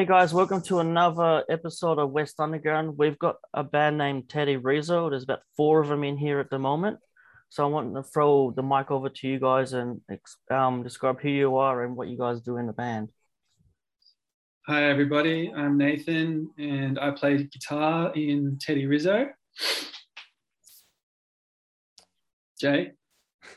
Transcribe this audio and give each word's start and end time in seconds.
Hey 0.00 0.06
guys, 0.06 0.32
welcome 0.32 0.62
to 0.62 0.78
another 0.78 1.44
episode 1.50 1.98
of 1.98 2.10
West 2.10 2.40
Underground. 2.40 2.96
We've 2.96 3.18
got 3.18 3.36
a 3.52 3.62
band 3.62 3.98
named 3.98 4.30
Teddy 4.30 4.56
Rizzo. 4.56 5.10
There's 5.10 5.24
about 5.24 5.42
four 5.58 5.82
of 5.82 5.88
them 5.88 6.04
in 6.04 6.16
here 6.16 6.40
at 6.40 6.48
the 6.48 6.58
moment. 6.58 7.00
So 7.50 7.64
I 7.64 7.66
want 7.66 7.94
to 7.94 8.02
throw 8.02 8.50
the 8.50 8.62
mic 8.62 8.90
over 8.90 9.10
to 9.10 9.28
you 9.28 9.38
guys 9.38 9.74
and 9.74 10.00
um, 10.50 10.82
describe 10.82 11.20
who 11.20 11.28
you 11.28 11.56
are 11.58 11.84
and 11.84 11.96
what 11.96 12.08
you 12.08 12.16
guys 12.16 12.40
do 12.40 12.56
in 12.56 12.66
the 12.66 12.72
band. 12.72 13.10
Hi 14.66 14.84
everybody, 14.84 15.52
I'm 15.54 15.76
Nathan 15.76 16.48
and 16.56 16.98
I 16.98 17.10
play 17.10 17.42
guitar 17.42 18.10
in 18.14 18.56
Teddy 18.58 18.86
Rizzo. 18.86 19.26
Jay, 22.58 22.92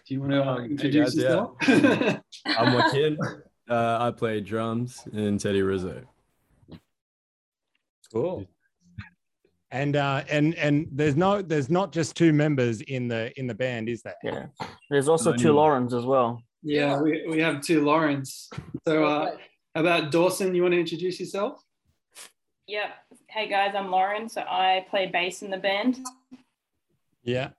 do 0.05 0.13
you 0.13 0.19
want 0.19 0.31
to 0.33 0.43
uh, 0.43 0.57
introduce 0.57 1.13
hey 1.13 1.21
guys, 1.21 1.23
yourself? 1.23 1.51
Yeah. 1.65 2.19
I'm 2.57 2.73
Joaquin. 2.73 3.17
Uh, 3.69 3.97
I 4.01 4.11
play 4.11 4.41
drums 4.41 5.07
in 5.13 5.37
Teddy 5.37 5.61
Rizzo. 5.61 6.03
Cool. 8.13 8.45
And 9.71 9.95
uh, 9.95 10.23
and 10.29 10.53
and 10.55 10.87
there's 10.91 11.15
no 11.15 11.41
there's 11.41 11.69
not 11.69 11.91
just 11.91 12.15
two 12.15 12.31
members 12.31 12.81
in 12.81 13.07
the 13.07 13.37
in 13.39 13.47
the 13.47 13.55
band, 13.55 13.89
is 13.89 14.03
there? 14.03 14.15
Yeah. 14.23 14.67
There's 14.89 15.07
also 15.07 15.33
two 15.33 15.53
Laurens 15.53 15.95
as 15.95 16.05
well. 16.05 16.43
Yeah, 16.61 17.01
we, 17.01 17.25
we 17.27 17.39
have 17.39 17.61
two 17.61 17.83
Laurens. 17.83 18.49
So 18.87 19.03
uh, 19.03 19.35
about 19.73 20.11
Dawson? 20.11 20.53
You 20.53 20.61
want 20.61 20.73
to 20.73 20.79
introduce 20.79 21.19
yourself? 21.19 21.59
Yep. 22.67 22.91
Hey 23.27 23.49
guys, 23.49 23.73
I'm 23.75 23.89
Lauren. 23.89 24.29
So 24.29 24.41
I 24.41 24.85
play 24.89 25.07
bass 25.07 25.41
in 25.41 25.49
the 25.49 25.57
band. 25.57 25.99
Yeah. 27.23 27.49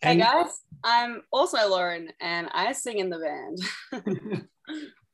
And- 0.00 0.22
hey 0.22 0.26
guys, 0.26 0.62
I'm 0.82 1.22
also 1.30 1.58
Lauren 1.68 2.08
and 2.20 2.48
I 2.52 2.72
sing 2.72 2.98
in 2.98 3.10
the 3.10 3.18
band. 3.18 4.48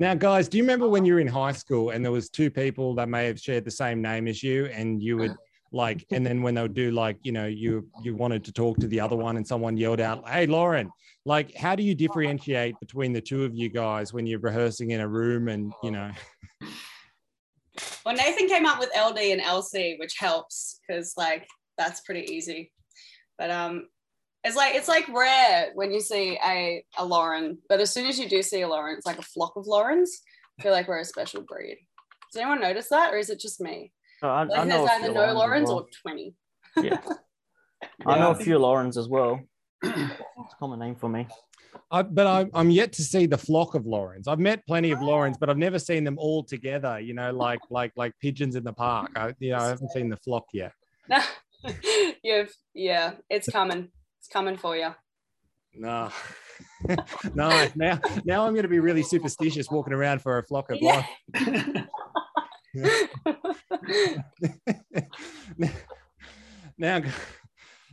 Now, 0.00 0.14
guys, 0.14 0.48
do 0.48 0.56
you 0.56 0.62
remember 0.62 0.88
when 0.88 1.04
you 1.04 1.12
were 1.12 1.20
in 1.20 1.26
high 1.26 1.52
school 1.52 1.90
and 1.90 2.02
there 2.02 2.10
was 2.10 2.30
two 2.30 2.50
people 2.50 2.94
that 2.94 3.10
may 3.10 3.26
have 3.26 3.38
shared 3.38 3.66
the 3.66 3.70
same 3.70 4.00
name 4.00 4.28
as 4.28 4.42
you, 4.42 4.64
and 4.68 5.02
you 5.02 5.18
would 5.18 5.36
like, 5.72 6.06
and 6.10 6.24
then 6.24 6.40
when 6.40 6.54
they 6.54 6.62
would 6.62 6.72
do 6.72 6.90
like, 6.90 7.18
you 7.22 7.32
know, 7.32 7.44
you 7.46 7.86
you 8.02 8.16
wanted 8.16 8.42
to 8.44 8.52
talk 8.52 8.78
to 8.78 8.86
the 8.86 8.98
other 8.98 9.14
one, 9.14 9.36
and 9.36 9.46
someone 9.46 9.76
yelled 9.76 10.00
out, 10.00 10.26
"Hey, 10.26 10.46
Lauren!" 10.46 10.90
Like, 11.26 11.54
how 11.54 11.76
do 11.76 11.82
you 11.82 11.94
differentiate 11.94 12.80
between 12.80 13.12
the 13.12 13.20
two 13.20 13.44
of 13.44 13.54
you 13.54 13.68
guys 13.68 14.14
when 14.14 14.26
you're 14.26 14.40
rehearsing 14.40 14.92
in 14.92 15.02
a 15.02 15.06
room, 15.06 15.48
and 15.48 15.70
you 15.82 15.90
know? 15.90 16.10
Well, 18.06 18.16
Nathan 18.16 18.48
came 18.48 18.64
up 18.64 18.78
with 18.78 18.88
LD 18.96 19.18
and 19.18 19.42
LC, 19.42 19.98
which 19.98 20.16
helps 20.18 20.80
because 20.88 21.12
like 21.18 21.46
that's 21.76 22.00
pretty 22.00 22.22
easy. 22.32 22.72
But 23.36 23.50
um, 23.50 23.88
it's 24.44 24.56
like 24.56 24.74
it's 24.74 24.88
like 24.88 25.08
rare 25.08 25.70
when 25.74 25.92
you 25.92 26.00
see 26.00 26.38
a, 26.44 26.84
a 26.98 27.04
Lauren, 27.04 27.58
but 27.68 27.80
as 27.80 27.92
soon 27.92 28.06
as 28.06 28.18
you 28.18 28.28
do 28.28 28.42
see 28.42 28.62
a 28.62 28.68
Lauren, 28.68 28.96
it's 28.96 29.06
like 29.06 29.18
a 29.18 29.22
flock 29.22 29.56
of 29.56 29.66
Laurens. 29.66 30.22
I 30.58 30.62
feel 30.62 30.72
like 30.72 30.88
we're 30.88 31.00
a 31.00 31.04
special 31.04 31.42
breed. 31.42 31.78
Does 32.32 32.40
anyone 32.40 32.60
notice 32.60 32.88
that, 32.88 33.12
or 33.12 33.18
is 33.18 33.30
it 33.30 33.40
just 33.40 33.60
me? 33.60 33.92
Uh, 34.22 34.28
I, 34.28 34.42
like 34.44 34.60
I 34.60 34.64
know 34.64 34.86
there's 34.86 35.02
either 35.02 35.12
no 35.12 35.32
Laurens 35.32 35.68
well. 35.68 35.80
or 35.80 35.86
twenty. 36.02 36.34
yeah. 36.82 37.00
I 38.06 38.18
know 38.18 38.30
a 38.30 38.34
few 38.34 38.58
Laurens 38.58 38.96
as 38.96 39.08
well. 39.08 39.40
It's 39.82 40.54
a 40.54 40.56
common 40.58 40.78
name 40.78 40.96
for 40.96 41.08
me. 41.08 41.26
I, 41.90 42.02
but 42.02 42.26
I'm, 42.26 42.50
I'm 42.54 42.70
yet 42.70 42.92
to 42.94 43.02
see 43.02 43.26
the 43.26 43.38
flock 43.38 43.74
of 43.74 43.86
Laurens. 43.86 44.26
I've 44.26 44.38
met 44.38 44.66
plenty 44.66 44.90
of 44.90 45.02
Laurens, 45.02 45.36
but 45.38 45.50
I've 45.50 45.58
never 45.58 45.78
seen 45.78 46.04
them 46.04 46.18
all 46.18 46.42
together. 46.42 46.98
You 46.98 47.14
know, 47.14 47.30
like 47.32 47.60
like 47.70 47.92
like 47.96 48.12
pigeons 48.20 48.56
in 48.56 48.64
the 48.64 48.72
park. 48.72 49.10
I, 49.16 49.34
you 49.38 49.50
know, 49.50 49.58
I 49.58 49.68
haven't 49.68 49.90
seen 49.90 50.08
the 50.08 50.16
flock 50.16 50.46
yet. 50.52 50.72
You've 52.22 52.54
yeah, 52.74 53.12
it's 53.28 53.48
coming. 53.48 53.88
It's 54.20 54.28
coming 54.28 54.58
for 54.58 54.76
you. 54.76 54.94
No. 55.74 56.10
no, 57.34 57.68
now 57.74 57.98
now 58.26 58.44
I'm 58.44 58.52
going 58.52 58.64
to 58.64 58.68
be 58.68 58.80
really 58.80 59.02
superstitious 59.02 59.70
walking 59.70 59.94
around 59.94 60.20
for 60.20 60.36
a 60.36 60.42
flock 60.42 60.70
of 60.70 60.78
yeah. 60.80 61.06
now 66.76 67.00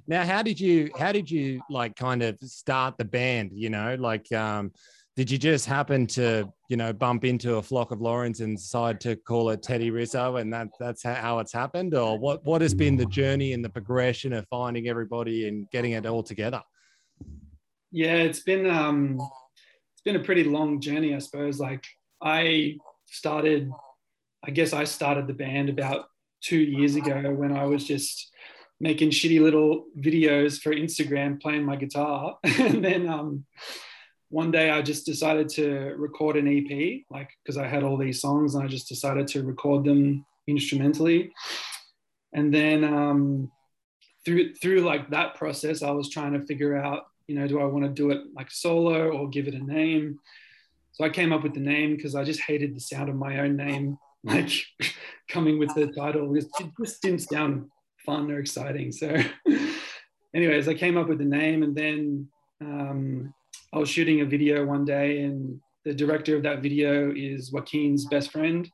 now 0.06 0.26
how 0.26 0.44
did 0.44 0.60
you 0.60 0.90
how 1.00 1.14
did 1.14 1.32
you 1.32 1.62
like 1.70 1.96
kind 1.96 2.22
of 2.22 2.38
start 2.42 2.98
the 2.98 3.06
band 3.06 3.52
you 3.54 3.70
know 3.70 3.96
like 3.96 4.30
um 4.34 4.72
did 5.16 5.32
you 5.32 5.38
just 5.38 5.66
happen 5.66 6.06
to 6.06 6.52
you 6.68 6.76
know 6.76 6.92
bump 6.92 7.24
into 7.24 7.56
a 7.56 7.62
flock 7.62 7.92
of 7.92 8.02
Laurens 8.02 8.42
and 8.42 8.58
decide 8.58 9.00
to 9.02 9.16
call 9.16 9.50
it 9.52 9.64
Teddy 9.64 9.90
Rizzo 9.90 10.36
and 10.38 10.52
that 10.54 10.68
that's 10.80 11.04
how 11.04 11.40
it's 11.40 11.54
happened? 11.54 11.94
Or 11.94 12.18
what 12.18 12.46
what 12.46 12.62
has 12.62 12.74
been 12.74 12.98
the 12.98 13.06
journey 13.06 13.54
and 13.54 13.64
the 13.64 13.70
progression 13.70 14.34
of 14.34 14.48
finding 14.50 14.88
everybody 14.88 15.48
and 15.48 15.70
getting 15.72 15.92
it 15.92 16.06
all 16.06 16.24
together? 16.24 16.62
Yeah 17.92 18.16
it's 18.16 18.42
been 18.42 18.70
um 18.70 19.18
it's 19.94 20.02
been 20.04 20.18
a 20.18 20.24
pretty 20.24 20.44
long 20.44 20.82
journey 20.82 21.16
I 21.16 21.20
suppose. 21.20 21.60
Like 21.60 21.86
I 22.22 22.78
started 23.06 23.72
I 24.44 24.52
guess 24.52 24.74
I 24.74 24.84
started 24.84 25.28
the 25.28 25.34
band 25.34 25.70
about 25.70 26.06
two 26.42 26.60
years 26.60 26.96
ago 26.96 27.34
when 27.34 27.56
I 27.56 27.66
was 27.66 27.86
just 27.86 28.32
making 28.80 29.10
shitty 29.10 29.42
little 29.42 29.86
videos 29.98 30.62
for 30.62 30.74
Instagram 30.74 31.42
playing 31.42 31.64
my 31.64 31.78
guitar. 31.78 32.38
And 32.44 32.84
then 32.84 33.08
um 33.08 33.46
one 34.30 34.52
day 34.52 34.70
I 34.70 34.82
just 34.82 35.06
decided 35.06 35.48
to 35.50 35.96
record 35.98 36.36
an 36.36 36.48
EP, 36.48 37.02
like 37.10 37.30
because 37.44 37.58
I 37.58 37.68
had 37.68 37.84
all 37.84 37.98
these 37.98 38.22
songs 38.22 38.56
and 38.56 38.64
I 38.64 38.68
just 38.68 38.90
decided 38.90 39.28
to 39.30 39.44
record 39.44 39.86
them 39.86 40.26
instrumentally. 40.48 41.32
And 42.34 42.54
then 42.54 42.84
um, 42.84 43.52
through 44.26 44.56
through 44.56 44.82
like 44.82 45.10
that 45.12 45.36
process, 45.36 45.82
I 45.82 45.92
was 45.92 46.10
trying 46.10 46.34
to 46.34 46.46
figure 46.46 46.78
out, 46.78 47.08
you 47.28 47.36
know, 47.36 47.48
do 47.48 47.62
I 47.62 47.66
want 47.66 47.86
to 47.86 47.90
do 47.90 48.12
it 48.12 48.22
like 48.36 48.52
solo 48.52 49.10
or 49.10 49.30
give 49.30 49.48
it 49.48 49.54
a 49.54 49.64
name? 49.64 50.20
So 50.92 51.06
I 51.06 51.10
came 51.10 51.32
up 51.32 51.44
with 51.44 51.54
the 51.54 51.60
name 51.60 51.96
because 51.96 52.16
I 52.16 52.24
just 52.24 52.42
hated 52.42 52.76
the 52.76 52.82
sound 52.82 53.10
of 53.10 53.16
my 53.16 53.40
own 53.40 53.56
name, 53.56 53.98
like 54.24 54.52
coming 55.30 55.60
with 55.60 55.74
the 55.76 55.88
title. 55.88 56.36
It 56.36 56.46
just 56.80 57.02
didn't 57.02 57.22
sound 57.22 57.70
fun 58.06 58.30
or 58.32 58.40
exciting. 58.40 58.92
So, 58.92 59.16
anyways, 60.34 60.68
I 60.68 60.74
came 60.74 60.98
up 60.98 61.08
with 61.08 61.20
the 61.20 61.26
name, 61.26 61.64
and 61.64 61.76
then 61.76 62.28
um, 62.62 63.34
I 63.74 63.80
was 63.80 63.90
shooting 63.90 64.22
a 64.22 64.26
video 64.26 64.66
one 64.66 64.86
day, 64.86 65.24
and 65.24 65.60
the 65.84 65.94
director 65.94 66.36
of 66.36 66.44
that 66.44 66.62
video 66.62 67.12
is 67.16 67.52
Joaquin's 67.52 68.06
best 68.06 68.32
friend. 68.32 68.70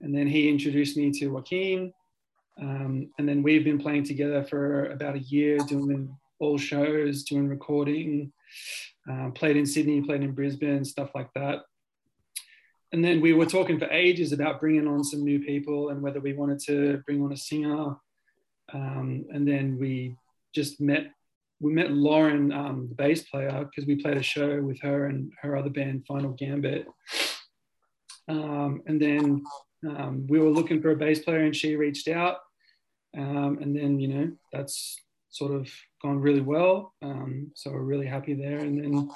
And 0.00 0.16
then 0.16 0.26
he 0.26 0.48
introduced 0.48 0.96
me 0.96 1.10
to 1.12 1.28
Joaquin. 1.28 1.92
Um, 2.60 3.10
and 3.18 3.28
then 3.28 3.42
we've 3.42 3.64
been 3.64 3.78
playing 3.78 4.04
together 4.04 4.44
for 4.44 4.86
about 4.90 5.16
a 5.16 5.20
year, 5.20 5.58
doing 5.58 6.16
all 6.38 6.56
shows, 6.56 7.24
doing 7.24 7.48
recording, 7.48 8.32
uh, 9.10 9.30
played 9.30 9.56
in 9.56 9.66
Sydney, 9.66 10.00
played 10.02 10.22
in 10.22 10.32
Brisbane, 10.32 10.84
stuff 10.84 11.10
like 11.14 11.32
that. 11.34 11.62
And 12.92 13.04
then 13.04 13.20
we 13.20 13.32
were 13.32 13.46
talking 13.46 13.78
for 13.78 13.90
ages 13.90 14.32
about 14.32 14.60
bringing 14.60 14.86
on 14.86 15.02
some 15.02 15.24
new 15.24 15.40
people 15.40 15.88
and 15.88 16.00
whether 16.00 16.20
we 16.20 16.32
wanted 16.32 16.60
to 16.66 17.02
bring 17.06 17.22
on 17.22 17.32
a 17.32 17.36
singer. 17.36 17.96
Um, 18.72 19.26
and 19.32 19.46
then 19.46 19.78
we 19.78 20.16
just 20.54 20.80
met 20.80 21.10
we 21.60 21.72
met 21.72 21.90
Lauren, 21.90 22.52
um, 22.52 22.86
the 22.88 22.94
bass 22.94 23.22
player, 23.22 23.64
because 23.64 23.86
we 23.86 23.96
played 23.96 24.16
a 24.16 24.22
show 24.22 24.60
with 24.60 24.80
her 24.82 25.06
and 25.06 25.32
her 25.40 25.56
other 25.56 25.70
band, 25.70 26.04
Final 26.06 26.32
Gambit. 26.32 26.86
Um, 28.28 28.82
and 28.86 29.00
then 29.00 29.42
um, 29.88 30.26
we 30.28 30.38
were 30.38 30.50
looking 30.50 30.82
for 30.82 30.90
a 30.90 30.96
bass 30.96 31.20
player, 31.20 31.44
and 31.44 31.56
she 31.56 31.76
reached 31.76 32.08
out. 32.08 32.38
Um, 33.16 33.58
and 33.60 33.74
then, 33.74 33.98
you 33.98 34.08
know, 34.08 34.32
that's 34.52 35.00
sort 35.30 35.52
of 35.52 35.70
gone 36.02 36.18
really 36.18 36.40
well. 36.40 36.94
Um, 37.02 37.52
so 37.54 37.70
we're 37.70 37.80
really 37.80 38.06
happy 38.06 38.34
there. 38.34 38.58
And 38.58 38.82
then 38.82 39.10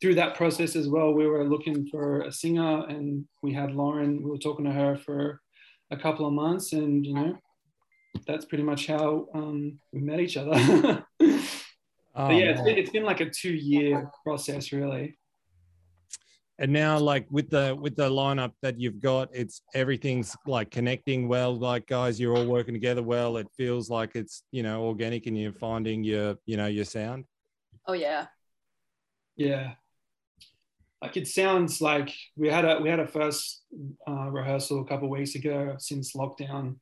through 0.00 0.16
that 0.16 0.36
process 0.36 0.76
as 0.76 0.88
well, 0.88 1.12
we 1.12 1.26
were 1.26 1.44
looking 1.44 1.88
for 1.88 2.22
a 2.22 2.32
singer, 2.32 2.86
and 2.88 3.24
we 3.42 3.52
had 3.52 3.74
Lauren. 3.74 4.22
We 4.22 4.30
were 4.30 4.38
talking 4.38 4.64
to 4.64 4.72
her 4.72 4.96
for 4.96 5.40
a 5.90 5.96
couple 5.96 6.26
of 6.26 6.32
months, 6.32 6.72
and 6.72 7.04
you 7.06 7.14
know, 7.14 7.38
that's 8.26 8.44
pretty 8.44 8.64
much 8.64 8.86
how 8.86 9.26
um, 9.34 9.78
we 9.92 10.00
met 10.00 10.20
each 10.20 10.36
other. 10.36 11.04
Oh, 12.18 12.30
yeah, 12.30 12.46
it's 12.46 12.62
been, 12.62 12.76
it's 12.76 12.90
been 12.90 13.04
like 13.04 13.20
a 13.20 13.30
two 13.30 13.52
year 13.54 14.10
process, 14.24 14.72
really. 14.72 15.16
And 16.58 16.72
now, 16.72 16.98
like 16.98 17.26
with 17.30 17.48
the 17.48 17.78
with 17.80 17.94
the 17.94 18.10
lineup 18.10 18.52
that 18.62 18.80
you've 18.80 18.98
got, 18.98 19.28
it's 19.32 19.62
everything's 19.74 20.36
like 20.44 20.72
connecting 20.72 21.28
well. 21.28 21.56
Like 21.56 21.86
guys, 21.86 22.18
you're 22.18 22.36
all 22.36 22.46
working 22.46 22.74
together 22.74 23.04
well. 23.04 23.36
It 23.36 23.46
feels 23.56 23.88
like 23.88 24.16
it's 24.16 24.42
you 24.50 24.64
know 24.64 24.82
organic, 24.82 25.26
and 25.26 25.38
you're 25.38 25.52
finding 25.52 26.02
your 26.02 26.36
you 26.46 26.56
know 26.56 26.66
your 26.66 26.84
sound. 26.84 27.24
Oh 27.86 27.92
yeah. 27.92 28.26
Yeah. 29.36 29.74
Like 31.00 31.16
it 31.16 31.28
sounds 31.28 31.80
like 31.80 32.12
we 32.36 32.48
had 32.48 32.64
a 32.64 32.80
we 32.80 32.88
had 32.88 32.98
a 32.98 33.06
first 33.06 33.62
uh, 34.08 34.28
rehearsal 34.28 34.80
a 34.80 34.84
couple 34.84 35.08
weeks 35.08 35.36
ago 35.36 35.76
since 35.78 36.16
lockdown. 36.16 36.74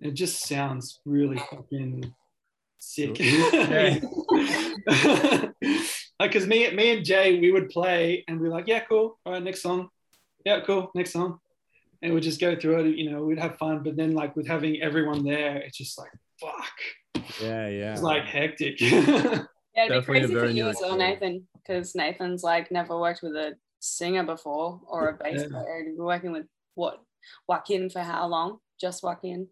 It 0.00 0.12
just 0.12 0.46
sounds 0.46 1.00
really 1.04 1.38
fucking 1.50 2.14
sick. 2.80 3.14
Because 6.18 6.46
me, 6.46 6.70
me 6.70 6.96
and 6.96 7.04
Jay, 7.04 7.38
we 7.38 7.52
would 7.52 7.68
play 7.68 8.24
and 8.26 8.40
we're 8.40 8.48
like, 8.48 8.66
yeah, 8.66 8.80
cool. 8.80 9.18
All 9.24 9.32
right, 9.32 9.42
next 9.42 9.62
song. 9.62 9.88
Yeah, 10.44 10.60
cool. 10.60 10.90
Next 10.94 11.12
song. 11.12 11.38
And 12.02 12.14
we'd 12.14 12.22
just 12.22 12.40
go 12.40 12.56
through 12.56 12.86
it. 12.86 12.96
You 12.96 13.10
know, 13.10 13.22
we'd 13.24 13.38
have 13.38 13.58
fun. 13.58 13.82
But 13.82 13.96
then, 13.96 14.14
like 14.14 14.34
with 14.34 14.46
having 14.48 14.80
everyone 14.80 15.22
there, 15.22 15.58
it's 15.58 15.76
just 15.76 15.98
like, 15.98 16.10
fuck. 16.40 17.24
Yeah, 17.40 17.68
yeah. 17.68 17.92
It's 17.92 18.02
like 18.02 18.24
hectic. 18.24 18.80
yeah, 18.80 19.44
it'd 19.76 20.00
be 20.00 20.06
crazy 20.06 20.34
for 20.34 20.46
you 20.46 20.68
as 20.68 20.78
well, 20.80 20.96
Nathan, 20.96 21.46
because 21.54 21.94
Nathan's 21.94 22.42
like 22.42 22.72
never 22.72 22.98
worked 22.98 23.22
with 23.22 23.36
a 23.36 23.54
singer 23.80 24.24
before 24.24 24.80
or 24.86 25.08
a 25.08 25.12
bass 25.12 25.42
yeah. 25.42 25.48
player. 25.48 25.80
You're 25.94 26.06
working 26.06 26.32
with 26.32 26.46
what 26.74 27.00
Joaquin 27.46 27.90
for 27.90 28.00
how 28.00 28.26
long? 28.26 28.58
Just 28.80 29.02
Joaquin. 29.02 29.48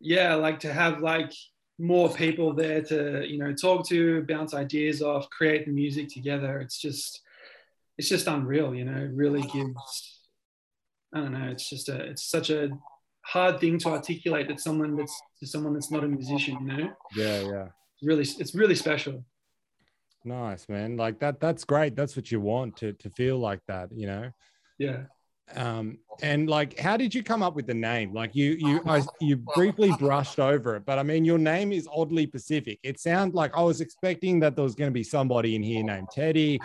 yeah 0.00 0.34
like 0.34 0.60
to 0.60 0.72
have 0.72 1.00
like 1.00 1.32
more 1.80 2.08
people 2.10 2.52
there 2.52 2.82
to 2.82 3.24
you 3.26 3.38
know 3.38 3.52
talk 3.54 3.88
to 3.88 4.22
bounce 4.24 4.52
ideas 4.54 5.00
off 5.02 5.28
create 5.30 5.64
the 5.64 5.72
music 5.72 6.08
together 6.08 6.60
it's 6.60 6.78
just 6.78 7.22
it's 7.96 8.08
just 8.08 8.26
unreal 8.26 8.74
you 8.74 8.84
know 8.84 8.96
it 9.02 9.10
really 9.14 9.42
gives 9.42 10.20
i 11.14 11.18
don't 11.18 11.32
know 11.32 11.48
it's 11.50 11.68
just 11.68 11.88
a 11.88 11.96
it's 12.10 12.24
such 12.24 12.50
a 12.50 12.70
hard 13.22 13.58
thing 13.60 13.78
to 13.78 13.88
articulate 13.88 14.46
that 14.48 14.60
someone 14.60 14.96
that's 14.96 15.20
to 15.38 15.46
someone 15.46 15.72
that's 15.72 15.90
not 15.90 16.04
a 16.04 16.08
musician 16.08 16.54
you 16.60 16.66
know 16.66 16.92
Yeah, 17.14 17.40
yeah. 17.40 17.68
it's 17.94 18.02
really 18.02 18.22
it's 18.38 18.54
really 18.54 18.74
special 18.74 19.24
Nice, 20.24 20.68
man. 20.68 20.98
Like 20.98 21.18
that. 21.20 21.40
That's 21.40 21.64
great. 21.64 21.96
That's 21.96 22.14
what 22.14 22.30
you 22.30 22.40
want 22.40 22.76
to 22.76 22.92
to 22.92 23.08
feel 23.10 23.38
like 23.38 23.60
that. 23.68 23.88
You 23.90 24.06
know. 24.06 24.30
yeah 24.78 25.04
um 25.56 25.98
and 26.22 26.48
like 26.48 26.78
how 26.78 26.96
did 26.96 27.14
you 27.14 27.22
come 27.22 27.42
up 27.42 27.54
with 27.56 27.66
the 27.66 27.74
name 27.74 28.12
like 28.12 28.34
you 28.34 28.52
you 28.58 28.80
I, 28.86 29.02
you 29.20 29.36
briefly 29.54 29.90
brushed 29.98 30.38
over 30.38 30.76
it 30.76 30.84
but 30.84 30.98
i 30.98 31.02
mean 31.02 31.24
your 31.24 31.38
name 31.38 31.72
is 31.72 31.88
oddly 31.92 32.26
pacific 32.26 32.78
it 32.82 33.00
sounds 33.00 33.34
like 33.34 33.56
i 33.56 33.62
was 33.62 33.80
expecting 33.80 34.38
that 34.40 34.54
there 34.56 34.62
was 34.62 34.74
going 34.74 34.90
to 34.90 34.94
be 34.94 35.02
somebody 35.02 35.54
in 35.56 35.62
here 35.62 35.82
named 35.82 36.08
teddy 36.12 36.60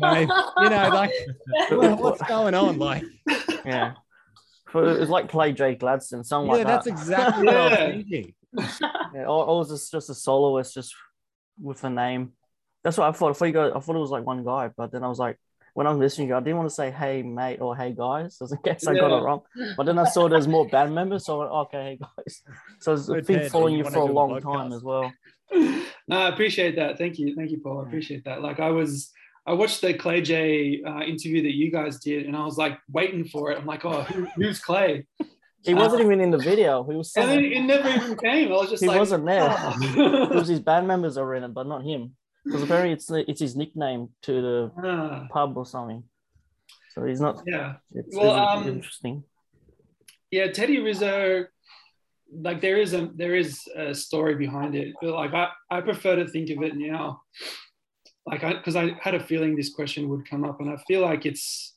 maybe, 0.00 0.30
you 0.60 0.68
know 0.70 0.88
like 0.92 1.12
what's 1.70 2.22
going 2.28 2.54
on 2.54 2.78
like 2.78 3.04
Yeah. 3.64 3.94
For- 4.66 4.98
It's 5.00 5.10
like 5.10 5.28
play 5.28 5.52
Jay 5.52 5.74
Gladstone, 5.76 6.24
something 6.24 6.50
yeah 6.50 6.58
like 6.58 6.66
that's 6.66 6.84
that. 6.86 6.90
exactly 6.92 7.46
what 7.46 7.56
i 7.56 7.68
was 7.68 7.78
thinking 7.78 8.34
Yeah, 9.14 9.22
or, 9.24 9.44
or 9.46 9.58
was 9.58 9.70
this 9.70 9.90
just 9.90 10.10
a 10.10 10.14
soloist 10.14 10.74
just 10.74 10.94
with 11.60 11.82
a 11.84 11.90
name? 11.90 12.32
That's 12.82 12.96
what 12.98 13.08
I 13.08 13.12
thought. 13.12 13.30
I 13.30 13.32
thought 13.34 13.44
you 13.46 13.52
guys, 13.52 13.72
I 13.74 13.80
thought 13.80 13.96
it 13.96 13.98
was 13.98 14.10
like 14.10 14.24
one 14.24 14.44
guy, 14.44 14.70
but 14.76 14.92
then 14.92 15.02
I 15.04 15.08
was 15.08 15.18
like, 15.18 15.38
when 15.76 15.86
I'm 15.86 15.98
listening, 15.98 16.28
to 16.28 16.32
you, 16.32 16.36
I 16.36 16.40
didn't 16.40 16.56
want 16.56 16.70
to 16.70 16.74
say 16.74 16.90
hey 16.90 17.22
mate 17.22 17.60
or 17.60 17.76
hey 17.76 17.92
guys, 17.92 18.38
just 18.38 18.52
in 18.52 18.58
case 18.64 18.86
I 18.86 18.94
got 18.94 19.12
it 19.16 19.22
wrong. 19.22 19.42
But 19.76 19.84
then 19.84 19.98
I 19.98 20.04
saw 20.04 20.26
there's 20.26 20.48
more 20.48 20.66
band 20.66 20.94
members, 20.94 21.26
so 21.26 21.36
I 21.36 21.38
went, 21.40 21.52
okay, 21.66 21.82
hey 21.84 21.98
guys. 22.00 22.42
So 22.80 22.94
it's 22.94 23.06
So 23.06 23.20
been 23.20 23.50
following 23.50 23.74
you 23.74 23.84
you 23.84 23.84
for 23.84 23.90
a 23.90 24.06
do 24.06 24.12
a 24.12 24.18
long 24.20 24.40
time 24.40 24.72
as 24.72 24.82
well. 24.82 25.12
no 26.08 26.16
i 26.24 26.28
appreciate 26.28 26.74
that 26.74 26.98
thank 26.98 27.20
you 27.20 27.34
thank 27.36 27.52
you 27.52 27.58
paul 27.60 27.80
i 27.80 27.82
appreciate 27.88 28.24
that 28.24 28.42
like 28.42 28.58
i 28.58 28.68
was 28.68 29.12
i 29.46 29.52
watched 29.52 29.80
the 29.80 29.94
clay 29.94 30.20
j 30.20 30.82
uh, 30.84 31.02
interview 31.02 31.40
that 31.40 31.54
you 31.54 31.70
guys 31.70 32.00
did 32.00 32.26
and 32.26 32.34
i 32.36 32.44
was 32.44 32.56
like 32.58 32.76
waiting 32.90 33.24
for 33.24 33.52
it 33.52 33.58
i'm 33.58 33.64
like 33.74 33.84
oh 33.84 34.02
who, 34.02 34.24
who's 34.36 34.58
clay 34.58 35.06
He 35.62 35.72
wasn't 35.74 36.02
even 36.02 36.20
in 36.20 36.30
the 36.36 36.38
video. 36.50 36.82
He 36.88 36.94
was. 36.96 37.12
and 37.16 37.28
then 37.30 37.44
it 37.44 37.62
never 37.62 37.88
even 37.98 38.16
came 38.16 38.48
i 38.48 38.56
was 38.62 38.70
just 38.70 38.82
He 38.82 38.88
like 38.88 38.98
wasn't 38.98 39.24
there. 39.26 39.48
oh. 39.48 40.28
It 40.32 40.34
was 40.40 40.48
his 40.48 40.60
band 40.68 40.86
members 40.92 41.14
are 41.16 41.32
in 41.36 41.42
it, 41.44 41.52
but 41.58 41.66
not 41.72 41.82
him. 41.90 42.02
Because 42.46 42.62
apparently 42.62 42.92
it's 42.92 43.10
it's 43.10 43.40
his 43.40 43.56
nickname 43.56 44.08
to 44.22 44.32
the 44.40 44.72
Ah, 44.78 45.26
pub 45.30 45.56
or 45.56 45.66
something. 45.66 46.02
So 46.94 47.04
he's 47.04 47.20
not. 47.20 47.42
yeah 47.46 47.74
It's, 47.92 48.16
Well, 48.16 48.34
it's 48.36 48.54
um, 48.54 48.68
interesting. 48.68 49.24
yeah 50.30 50.46
teddy 50.50 50.78
rizzo 50.78 51.44
like 52.32 52.60
there 52.60 52.78
is 52.78 52.94
a 52.94 53.10
there 53.14 53.36
is 53.36 53.60
a 53.76 53.94
story 53.94 54.34
behind 54.34 54.74
it 54.74 54.94
but 55.00 55.12
like 55.14 55.32
i 55.34 55.46
i 55.70 55.80
prefer 55.80 56.16
to 56.16 56.26
think 56.26 56.50
of 56.50 56.62
it 56.62 56.74
now 56.74 57.20
like 58.26 58.42
i 58.42 58.52
because 58.54 58.74
i 58.76 58.84
had 59.00 59.14
a 59.14 59.22
feeling 59.30 59.54
this 59.54 59.72
question 59.72 60.08
would 60.08 60.28
come 60.28 60.44
up 60.44 60.60
and 60.60 60.68
i 60.70 60.76
feel 60.88 61.00
like 61.02 61.24
it's 61.26 61.74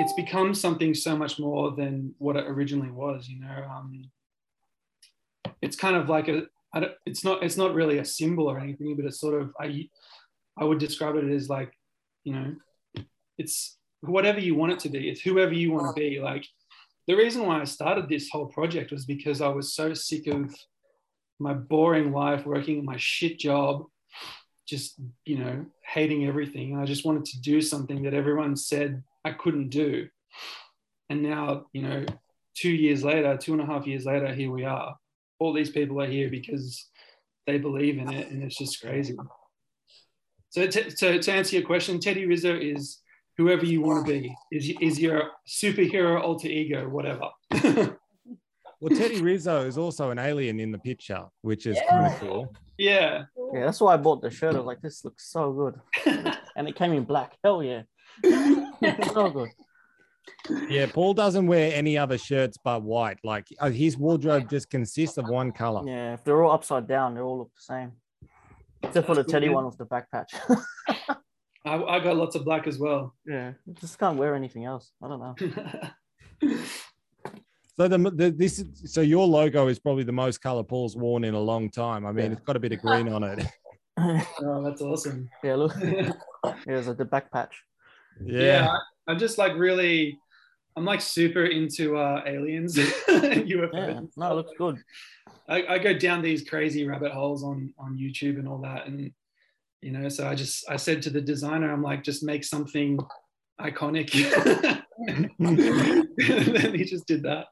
it's 0.00 0.12
become 0.14 0.54
something 0.54 0.94
so 0.94 1.16
much 1.16 1.38
more 1.40 1.72
than 1.80 2.14
what 2.18 2.36
it 2.36 2.46
originally 2.46 2.90
was 2.92 3.28
you 3.28 3.40
know 3.40 3.58
um 3.74 4.02
it's 5.62 5.76
kind 5.76 5.96
of 5.96 6.08
like 6.08 6.28
a 6.28 6.42
it's 7.06 7.24
not 7.24 7.42
it's 7.42 7.56
not 7.56 7.74
really 7.74 7.98
a 7.98 8.04
symbol 8.04 8.48
or 8.50 8.58
anything 8.58 8.94
but 8.96 9.04
it's 9.04 9.20
sort 9.20 9.40
of 9.40 9.52
i 9.60 9.88
i 10.58 10.64
would 10.64 10.78
describe 10.78 11.16
it 11.16 11.24
as 11.24 11.48
like 11.48 11.72
you 12.24 12.32
know 12.32 12.54
it's 13.38 13.78
whatever 14.02 14.38
you 14.40 14.54
want 14.54 14.72
it 14.72 14.78
to 14.78 14.88
be 14.88 15.08
it's 15.08 15.20
whoever 15.20 15.52
you 15.52 15.72
want 15.72 15.94
to 15.94 16.00
be 16.00 16.20
like 16.20 16.44
the 17.10 17.16
reason 17.16 17.44
why 17.44 17.60
I 17.60 17.64
started 17.64 18.08
this 18.08 18.28
whole 18.30 18.46
project 18.46 18.92
was 18.92 19.04
because 19.04 19.40
I 19.40 19.48
was 19.48 19.74
so 19.74 19.94
sick 19.94 20.28
of 20.28 20.54
my 21.40 21.54
boring 21.54 22.12
life 22.12 22.46
working 22.46 22.84
my 22.84 22.96
shit 22.98 23.36
job, 23.36 23.86
just, 24.64 24.94
you 25.24 25.38
know, 25.38 25.66
hating 25.84 26.28
everything. 26.28 26.78
I 26.78 26.84
just 26.84 27.04
wanted 27.04 27.24
to 27.24 27.40
do 27.40 27.60
something 27.60 28.04
that 28.04 28.14
everyone 28.14 28.54
said 28.54 29.02
I 29.24 29.32
couldn't 29.32 29.70
do. 29.70 30.06
And 31.08 31.24
now, 31.24 31.66
you 31.72 31.82
know, 31.82 32.06
two 32.54 32.70
years 32.70 33.02
later, 33.02 33.36
two 33.36 33.54
and 33.54 33.62
a 33.62 33.66
half 33.66 33.88
years 33.88 34.06
later, 34.06 34.32
here 34.32 34.52
we 34.52 34.64
are. 34.64 34.94
All 35.40 35.52
these 35.52 35.70
people 35.70 36.00
are 36.00 36.06
here 36.06 36.30
because 36.30 36.88
they 37.46 37.58
believe 37.58 37.98
in 37.98 38.12
it, 38.12 38.30
and 38.30 38.42
it's 38.42 38.56
just 38.56 38.80
crazy. 38.80 39.16
So, 40.50 40.66
to, 40.66 40.90
so 40.90 41.18
to 41.18 41.32
answer 41.32 41.56
your 41.56 41.66
question, 41.66 41.98
Teddy 41.98 42.26
Rizzo 42.26 42.56
is 42.56 43.00
whoever 43.36 43.64
you 43.64 43.80
want 43.80 44.06
to 44.06 44.12
be 44.12 44.36
is, 44.52 44.72
is 44.80 45.00
your 45.00 45.30
superhero 45.48 46.20
alter 46.20 46.48
ego 46.48 46.86
whatever 46.90 47.30
well 48.80 48.94
teddy 48.94 49.22
rizzo 49.22 49.64
is 49.64 49.78
also 49.78 50.10
an 50.10 50.18
alien 50.18 50.60
in 50.60 50.70
the 50.70 50.78
picture 50.78 51.24
which 51.40 51.66
is 51.66 51.78
kind 51.88 52.12
of 52.12 52.20
cool 52.20 52.52
yeah 52.76 53.24
Yeah, 53.52 53.64
that's 53.64 53.80
why 53.80 53.94
I 53.94 53.96
bought 53.96 54.22
the 54.22 54.30
shirt. 54.30 54.54
I 54.54 54.58
was 54.58 54.66
like, 54.66 54.80
this 54.80 55.04
looks 55.04 55.30
so 55.30 55.52
good. 55.52 55.80
and 56.56 56.68
it 56.68 56.76
came 56.76 56.92
in 56.92 57.04
black. 57.04 57.36
Hell 57.42 57.62
yeah. 57.62 57.82
so 59.12 59.30
good. 59.30 59.50
Yeah 60.68 60.86
paul 60.86 61.12
doesn't 61.14 61.46
wear 61.46 61.72
any 61.74 61.96
other 61.98 62.16
shirts 62.18 62.56
but 62.62 62.82
white 62.82 63.18
like 63.24 63.46
uh, 63.58 63.70
his 63.70 63.96
wardrobe 63.96 64.48
just 64.50 64.68
consists 64.70 65.16
of 65.18 65.28
one 65.28 65.50
color 65.52 65.82
Yeah, 65.86 66.14
if 66.14 66.24
they're 66.24 66.42
all 66.42 66.52
upside 66.52 66.86
down, 66.86 67.14
they 67.14 67.20
all 67.20 67.38
look 67.38 67.50
the 67.54 67.62
same. 67.74 67.92
Except 68.82 69.06
for 69.06 69.14
the 69.14 69.22
That's 69.22 69.32
teddy 69.32 69.46
cool, 69.48 69.56
one 69.56 69.66
with 69.66 69.76
the 69.76 69.84
back 69.84 70.10
patch. 70.10 70.32
I, 71.66 71.74
I 71.82 72.00
got 72.00 72.16
lots 72.16 72.34
of 72.36 72.44
black 72.44 72.66
as 72.66 72.78
well 72.78 73.14
yeah, 73.26 73.52
just 73.80 73.98
can't 73.98 74.16
wear 74.18 74.34
anything 74.34 74.64
else. 74.64 74.92
I 75.02 75.08
don't 75.08 75.20
know. 75.20 76.56
So 77.76 77.88
the, 77.88 77.96
the 77.96 78.30
this 78.30 78.62
so 78.84 79.00
your 79.00 79.26
logo 79.26 79.68
is 79.68 79.78
probably 79.78 80.04
the 80.04 80.12
most 80.12 80.42
color 80.42 80.62
Paul's 80.62 80.96
worn 80.96 81.24
in 81.24 81.32
a 81.32 81.40
long 81.40 81.70
time. 81.70 82.04
I 82.04 82.12
mean, 82.12 82.26
Yeah. 82.26 82.32
it's 82.32 82.42
got 82.42 82.56
a 82.56 82.60
bit 82.60 82.72
of 82.72 82.80
green 82.82 83.08
on 83.08 83.24
it. 83.24 83.46
oh 83.98 84.62
that's 84.62 84.82
awesome 84.82 85.28
yeah, 85.42 85.54
look. 85.54 85.72
yeah, 85.82 86.12
Yeah, 86.44 86.54
there's 86.66 86.88
like 86.88 86.98
the 86.98 87.06
back 87.06 87.32
patch. 87.32 87.62
Yeah. 88.22 88.68
I, 88.70 88.78
am 89.08 89.18
just 89.18 89.38
like 89.38 89.54
really 89.56 90.18
i'm 90.76 90.84
like 90.84 91.00
super 91.00 91.44
into 91.44 91.96
uh 91.96 92.22
aliens 92.26 92.78
and 93.08 93.46
UFOs 93.46 93.72
Yeah, 93.72 94.00
no, 94.16 94.32
it 94.32 94.34
looks 94.34 94.52
good. 94.56 94.78
I, 95.48 95.66
I 95.66 95.78
go 95.78 95.92
down 95.92 96.22
these 96.22 96.48
crazy 96.48 96.86
rabbit 96.86 97.12
holes 97.12 97.42
on 97.42 97.74
on 97.78 97.98
YouTube 97.98 98.38
and 98.38 98.48
all 98.48 98.58
that, 98.58 98.86
and 98.86 99.10
you 99.82 99.90
know, 99.90 100.08
so 100.08 100.28
I 100.28 100.34
just 100.34 100.70
I 100.70 100.76
said 100.76 101.02
to 101.02 101.10
the 101.10 101.20
designer, 101.20 101.72
I'm 101.72 101.82
like, 101.82 102.04
just 102.04 102.22
make 102.22 102.44
something 102.44 102.98
iconic, 103.60 104.14
and 105.08 105.30
then 105.38 106.74
he 106.74 106.84
just 106.84 107.06
did 107.06 107.24
that. 107.24 107.46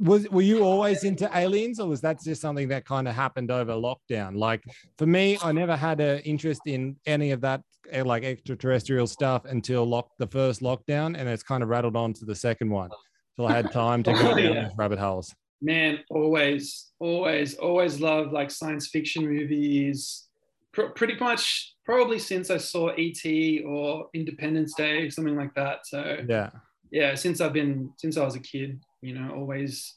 Was 0.00 0.26
were 0.30 0.40
you 0.42 0.62
always 0.64 1.04
into 1.04 1.28
aliens, 1.36 1.78
or 1.78 1.86
was 1.86 2.00
that 2.00 2.22
just 2.22 2.40
something 2.40 2.68
that 2.68 2.86
kind 2.86 3.06
of 3.06 3.14
happened 3.14 3.50
over 3.50 3.72
lockdown? 3.72 4.34
Like 4.36 4.62
for 4.96 5.04
me, 5.06 5.36
I 5.42 5.52
never 5.52 5.76
had 5.76 6.00
an 6.00 6.20
interest 6.20 6.62
in 6.66 6.96
any 7.06 7.32
of 7.32 7.42
that 7.42 7.60
eh, 7.90 8.02
like 8.02 8.24
extraterrestrial 8.24 9.06
stuff 9.06 9.44
until 9.44 9.84
lock 9.84 10.08
the 10.18 10.26
first 10.26 10.62
lockdown, 10.62 11.18
and 11.18 11.28
it's 11.28 11.42
kind 11.42 11.62
of 11.62 11.68
rattled 11.68 11.96
on 11.96 12.14
to 12.14 12.24
the 12.24 12.34
second 12.34 12.70
one. 12.70 12.88
So 13.36 13.44
I 13.44 13.52
had 13.52 13.70
time 13.72 14.02
to 14.04 14.12
go 14.14 14.30
Oh, 14.32 14.36
down 14.36 14.54
yeah. 14.54 14.68
rabbit 14.76 14.98
holes. 14.98 15.34
Man, 15.60 15.98
always, 16.10 16.92
always, 16.98 17.54
always 17.56 18.00
love 18.00 18.32
like 18.32 18.50
science 18.50 18.88
fiction 18.88 19.26
movies. 19.26 20.28
Pr- 20.72 20.92
pretty 20.96 21.16
much, 21.20 21.74
probably 21.84 22.18
since 22.18 22.48
I 22.50 22.56
saw 22.56 22.88
ET 22.96 23.22
or 23.66 24.08
Independence 24.14 24.72
Day, 24.74 25.10
something 25.10 25.36
like 25.36 25.54
that. 25.56 25.86
So 25.86 26.24
Yeah. 26.26 26.50
yeah, 26.90 27.14
since 27.14 27.42
I've 27.42 27.52
been 27.52 27.92
since 27.98 28.16
I 28.16 28.24
was 28.24 28.36
a 28.36 28.40
kid, 28.40 28.80
you 29.02 29.14
know, 29.14 29.34
always 29.34 29.94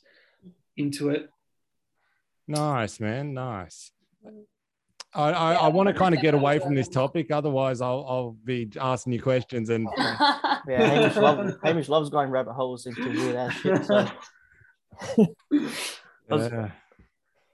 into 0.77 1.09
it. 1.09 1.29
Nice, 2.47 2.99
man. 2.99 3.33
Nice. 3.33 3.91
I, 5.15 5.31
I, 5.31 5.53
I 5.53 5.67
want 5.67 5.87
to 5.87 5.93
kind 5.93 6.15
of 6.15 6.21
get 6.21 6.33
away 6.33 6.59
from 6.59 6.73
this 6.73 6.87
topic. 6.87 7.31
Otherwise, 7.31 7.81
I'll, 7.81 8.05
I'll 8.07 8.37
be 8.43 8.71
asking 8.79 9.13
you 9.13 9.21
questions. 9.21 9.69
And 9.69 9.87
Yeah, 9.97 10.87
Hamish, 10.87 11.15
love, 11.17 11.53
Hamish 11.63 11.89
loves 11.89 12.09
going 12.09 12.29
rabbit 12.29 12.53
holes 12.53 12.85
into 12.85 13.07
weird 13.09 13.35
ass 13.35 13.53
shit. 13.53 13.85
So 13.85 14.07
was- 16.29 16.51
uh, 16.51 16.69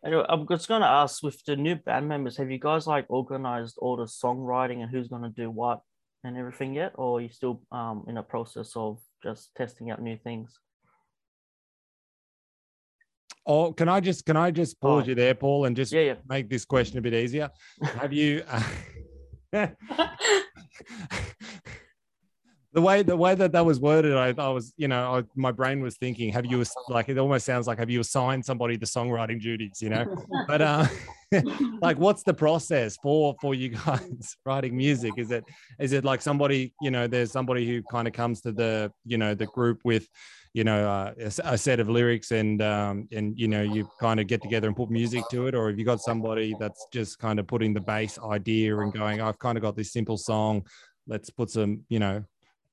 Anyway, 0.05 0.23
I'm 0.29 0.47
just 0.47 0.69
gonna 0.69 0.85
ask 0.85 1.21
with 1.21 1.43
the 1.43 1.57
new 1.57 1.75
band 1.75 2.07
members, 2.07 2.37
have 2.37 2.49
you 2.49 2.57
guys 2.57 2.87
like 2.87 3.05
organized 3.09 3.77
all 3.79 3.97
the 3.97 4.05
songwriting 4.05 4.81
and 4.81 4.89
who's 4.89 5.09
gonna 5.09 5.29
do 5.35 5.51
what 5.51 5.81
and 6.23 6.37
everything 6.37 6.73
yet, 6.73 6.93
or 6.95 7.17
are 7.17 7.21
you 7.21 7.27
still 7.27 7.61
um 7.73 8.05
in 8.07 8.15
a 8.15 8.23
process 8.23 8.77
of 8.77 8.99
just 9.21 9.53
testing 9.55 9.91
out 9.91 10.01
new 10.01 10.15
things? 10.15 10.57
Oh, 13.45 13.73
can 13.73 13.89
I 13.89 13.99
just 13.99 14.25
can 14.25 14.37
I 14.37 14.51
just 14.51 14.79
pause 14.79 15.03
Oh. 15.05 15.09
you 15.09 15.15
there, 15.15 15.35
Paul, 15.35 15.65
and 15.65 15.75
just 15.75 15.91
Yeah, 15.91 16.01
yeah. 16.01 16.15
make 16.27 16.49
this 16.49 16.65
question 16.65 16.97
a 16.97 17.01
bit 17.01 17.13
easier? 17.13 17.49
Have 17.81 18.13
you? 18.13 18.43
Uh, 18.47 18.63
the 22.73 22.81
way 22.81 23.01
the 23.01 23.17
way 23.17 23.33
that 23.33 23.51
that 23.53 23.65
was 23.65 23.79
worded, 23.79 24.15
I, 24.15 24.33
I 24.37 24.49
was, 24.49 24.73
you 24.77 24.87
know, 24.87 25.15
I, 25.15 25.23
my 25.35 25.51
brain 25.51 25.81
was 25.81 25.97
thinking, 25.97 26.31
have 26.33 26.45
you 26.45 26.63
like 26.87 27.09
it 27.09 27.17
almost 27.17 27.45
sounds 27.45 27.65
like 27.65 27.79
have 27.79 27.89
you 27.89 27.99
assigned 27.99 28.45
somebody 28.45 28.77
the 28.77 28.85
songwriting 28.85 29.41
duties, 29.41 29.81
you 29.81 29.89
know? 29.89 30.05
But 30.47 30.61
uh, 30.61 30.85
like, 31.81 31.97
what's 31.97 32.21
the 32.21 32.33
process 32.33 32.97
for 33.01 33.35
for 33.41 33.55
you 33.55 33.69
guys 33.69 34.37
writing 34.45 34.77
music? 34.77 35.13
Is 35.17 35.31
it 35.31 35.43
is 35.79 35.93
it 35.93 36.05
like 36.05 36.21
somebody, 36.21 36.73
you 36.81 36.91
know, 36.91 37.07
there's 37.07 37.31
somebody 37.31 37.67
who 37.67 37.81
kind 37.89 38.07
of 38.07 38.13
comes 38.13 38.41
to 38.41 38.51
the, 38.51 38.91
you 39.03 39.17
know, 39.17 39.33
the 39.33 39.47
group 39.47 39.81
with, 39.83 40.07
you 40.53 40.63
know 40.63 40.89
uh, 40.89 41.13
a, 41.19 41.53
a 41.53 41.57
set 41.57 41.79
of 41.79 41.89
lyrics 41.89 42.31
and 42.31 42.63
um, 42.63 43.07
and 43.11 43.37
you 43.37 43.47
know 43.47 43.61
you 43.61 43.87
kind 43.99 44.19
of 44.19 44.25
get 44.25 44.41
together 44.41 44.67
and 44.67 44.75
put 44.75 44.89
music 44.89 45.23
to 45.29 45.45
it, 45.45 45.53
or 45.53 45.69
have 45.69 45.77
you 45.77 45.85
got 45.85 46.01
somebody 46.01 46.55
that's 46.59 46.87
just 46.91 47.19
kind 47.19 47.39
of 47.39 47.45
putting 47.45 47.71
the 47.71 47.79
bass 47.79 48.17
idea 48.17 48.75
and 48.79 48.91
going, 48.91 49.21
I've 49.21 49.37
kind 49.37 49.59
of 49.59 49.61
got 49.61 49.75
this 49.75 49.93
simple 49.93 50.17
song, 50.17 50.65
let's 51.07 51.29
put 51.29 51.51
some, 51.51 51.81
you 51.89 51.99
know, 51.99 52.23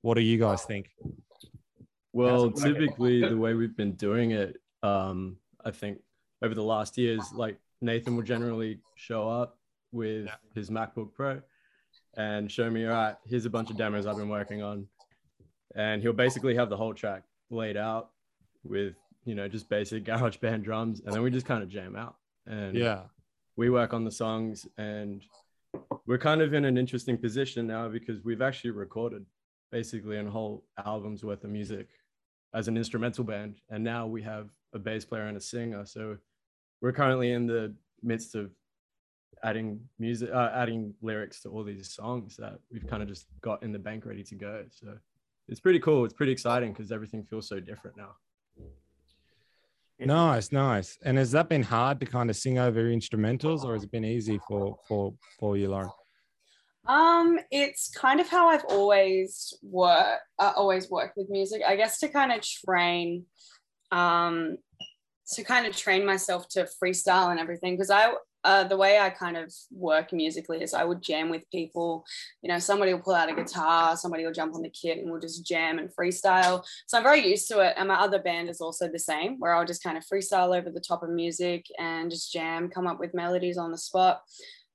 what 0.06 0.14
do 0.14 0.20
you 0.20 0.38
guys 0.38 0.64
think? 0.64 0.90
Well, 2.12 2.28
How's 2.30 2.44
it 2.44 2.68
working? 2.68 2.74
typically 2.74 3.28
the 3.28 3.36
way 3.36 3.54
we've 3.54 3.76
been 3.76 3.94
doing 3.94 4.30
it, 4.30 4.56
um, 4.84 5.36
I 5.64 5.72
think 5.72 5.98
over 6.42 6.54
the 6.54 6.62
last 6.62 6.96
years, 6.96 7.32
like 7.34 7.58
Nathan 7.80 8.14
will 8.14 8.22
generally 8.22 8.78
show 8.94 9.28
up 9.28 9.58
with 9.90 10.28
his 10.54 10.70
MacBook 10.70 11.12
Pro 11.12 11.42
and 12.16 12.50
show 12.52 12.70
me, 12.70 12.86
all 12.86 12.92
right, 12.92 13.16
here's 13.26 13.46
a 13.46 13.50
bunch 13.50 13.68
of 13.70 13.76
demos 13.76 14.06
I've 14.06 14.16
been 14.16 14.28
working 14.28 14.62
on. 14.62 14.86
And 15.74 16.00
he'll 16.00 16.12
basically 16.12 16.54
have 16.54 16.70
the 16.70 16.76
whole 16.76 16.94
track 16.94 17.24
laid 17.50 17.76
out 17.76 18.10
with, 18.62 18.94
you 19.24 19.34
know, 19.34 19.48
just 19.48 19.68
basic 19.68 20.04
GarageBand 20.10 20.62
drums. 20.62 21.02
And 21.04 21.12
then 21.12 21.22
we 21.22 21.32
just 21.32 21.46
kind 21.46 21.64
of 21.64 21.68
jam 21.68 21.96
out. 21.96 22.14
And 22.46 22.76
Yeah, 22.76 23.00
we 23.56 23.70
work 23.70 23.92
on 23.92 24.04
the 24.04 24.12
songs 24.12 24.68
and 24.78 25.24
we're 26.06 26.18
kind 26.18 26.42
of 26.42 26.54
in 26.54 26.64
an 26.64 26.78
interesting 26.78 27.18
position 27.18 27.66
now 27.66 27.88
because 27.88 28.22
we've 28.22 28.40
actually 28.40 28.70
recorded 28.70 29.26
basically 29.70 30.18
a 30.18 30.24
whole 30.24 30.64
album's 30.84 31.24
worth 31.24 31.44
of 31.44 31.50
music 31.50 31.88
as 32.54 32.68
an 32.68 32.76
instrumental 32.76 33.24
band. 33.24 33.56
And 33.70 33.82
now 33.82 34.06
we 34.06 34.22
have 34.22 34.48
a 34.72 34.78
bass 34.78 35.04
player 35.04 35.26
and 35.26 35.36
a 35.36 35.40
singer. 35.40 35.84
So 35.84 36.16
we're 36.80 36.92
currently 36.92 37.32
in 37.32 37.46
the 37.46 37.74
midst 38.02 38.34
of 38.34 38.50
adding 39.42 39.80
music 39.98 40.30
uh, 40.32 40.50
adding 40.54 40.94
lyrics 41.02 41.40
to 41.42 41.50
all 41.50 41.62
these 41.62 41.90
songs 41.92 42.36
that 42.36 42.58
we've 42.72 42.86
kind 42.86 43.02
of 43.02 43.08
just 43.08 43.26
got 43.42 43.62
in 43.62 43.72
the 43.72 43.78
bank 43.78 44.06
ready 44.06 44.22
to 44.24 44.34
go. 44.34 44.64
So 44.70 44.96
it's 45.48 45.60
pretty 45.60 45.80
cool. 45.80 46.04
It's 46.04 46.14
pretty 46.14 46.32
exciting 46.32 46.72
because 46.72 46.90
everything 46.90 47.22
feels 47.24 47.48
so 47.48 47.60
different 47.60 47.96
now. 47.96 48.16
Nice, 49.98 50.52
nice. 50.52 50.98
And 51.04 51.16
has 51.16 51.30
that 51.32 51.48
been 51.48 51.62
hard 51.62 52.00
to 52.00 52.06
kind 52.06 52.28
of 52.28 52.36
sing 52.36 52.58
over 52.58 52.82
instrumentals, 52.84 53.64
or 53.64 53.72
has 53.72 53.84
it 53.84 53.90
been 53.90 54.04
easy 54.04 54.38
for 54.46 54.76
for 54.86 55.14
for 55.38 55.56
you, 55.56 55.68
Lauren? 55.68 55.90
Um, 56.88 57.38
it's 57.50 57.90
kind 57.90 58.20
of 58.20 58.28
how 58.28 58.48
I've 58.48 58.64
always 58.64 59.54
worked, 59.62 60.22
uh, 60.38 60.52
always 60.56 60.90
worked 60.90 61.16
with 61.16 61.30
music. 61.30 61.62
I 61.66 61.76
guess 61.76 61.98
to 62.00 62.08
kind 62.08 62.32
of 62.32 62.42
train, 62.42 63.24
um, 63.90 64.58
to 65.32 65.42
kind 65.42 65.66
of 65.66 65.76
train 65.76 66.06
myself 66.06 66.48
to 66.50 66.68
freestyle 66.82 67.30
and 67.30 67.40
everything. 67.40 67.74
Because 67.74 67.90
I, 67.90 68.14
uh, 68.44 68.62
the 68.62 68.76
way 68.76 69.00
I 69.00 69.10
kind 69.10 69.36
of 69.36 69.52
work 69.72 70.12
musically 70.12 70.62
is 70.62 70.72
I 70.72 70.84
would 70.84 71.02
jam 71.02 71.30
with 71.30 71.42
people. 71.50 72.04
You 72.42 72.48
know, 72.48 72.60
somebody 72.60 72.94
will 72.94 73.00
pull 73.00 73.16
out 73.16 73.28
a 73.28 73.34
guitar, 73.34 73.96
somebody 73.96 74.24
will 74.24 74.32
jump 74.32 74.54
on 74.54 74.62
the 74.62 74.70
kit, 74.70 74.98
and 74.98 75.10
we'll 75.10 75.20
just 75.20 75.44
jam 75.44 75.80
and 75.80 75.90
freestyle. 75.92 76.64
So 76.86 76.96
I'm 76.96 77.02
very 77.02 77.26
used 77.26 77.48
to 77.48 77.58
it. 77.58 77.74
And 77.76 77.88
my 77.88 77.96
other 77.96 78.20
band 78.20 78.48
is 78.48 78.60
also 78.60 78.86
the 78.88 79.00
same, 79.00 79.40
where 79.40 79.52
I'll 79.52 79.66
just 79.66 79.82
kind 79.82 79.98
of 79.98 80.04
freestyle 80.04 80.56
over 80.56 80.70
the 80.70 80.80
top 80.80 81.02
of 81.02 81.10
music 81.10 81.66
and 81.80 82.08
just 82.08 82.32
jam, 82.32 82.70
come 82.70 82.86
up 82.86 83.00
with 83.00 83.14
melodies 83.14 83.58
on 83.58 83.72
the 83.72 83.78
spot. 83.78 84.22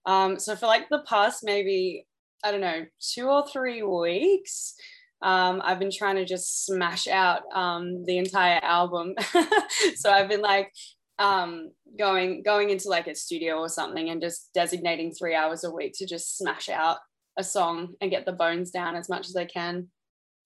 Um, 0.05 0.39
so 0.39 0.55
for 0.55 0.65
like 0.65 0.89
the 0.89 1.03
past 1.07 1.41
maybe, 1.43 2.05
I 2.43 2.51
don't 2.51 2.61
know, 2.61 2.85
two 2.99 3.27
or 3.27 3.47
three 3.47 3.83
weeks, 3.83 4.75
um, 5.21 5.61
I've 5.63 5.79
been 5.79 5.91
trying 5.91 6.15
to 6.15 6.25
just 6.25 6.65
smash 6.65 7.07
out 7.07 7.43
um, 7.53 8.03
the 8.05 8.17
entire 8.17 8.59
album. 8.63 9.13
so 9.95 10.09
I've 10.09 10.29
been 10.29 10.41
like 10.41 10.71
um, 11.19 11.71
going 11.97 12.41
going 12.43 12.71
into 12.71 12.89
like 12.89 13.07
a 13.07 13.13
studio 13.13 13.57
or 13.57 13.69
something 13.69 14.09
and 14.09 14.21
just 14.21 14.49
designating 14.55 15.13
three 15.13 15.35
hours 15.35 15.63
a 15.63 15.71
week 15.71 15.93
to 15.97 16.07
just 16.07 16.37
smash 16.37 16.69
out 16.69 16.97
a 17.37 17.43
song 17.43 17.93
and 18.01 18.09
get 18.09 18.25
the 18.25 18.31
bones 18.31 18.71
down 18.71 18.95
as 18.95 19.07
much 19.09 19.27
as 19.27 19.35
I 19.35 19.45
can. 19.45 19.87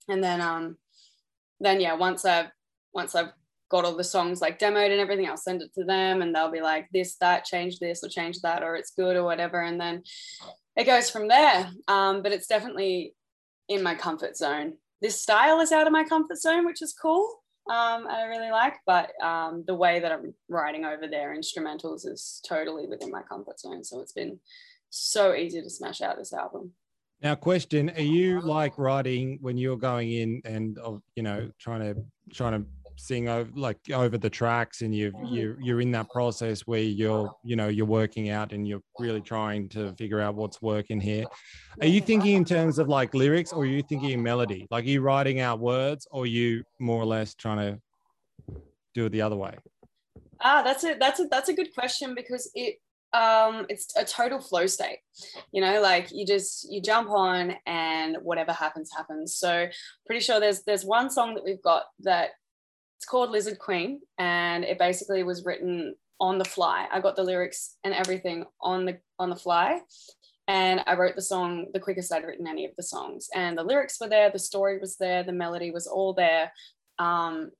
And 0.09 0.23
then 0.23 0.41
um, 0.41 0.77
then 1.59 1.79
yeah, 1.79 1.93
once 1.93 2.25
I've 2.25 2.49
once 2.93 3.15
I've 3.15 3.31
got 3.69 3.85
all 3.85 3.95
the 3.95 4.03
songs 4.03 4.41
like 4.41 4.59
demoed 4.59 4.91
and 4.91 4.99
everything, 4.99 5.27
I'll 5.27 5.37
send 5.37 5.61
it 5.61 5.73
to 5.75 5.83
them 5.83 6.21
and 6.21 6.33
they'll 6.33 6.51
be 6.51 6.61
like, 6.61 6.87
this, 6.93 7.15
that, 7.17 7.45
change 7.45 7.79
this 7.79 8.03
or 8.03 8.09
change 8.09 8.41
that, 8.41 8.63
or 8.63 8.75
it's 8.75 8.91
good 8.91 9.15
or 9.15 9.23
whatever. 9.23 9.61
And 9.61 9.79
then 9.79 10.03
it 10.75 10.85
goes 10.85 11.09
from 11.09 11.27
there. 11.27 11.69
Um, 11.87 12.21
but 12.21 12.31
it's 12.31 12.47
definitely 12.47 13.15
in 13.67 13.81
my 13.81 13.95
comfort 13.95 14.37
zone. 14.37 14.73
This 15.01 15.19
style 15.19 15.59
is 15.59 15.71
out 15.71 15.87
of 15.87 15.93
my 15.93 16.03
comfort 16.03 16.37
zone, 16.37 16.65
which 16.65 16.81
is 16.81 16.93
cool. 16.93 17.41
Um, 17.67 18.05
I 18.07 18.25
really 18.25 18.51
like, 18.51 18.75
but 18.85 19.11
um, 19.23 19.63
the 19.65 19.73
way 19.73 19.99
that 19.99 20.11
I'm 20.11 20.35
writing 20.49 20.85
over 20.85 21.07
their 21.07 21.35
instrumentals 21.35 22.07
is 22.07 22.39
totally 22.47 22.85
within 22.85 23.09
my 23.09 23.23
comfort 23.23 23.59
zone. 23.59 23.83
So 23.83 24.01
it's 24.01 24.13
been 24.13 24.39
so 24.91 25.33
easy 25.33 25.61
to 25.63 25.69
smash 25.69 26.01
out 26.01 26.17
this 26.17 26.31
album. 26.31 26.73
Now, 27.21 27.33
question: 27.33 27.89
Are 27.91 28.01
you 28.01 28.39
like 28.41 28.77
writing 28.77 29.39
when 29.41 29.57
you're 29.57 29.77
going 29.77 30.11
in 30.11 30.41
and 30.45 30.77
you 31.15 31.23
know 31.23 31.49
trying 31.59 31.81
to 31.81 32.05
trying 32.31 32.61
to 32.61 32.67
sing 32.97 33.29
over 33.29 33.49
like 33.55 33.77
over 33.93 34.17
the 34.17 34.29
tracks, 34.29 34.81
and 34.81 34.95
you 34.95 35.13
you 35.25 35.57
you're 35.61 35.81
in 35.81 35.91
that 35.91 36.09
process 36.09 36.61
where 36.61 36.81
you're 36.81 37.31
you 37.43 37.55
know 37.55 37.67
you're 37.67 37.85
working 37.85 38.29
out 38.29 38.53
and 38.53 38.67
you're 38.67 38.81
really 38.99 39.21
trying 39.21 39.69
to 39.69 39.93
figure 39.93 40.21
out 40.21 40.35
what's 40.35 40.61
working 40.61 40.99
here. 40.99 41.25
Are 41.81 41.87
you 41.87 42.01
thinking 42.01 42.35
in 42.35 42.45
terms 42.45 42.79
of 42.79 42.87
like 42.87 43.13
lyrics, 43.13 43.51
or 43.53 43.63
are 43.63 43.65
you 43.65 43.83
thinking 43.83 44.11
in 44.11 44.23
melody? 44.23 44.67
Like, 44.71 44.85
are 44.85 44.89
you 44.89 45.01
writing 45.01 45.39
out 45.39 45.59
words, 45.59 46.07
or 46.11 46.23
are 46.23 46.27
you 46.27 46.63
more 46.79 47.01
or 47.01 47.05
less 47.05 47.35
trying 47.35 47.57
to 47.57 47.79
do 48.93 49.05
it 49.05 49.09
the 49.09 49.21
other 49.21 49.35
way? 49.35 49.55
Ah, 50.41 50.63
that's 50.63 50.83
a 50.83 50.95
that's 50.99 51.19
a 51.19 51.27
that's 51.29 51.49
a 51.49 51.53
good 51.53 51.73
question 51.73 52.15
because 52.15 52.49
it 52.55 52.75
um 53.13 53.65
it's 53.69 53.95
a 53.95 54.03
total 54.03 54.39
flow 54.41 54.67
state. 54.67 54.99
You 55.51 55.61
know, 55.61 55.81
like 55.81 56.09
you 56.11 56.25
just 56.25 56.71
you 56.71 56.81
jump 56.81 57.09
on 57.09 57.55
and 57.65 58.17
whatever 58.21 58.51
happens 58.51 58.89
happens. 58.95 59.35
So 59.35 59.67
pretty 60.05 60.21
sure 60.21 60.39
there's 60.39 60.63
there's 60.63 60.85
one 60.85 61.09
song 61.09 61.35
that 61.35 61.43
we've 61.43 61.61
got 61.61 61.83
that 62.01 62.31
called 63.05 63.31
Lizard 63.31 63.59
Queen 63.59 64.01
and 64.17 64.63
it 64.63 64.79
basically 64.79 65.23
was 65.23 65.45
written 65.45 65.95
on 66.19 66.37
the 66.37 66.45
fly. 66.45 66.87
I 66.91 66.99
got 66.99 67.15
the 67.15 67.23
lyrics 67.23 67.77
and 67.83 67.93
everything 67.93 68.45
on 68.61 68.85
the 68.85 68.99
on 69.19 69.29
the 69.29 69.35
fly. 69.35 69.81
And 70.47 70.81
I 70.85 70.93
wrote 70.93 71.15
the 71.15 71.21
song 71.21 71.67
the 71.73 71.79
quickest 71.79 72.13
I'd 72.13 72.23
written 72.23 72.47
any 72.47 72.65
of 72.65 72.75
the 72.77 72.83
songs. 72.83 73.29
And 73.33 73.57
the 73.57 73.63
lyrics 73.63 73.99
were 73.99 74.09
there, 74.09 74.29
the 74.29 74.39
story 74.39 74.77
was 74.79 74.97
there, 74.97 75.23
the 75.23 75.31
melody 75.31 75.71
was 75.71 75.87
all 75.87 76.13
there. 76.13 76.51
Um, 76.99 77.51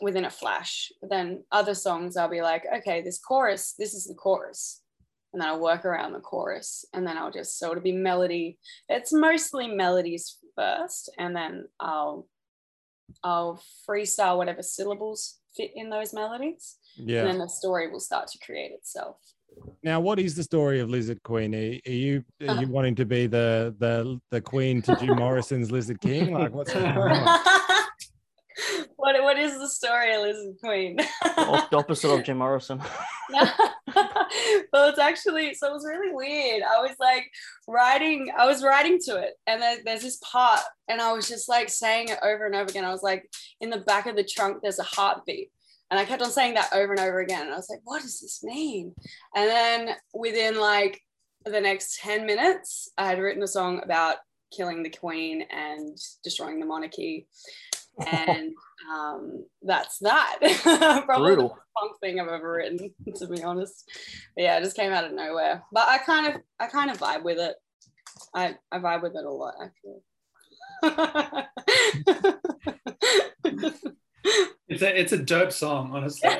within 0.00 0.24
a 0.24 0.30
flash. 0.30 0.92
But 1.00 1.10
then 1.10 1.44
other 1.50 1.74
songs, 1.74 2.16
I'll 2.16 2.28
be 2.28 2.42
like, 2.42 2.64
okay, 2.76 3.02
this 3.02 3.18
chorus, 3.18 3.74
this 3.78 3.94
is 3.94 4.06
the 4.06 4.14
chorus. 4.14 4.82
And 5.32 5.40
then 5.40 5.48
I'll 5.48 5.60
work 5.60 5.84
around 5.84 6.12
the 6.12 6.20
chorus. 6.20 6.84
And 6.92 7.06
then 7.06 7.18
I'll 7.18 7.30
just, 7.30 7.58
so 7.58 7.70
it'll 7.70 7.82
be 7.82 7.92
melody. 7.92 8.58
It's 8.88 9.12
mostly 9.12 9.68
melodies 9.68 10.38
first. 10.54 11.10
And 11.18 11.34
then 11.34 11.66
I'll, 11.80 12.26
I'll 13.22 13.62
freestyle 13.88 14.36
whatever 14.36 14.62
syllables 14.62 15.38
fit 15.56 15.70
in 15.74 15.90
those 15.90 16.12
melodies. 16.12 16.76
Yeah. 16.96 17.20
And 17.20 17.28
then 17.30 17.38
the 17.38 17.48
story 17.48 17.90
will 17.90 18.00
start 18.00 18.28
to 18.28 18.38
create 18.44 18.72
itself. 18.72 19.16
Now, 19.82 20.00
what 20.00 20.18
is 20.18 20.34
the 20.34 20.42
story 20.42 20.80
of 20.80 20.90
Lizard 20.90 21.22
Queen? 21.22 21.54
Are, 21.54 21.90
are 21.90 21.94
you 21.94 22.24
are 22.42 22.50
uh. 22.50 22.60
you 22.60 22.68
wanting 22.68 22.94
to 22.96 23.06
be 23.06 23.26
the 23.26 23.74
the 23.78 24.20
the 24.30 24.40
queen 24.40 24.82
to 24.82 24.96
Jim 24.96 25.16
Morrison's 25.18 25.70
Lizard 25.70 26.00
King? 26.00 26.32
Like, 26.34 26.52
what's 26.52 26.72
going 26.72 26.86
on? 26.86 27.40
what, 28.96 29.22
what 29.22 29.38
is 29.38 29.58
the 29.58 29.68
story 29.68 30.14
of 30.14 30.22
Lizard 30.22 30.56
Queen? 30.62 30.96
The 30.96 31.68
opposite 31.72 32.10
of 32.10 32.24
Jim 32.24 32.38
Morrison. 32.38 32.82
well, 34.72 34.88
it's 34.88 34.98
actually 34.98 35.54
so 35.54 35.68
it 35.68 35.72
was 35.72 35.86
really 35.86 36.12
weird. 36.12 36.62
I 36.62 36.80
was 36.80 36.96
like 36.98 37.30
writing, 37.68 38.30
I 38.36 38.46
was 38.46 38.62
writing 38.62 38.98
to 39.06 39.16
it, 39.16 39.34
and 39.46 39.60
then 39.60 39.78
there's 39.84 40.02
this 40.02 40.20
part, 40.22 40.60
and 40.88 41.00
I 41.00 41.12
was 41.12 41.28
just 41.28 41.48
like 41.48 41.68
saying 41.68 42.08
it 42.08 42.18
over 42.22 42.46
and 42.46 42.54
over 42.54 42.70
again. 42.70 42.84
I 42.84 42.92
was 42.92 43.02
like, 43.02 43.28
in 43.60 43.70
the 43.70 43.78
back 43.78 44.06
of 44.06 44.16
the 44.16 44.24
trunk, 44.24 44.58
there's 44.62 44.78
a 44.78 44.84
heartbeat. 44.84 45.50
And 45.90 46.00
I 46.00 46.04
kept 46.04 46.22
on 46.22 46.30
saying 46.30 46.54
that 46.54 46.72
over 46.72 46.92
and 46.92 47.00
over 47.00 47.20
again. 47.20 47.42
And 47.42 47.54
I 47.54 47.56
was 47.56 47.70
like, 47.70 47.80
what 47.84 48.02
does 48.02 48.20
this 48.20 48.42
mean? 48.42 48.92
And 49.36 49.48
then 49.48 49.96
within 50.12 50.58
like 50.58 51.00
the 51.44 51.60
next 51.60 52.00
10 52.00 52.26
minutes, 52.26 52.90
I 52.98 53.06
had 53.06 53.20
written 53.20 53.42
a 53.42 53.48
song 53.48 53.80
about 53.84 54.16
killing 54.54 54.82
the 54.82 54.90
queen 54.90 55.42
and 55.50 55.96
destroying 56.24 56.60
the 56.60 56.66
monarchy. 56.66 57.26
And 58.06 58.52
um, 58.92 59.44
that's 59.62 59.98
that. 60.00 60.38
Probably 61.06 61.34
Brutal. 61.34 61.48
the 61.48 61.54
most 61.54 61.60
punk 61.76 61.92
thing 62.00 62.20
I've 62.20 62.28
ever 62.28 62.52
written, 62.52 62.94
to 63.16 63.26
be 63.26 63.42
honest. 63.42 63.90
But 64.34 64.42
yeah, 64.42 64.58
it 64.58 64.62
just 64.64 64.76
came 64.76 64.92
out 64.92 65.04
of 65.04 65.12
nowhere. 65.12 65.62
But 65.72 65.88
I 65.88 65.98
kind 65.98 66.26
of, 66.34 66.40
I 66.60 66.66
kind 66.66 66.90
of 66.90 66.98
vibe 66.98 67.22
with 67.24 67.38
it. 67.38 67.54
I, 68.34 68.56
I 68.72 68.78
vibe 68.78 69.02
with 69.02 69.14
it 69.16 69.24
a 69.24 69.30
lot, 69.30 69.54
actually. 69.62 70.02
It's 74.68 74.82
a 74.82 75.00
it's 75.00 75.12
a 75.12 75.18
dope 75.18 75.52
song, 75.52 75.90
honestly. 75.92 76.28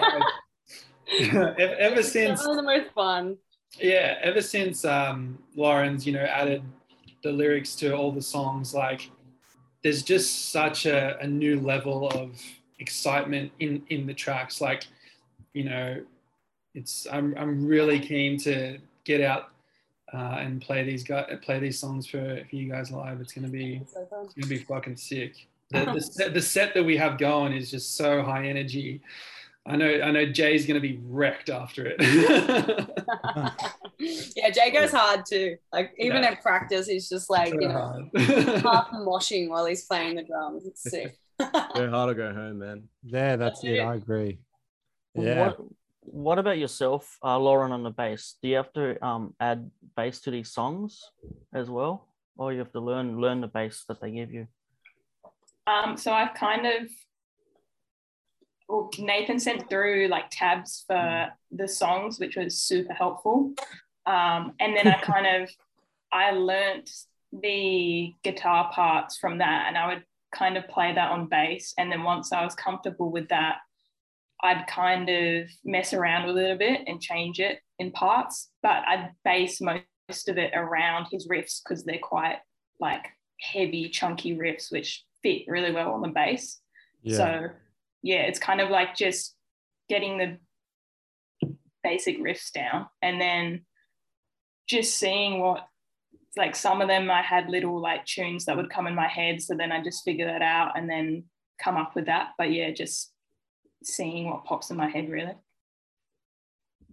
Ever, 1.21 1.55
ever 1.59 2.03
since 2.03 2.43
Some 2.43 2.57
the 2.57 2.63
most 2.65 2.91
fun. 2.93 3.37
yeah, 3.79 4.17
ever 4.23 4.43
since 4.43 4.85
um, 4.85 5.39
Lauren's 5.55 6.05
you 6.05 6.13
know 6.13 6.25
added 6.25 6.65
the 7.23 7.31
lyrics 7.31 7.77
to 7.77 7.93
all 7.95 8.11
the 8.11 8.21
songs, 8.21 8.75
like 8.75 9.09
there's 9.83 10.03
just 10.03 10.51
such 10.51 10.87
a, 10.87 11.19
a 11.21 11.27
new 11.27 11.61
level 11.61 12.09
of 12.09 12.41
excitement 12.79 13.53
in 13.61 13.83
in 13.89 14.07
the 14.07 14.15
tracks. 14.15 14.61
Like 14.61 14.87
you 15.53 15.65
know, 15.65 16.03
it's 16.75 17.07
I'm 17.11 17.35
I'm 17.37 17.67
really 17.67 18.01
keen 18.01 18.39
to 18.41 18.79
get 19.05 19.21
out 19.21 19.51
uh, 20.13 20.39
and 20.41 20.61
play 20.61 20.85
these 20.85 21.05
guys 21.05 21.39
play 21.43 21.59
these 21.59 21.79
songs 21.79 22.07
for 22.07 22.45
for 22.49 22.57
you 22.57 22.71
guys 22.71 22.91
live. 22.91 23.21
It's 23.21 23.33
gonna 23.33 23.49
be 23.49 23.83
So 23.93 24.07
it's 24.25 24.35
gonna 24.35 24.47
be 24.47 24.59
fucking 24.59 24.97
sick. 24.97 25.47
the, 25.71 25.85
the, 25.85 26.01
set, 26.13 26.35
the 26.35 26.43
set 26.43 26.75
that 26.75 26.85
we 26.85 26.97
have 26.97 27.19
going 27.19 27.53
is 27.53 27.71
just 27.71 27.97
so 27.97 28.23
high 28.23 28.47
energy. 28.47 29.01
I 29.69 29.77
know 29.77 30.01
I 30.03 30.11
know 30.13 30.27
Jay's 30.27 30.65
gonna 30.67 30.81
be 30.81 31.01
wrecked 31.05 31.51
after 31.51 31.87
it. 31.87 31.97
yeah, 34.37 34.51
Jay 34.51 34.71
goes 34.71 34.93
hard 34.93 35.25
too. 35.27 35.57
Like 35.73 35.93
even 35.99 36.23
Yeah. 36.23 36.31
at 36.31 36.43
practice, 36.43 36.87
he's 36.87 37.09
just 37.09 37.29
like 37.31 37.53
you 37.53 37.69
know 37.69 37.73
Hard. 37.73 38.05
half 38.63 38.91
moshing 38.95 39.49
while 39.49 39.67
he's 39.67 39.85
playing 39.85 40.17
the 40.17 40.23
drums. 40.23 40.67
It's 40.67 40.83
sick. 40.83 41.17
Go 41.75 41.91
hard 41.91 42.11
or 42.11 42.15
go 42.15 42.33
home, 42.33 42.61
man. 42.61 42.85
Yeah, 43.05 43.37
that's 43.37 43.63
it. 43.63 43.81
I 43.81 43.97
agree. 43.97 44.39
Yeah. 45.15 45.49
What, 45.49 45.59
what 46.01 46.39
about 46.39 46.57
yourself, 46.57 47.19
uh, 47.23 47.39
Lauren, 47.39 47.73
on 47.73 47.83
the 47.83 47.91
bass? 47.91 48.37
Do 48.43 48.49
you 48.49 48.57
have 48.57 48.73
to 48.73 49.05
um, 49.05 49.35
add 49.39 49.71
bass 49.97 50.21
to 50.23 50.31
these 50.31 50.51
songs 50.51 51.03
as 51.53 51.69
well, 51.69 52.09
or 52.39 52.55
you 52.55 52.61
have 52.61 52.73
to 52.73 52.81
learn 52.81 53.21
learn 53.21 53.43
the 53.43 53.49
bass 53.49 53.85
that 53.89 54.01
they 54.01 54.13
give 54.13 54.33
you? 54.33 54.47
Um, 55.67 55.99
so 55.99 56.11
I've 56.13 56.33
kind 56.35 56.65
of 56.65 56.89
well, 58.87 59.07
Nathan 59.07 59.39
sent 59.39 59.69
through 59.69 60.09
like 60.09 60.27
tabs 60.31 60.85
for 60.87 61.29
the 61.51 61.69
songs, 61.69 62.19
which 62.19 62.37
was 62.37 62.61
super 62.61 62.93
helpful. 62.93 63.53
Um, 64.07 64.53
and 64.61 64.77
then 64.77 64.89
I 64.89 64.99
kind 65.03 65.27
of 65.27 65.51
I 66.13 66.31
learnt 66.31 66.91
the 67.33 68.13
guitar 68.23 68.71
parts 68.73 69.19
from 69.19 69.39
that, 69.39 69.67
and 69.69 69.77
I 69.77 69.89
would 69.89 70.05
kind 70.35 70.57
of 70.57 70.69
play 70.69 70.95
that 70.95 71.11
on 71.11 71.29
bass. 71.29 71.75
And 71.79 71.91
then 71.91 72.03
once 72.03 72.33
I 72.33 72.45
was 72.45 72.55
comfortable 72.55 73.11
with 73.11 73.29
that, 73.29 73.59
I'd 74.43 74.67
kind 74.67 75.09
of 75.09 75.49
mess 75.65 75.93
around 75.93 76.27
with 76.27 76.39
it 76.39 76.51
a 76.51 76.57
bit 76.57 76.83
and 76.87 77.01
change 77.01 77.41
it 77.41 77.61
in 77.79 77.91
parts. 77.91 78.51
But 78.63 78.83
I'd 78.87 79.13
base 79.25 79.61
most 79.61 80.29
of 80.29 80.39
it 80.39 80.53
around 80.55 81.07
his 81.11 81.29
riffs 81.29 81.61
because 81.63 81.85
they're 81.85 81.99
quite 81.99 82.39
like 82.81 83.07
heavy, 83.41 83.89
chunky 83.89 84.37
riffs, 84.37 84.71
which 84.71 85.05
fit 85.23 85.43
really 85.49 85.73
well 85.73 85.93
on 85.93 86.03
the 86.03 86.09
bass. 86.09 86.61
Yeah. 87.03 87.17
So 87.17 87.51
yeah, 88.07 88.23
it's 88.23 88.39
kind 88.39 88.61
of 88.61 88.71
like 88.71 88.95
just 88.95 89.35
getting 89.89 90.17
the 90.17 90.39
basic 91.83 92.21
riffs 92.23 92.53
down 92.53 92.87
and 93.03 93.21
then 93.21 93.65
just 94.69 94.97
seeing 94.97 95.41
what 95.41 95.67
like 96.37 96.55
some 96.55 96.81
of 96.81 96.87
them 96.87 97.11
I 97.11 97.23
had 97.23 97.49
little 97.49 97.81
like 97.81 98.05
tunes 98.05 98.45
that 98.45 98.57
would 98.57 98.71
come 98.71 98.87
in 98.87 98.95
my 98.95 99.09
head. 99.09 99.43
So 99.43 99.57
then 99.57 99.73
I 99.73 99.83
just 99.83 100.05
figure 100.05 100.27
that 100.27 100.41
out 100.41 100.79
and 100.79 100.89
then 100.89 101.25
come 101.61 101.77
up 101.77 101.97
with 101.97 102.07
that. 102.07 102.29
But 102.39 102.53
yeah, 102.53 102.71
just 102.71 103.13
seeing 103.83 104.31
what 104.31 104.45
pops 104.45 104.71
in 104.71 104.77
my 104.77 104.89
head 104.89 105.11
really. 105.11 105.35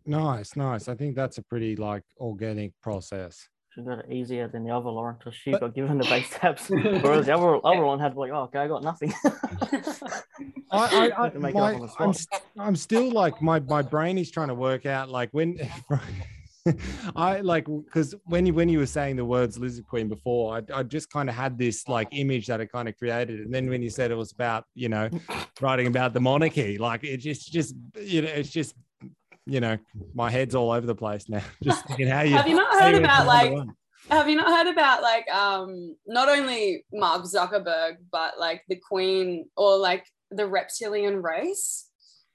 Nice, 0.07 0.55
nice. 0.55 0.87
I 0.87 0.95
think 0.95 1.15
that's 1.15 1.37
a 1.37 1.43
pretty 1.43 1.75
like 1.75 2.03
organic 2.17 2.71
process. 2.81 3.47
She 3.75 3.81
got 3.81 3.99
it 3.99 4.11
easier 4.11 4.47
than 4.47 4.63
the 4.63 4.69
other 4.71 4.89
Lauren 4.89 5.15
because 5.17 5.33
she 5.35 5.51
But- 5.51 5.61
got 5.61 5.73
given 5.73 5.97
the 5.97 6.03
bass 6.03 6.29
tabs, 6.31 6.67
whereas 6.69 7.25
the 7.25 7.33
other 7.35 7.59
other 7.65 7.83
one 7.83 7.99
had 7.99 8.15
like, 8.15 8.31
oh, 8.31 8.43
okay, 8.43 8.59
I 8.59 8.67
got 8.67 8.83
nothing. 8.83 9.11
I, 10.71 11.09
I, 11.19 11.25
I 11.25 11.29
To 11.29 11.39
make 11.39 11.55
it 11.55 11.57
up 11.57 11.63
my, 11.63 11.73
on 11.73 11.81
the 11.81 11.91
I'm, 11.99 12.13
st- 12.13 12.41
I'm 12.59 12.75
still 12.75 13.11
like 13.11 13.41
my 13.41 13.59
my 13.61 13.81
brain 13.81 14.17
is 14.17 14.29
trying 14.31 14.49
to 14.49 14.55
work 14.55 14.85
out 14.85 15.09
like 15.09 15.29
when 15.31 15.57
I 17.15 17.41
like 17.41 17.65
because 17.65 18.15
when 18.25 18.45
you 18.45 18.53
when 18.53 18.69
you 18.69 18.79
were 18.79 18.85
saying 18.85 19.15
the 19.17 19.25
words 19.25 19.57
lizard 19.59 19.85
queen 19.87 20.07
before, 20.07 20.57
I, 20.57 20.79
I 20.79 20.83
just 20.83 21.09
kind 21.11 21.29
of 21.29 21.35
had 21.35 21.57
this 21.57 21.87
like 21.87 22.07
image 22.11 22.47
that 22.47 22.61
I 22.61 22.65
kind 22.65 22.87
of 22.87 22.97
created, 22.97 23.39
and 23.41 23.53
then 23.53 23.69
when 23.69 23.81
you 23.81 23.89
said 23.89 24.11
it 24.11 24.15
was 24.15 24.31
about 24.31 24.65
you 24.73 24.87
know 24.89 25.09
writing 25.61 25.87
about 25.87 26.13
the 26.13 26.21
monarchy, 26.21 26.77
like 26.77 27.03
it 27.03 27.17
just 27.17 27.51
just 27.51 27.75
you 27.99 28.21
know 28.21 28.29
it's 28.29 28.49
just 28.49 28.75
you 29.45 29.59
know 29.59 29.77
my 30.13 30.29
head's 30.31 30.55
all 30.55 30.71
over 30.71 30.85
the 30.85 30.95
place 30.95 31.27
now. 31.29 31.41
Just 31.63 31.85
thinking 31.87 32.07
how 32.07 32.21
you 32.21 32.35
Have 32.35 32.47
you 32.47 32.55
not 32.55 32.81
heard 32.81 32.95
about 32.95 33.27
like 33.27 33.51
one. 33.51 33.73
have 34.09 34.29
you 34.29 34.35
not 34.35 34.47
heard 34.47 34.71
about 34.71 35.01
like 35.01 35.29
um 35.29 35.95
not 36.07 36.29
only 36.29 36.85
Mark 36.93 37.23
Zuckerberg 37.23 37.97
but 38.11 38.39
like 38.39 38.63
the 38.69 38.77
Queen 38.77 39.49
or 39.57 39.77
like 39.77 40.05
the 40.31 40.47
reptilian 40.47 41.21
race? 41.21 41.89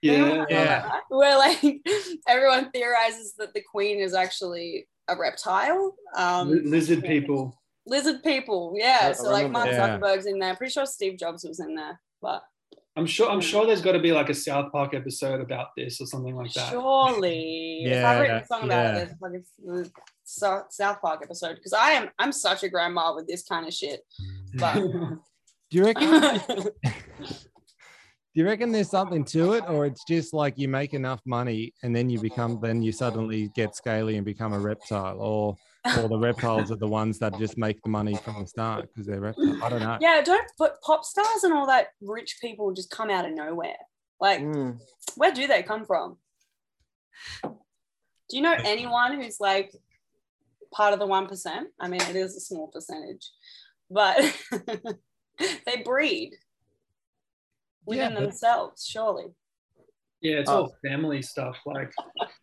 Anyone 0.05 0.47
yeah. 0.49 0.87
Yeah. 0.87 1.01
Where 1.09 1.39
like 1.39 1.61
everyone 2.29 2.71
theorizes 2.71 3.35
that 3.39 3.55
the 3.55 3.63
Queen 3.63 4.01
is 4.01 4.15
actually 4.15 4.87
a 5.09 5.17
reptile. 5.19 5.95
Um 6.17 6.51
Li- 6.51 6.61
Lizard 6.65 7.03
people. 7.05 7.59
lizard 7.87 8.23
people, 8.23 8.75
yeah. 8.77 8.99
I- 9.05 9.09
I 9.09 9.13
so 9.13 9.31
like 9.31 9.51
Mark 9.51 9.71
that. 9.71 9.75
Yeah. 9.75 9.99
Zuckerberg's 9.99 10.27
in 10.27 10.39
there. 10.39 10.55
Pretty 10.57 10.73
sure 10.73 10.85
Steve 10.87 11.19
Jobs 11.19 11.43
was 11.45 11.59
in 11.59 11.75
there, 11.75 11.99
but 12.21 12.43
I'm 12.99 13.07
sure 13.07 13.31
I'm 13.31 13.41
sure 13.41 13.65
there's 13.65 13.81
got 13.81 13.93
to 13.93 14.01
be 14.01 14.11
like 14.11 14.29
a 14.29 14.35
South 14.35 14.73
Park 14.73 14.93
episode 14.93 15.41
about 15.41 15.69
this 15.77 16.01
or 16.01 16.07
something 16.07 16.35
like 16.35 16.53
that. 16.55 16.71
surely 16.71 17.85
if 17.85 18.05
I've 18.05 18.21
written 18.21 18.37
a 18.39 18.47
song 18.47 18.65
about 18.65 18.73
yeah. 18.73 18.91
it, 18.91 18.95
there's 18.95 19.15
like 19.21 19.33
a 19.35 19.81
uh, 19.81 19.85
South 20.25 20.65
South 20.71 21.01
Park 21.01 21.21
episode 21.23 21.55
because 21.55 21.73
I 21.73 21.91
am 21.93 22.11
I'm 22.19 22.33
such 22.33 22.65
a 22.65 22.69
grandma 22.69 23.15
with 23.15 23.29
this 23.29 23.45
kind 23.45 23.69
of 23.69 23.73
shit. 23.73 24.01
But 24.55 24.75
Do 25.71 25.77
you 25.79 25.85
reckon? 25.85 26.71
Do 27.23 28.43
you 28.43 28.47
reckon 28.47 28.73
there's 28.73 28.91
something 28.91 29.25
to 29.27 29.55
it, 29.55 29.65
or 29.69 29.87
it's 29.87 30.03
just 30.09 30.33
like 30.35 30.55
you 30.57 30.69
make 30.69 30.95
enough 30.95 31.21
money 31.25 31.73
and 31.83 31.95
then 31.95 32.09
you 32.09 32.21
become, 32.21 32.59
then 32.63 32.83
you 32.83 32.93
suddenly 32.93 33.51
get 33.55 33.75
scaly 33.75 34.17
and 34.17 34.25
become 34.25 34.53
a 34.53 34.59
reptile, 34.59 35.21
or 35.21 35.57
or 35.97 36.09
the 36.09 36.19
reptiles 36.29 36.71
are 36.71 36.77
the 36.77 36.87
ones 36.89 37.19
that 37.19 37.37
just 37.39 37.57
make 37.59 37.81
the 37.83 37.89
money 37.91 38.15
from 38.17 38.41
the 38.41 38.47
start 38.47 38.89
because 38.89 39.07
they're 39.07 39.21
reptiles. 39.21 39.59
I 39.63 39.69
don't 39.69 39.81
know. 39.83 39.99
yeah, 40.01 40.21
don't 40.23 40.51
but 40.59 40.81
pop 40.83 41.05
stars 41.05 41.45
and 41.45 41.53
all 41.55 41.67
that 41.67 41.89
rich 42.01 42.39
people 42.41 42.73
just 42.73 42.91
come 42.91 43.11
out 43.11 43.25
of 43.25 43.33
nowhere. 43.33 43.77
Like, 44.21 44.41
Mm. 44.41 44.79
where 45.17 45.33
do 45.33 45.47
they 45.47 45.63
come 45.63 45.85
from? 45.85 46.19
Do 47.45 48.37
you 48.37 48.43
know 48.43 48.57
anyone 48.65 49.21
who's 49.21 49.41
like 49.41 49.73
part 50.73 50.93
of 50.93 50.99
the 50.99 51.07
one 51.07 51.27
percent? 51.27 51.69
I 51.81 51.89
mean, 51.89 52.03
it 52.03 52.17
is 52.17 52.37
a 52.37 52.41
small 52.41 52.69
percentage, 52.69 53.31
but 53.91 54.19
they 55.39 55.83
breed 55.85 56.33
within 57.87 58.13
Yeah, 58.13 58.21
themselves, 58.21 58.85
surely. 58.87 59.27
Yeah, 60.21 60.37
it's 60.37 60.51
Oh. 60.51 60.63
all 60.63 60.77
family 60.85 61.23
stuff. 61.23 61.57
Like, 61.65 61.93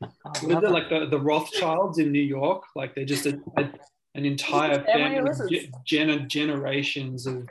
I 0.01 0.07
what 0.43 0.43
is 0.43 0.43
it, 0.43 0.63
it. 0.63 0.71
like 0.71 0.89
the, 0.89 1.07
the 1.07 1.19
Rothschilds 1.19 1.99
in 1.99 2.11
New 2.11 2.21
York? 2.21 2.63
Like, 2.75 2.95
they're 2.95 3.05
just 3.05 3.25
a, 3.25 3.37
a- 3.57 3.69
an 4.15 4.23
entire 4.25 4.81
Family 4.85 5.15
family, 5.33 5.59
ge- 5.59 5.71
gener- 5.85 6.25
generations 6.27 7.27
of 7.27 7.47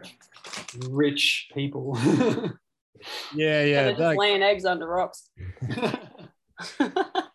rich 0.89 1.51
people. 1.55 1.97
Yeah, 3.35 3.61
Yeah, 3.61 3.65
yeah. 3.65 3.83
they're 3.83 3.97
just 3.97 4.19
laying 4.19 4.43
eggs 4.43 4.65
under 4.65 4.87
rocks. 4.87 5.29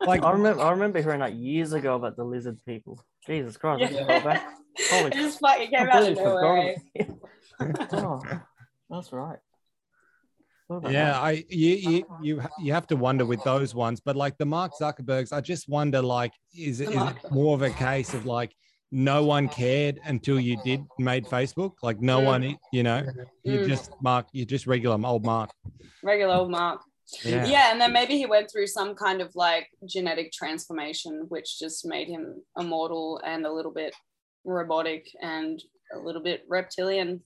like 0.06 0.24
I 0.24 0.32
remember 0.32 0.62
I 0.62 0.72
remember 0.72 1.00
hearing 1.02 1.20
that 1.20 1.34
years 1.36 1.74
ago 1.74 1.96
about 1.96 2.16
the 2.16 2.24
lizard 2.24 2.58
people. 2.66 3.04
Jesus 3.28 3.56
Christ, 3.58 3.94
Yeah. 3.94 4.42
Holy 4.90 5.08
it 5.08 5.14
just 5.14 5.40
fucking 5.40 5.70
came 5.70 5.88
out 5.90 6.10
of 6.10 6.16
nowhere. 6.18 6.76
forgot 6.96 7.84
about 7.84 7.84
it. 7.84 7.94
oh, 7.94 8.22
that's 8.90 9.12
right. 9.12 9.38
Yeah? 10.90 11.20
I 11.20 11.44
you 11.50 11.76
you 11.76 12.06
you 12.22 12.42
you 12.62 12.74
have 12.74 12.88
to 12.88 12.96
wonder 12.96 13.26
with 13.26 13.44
those 13.44 13.74
ones, 13.74 14.00
but 14.00 14.16
like 14.16 14.38
the 14.38 14.46
Mark 14.46 14.74
Zuckerbergs, 14.80 15.34
I 15.34 15.42
just 15.42 15.68
wonder 15.68 16.02
like 16.02 16.32
is 16.58 16.80
it, 16.82 16.90
it 16.92 17.32
more 17.32 17.56
of 17.56 17.62
a 17.62 17.70
case 17.72 18.14
of 18.14 18.26
like 18.26 18.54
no 18.92 19.24
one 19.24 19.48
cared 19.50 20.00
until 20.06 20.40
you 20.40 20.58
did 20.64 20.84
made 20.98 21.26
Facebook, 21.26 21.74
like 21.84 22.00
no 22.02 22.20
Mm. 22.22 22.26
one, 22.26 22.58
you 22.74 22.84
know, 22.84 23.04
you 23.44 23.60
Mm. 23.60 23.68
just 23.68 23.92
Mark, 24.02 24.28
you 24.32 24.46
just 24.46 24.66
regular 24.68 24.98
old 25.06 25.24
Mark. 25.26 25.52
Regular 26.04 26.34
old 26.36 26.50
Mark. 26.52 26.82
Yeah. 27.24 27.46
Yeah. 27.46 27.72
and 27.72 27.82
then 27.82 27.92
maybe 27.92 28.18
he 28.18 28.26
went 28.28 28.52
through 28.52 28.68
some 28.68 28.94
kind 28.96 29.22
of 29.22 29.36
like 29.36 29.68
genetic 29.86 30.32
transformation, 30.32 31.26
which 31.30 31.58
just 31.60 31.86
made 31.86 32.08
him 32.08 32.44
immortal 32.58 33.20
and 33.26 33.46
a 33.48 33.52
little 33.52 33.72
bit 33.72 33.96
robotic 34.44 35.08
and 35.22 35.62
a 35.94 36.00
little 36.00 36.22
bit 36.22 36.44
reptilian, 36.48 37.22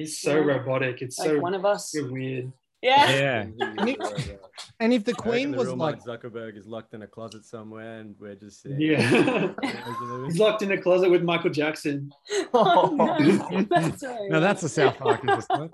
He's 0.00 0.18
so 0.18 0.36
Yeah. 0.36 0.44
robotic. 0.54 1.02
It's 1.02 1.18
like 1.18 1.28
so, 1.28 1.38
one 1.40 1.54
of 1.54 1.64
us. 1.64 1.92
so 1.92 2.10
weird. 2.10 2.50
Yeah. 2.82 3.10
Yeah. 3.10 3.40
And 3.60 3.88
if, 3.90 4.00
uh, 4.00 4.36
and 4.80 4.92
if 4.94 5.04
the 5.04 5.12
Queen 5.12 5.50
the 5.50 5.58
was 5.58 5.66
real 5.66 5.76
like, 5.76 6.02
Zuckerberg 6.02 6.56
is 6.56 6.66
locked 6.66 6.94
in 6.94 7.02
a 7.02 7.06
closet 7.06 7.44
somewhere, 7.44 8.00
and 8.00 8.14
we're 8.18 8.34
just 8.34 8.62
seeing 8.62 8.80
Yeah. 8.80 9.52
He's 10.24 10.38
locked 10.38 10.62
in 10.62 10.72
a 10.72 10.80
closet 10.80 11.10
with 11.10 11.22
Michael 11.22 11.50
Jackson. 11.50 12.10
Oh, 12.54 12.88
no. 12.96 13.62
That's 13.70 14.02
right. 14.02 14.30
no, 14.30 14.40
that's 14.40 14.62
a 14.62 14.68
South 14.68 14.96
Park 14.96 15.20
episode. 15.28 15.70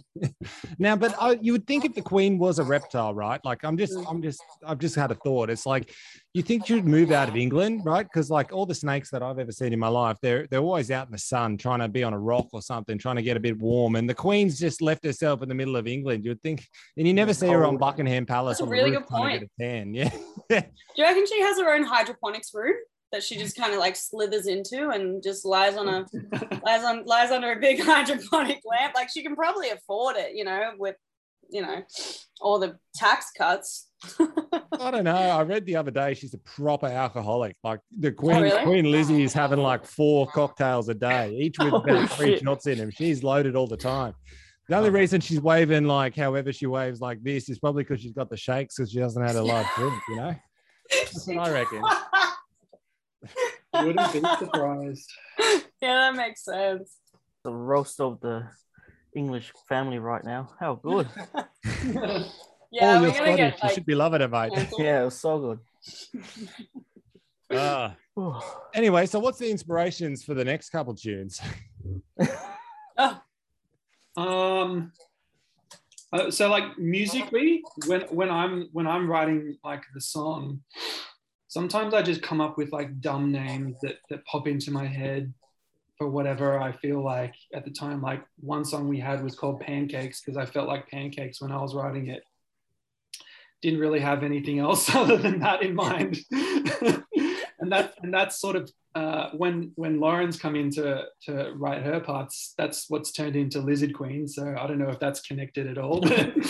Now, 0.78 0.96
but 0.96 1.14
I, 1.20 1.38
you 1.40 1.52
would 1.52 1.66
think 1.66 1.84
if 1.84 1.94
the 1.94 2.02
queen 2.02 2.38
was 2.38 2.58
a 2.58 2.64
reptile, 2.64 3.14
right? 3.14 3.40
Like, 3.44 3.64
I'm 3.64 3.76
just, 3.76 3.94
mm. 3.94 4.04
I'm 4.08 4.22
just, 4.22 4.42
I've 4.66 4.78
just 4.78 4.94
had 4.94 5.10
a 5.10 5.14
thought. 5.14 5.50
It's 5.50 5.66
like, 5.66 5.92
you 6.34 6.42
think 6.42 6.66
she'd 6.66 6.86
move 6.86 7.12
out 7.12 7.28
of 7.28 7.36
England, 7.36 7.82
right? 7.84 8.04
Because 8.04 8.30
like 8.30 8.52
all 8.52 8.64
the 8.64 8.74
snakes 8.74 9.10
that 9.10 9.22
I've 9.22 9.38
ever 9.38 9.52
seen 9.52 9.72
in 9.72 9.78
my 9.78 9.88
life, 9.88 10.16
they're 10.22 10.46
they're 10.46 10.60
always 10.60 10.90
out 10.90 11.06
in 11.06 11.12
the 11.12 11.18
sun, 11.18 11.58
trying 11.58 11.80
to 11.80 11.88
be 11.88 12.02
on 12.02 12.14
a 12.14 12.18
rock 12.18 12.48
or 12.52 12.62
something, 12.62 12.96
trying 12.96 13.16
to 13.16 13.22
get 13.22 13.36
a 13.36 13.40
bit 13.40 13.58
warm. 13.58 13.96
And 13.96 14.08
the 14.08 14.14
queen's 14.14 14.58
just 14.58 14.80
left 14.80 15.04
herself 15.04 15.42
in 15.42 15.48
the 15.48 15.54
middle 15.54 15.76
of 15.76 15.86
England. 15.86 16.24
You'd 16.24 16.42
think, 16.42 16.66
and 16.96 17.06
you 17.06 17.12
never 17.12 17.32
mm. 17.32 17.36
see 17.36 17.48
her 17.48 17.64
on 17.64 17.76
Buckingham 17.76 18.24
Palace. 18.24 18.58
That's 18.58 18.68
a 18.68 18.70
really 18.70 18.90
good 18.92 19.06
point. 19.06 19.50
Yeah. 19.58 19.84
Do 20.48 20.62
you 20.96 21.04
reckon 21.04 21.26
she 21.26 21.40
has 21.42 21.58
her 21.58 21.74
own 21.74 21.84
hydroponics 21.84 22.54
room 22.54 22.76
that 23.12 23.22
she 23.22 23.36
just 23.36 23.56
kind 23.56 23.72
of 23.72 23.78
like 23.78 23.94
slithers 23.94 24.46
into 24.46 24.88
and 24.88 25.22
just 25.22 25.44
lies 25.44 25.76
on 25.76 25.88
a 25.88 26.06
lies 26.64 26.84
on 26.84 27.04
lies 27.04 27.30
under 27.30 27.52
a 27.52 27.60
big 27.60 27.80
hydroponic 27.84 28.62
lamp? 28.64 28.94
Like 28.94 29.10
she 29.10 29.22
can 29.22 29.36
probably 29.36 29.70
afford 29.70 30.16
it, 30.16 30.34
you 30.34 30.44
know, 30.44 30.72
with 30.78 30.96
you 31.52 31.60
know, 31.60 31.82
all 32.40 32.58
the 32.58 32.78
tax 32.94 33.30
cuts. 33.36 33.88
I 34.80 34.90
don't 34.90 35.04
know. 35.04 35.14
I 35.14 35.42
read 35.42 35.66
the 35.66 35.76
other 35.76 35.90
day 35.90 36.14
she's 36.14 36.34
a 36.34 36.38
proper 36.38 36.86
alcoholic. 36.86 37.56
Like 37.62 37.80
the 37.96 38.08
oh, 38.08 38.12
Queen, 38.12 38.42
really? 38.42 38.64
Queen 38.64 38.90
Lizzie 38.90 39.22
is 39.22 39.32
having 39.32 39.60
like 39.60 39.84
four 39.84 40.26
cocktails 40.28 40.88
a 40.88 40.94
day, 40.94 41.36
each 41.36 41.58
with 41.58 41.68
Holy 41.68 41.90
oh, 41.90 41.96
about 41.96 42.10
three 42.10 42.34
shit. 42.34 42.42
shots 42.42 42.66
in 42.66 42.78
them. 42.78 42.90
She's 42.90 43.22
loaded 43.22 43.54
all 43.54 43.66
the 43.66 43.76
time. 43.76 44.14
The 44.68 44.76
only 44.76 44.90
reason 44.90 45.20
she's 45.20 45.40
waving 45.40 45.84
like 45.84 46.16
however 46.16 46.52
she 46.52 46.66
waves 46.66 47.00
like 47.00 47.22
this 47.22 47.48
is 47.48 47.58
probably 47.58 47.84
because 47.84 48.00
she's 48.00 48.12
got 48.12 48.30
the 48.30 48.36
shakes 48.36 48.76
because 48.76 48.90
she 48.90 49.00
hasn't 49.00 49.26
had 49.26 49.36
a 49.36 49.42
lot 49.42 49.66
of 49.66 49.70
drink, 49.76 50.02
you 50.08 50.16
know? 50.16 50.34
That's 50.90 51.26
what 51.26 51.38
I 51.38 51.52
reckon. 51.52 51.82
Wouldn't 53.74 54.12
be 54.12 54.20
surprised. 54.38 55.10
yeah, 55.80 56.10
that 56.10 56.14
makes 56.14 56.44
sense. 56.44 56.96
The 57.44 57.52
roast 57.52 58.00
of 58.00 58.20
the 58.20 58.48
English 59.14 59.52
family 59.68 59.98
right 59.98 60.24
now. 60.24 60.50
How 60.60 60.74
good. 60.76 61.08
Yeah, 62.74 62.96
oh, 62.96 63.00
we're 63.02 63.08
you're 63.08 63.18
gonna 63.18 63.36
Scottish. 63.36 63.36
get 63.60 63.62
you 63.64 63.74
should 63.74 63.84
be 63.84 63.94
loving 63.94 64.22
it, 64.22 64.30
mate. 64.30 64.52
yeah, 64.78 65.02
it 65.02 65.04
was 65.04 65.20
so 65.20 65.38
good. 65.38 65.58
Ah. 67.52 67.94
anyway, 68.74 69.04
so 69.04 69.18
what's 69.18 69.38
the 69.38 69.50
inspirations 69.50 70.24
for 70.24 70.32
the 70.32 70.42
next 70.42 70.70
couple 70.70 70.94
tunes? 70.94 71.38
Oh, 72.96 73.20
Um, 74.16 74.92
uh, 76.14 76.30
so 76.30 76.48
like 76.48 76.78
musically, 76.78 77.62
when 77.86 78.00
when 78.02 78.30
I'm 78.30 78.68
when 78.72 78.86
I'm 78.86 79.06
writing 79.06 79.58
like 79.62 79.82
the 79.94 80.00
song, 80.00 80.60
sometimes 81.52 81.92
I 81.92 82.00
just 82.00 82.22
come 82.22 82.40
up 82.40 82.56
with 82.56 82.72
like 82.72 82.98
dumb 83.02 83.30
names 83.30 83.76
that 83.82 83.96
that 84.08 84.24
pop 84.24 84.48
into 84.48 84.70
my 84.70 84.86
head 84.86 85.34
for 85.98 86.08
whatever 86.08 86.58
I 86.58 86.72
feel 86.72 87.04
like 87.04 87.34
at 87.52 87.66
the 87.66 87.70
time. 87.70 88.00
Like 88.00 88.24
one 88.40 88.64
song 88.64 88.88
we 88.88 88.98
had 88.98 89.22
was 89.22 89.34
called 89.34 89.60
Pancakes 89.60 90.22
because 90.22 90.38
I 90.38 90.46
felt 90.46 90.66
like 90.66 90.88
pancakes 90.88 91.42
when 91.42 91.52
I 91.52 91.60
was 91.60 91.74
writing 91.74 92.08
it. 92.08 92.22
Didn't 93.60 93.80
really 93.80 94.00
have 94.00 94.22
anything 94.22 94.60
else 94.60 94.92
other 94.94 95.18
than 95.18 95.40
that 95.40 95.62
in 95.62 95.74
mind, 95.74 96.20
and 96.30 97.70
that 97.70 97.94
and 98.02 98.14
that's 98.14 98.40
sort 98.40 98.56
of 98.56 98.72
uh, 98.94 99.28
when 99.36 99.72
when 99.74 100.00
Lauren's 100.00 100.40
come 100.40 100.56
in 100.56 100.70
to 100.70 101.04
to 101.24 101.52
write 101.54 101.82
her 101.82 102.00
parts, 102.00 102.54
that's 102.56 102.88
what's 102.88 103.12
turned 103.12 103.36
into 103.36 103.60
Lizard 103.60 103.92
Queen. 103.92 104.26
So 104.26 104.56
I 104.58 104.66
don't 104.66 104.78
know 104.78 104.88
if 104.88 104.98
that's 104.98 105.20
connected 105.20 105.66
at 105.66 105.76
all. 105.76 106.02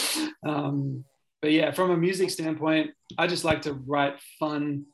um, 0.46 1.04
but 1.40 1.50
yeah, 1.50 1.72
from 1.72 1.90
a 1.90 1.96
music 1.96 2.30
standpoint, 2.30 2.92
I 3.18 3.26
just 3.26 3.44
like 3.44 3.62
to 3.62 3.72
write 3.72 4.14
fun 4.38 4.86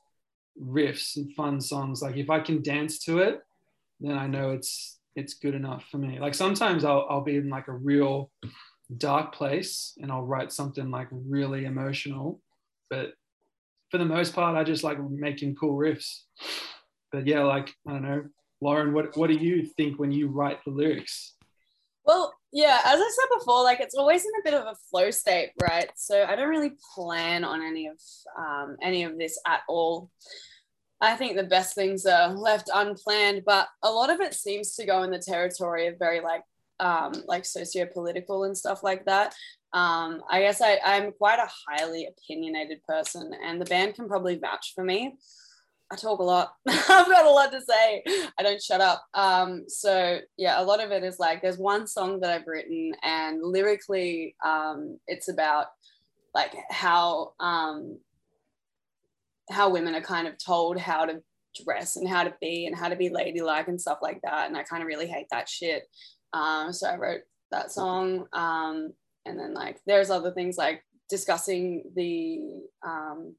riffs 0.62 1.16
and 1.16 1.32
fun 1.34 1.60
songs. 1.60 2.02
Like 2.02 2.16
if 2.16 2.30
I 2.30 2.40
can 2.40 2.62
dance 2.62 2.98
to 3.00 3.18
it, 3.18 3.40
then 4.00 4.16
I 4.16 4.26
know 4.26 4.50
it's 4.50 4.98
it's 5.16 5.34
good 5.34 5.54
enough 5.54 5.84
for 5.90 5.98
me. 5.98 6.18
Like 6.18 6.34
sometimes 6.34 6.84
I'll 6.84 7.06
I'll 7.08 7.24
be 7.24 7.36
in 7.36 7.50
like 7.50 7.68
a 7.68 7.72
real 7.72 8.30
dark 8.96 9.34
place 9.34 9.94
and 10.00 10.10
I'll 10.10 10.24
write 10.24 10.52
something 10.52 10.90
like 10.90 11.08
really 11.10 11.64
emotional, 11.64 12.40
but 12.90 13.12
for 13.90 13.98
the 13.98 14.04
most 14.04 14.34
part, 14.34 14.56
I 14.56 14.64
just 14.64 14.84
like 14.84 14.98
making 15.10 15.56
cool 15.56 15.78
riffs 15.78 16.22
but 17.12 17.26
yeah, 17.26 17.42
like 17.42 17.74
I 17.86 17.92
don't 17.92 18.02
know, 18.02 18.24
Lauren, 18.60 18.92
what 18.92 19.16
what 19.16 19.28
do 19.28 19.34
you 19.34 19.66
think 19.76 19.98
when 19.98 20.12
you 20.12 20.28
write 20.28 20.58
the 20.64 20.70
lyrics? 20.70 21.34
Well, 22.04 22.34
yeah, 22.52 22.80
as 22.84 23.00
I 23.00 23.10
said 23.10 23.38
before, 23.38 23.62
like 23.62 23.80
it's 23.80 23.94
always 23.94 24.24
in 24.24 24.30
a 24.40 24.44
bit 24.44 24.54
of 24.54 24.66
a 24.66 24.76
flow 24.90 25.10
state, 25.10 25.50
right? 25.60 25.90
So 25.96 26.24
I 26.24 26.34
don't 26.34 26.48
really 26.48 26.72
plan 26.94 27.44
on 27.44 27.62
any 27.62 27.86
of 27.88 27.98
um, 28.38 28.76
any 28.82 29.04
of 29.04 29.18
this 29.18 29.38
at 29.46 29.60
all. 29.68 30.10
I 31.00 31.14
think 31.14 31.36
the 31.36 31.44
best 31.44 31.74
things 31.74 32.06
are 32.06 32.32
left 32.32 32.70
unplanned, 32.74 33.42
but 33.44 33.68
a 33.82 33.90
lot 33.90 34.10
of 34.10 34.20
it 34.20 34.34
seems 34.34 34.74
to 34.76 34.86
go 34.86 35.02
in 35.02 35.10
the 35.10 35.18
territory 35.18 35.86
of 35.86 35.98
very 35.98 36.20
like 36.20 36.42
um, 36.80 37.12
like 37.26 37.44
socio-political 37.44 38.44
and 38.44 38.56
stuff 38.56 38.82
like 38.82 39.04
that. 39.04 39.34
Um, 39.72 40.22
I 40.30 40.40
guess 40.40 40.62
I, 40.62 40.78
I'm 40.84 41.12
quite 41.12 41.38
a 41.38 41.50
highly 41.68 42.06
opinionated 42.06 42.82
person, 42.84 43.32
and 43.44 43.60
the 43.60 43.66
band 43.66 43.94
can 43.94 44.08
probably 44.08 44.38
vouch 44.38 44.72
for 44.74 44.84
me. 44.84 45.18
I 45.90 45.96
talk 45.96 46.18
a 46.20 46.22
lot. 46.22 46.52
I've 46.68 46.86
got 46.86 47.26
a 47.26 47.30
lot 47.30 47.50
to 47.52 47.60
say. 47.62 48.02
I 48.38 48.42
don't 48.42 48.62
shut 48.62 48.80
up. 48.80 49.04
Um, 49.14 49.64
so 49.68 50.18
yeah, 50.36 50.60
a 50.60 50.64
lot 50.64 50.82
of 50.82 50.90
it 50.90 51.02
is 51.02 51.18
like 51.18 51.40
there's 51.40 51.58
one 51.58 51.86
song 51.86 52.20
that 52.20 52.30
I've 52.30 52.46
written, 52.46 52.92
and 53.02 53.40
lyrically, 53.42 54.36
um, 54.44 54.98
it's 55.06 55.28
about 55.28 55.66
like 56.34 56.54
how 56.70 57.32
um, 57.40 57.98
how 59.50 59.70
women 59.70 59.94
are 59.94 60.02
kind 60.02 60.28
of 60.28 60.34
told 60.36 60.78
how 60.78 61.06
to 61.06 61.22
dress 61.64 61.96
and 61.96 62.08
how 62.08 62.22
to 62.22 62.34
be 62.40 62.66
and 62.66 62.76
how 62.76 62.88
to 62.88 62.96
be 62.96 63.08
ladylike 63.08 63.68
and 63.68 63.80
stuff 63.80 63.98
like 64.02 64.20
that. 64.22 64.48
And 64.48 64.56
I 64.56 64.62
kind 64.62 64.82
of 64.82 64.86
really 64.86 65.06
hate 65.06 65.26
that 65.30 65.48
shit. 65.48 65.84
Um, 66.32 66.72
so 66.72 66.88
I 66.88 66.96
wrote 66.96 67.22
that 67.50 67.72
song. 67.72 68.26
Um, 68.32 68.92
and 69.24 69.38
then 69.38 69.54
like 69.54 69.78
there's 69.86 70.10
other 70.10 70.32
things 70.32 70.56
like 70.56 70.84
discussing 71.08 71.90
the 71.94 72.62
um, 72.86 73.34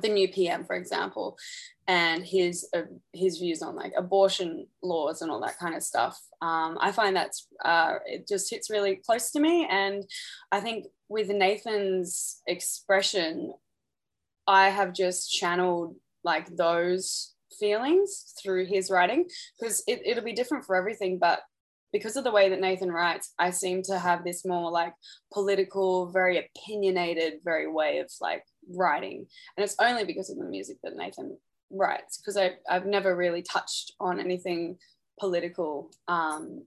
the 0.00 0.08
new 0.08 0.28
PM, 0.28 0.64
for 0.64 0.76
example, 0.76 1.36
and 1.88 2.24
his 2.24 2.68
uh, 2.74 2.82
his 3.12 3.38
views 3.38 3.62
on 3.62 3.74
like 3.74 3.92
abortion 3.96 4.66
laws 4.82 5.22
and 5.22 5.30
all 5.30 5.40
that 5.40 5.58
kind 5.58 5.74
of 5.74 5.82
stuff. 5.82 6.20
Um, 6.40 6.78
I 6.80 6.92
find 6.92 7.16
that's 7.16 7.48
uh, 7.64 7.94
it 8.06 8.28
just 8.28 8.50
hits 8.50 8.70
really 8.70 8.96
close 8.96 9.30
to 9.32 9.40
me, 9.40 9.66
and 9.70 10.04
I 10.52 10.60
think 10.60 10.86
with 11.08 11.28
Nathan's 11.28 12.40
expression, 12.46 13.52
I 14.46 14.68
have 14.68 14.92
just 14.92 15.30
channeled 15.30 15.96
like 16.22 16.56
those 16.56 17.34
feelings 17.58 18.32
through 18.40 18.66
his 18.66 18.90
writing 18.90 19.26
because 19.58 19.82
it, 19.86 20.00
it'll 20.04 20.24
be 20.24 20.32
different 20.32 20.64
for 20.64 20.76
everything, 20.76 21.18
but 21.18 21.40
because 21.92 22.16
of 22.16 22.24
the 22.24 22.30
way 22.30 22.48
that 22.48 22.60
Nathan 22.60 22.90
writes, 22.92 23.32
I 23.38 23.50
seem 23.50 23.82
to 23.84 23.98
have 23.98 24.24
this 24.24 24.44
more 24.44 24.70
like 24.70 24.94
political, 25.32 26.10
very 26.10 26.38
opinionated, 26.38 27.40
very 27.44 27.70
way 27.70 27.98
of 27.98 28.10
like 28.20 28.44
writing. 28.72 29.26
And 29.56 29.64
it's 29.64 29.76
only 29.80 30.04
because 30.04 30.30
of 30.30 30.38
the 30.38 30.44
music 30.44 30.78
that 30.82 30.96
Nathan 30.96 31.36
writes, 31.70 32.18
because 32.18 32.36
I've 32.68 32.86
never 32.86 33.16
really 33.16 33.42
touched 33.42 33.92
on 34.00 34.20
anything 34.20 34.78
political. 35.18 35.90
Um, 36.08 36.64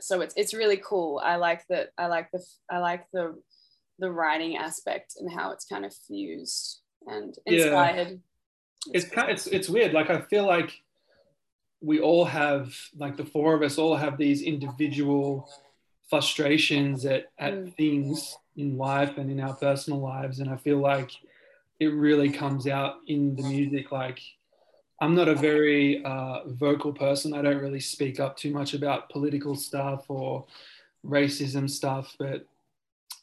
so 0.00 0.20
it's 0.20 0.34
it's 0.36 0.54
really 0.54 0.80
cool. 0.84 1.20
I 1.24 1.36
like 1.36 1.64
that. 1.68 1.90
I 1.96 2.06
like 2.06 2.30
the 2.32 2.44
I 2.70 2.78
like 2.78 3.06
the 3.12 3.40
the 4.00 4.10
writing 4.10 4.56
aspect 4.56 5.14
and 5.18 5.32
how 5.32 5.52
it's 5.52 5.64
kind 5.66 5.84
of 5.84 5.94
fused 5.94 6.80
and 7.06 7.34
Yeah. 7.46 7.64
inspired. 7.64 8.20
It's 8.92 9.06
kind 9.06 9.30
it's 9.30 9.46
it's 9.46 9.68
weird. 9.68 9.92
Like 9.92 10.10
I 10.10 10.20
feel 10.22 10.46
like 10.46 10.72
we 11.80 12.00
all 12.00 12.24
have 12.24 12.74
like 12.96 13.16
the 13.16 13.24
four 13.24 13.54
of 13.54 13.62
us 13.62 13.78
all 13.78 13.96
have 13.96 14.16
these 14.16 14.42
individual 14.42 15.48
frustrations 16.08 17.04
at 17.04 17.30
at 17.38 17.54
Mm. 17.54 17.74
things 17.76 18.36
in 18.56 18.76
life 18.78 19.18
and 19.18 19.30
in 19.30 19.40
our 19.40 19.54
personal 19.54 20.00
lives, 20.00 20.38
and 20.40 20.48
I 20.50 20.56
feel 20.56 20.78
like 20.78 21.10
it 21.80 21.88
really 21.88 22.30
comes 22.30 22.66
out 22.66 22.96
in 23.08 23.34
the 23.36 23.42
music. 23.42 23.90
Like 23.90 24.20
I'm 25.00 25.14
not 25.14 25.28
a 25.28 25.34
very 25.34 26.04
uh, 26.04 26.44
vocal 26.46 26.92
person. 26.92 27.34
I 27.34 27.42
don't 27.42 27.60
really 27.60 27.80
speak 27.80 28.20
up 28.20 28.36
too 28.36 28.52
much 28.52 28.74
about 28.74 29.10
political 29.10 29.56
stuff 29.56 30.04
or 30.08 30.46
racism 31.04 31.68
stuff, 31.68 32.14
but 32.18 32.46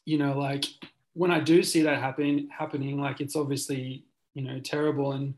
you 0.04 0.18
know, 0.18 0.38
like 0.38 0.66
when 1.14 1.30
I 1.30 1.40
do 1.40 1.62
see 1.62 1.82
that 1.82 1.98
happen 1.98 2.48
happening, 2.56 3.00
like 3.00 3.20
it's 3.20 3.36
obviously 3.36 4.04
you 4.34 4.42
know 4.42 4.60
terrible, 4.60 5.12
and 5.12 5.34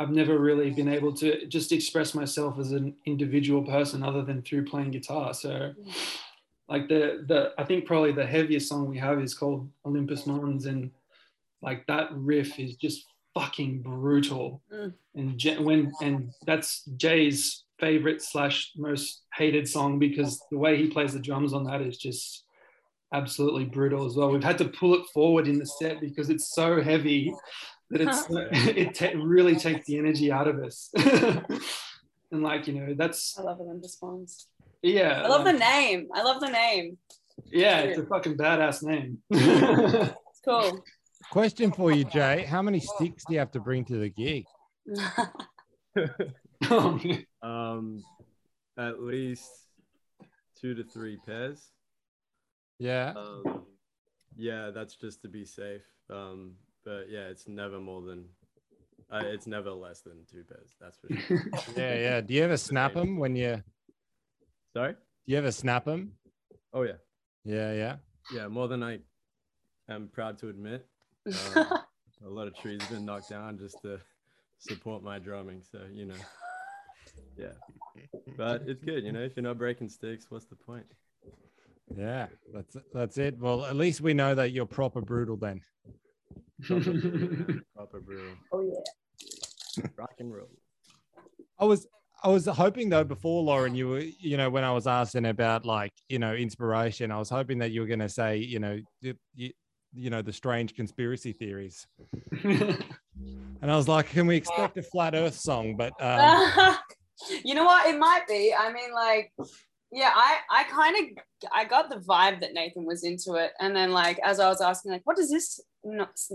I've 0.00 0.10
never 0.10 0.38
really 0.38 0.70
been 0.70 0.88
able 0.88 1.12
to 1.16 1.46
just 1.46 1.72
express 1.72 2.14
myself 2.14 2.58
as 2.58 2.72
an 2.72 2.96
individual 3.04 3.62
person 3.62 4.02
other 4.02 4.22
than 4.22 4.40
through 4.40 4.64
playing 4.64 4.92
guitar. 4.92 5.34
So, 5.34 5.74
like 6.70 6.88
the 6.88 7.24
the 7.28 7.52
I 7.58 7.64
think 7.64 7.84
probably 7.84 8.12
the 8.12 8.26
heaviest 8.26 8.66
song 8.66 8.88
we 8.88 8.96
have 8.96 9.20
is 9.20 9.34
called 9.34 9.68
Olympus 9.84 10.26
Mons, 10.26 10.64
and 10.64 10.90
like 11.60 11.86
that 11.86 12.08
riff 12.12 12.58
is 12.58 12.76
just 12.76 13.04
fucking 13.34 13.82
brutal. 13.82 14.62
Mm. 14.72 14.94
And 15.16 15.38
J- 15.38 15.58
when 15.58 15.92
and 16.00 16.32
that's 16.46 16.84
Jay's 16.96 17.64
favorite 17.78 18.22
slash 18.22 18.72
most 18.76 19.24
hated 19.34 19.68
song 19.68 19.98
because 19.98 20.42
the 20.50 20.58
way 20.58 20.78
he 20.78 20.88
plays 20.88 21.12
the 21.12 21.18
drums 21.18 21.52
on 21.52 21.64
that 21.64 21.82
is 21.82 21.98
just 21.98 22.44
absolutely 23.12 23.66
brutal 23.66 24.06
as 24.06 24.16
well. 24.16 24.30
We've 24.30 24.42
had 24.42 24.58
to 24.58 24.68
pull 24.68 24.94
it 24.94 25.04
forward 25.12 25.46
in 25.46 25.58
the 25.58 25.66
set 25.66 26.00
because 26.00 26.30
it's 26.30 26.54
so 26.54 26.80
heavy 26.80 27.34
that 27.90 28.00
it's 28.00 28.26
it 28.30 28.94
ta- 28.94 29.18
really 29.18 29.56
takes 29.56 29.86
the 29.86 29.98
energy 29.98 30.30
out 30.32 30.48
of 30.48 30.62
us. 30.62 30.90
and 30.96 32.42
like 32.42 32.66
you 32.66 32.74
know, 32.74 32.94
that's 32.94 33.38
I 33.38 33.42
love 33.42 33.60
Olympus 33.60 33.98
Mons. 34.02 34.46
yeah. 34.82 35.22
I 35.24 35.28
love 35.28 35.44
the 35.44 35.52
name. 35.52 36.08
I 36.14 36.22
love 36.22 36.40
the 36.40 36.50
name. 36.50 36.98
Yeah, 37.50 37.80
it's 37.80 37.98
a 37.98 38.04
fucking 38.04 38.36
badass 38.36 38.82
name. 38.82 39.18
It's 39.30 40.40
cool. 40.44 40.84
Question 41.30 41.72
for 41.72 41.92
you, 41.92 42.04
Jay. 42.04 42.44
How 42.44 42.60
many 42.60 42.80
sticks 42.80 43.24
do 43.26 43.34
you 43.34 43.38
have 43.38 43.50
to 43.52 43.60
bring 43.60 43.84
to 43.86 43.98
the 43.98 44.08
gig? 44.08 44.44
Um, 47.42 48.02
at 48.78 49.00
least 49.02 49.48
two 50.60 50.74
to 50.74 50.84
three 50.84 51.18
pairs. 51.26 51.70
Yeah. 52.78 53.14
Um, 53.16 53.64
yeah, 54.36 54.70
that's 54.74 54.96
just 54.96 55.22
to 55.22 55.28
be 55.28 55.44
safe. 55.44 55.86
Um, 56.10 56.52
but 56.84 57.06
yeah, 57.10 57.28
it's 57.28 57.46
never 57.48 57.78
more 57.80 58.02
than, 58.02 58.24
uh, 59.10 59.22
it's 59.24 59.46
never 59.46 59.70
less 59.70 60.00
than 60.00 60.24
two 60.30 60.44
pairs. 60.44 60.70
That's 60.80 60.98
for 60.98 61.14
sure. 61.14 61.44
Yeah, 61.76 61.94
yeah. 61.98 62.20
Do 62.20 62.34
you 62.34 62.42
ever 62.42 62.56
snap 62.56 62.94
them 62.94 63.18
when 63.18 63.36
you? 63.36 63.62
Sorry. 64.72 64.92
Do 64.92 64.98
you 65.32 65.38
ever 65.38 65.52
snap 65.52 65.84
them? 65.84 66.12
Oh 66.72 66.82
yeah, 66.82 66.92
Yeah, 67.44 67.72
yeah. 67.72 67.96
yeah. 68.32 68.46
More 68.48 68.68
than 68.68 68.82
I 68.82 68.98
am 69.88 70.08
proud 70.08 70.38
to 70.38 70.48
admit. 70.48 70.86
Um, 71.56 71.66
a 72.26 72.28
lot 72.28 72.46
of 72.46 72.54
trees 72.56 72.80
have 72.82 72.90
been 72.90 73.04
knocked 73.06 73.30
down 73.30 73.58
just 73.58 73.80
to 73.82 73.98
support 74.58 75.02
my 75.02 75.18
drumming. 75.18 75.62
So, 75.72 75.80
you 75.90 76.04
know, 76.04 76.14
yeah. 77.36 77.52
But 78.36 78.62
it's 78.66 78.82
good, 78.84 79.04
you 79.04 79.12
know, 79.12 79.20
if 79.20 79.36
you're 79.36 79.42
not 79.42 79.56
breaking 79.58 79.88
sticks, 79.88 80.26
what's 80.30 80.44
the 80.44 80.56
point? 80.56 80.84
Yeah, 81.96 82.26
that's 82.52 82.76
that's 82.92 83.18
it. 83.18 83.38
Well, 83.38 83.64
at 83.64 83.74
least 83.74 84.00
we 84.00 84.12
know 84.14 84.34
that 84.34 84.52
you're 84.52 84.66
proper 84.66 85.00
brutal 85.00 85.36
then. 85.36 85.62
Proper 86.66 86.80
brutal. 86.80 87.60
Proper 87.76 88.00
brutal. 88.00 88.34
oh 88.52 88.62
yeah. 88.62 89.86
Rock 89.96 90.14
and 90.18 90.34
roll. 90.34 90.48
I 91.58 91.64
was 91.64 91.86
I 92.22 92.28
was 92.28 92.46
hoping 92.46 92.90
though 92.90 93.04
before 93.04 93.42
Lauren, 93.42 93.74
you 93.74 93.88
were 93.88 94.00
you 94.00 94.36
know 94.36 94.50
when 94.50 94.64
I 94.64 94.72
was 94.72 94.86
asking 94.86 95.26
about 95.26 95.64
like 95.64 95.92
you 96.08 96.18
know 96.18 96.34
inspiration, 96.34 97.10
I 97.10 97.18
was 97.18 97.30
hoping 97.30 97.58
that 97.58 97.70
you 97.70 97.80
were 97.80 97.86
going 97.86 98.00
to 98.00 98.08
say 98.08 98.36
you 98.36 98.58
know 98.58 98.78
you, 99.00 99.14
you, 99.34 99.50
you 99.94 100.10
know 100.10 100.22
the 100.22 100.32
strange 100.32 100.74
conspiracy 100.74 101.32
theories, 101.32 101.86
and 102.42 102.84
I 103.62 103.76
was 103.76 103.88
like, 103.88 104.10
can 104.10 104.26
we 104.26 104.36
expect 104.36 104.76
a 104.78 104.82
flat 104.82 105.14
Earth 105.14 105.34
song? 105.34 105.76
But 105.76 105.92
um, 106.00 106.76
you 107.44 107.54
know 107.54 107.64
what? 107.64 107.86
It 107.86 107.98
might 107.98 108.26
be. 108.28 108.54
I 108.58 108.72
mean, 108.72 108.92
like, 108.94 109.32
yeah, 109.92 110.10
I 110.14 110.38
I 110.50 110.64
kind 110.64 110.96
of 110.96 111.24
I 111.52 111.64
got 111.64 111.90
the 111.90 111.96
vibe 111.96 112.40
that 112.40 112.52
Nathan 112.52 112.84
was 112.84 113.02
into 113.04 113.34
it, 113.34 113.52
and 113.58 113.74
then 113.74 113.90
like 113.92 114.18
as 114.24 114.38
I 114.38 114.48
was 114.48 114.60
asking, 114.60 114.92
like, 114.92 115.02
what 115.04 115.16
does 115.16 115.30
this 115.30 115.60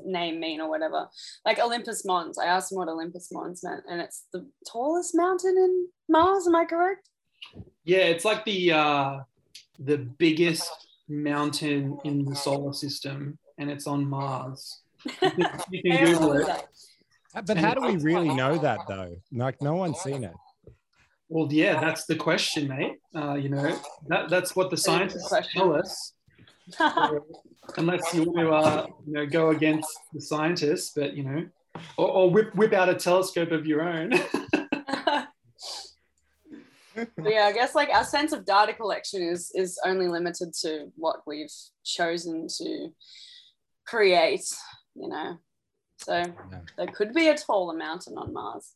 name 0.04 0.40
mean 0.40 0.60
or 0.60 0.70
whatever? 0.70 1.08
Like 1.46 1.60
Olympus 1.60 2.04
Mons. 2.06 2.38
I 2.38 2.46
asked 2.46 2.72
him 2.72 2.78
what 2.78 2.90
Olympus 2.90 3.30
Mons 3.32 3.64
meant, 3.64 3.84
and 3.90 4.02
it's 4.02 4.26
the 4.34 4.46
tallest 4.68 5.16
mountain 5.16 5.56
in 5.58 5.88
Mars. 6.10 6.48
Am 6.48 6.56
I 6.56 6.66
correct? 6.66 7.10
Yeah, 7.86 8.00
it's 8.00 8.26
like 8.26 8.44
the 8.44 8.74
uh, 8.74 9.20
the 9.80 9.98
biggest 9.98 10.70
mountain 11.08 11.98
in 12.04 12.26
the 12.26 12.36
solar 12.36 12.74
system, 12.74 13.38
and 13.58 13.70
it's 13.70 13.88
on 13.88 14.06
Mars. 14.06 14.82
You 15.06 15.12
can, 15.30 15.50
you 15.72 15.82
can 15.82 15.92
Everyone 15.94 16.22
Google 16.40 16.50
it. 16.50 16.66
but 17.46 17.58
how 17.58 17.74
do 17.74 17.82
we 17.82 17.96
really 17.98 18.34
know 18.34 18.58
that 18.58 18.80
though? 18.88 19.16
Like 19.32 19.62
no 19.62 19.76
one's 19.76 20.00
seen 20.00 20.24
it. 20.24 20.34
Well, 21.30 21.48
yeah, 21.52 21.80
that's 21.80 22.06
the 22.06 22.16
question, 22.16 22.68
mate. 22.68 23.00
Uh, 23.16 23.34
you 23.34 23.50
know, 23.50 23.78
that, 24.08 24.30
that's 24.30 24.56
what 24.56 24.70
the 24.70 24.78
scientists 24.78 25.28
question. 25.28 25.62
tell 25.62 25.76
us. 25.76 26.14
So, 26.78 27.24
unless 27.78 28.12
you 28.12 28.24
want 28.24 28.40
to, 28.40 28.50
uh, 28.50 28.88
you 29.06 29.14
know, 29.14 29.26
go 29.28 29.52
against 29.52 29.88
the 30.14 30.20
scientists, 30.20 30.94
but 30.96 31.16
you 31.16 31.24
know, 31.24 31.46
or, 31.96 32.10
or 32.10 32.32
whip 32.32 32.56
whip 32.56 32.74
out 32.74 32.90
a 32.90 32.96
telescope 32.96 33.52
of 33.52 33.68
your 33.68 33.84
own. 33.88 34.14
Yeah, 37.24 37.46
I 37.46 37.52
guess 37.52 37.76
like 37.76 37.90
our 37.90 38.06
sense 38.06 38.32
of 38.32 38.46
data 38.46 38.74
collection 38.74 39.22
is 39.22 39.52
is 39.54 39.78
only 39.86 40.08
limited 40.08 40.54
to 40.62 40.92
what 40.96 41.18
we've 41.28 41.52
chosen 41.84 42.48
to 42.58 42.90
create, 43.86 44.46
you 44.96 45.10
know. 45.10 45.38
So 45.98 46.24
there 46.78 46.88
could 46.88 47.14
be 47.14 47.28
a 47.28 47.38
taller 47.38 47.76
mountain 47.76 48.18
on 48.18 48.34
Mars. 48.34 48.75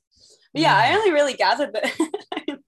But 0.54 0.62
yeah, 0.62 0.76
I 0.76 0.96
only 0.96 1.12
really 1.12 1.34
gathered 1.34 1.74
that 1.74 1.86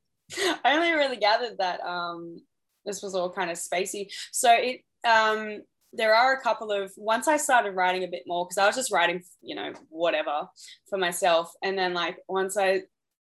I 0.63 0.75
only 0.75 0.91
really 0.91 1.17
gathered 1.17 1.57
that 1.57 1.81
um 1.81 2.37
this 2.85 3.01
was 3.01 3.15
all 3.15 3.31
kind 3.31 3.51
of 3.51 3.57
spacey. 3.57 4.07
So 4.31 4.51
it 4.51 4.81
um 5.07 5.61
there 5.93 6.15
are 6.15 6.33
a 6.33 6.41
couple 6.41 6.71
of 6.71 6.91
once 6.95 7.27
I 7.27 7.37
started 7.37 7.71
writing 7.71 8.03
a 8.03 8.07
bit 8.07 8.23
more 8.25 8.45
because 8.45 8.57
I 8.57 8.65
was 8.65 8.75
just 8.75 8.91
writing, 8.91 9.23
you 9.41 9.55
know, 9.55 9.73
whatever 9.89 10.47
for 10.89 10.97
myself. 10.97 11.51
And 11.61 11.77
then 11.77 11.93
like 11.93 12.17
once 12.29 12.55
I 12.55 12.83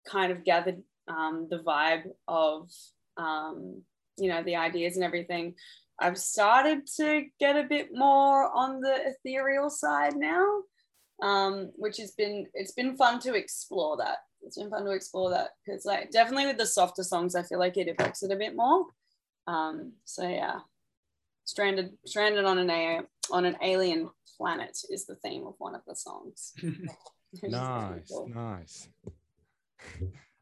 kind 0.06 0.30
of 0.30 0.44
gathered 0.44 0.82
um, 1.08 1.48
the 1.50 1.58
vibe 1.58 2.04
of 2.28 2.68
um, 3.16 3.82
you 4.20 4.28
know 4.28 4.42
the 4.42 4.56
ideas 4.56 4.96
and 4.96 5.04
everything 5.04 5.54
i've 5.98 6.18
started 6.18 6.86
to 6.86 7.24
get 7.40 7.56
a 7.56 7.64
bit 7.68 7.88
more 7.92 8.50
on 8.54 8.80
the 8.80 8.96
ethereal 9.06 9.70
side 9.70 10.14
now 10.16 10.60
um, 11.22 11.70
which 11.76 11.96
has 11.96 12.12
been 12.12 12.46
it's 12.54 12.72
been 12.72 12.96
fun 12.96 13.18
to 13.20 13.34
explore 13.34 13.96
that 13.96 14.18
it's 14.44 14.58
been 14.58 14.70
fun 14.70 14.84
to 14.84 14.90
explore 14.92 15.30
that 15.30 15.50
because 15.64 15.84
like 15.84 16.10
definitely 16.10 16.46
with 16.46 16.58
the 16.58 16.66
softer 16.66 17.02
songs 17.02 17.34
i 17.34 17.42
feel 17.42 17.58
like 17.58 17.76
it 17.76 17.88
affects 17.88 18.22
it 18.22 18.32
a 18.32 18.36
bit 18.36 18.54
more 18.56 18.86
um, 19.46 19.92
so 20.04 20.26
yeah 20.28 20.60
stranded 21.44 21.90
stranded 22.04 22.44
on 22.44 22.58
an 22.58 22.70
a 22.70 23.00
on 23.30 23.44
an 23.44 23.56
alien 23.62 24.08
planet 24.36 24.78
is 24.90 25.06
the 25.06 25.16
theme 25.16 25.46
of 25.46 25.54
one 25.58 25.74
of 25.74 25.82
the 25.86 25.94
songs 25.94 26.52
which 26.62 26.72
is 27.44 27.52
really 27.52 27.52
Nice, 27.52 28.08
cool. 28.10 28.28
nice. 28.28 28.88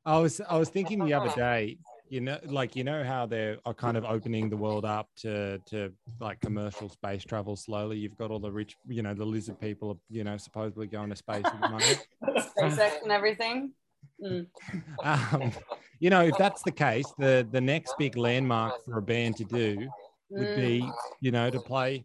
I 0.05 0.19
was 0.19 0.41
I 0.49 0.57
was 0.57 0.71
thinking 0.71 1.05
the 1.05 1.13
other 1.13 1.31
day, 1.37 1.79
you 2.09 2.21
know, 2.21 2.39
like 2.47 2.75
you 2.77 2.85
know 2.85 3.05
how 3.05 3.27
they 3.27 3.57
are 3.67 3.75
kind 3.75 3.97
of 3.97 4.05
opening 4.05 4.49
the 4.49 4.57
world 4.57 4.85
up 4.85 5.09
to 5.17 5.59
to 5.67 5.93
like 6.21 6.41
commercial 6.41 6.89
space 6.89 7.25
travel 7.25 7.57
slowly. 7.57 7.99
You've 7.99 8.17
got 8.17 8.31
all 8.31 8.39
the 8.39 8.51
rich, 8.51 8.77
you 8.87 9.03
know, 9.03 9.13
the 9.13 9.27
lizard 9.27 9.61
people, 9.61 9.91
are, 9.91 9.99
you 10.09 10.25
know, 10.25 10.37
supposedly 10.39 10.87
going 10.87 11.11
to 11.11 11.17
space 11.17 11.45
with 11.45 11.71
money. 11.71 11.95
SpaceX 12.59 13.03
and 13.03 13.13
everything 13.13 13.73
Mm. 14.22 14.46
Um, 15.02 15.52
you 16.00 16.11
know, 16.11 16.22
if 16.24 16.37
that's 16.37 16.62
the 16.62 16.72
case, 16.72 17.12
the 17.18 17.46
the 17.50 17.61
next 17.61 17.94
big 17.98 18.16
landmark 18.16 18.85
for 18.85 18.98
a 18.98 19.02
band 19.02 19.37
to 19.37 19.44
do 19.44 19.88
would 20.31 20.48
Mm. 20.48 20.57
be, 20.57 20.92
you 21.20 21.31
know, 21.31 21.50
to 21.50 21.59
play 21.61 22.04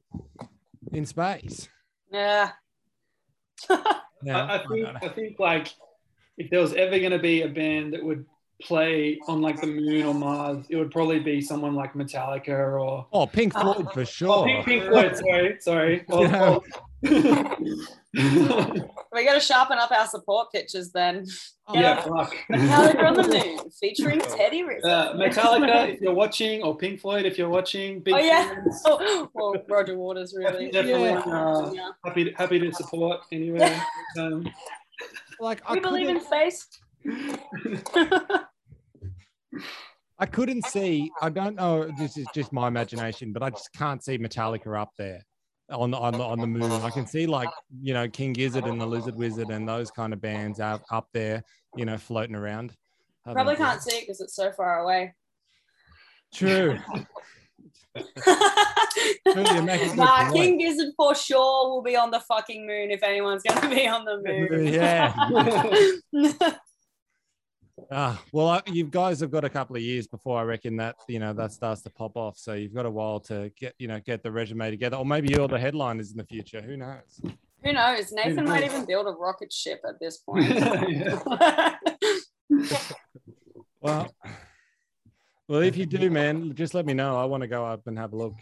in 0.92 1.06
space. 1.06 1.68
yeah 2.12 2.52
Now, 4.24 4.48
I, 4.48 4.56
I 4.56 4.68
think 4.68 4.88
I 5.04 5.10
think 5.10 5.40
like 5.40 5.74
if 6.38 6.50
there 6.50 6.62
was 6.62 6.74
ever 6.74 6.98
going 7.00 7.12
to 7.12 7.20
be 7.20 7.42
a 7.42 7.50
band 7.50 7.94
that 7.94 8.04
would 8.04 8.26
play 8.62 9.20
on 9.28 9.42
like 9.42 9.60
the 9.60 9.68
moon 9.68 10.06
or 10.06 10.14
Mars, 10.14 10.66
it 10.70 10.76
would 10.78 10.92
probably 10.92 11.20
be 11.20 11.42
someone 11.42 11.76
like 11.76 11.94
Metallica 11.94 12.50
or 12.80 13.06
oh, 13.12 13.28
Pink 13.28 13.54
Floyd 13.54 13.92
for 13.94 14.02
oh, 14.02 14.06
sure. 14.06 14.46
Pink, 14.46 14.66
Pink 14.66 14.84
Floyd. 14.86 15.16
Sorry, 15.18 15.58
sorry. 15.60 16.06
Well, 16.10 16.24
Yeah. 16.24 16.50
well- 16.50 16.64
we 19.12 19.26
got 19.26 19.34
to 19.34 19.40
sharpen 19.40 19.78
up 19.78 19.92
our 19.92 20.08
support 20.08 20.52
pictures 20.52 20.92
then. 20.92 21.26
yeah, 21.74 22.02
fuck. 22.02 22.34
Metallica 22.52 23.04
on 23.04 23.14
the 23.16 23.28
Moon 23.28 23.70
featuring 23.82 24.20
Teddy 24.20 24.64
Rizzo. 24.64 24.88
Uh, 24.88 25.14
Metallica, 25.16 25.94
if 25.96 26.02
you're 26.02 26.14
watching, 26.14 26.62
or 26.64 26.78
Pink 26.78 27.00
Floyd, 27.02 27.26
if 27.26 27.38
you're 27.38 27.50
watching, 27.50 28.00
big 28.02 28.14
Oh, 28.14 28.18
yeah. 28.20 28.48
fans. 28.54 28.82
Oh, 28.86 29.30
well, 29.34 29.56
Roger 29.68 29.98
Waters 29.98 30.34
really. 30.38 30.72
Definitely, 30.72 31.10
Yeah. 31.10 31.20
uh, 31.20 31.72
Yeah. 31.74 31.90
happy 32.06 32.24
to, 32.26 32.32
happy 32.32 32.60
to 32.60 32.72
support 32.74 33.22
anyway. 33.32 33.78
Um, 34.18 34.48
Like 35.40 35.62
I 35.66 35.74
We 35.74 35.80
believe 35.80 36.08
couldn't- 36.08 36.22
in 36.22 36.26
space. 36.28 36.68
I 40.20 40.26
couldn't 40.26 40.66
see. 40.66 41.12
I 41.22 41.30
don't 41.30 41.56
know. 41.56 41.92
This 41.98 42.18
is 42.18 42.28
just 42.34 42.54
my 42.54 42.68
imagination, 42.68 43.34
but 43.34 43.44
I 43.44 43.50
just 43.50 43.74
can't 43.74 44.04
see 44.04 44.18
Metallica 44.18 44.80
up 44.80 44.92
there 44.98 45.22
on 45.70 45.92
the 45.92 45.98
on 45.98 46.14
the 46.14 46.24
on 46.24 46.40
the 46.40 46.48
moon. 46.48 46.72
I 46.72 46.90
can 46.90 47.06
see 47.06 47.26
like 47.26 47.50
you 47.82 47.94
know 47.94 48.08
King 48.08 48.34
Gizzard 48.34 48.66
and 48.66 48.80
the 48.80 48.86
Lizard 48.86 49.16
Wizard 49.16 49.50
and 49.50 49.68
those 49.68 49.92
kind 49.92 50.14
of 50.14 50.22
bands 50.22 50.60
out 50.60 50.84
up 50.92 51.08
there, 51.14 51.44
you 51.76 51.86
know, 51.86 51.98
floating 51.98 52.36
around. 52.36 52.74
Probably 53.26 53.56
can't 53.56 53.82
see 53.82 53.98
it 53.98 54.02
because 54.02 54.22
it's 54.22 54.36
so 54.36 54.52
far 54.52 54.80
away. 54.80 55.14
True. 56.34 56.78
you 57.96 59.62
make 59.62 59.82
a 59.82 59.96
nah. 59.96 60.32
King 60.32 60.58
Gizzard 60.58 60.94
for 60.98 61.16
sure 61.16 61.70
will 61.70 61.84
be 61.84 61.96
on 61.96 62.12
the 62.12 62.20
fucking 62.20 62.68
moon 62.68 62.92
if 62.92 63.04
anyone's 63.04 63.44
going 63.44 63.62
to 63.62 63.70
be 63.76 63.88
on 63.88 64.04
the 64.04 64.22
moon. 64.22 64.68
Yeah. 64.74 66.54
Ah, 67.92 68.22
well, 68.32 68.50
I, 68.50 68.62
you 68.68 68.86
guys 68.86 69.20
have 69.22 69.32
got 69.32 69.44
a 69.44 69.50
couple 69.50 69.76
of 69.76 69.82
years 69.82 70.08
before 70.08 70.40
I 70.40 70.44
reckon 70.44 70.78
that 70.78 70.96
you 71.08 71.20
know 71.20 71.34
that 71.34 71.52
starts 71.52 71.82
to 71.84 71.90
pop 71.90 72.16
off. 72.16 72.38
So 72.38 72.54
you've 72.54 72.74
got 72.74 72.86
a 72.86 72.92
while 72.92 73.20
to 73.22 73.52
get 73.60 73.74
you 73.80 73.88
know 73.88 74.00
get 74.00 74.22
the 74.22 74.32
resume 74.32 74.70
together, 74.70 74.98
or 74.98 75.06
maybe 75.06 75.30
you're 75.30 75.48
the 75.48 75.60
headliners 75.60 76.12
in 76.12 76.18
the 76.18 76.26
future. 76.26 76.62
Who 76.62 76.78
knows? 76.78 77.20
Who 77.64 77.74
knows? 77.74 78.12
Nathan 78.12 78.46
might 78.46 78.62
knows? 78.62 78.74
even 78.74 78.86
build 78.86 79.08
a 79.08 79.12
rocket 79.12 79.52
ship 79.52 79.82
at 79.88 80.00
this 80.00 80.18
point. 80.28 80.54
Well, 83.82 84.10
well, 85.50 85.62
if 85.62 85.76
you 85.76 85.86
do, 85.86 86.10
man, 86.10 86.56
just 86.56 86.74
let 86.74 86.86
me 86.86 86.94
know. 86.94 87.18
I 87.18 87.26
want 87.26 87.42
to 87.42 87.48
go 87.48 87.66
up 87.66 87.86
and 87.88 87.98
have 87.98 88.14
a 88.14 88.16
look. 88.16 88.36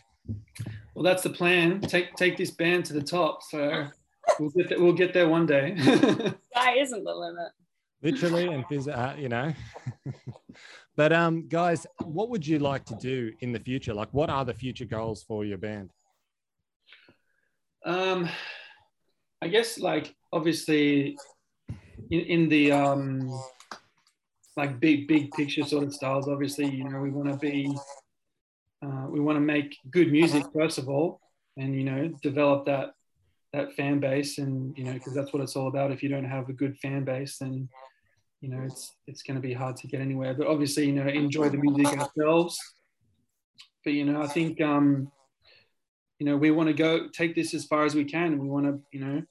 Well, 0.94 1.04
that's 1.04 1.24
the 1.24 1.32
plan. 1.32 1.82
Take 1.82 2.14
take 2.16 2.38
this 2.38 2.52
band 2.52 2.86
to 2.86 2.94
the 2.94 3.02
top. 3.02 3.42
So 3.42 3.88
we'll 4.40 4.52
get 4.52 4.70
there, 4.70 4.80
we'll 4.80 4.94
get 4.94 5.14
there 5.14 5.28
one 5.28 5.48
day. 5.48 5.76
Sky 5.82 6.76
isn't 6.78 7.04
the 7.04 7.16
limit. 7.16 7.52
Literally 8.04 8.48
and 8.48 8.66
phys- 8.66 8.88
uh, 8.88 9.16
you 9.18 9.30
know 9.30 9.54
but 10.96 11.14
um 11.14 11.48
guys 11.48 11.86
what 12.04 12.30
would 12.30 12.46
you 12.46 12.60
like 12.60 12.84
to 12.86 12.96
do 12.96 13.32
in 13.40 13.52
the 13.52 13.60
future 13.60 13.94
like 13.94 14.12
what 14.14 14.30
are 14.30 14.46
the 14.46 14.54
future 14.54 14.86
goals 14.86 15.24
for 15.24 15.46
your 15.46 15.58
band 15.58 15.92
um, 17.84 18.30
I 19.42 19.48
guess 19.48 19.80
like 19.80 20.14
obviously 20.32 21.18
in, 22.12 22.20
in 22.20 22.50
the 22.50 22.72
um 22.72 23.42
like 24.58 24.80
big 24.80 25.08
big 25.08 25.32
picture 25.32 25.64
sort 25.64 25.84
of 25.84 25.94
styles. 25.94 26.28
Obviously, 26.28 26.70
you 26.70 26.84
know 26.84 27.00
we 27.00 27.10
want 27.10 27.30
to 27.32 27.38
be 27.38 27.76
uh, 28.86 29.08
we 29.10 29.20
want 29.20 29.38
to 29.38 29.42
make 29.42 29.78
good 29.90 30.12
music 30.12 30.44
first 30.54 30.78
of 30.78 30.90
all, 30.90 31.20
and 31.58 31.76
you 31.76 31.84
know 31.84 32.10
develop 32.22 32.66
that 32.66 32.92
that 33.54 33.74
fan 33.74 34.00
base, 34.00 34.38
and 34.38 34.78
you 34.78 34.84
know 34.84 34.94
because 34.94 35.14
that's 35.14 35.34
what 35.34 35.42
it's 35.42 35.56
all 35.56 35.68
about. 35.68 35.92
If 35.92 36.04
you 36.04 36.10
don't 36.10 36.26
have 36.26 36.50
a 36.50 36.54
good 36.54 36.78
fan 36.78 37.04
base, 37.04 37.38
then 37.40 37.70
you 38.42 38.50
know 38.50 38.62
it's 38.64 38.96
it's 39.08 39.24
going 39.24 39.36
to 39.36 39.42
be 39.42 39.54
hard 39.54 39.78
to 39.78 39.88
get 39.88 40.02
anywhere. 40.02 40.34
But 40.34 40.48
obviously, 40.48 40.86
you 40.86 40.94
know 40.94 41.08
enjoy 41.08 41.50
the 41.50 41.58
music 41.58 41.98
ourselves. 41.98 42.60
But 43.84 43.94
you 43.94 44.06
know 44.06 44.22
I 44.22 44.28
think 44.28 44.60
um 44.62 45.12
you 46.22 46.26
know, 46.26 46.38
we 46.38 46.52
want 46.52 46.68
to 46.68 46.74
go 46.74 47.08
take 47.08 47.34
this 47.34 47.56
as 47.56 47.66
far 47.66 47.84
as 47.84 47.96
we 47.96 48.06
can. 48.06 48.38
We 48.38 48.48
want 48.48 48.68
to, 48.68 48.80
you 48.92 49.04
know, 49.04 49.24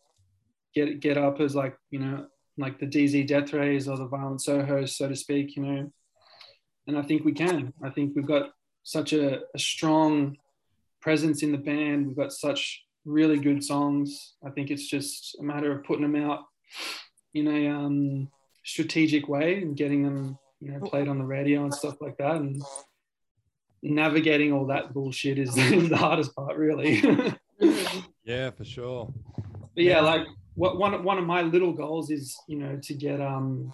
get 0.75 0.99
get 0.99 1.17
up 1.17 1.39
as 1.39 1.55
like, 1.55 1.79
you 1.93 2.01
know, 2.01 2.27
like 2.59 2.81
the 2.81 2.87
DZ 2.87 3.29
Deathrays 3.29 3.87
or 3.87 3.97
the 3.97 4.09
Violent 4.09 4.41
Sohos, 4.41 4.89
so 4.89 5.09
to 5.09 5.15
speak, 5.15 5.55
you 5.55 5.63
know. 5.63 5.93
And 6.89 6.99
I 6.99 7.03
think 7.03 7.25
we 7.25 7.31
can. 7.31 7.73
I 7.81 7.91
think 7.91 8.17
we've 8.17 8.27
got 8.27 8.51
such 8.83 9.13
a, 9.13 9.43
a 9.55 9.59
strong 9.59 10.37
presence 11.01 11.45
in 11.45 11.53
the 11.53 11.59
band. 11.59 12.09
We've 12.09 12.17
got 12.17 12.33
such 12.33 12.83
really 13.05 13.39
good 13.39 13.63
songs. 13.63 14.35
I 14.45 14.51
think 14.51 14.73
it's 14.73 14.89
just 14.89 15.37
a 15.39 15.45
matter 15.45 15.71
of 15.71 15.85
putting 15.85 16.11
them 16.11 16.21
out 16.21 16.41
in 17.35 17.47
a 17.47 17.69
um, 17.69 18.29
strategic 18.71 19.29
way 19.29 19.61
and 19.61 19.77
getting 19.77 20.05
them, 20.05 20.39
you 20.61 20.71
know, 20.71 20.81
played 20.81 21.09
on 21.09 21.19
the 21.19 21.25
radio 21.25 21.65
and 21.65 21.75
stuff 21.75 22.01
like 22.01 22.17
that. 22.19 22.37
And 22.37 22.63
navigating 23.83 24.53
all 24.53 24.67
that 24.67 24.95
bullshit 24.95 25.39
is, 25.39 25.57
is 25.57 25.89
the 25.91 25.97
hardest 25.97 26.35
part, 26.37 26.57
really. 26.57 27.03
yeah, 28.25 28.51
for 28.51 28.65
sure. 28.65 29.13
But 29.75 29.85
yeah, 29.85 30.01
like 30.01 30.27
what 30.55 30.79
one 30.79 31.03
one 31.03 31.19
of 31.19 31.25
my 31.25 31.43
little 31.43 31.73
goals 31.73 32.11
is, 32.11 32.37
you 32.47 32.59
know, 32.59 32.79
to 32.83 32.95
get 32.95 33.21
um 33.21 33.73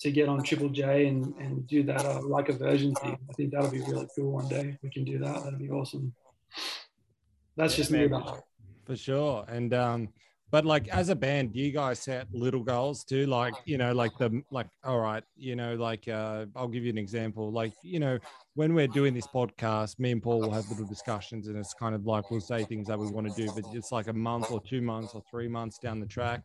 to 0.00 0.10
get 0.10 0.28
on 0.28 0.42
Triple 0.42 0.68
J 0.68 1.06
and 1.06 1.34
and 1.36 1.66
do 1.66 1.82
that 1.84 2.04
uh, 2.04 2.20
like 2.22 2.48
a 2.48 2.52
version 2.52 2.94
thing. 2.96 3.18
I 3.30 3.32
think 3.32 3.52
that'll 3.52 3.70
be 3.70 3.80
really 3.80 4.08
cool 4.14 4.32
one 4.32 4.48
day. 4.48 4.76
We 4.82 4.90
can 4.90 5.04
do 5.04 5.18
that. 5.18 5.44
That'd 5.44 5.58
be 5.58 5.70
awesome. 5.70 6.12
That's 7.56 7.74
just 7.74 7.90
me. 7.90 8.08
For 8.84 8.96
sure. 8.96 9.44
And 9.48 9.72
um 9.74 10.08
but 10.50 10.64
like 10.64 10.88
as 10.88 11.08
a 11.08 11.14
band 11.14 11.52
do 11.52 11.60
you 11.60 11.72
guys 11.72 11.98
set 11.98 12.26
little 12.32 12.62
goals 12.62 13.04
too? 13.04 13.26
Like 13.26 13.54
you 13.64 13.78
know 13.78 13.92
like 13.92 14.16
the 14.18 14.42
like 14.50 14.66
all 14.84 15.00
right 15.00 15.22
you 15.36 15.56
know 15.56 15.74
like 15.74 16.08
uh 16.08 16.46
i'll 16.56 16.68
give 16.68 16.84
you 16.84 16.90
an 16.90 16.98
example. 16.98 17.50
Like 17.52 17.72
you 17.82 18.00
know 18.00 18.18
when 18.54 18.74
we're 18.74 18.88
doing 18.88 19.14
this 19.14 19.26
podcast 19.26 19.98
me 19.98 20.10
and 20.10 20.22
paul 20.22 20.40
will 20.40 20.50
have 20.50 20.68
little 20.68 20.86
discussions 20.86 21.48
and 21.48 21.56
it's 21.56 21.74
kind 21.74 21.94
of 21.94 22.06
like 22.06 22.30
we'll 22.30 22.40
say 22.40 22.64
things 22.64 22.88
that 22.88 22.98
we 22.98 23.06
want 23.06 23.28
to 23.28 23.34
do 23.40 23.50
but 23.54 23.64
it's 23.72 23.92
like 23.92 24.08
a 24.08 24.12
month 24.12 24.50
or 24.50 24.60
two 24.60 24.80
months 24.82 25.14
or 25.14 25.22
three 25.30 25.48
months 25.48 25.78
down 25.78 26.00
the 26.00 26.06
track. 26.06 26.42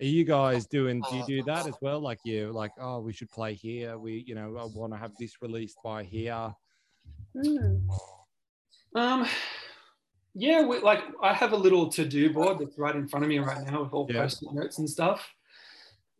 Are 0.00 0.04
you 0.04 0.24
guys 0.24 0.66
doing 0.66 1.02
do 1.10 1.16
you 1.16 1.24
do 1.26 1.42
that 1.44 1.66
as 1.66 1.74
well? 1.80 2.00
Like 2.00 2.18
you 2.24 2.50
like 2.52 2.72
oh 2.80 3.00
we 3.00 3.12
should 3.12 3.30
play 3.30 3.54
here. 3.54 3.98
We 3.98 4.24
you 4.26 4.34
know 4.34 4.56
i 4.56 4.64
want 4.78 4.92
to 4.92 4.98
have 4.98 5.12
this 5.18 5.40
released 5.40 5.78
by 5.82 6.02
here. 6.04 6.52
Mm. 7.36 7.82
um 8.94 9.26
yeah, 10.34 10.66
we, 10.66 10.80
like 10.80 11.00
I 11.22 11.32
have 11.32 11.52
a 11.52 11.56
little 11.56 11.88
to-do 11.88 12.32
board 12.32 12.58
that's 12.58 12.78
right 12.78 12.94
in 12.94 13.08
front 13.08 13.24
of 13.24 13.28
me 13.28 13.38
right 13.38 13.64
now 13.66 13.82
with 13.82 13.92
all 13.92 14.06
yeah. 14.10 14.22
post-it 14.22 14.52
notes 14.52 14.78
and 14.78 14.88
stuff. 14.88 15.28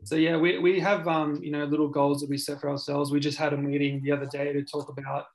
So 0.05 0.17
yeah, 0.17 0.37
we, 0.37 0.59
we 0.59 0.81
have 0.81 1.09
um, 1.09 1.41
you 1.43 1.51
know 1.51 1.65
little 1.65 1.89
goals 1.89 2.21
that 2.21 2.31
we 2.31 2.39
set 2.39 2.61
for 2.61 2.71
ourselves. 2.71 3.11
We 3.11 3.21
just 3.21 3.39
had 3.39 3.53
a 3.53 3.57
meeting 3.57 4.03
the 4.03 4.13
other 4.13 4.27
day 4.27 4.53
to 4.53 4.63
talk 4.63 4.89
about, 4.89 5.27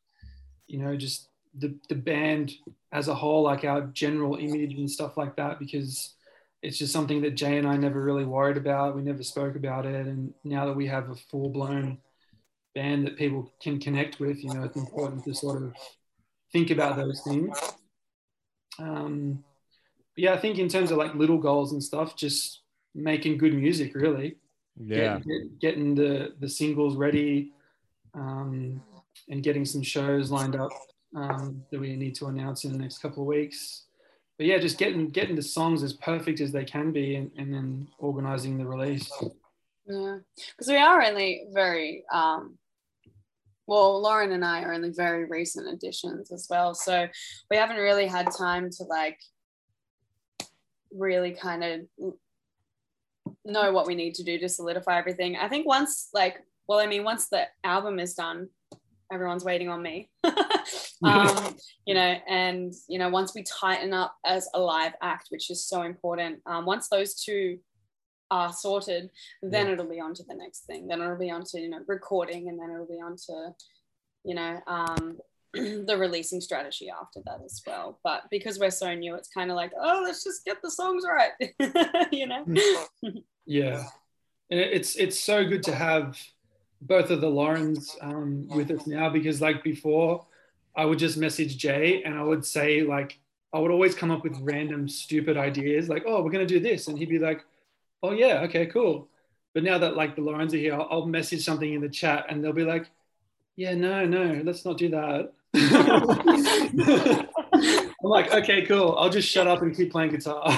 you 0.67 0.79
know, 0.79 0.95
just 0.95 1.29
the 1.57 1.75
the 1.89 1.95
band 1.95 2.53
as 2.91 3.07
a 3.07 3.15
whole, 3.15 3.43
like 3.43 3.63
our 3.63 3.81
general 3.87 4.35
image 4.35 4.73
and 4.73 4.89
stuff 4.89 5.17
like 5.17 5.35
that, 5.37 5.59
because 5.59 6.13
it's 6.61 6.77
just 6.77 6.93
something 6.93 7.21
that 7.21 7.35
Jay 7.35 7.57
and 7.57 7.67
I 7.67 7.77
never 7.77 8.01
really 8.01 8.25
worried 8.25 8.57
about. 8.57 8.95
We 8.95 9.01
never 9.01 9.23
spoke 9.23 9.55
about 9.55 9.85
it, 9.85 10.05
and 10.07 10.33
now 10.43 10.65
that 10.65 10.75
we 10.75 10.87
have 10.87 11.09
a 11.09 11.15
full-blown 11.15 11.97
band 12.75 13.07
that 13.07 13.17
people 13.17 13.51
can 13.61 13.79
connect 13.79 14.19
with, 14.19 14.43
you 14.43 14.53
know, 14.53 14.63
it's 14.63 14.77
important 14.77 15.23
to 15.23 15.33
sort 15.33 15.63
of 15.63 15.73
think 16.51 16.69
about 16.69 16.97
those 16.97 17.21
things. 17.21 17.57
Um, 18.79 19.43
yeah, 20.15 20.33
I 20.33 20.37
think 20.37 20.57
in 20.57 20.67
terms 20.67 20.91
of 20.91 20.97
like 20.97 21.15
little 21.15 21.37
goals 21.37 21.71
and 21.71 21.83
stuff, 21.83 22.15
just 22.15 22.61
making 22.95 23.37
good 23.37 23.53
music, 23.53 23.95
really. 23.95 24.37
Yeah. 24.77 25.17
Get, 25.17 25.27
get, 25.27 25.59
getting 25.59 25.95
the 25.95 26.33
the 26.39 26.49
singles 26.49 26.95
ready, 26.95 27.51
um, 28.13 28.81
and 29.29 29.43
getting 29.43 29.65
some 29.65 29.83
shows 29.83 30.31
lined 30.31 30.55
up 30.55 30.71
um, 31.15 31.63
that 31.71 31.79
we 31.79 31.95
need 31.95 32.15
to 32.15 32.27
announce 32.27 32.63
in 32.63 32.71
the 32.71 32.77
next 32.77 32.99
couple 32.99 33.23
of 33.23 33.27
weeks. 33.27 33.83
But 34.37 34.47
yeah, 34.47 34.57
just 34.57 34.77
getting 34.77 35.09
getting 35.09 35.35
the 35.35 35.41
songs 35.41 35.83
as 35.83 35.93
perfect 35.93 36.39
as 36.39 36.51
they 36.51 36.63
can 36.63 36.91
be, 36.91 37.15
and, 37.15 37.31
and 37.37 37.53
then 37.53 37.87
organizing 37.97 38.57
the 38.57 38.65
release. 38.65 39.11
Yeah, 39.85 40.19
because 40.35 40.67
we 40.67 40.77
are 40.77 41.01
only 41.01 41.45
very 41.51 42.03
um, 42.11 42.57
well, 43.69 44.01
Lauren 44.01 44.31
and 44.31 44.43
I 44.43 44.63
are 44.63 44.73
only 44.73 44.89
very 44.89 45.25
recent 45.25 45.67
additions 45.67 46.31
as 46.31 46.47
well. 46.49 46.73
So 46.73 47.07
we 47.51 47.57
haven't 47.57 47.77
really 47.77 48.07
had 48.07 48.27
time 48.35 48.71
to 48.71 48.83
like 48.85 49.19
really 50.91 51.33
kind 51.33 51.63
of 51.63 52.13
know 53.45 53.71
what 53.71 53.85
we 53.85 53.93
need 53.93 54.15
to 54.15 54.23
do 54.23 54.39
to 54.39 54.49
solidify 54.49 54.97
everything. 54.97 55.35
I 55.35 55.47
think 55.49 55.67
once 55.67 56.09
like, 56.15 56.39
well, 56.67 56.79
I 56.79 56.87
mean, 56.87 57.03
once 57.03 57.29
the 57.29 57.43
album 57.63 57.99
is 57.99 58.15
done, 58.15 58.47
everyone's 59.13 59.45
waiting 59.45 59.69
on 59.69 59.83
me. 59.83 60.09
um, 61.03 61.55
you 61.85 61.93
know, 61.93 62.15
and 62.27 62.73
you 62.87 62.97
know, 62.97 63.09
once 63.09 63.35
we 63.35 63.43
tighten 63.43 63.93
up 63.93 64.15
as 64.25 64.49
a 64.55 64.59
live 64.59 64.93
act, 65.03 65.27
which 65.29 65.51
is 65.51 65.63
so 65.63 65.83
important, 65.83 66.39
um, 66.47 66.65
once 66.65 66.89
those 66.89 67.13
two 67.13 67.59
are 68.31 68.53
sorted, 68.53 69.09
then 69.41 69.67
yeah. 69.67 69.73
it'll 69.73 69.89
be 69.89 69.99
on 69.99 70.13
to 70.15 70.23
the 70.23 70.35
next 70.35 70.65
thing. 70.65 70.87
Then 70.87 71.01
it'll 71.01 71.17
be 71.17 71.31
on 71.31 71.43
to, 71.45 71.59
you 71.59 71.69
know, 71.69 71.81
recording 71.87 72.49
and 72.49 72.59
then 72.59 72.71
it'll 72.71 72.85
be 72.85 73.01
on 73.01 73.15
to, 73.27 73.53
you 74.23 74.35
know, 74.35 74.59
um, 74.67 75.17
the 75.53 75.95
releasing 75.97 76.41
strategy 76.41 76.89
after 76.89 77.21
that 77.25 77.41
as 77.43 77.61
well. 77.65 77.99
But 78.03 78.23
because 78.29 78.59
we're 78.59 78.71
so 78.71 78.93
new, 78.93 79.15
it's 79.15 79.29
kind 79.29 79.49
of 79.49 79.55
like, 79.55 79.71
oh, 79.79 80.01
let's 80.03 80.23
just 80.23 80.45
get 80.45 80.61
the 80.61 80.71
songs 80.71 81.03
right, 81.07 81.31
you 82.11 82.27
know? 82.27 82.45
yeah. 83.45 83.83
And 84.51 84.59
it's, 84.59 84.95
it's 84.95 85.19
so 85.19 85.45
good 85.45 85.63
to 85.63 85.75
have 85.75 86.17
both 86.81 87.09
of 87.09 87.21
the 87.21 87.29
Laurens 87.29 87.95
um, 88.01 88.47
with 88.47 88.71
us 88.71 88.87
now 88.87 89.09
because 89.09 89.41
like 89.41 89.63
before 89.63 90.25
I 90.75 90.85
would 90.85 90.99
just 90.99 91.17
message 91.17 91.57
Jay 91.57 92.03
and 92.03 92.15
I 92.15 92.23
would 92.23 92.45
say 92.45 92.83
like, 92.83 93.19
I 93.51 93.59
would 93.59 93.71
always 93.71 93.95
come 93.95 94.11
up 94.11 94.23
with 94.23 94.37
random 94.41 94.87
stupid 94.87 95.35
ideas 95.35 95.89
like, 95.89 96.03
oh, 96.05 96.21
we're 96.21 96.31
going 96.31 96.47
to 96.47 96.53
do 96.53 96.59
this. 96.59 96.87
And 96.87 96.97
he'd 96.97 97.09
be 97.09 97.19
like, 97.19 97.43
oh 98.03 98.11
yeah, 98.11 98.41
okay, 98.41 98.65
cool. 98.67 99.09
But 99.53 99.63
now 99.63 99.77
that 99.79 99.95
like 99.95 100.15
the 100.15 100.21
Laurens 100.21 100.53
are 100.53 100.57
here, 100.57 100.75
I'll, 100.75 100.87
I'll 100.91 101.05
message 101.05 101.43
something 101.43 101.73
in 101.73 101.81
the 101.81 101.89
chat 101.89 102.25
and 102.29 102.43
they'll 102.43 102.53
be 102.53 102.63
like, 102.63 102.89
yeah, 103.55 103.73
no, 103.73 104.05
no, 104.05 104.41
let's 104.45 104.63
not 104.63 104.77
do 104.77 104.89
that. 104.89 105.33
I'm 108.01 108.09
like, 108.09 108.31
okay, 108.33 108.65
cool. 108.65 108.95
I'll 108.97 109.09
just 109.09 109.27
shut 109.27 109.47
up 109.47 109.61
and 109.61 109.75
keep 109.75 109.91
playing 109.91 110.11
guitar. 110.11 110.43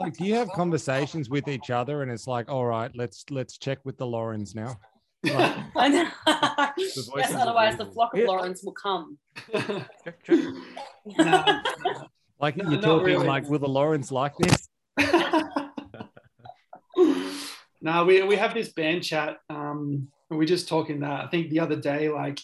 like, 0.00 0.14
do 0.14 0.24
you 0.24 0.34
have 0.34 0.48
conversations 0.48 1.30
with 1.30 1.46
each 1.46 1.70
other, 1.70 2.02
and 2.02 2.10
it's 2.10 2.26
like, 2.26 2.50
all 2.50 2.66
right, 2.66 2.90
let's 2.96 3.24
let's 3.30 3.58
check 3.58 3.78
with 3.84 3.98
the 3.98 4.06
Laurens 4.06 4.54
now. 4.54 4.80
Like, 5.22 5.56
I 5.76 5.88
know. 5.88 6.08
yes, 6.76 7.34
otherwise 7.34 7.76
the 7.76 7.86
flock 7.86 8.14
of 8.14 8.20
yeah. 8.20 8.26
Laurens 8.26 8.64
will 8.64 8.72
come. 8.72 9.18
no. 11.18 11.60
Like 12.40 12.56
you're 12.56 12.80
talking 12.80 13.06
really. 13.06 13.26
like, 13.26 13.48
will 13.48 13.60
the 13.60 13.68
Laurens 13.68 14.10
like 14.10 14.36
this? 14.38 14.68
No, 17.82 18.04
we, 18.04 18.22
we 18.22 18.36
have 18.36 18.54
this 18.54 18.72
band 18.72 19.02
chat. 19.02 19.38
Um, 19.50 20.08
and 20.30 20.38
we're 20.38 20.46
just 20.46 20.68
talking 20.68 21.00
that. 21.00 21.24
I 21.24 21.28
think 21.28 21.50
the 21.50 21.60
other 21.60 21.76
day, 21.76 22.08
like 22.08 22.40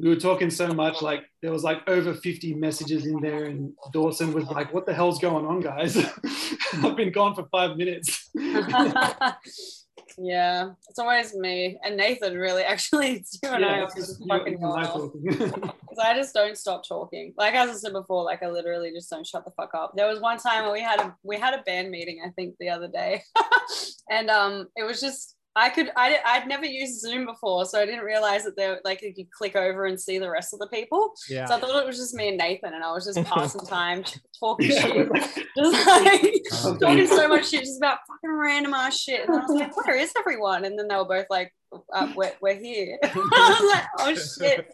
we 0.00 0.08
were 0.08 0.16
talking 0.16 0.50
so 0.50 0.68
much, 0.68 1.02
like 1.02 1.24
there 1.42 1.52
was 1.52 1.62
like 1.62 1.86
over 1.88 2.14
50 2.14 2.54
messages 2.54 3.06
in 3.06 3.20
there, 3.20 3.44
and 3.44 3.72
Dawson 3.92 4.32
was 4.32 4.46
like, 4.46 4.72
"What 4.72 4.86
the 4.86 4.94
hell's 4.94 5.18
going 5.18 5.44
on, 5.44 5.60
guys? 5.60 5.96
I've 6.72 6.96
been 6.96 7.12
gone 7.12 7.34
for 7.34 7.46
five 7.52 7.76
minutes." 7.76 8.30
Yeah, 10.20 10.70
it's 10.88 10.98
always 10.98 11.34
me 11.34 11.78
and 11.84 11.96
Nathan. 11.96 12.36
Really, 12.36 12.62
actually, 12.62 13.12
it's 13.16 13.38
you 13.42 13.48
and 13.50 13.62
yeah, 13.62 13.84
I 13.84 13.94
just 13.94 14.22
fucking 14.28 14.58
I 16.00 16.14
just 16.14 16.34
don't 16.34 16.56
stop 16.56 16.86
talking. 16.86 17.34
Like 17.36 17.54
as 17.54 17.70
I 17.70 17.74
said 17.74 17.92
before, 17.92 18.24
like 18.24 18.42
I 18.42 18.48
literally 18.48 18.92
just 18.92 19.10
don't 19.10 19.26
shut 19.26 19.44
the 19.44 19.52
fuck 19.52 19.74
up. 19.74 19.92
There 19.96 20.08
was 20.08 20.20
one 20.20 20.38
time 20.38 20.72
we 20.72 20.80
had 20.80 21.00
a 21.00 21.16
we 21.22 21.38
had 21.38 21.54
a 21.54 21.62
band 21.62 21.90
meeting. 21.90 22.20
I 22.26 22.30
think 22.30 22.56
the 22.58 22.68
other 22.68 22.88
day, 22.88 23.22
and 24.10 24.28
um, 24.28 24.66
it 24.76 24.82
was 24.82 25.00
just 25.00 25.36
I 25.58 25.70
could 25.70 25.90
I 25.96 26.18
I'd 26.24 26.46
never 26.46 26.64
used 26.64 27.00
Zoom 27.00 27.26
before, 27.26 27.64
so 27.66 27.80
I 27.80 27.86
didn't 27.86 28.04
realize 28.04 28.44
that 28.44 28.56
there 28.56 28.80
like 28.84 29.02
you 29.02 29.12
could 29.12 29.30
click 29.30 29.56
over 29.56 29.86
and 29.86 30.00
see 30.00 30.18
the 30.18 30.30
rest 30.30 30.54
of 30.54 30.60
the 30.60 30.68
people. 30.68 31.12
Yeah. 31.28 31.46
So 31.46 31.56
I 31.56 31.60
thought 31.60 31.82
it 31.82 31.86
was 31.86 31.96
just 31.96 32.14
me 32.14 32.28
and 32.28 32.38
Nathan, 32.38 32.74
and 32.74 32.84
I 32.84 32.92
was 32.92 33.04
just 33.04 33.22
passing 33.28 33.66
time 33.66 34.04
talking 34.38 34.70
shit, 34.70 35.08
just 35.56 35.86
like 35.86 36.32
oh, 36.52 36.76
talking 36.80 37.06
so 37.06 37.28
much 37.28 37.50
shit, 37.50 37.60
just 37.60 37.78
about 37.78 37.98
fucking 38.08 38.30
random 38.30 38.72
ass 38.74 38.98
shit. 38.98 39.28
And 39.28 39.36
I 39.36 39.40
was 39.40 39.50
like, 39.50 39.76
where 39.76 39.96
is 39.96 40.12
everyone? 40.16 40.64
And 40.64 40.78
then 40.78 40.86
they 40.88 40.96
were 40.96 41.04
both 41.04 41.26
like, 41.28 41.52
uh, 41.92 42.12
we're, 42.14 42.32
we're 42.40 42.54
here. 42.54 42.98
I 43.02 43.56
was 43.60 43.72
like, 43.74 43.84
oh 43.98 44.14
shit. 44.14 44.72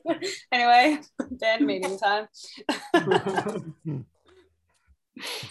anyway, 0.53 1.01
band 1.31 1.67
meeting 1.67 1.99
time. 1.99 2.29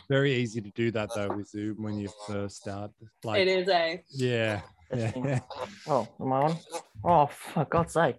Very 0.09 0.33
easy 0.35 0.61
to 0.61 0.69
do 0.71 0.91
that 0.91 1.09
though 1.15 1.33
with 1.35 1.47
Zoom 1.47 1.81
when 1.81 1.97
you 1.97 2.09
first 2.27 2.57
start. 2.57 2.91
Like, 3.23 3.41
it 3.41 3.47
is 3.47 3.67
a 3.69 4.03
yeah. 4.11 4.61
Yeah. 4.95 5.39
Oh, 5.87 6.07
am 6.19 6.33
I 6.33 6.41
on? 6.41 6.57
Oh, 7.03 7.25
for 7.27 7.65
God's 7.65 7.93
sake. 7.93 8.17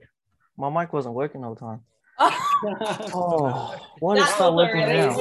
My 0.56 0.70
mic 0.70 0.92
wasn't 0.92 1.14
working 1.14 1.44
all 1.44 1.54
the 1.54 1.60
time. 1.60 1.80
oh, 2.20 3.76
why 3.98 4.14
did 4.14 4.24
it 4.24 4.28
start 4.28 4.54
working 4.54 4.80
now? 4.80 5.18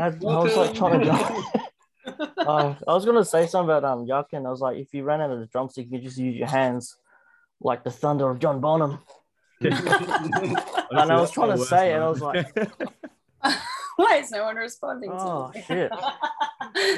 I, 0.00 0.06
I, 0.06 0.08
was 0.10 0.56
like 0.56 0.74
trying 0.74 1.00
to 1.00 1.06
go. 1.06 2.22
uh, 2.38 2.74
I 2.88 2.94
was 2.94 3.04
gonna 3.04 3.24
say 3.24 3.46
something 3.46 3.70
about 3.70 3.84
um 3.84 4.06
Yakin. 4.06 4.46
I 4.46 4.50
was 4.50 4.60
like, 4.60 4.78
if 4.78 4.94
you 4.94 5.04
ran 5.04 5.20
out 5.20 5.30
of 5.30 5.40
the 5.40 5.46
drumstick, 5.46 5.88
you 5.90 5.98
just 5.98 6.16
use 6.16 6.36
your 6.36 6.48
hands, 6.48 6.96
like 7.60 7.84
the 7.84 7.90
thunder 7.90 8.30
of 8.30 8.38
John 8.38 8.60
Bonham. 8.60 9.00
and 9.60 9.74
I 10.92 11.20
was 11.20 11.30
trying 11.30 11.56
to 11.56 11.64
say 11.64 11.92
it, 11.92 11.96
I 11.96 12.08
was 12.08 12.20
like, 12.20 12.46
Why 13.96 14.16
is 14.16 14.30
no 14.30 14.44
one 14.44 14.56
responding 14.56 15.10
Oh 15.12 15.50
to 15.52 15.58
me? 15.58 15.64
shit. 15.66 15.90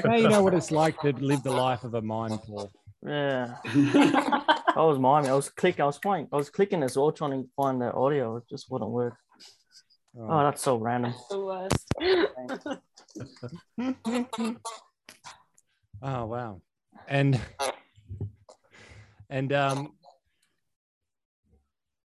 now 0.05 0.16
you 0.16 0.29
know 0.29 0.43
what 0.43 0.55
it's 0.55 0.70
like 0.70 1.01
to 1.01 1.12
live 1.12 1.43
the 1.43 1.53
life 1.53 1.85
of 1.85 1.95
a 1.95 2.03
mind, 2.03 2.41
Paul. 2.43 2.70
Yeah. 3.07 3.55
I 3.64 4.82
was 4.82 4.99
miming. 4.99 5.30
I 5.30 5.34
was 5.34 5.49
clicking. 5.49 5.82
I 5.82 5.86
was 5.86 5.99
playing. 5.99 6.28
I 6.32 6.36
was 6.36 6.51
clicking 6.51 6.82
as 6.82 6.96
well, 6.96 7.12
trying 7.12 7.42
to 7.42 7.49
find 7.57 7.80
the 7.80 7.92
audio. 7.92 8.36
It 8.36 8.44
just 8.49 8.70
wouldn't 8.70 8.90
work. 8.90 9.14
Oh, 10.18 10.42
that's 10.42 10.62
so 10.62 10.76
random. 10.76 11.14
the 11.30 11.38
worst. 11.38 11.84
Oh 16.01 16.26
wow. 16.26 16.61
And 17.09 17.40
and 19.30 19.53
um 19.53 19.94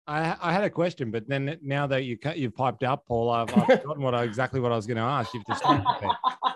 I 0.06 0.36
I 0.40 0.52
had 0.52 0.64
a 0.64 0.70
question, 0.70 1.10
but 1.10 1.28
then 1.28 1.58
now 1.62 1.86
that 1.86 2.04
you 2.04 2.16
cut 2.16 2.38
you've 2.38 2.56
piped 2.56 2.84
up, 2.84 3.06
Paul, 3.06 3.30
I've, 3.30 3.56
I've 3.56 3.80
forgotten 3.80 4.02
what 4.02 4.14
I, 4.14 4.24
exactly 4.24 4.60
what 4.60 4.72
I 4.72 4.76
was 4.76 4.86
going 4.86 4.96
to 4.96 5.02
ask. 5.02 5.32
You've 5.34 5.46
just 5.46 5.62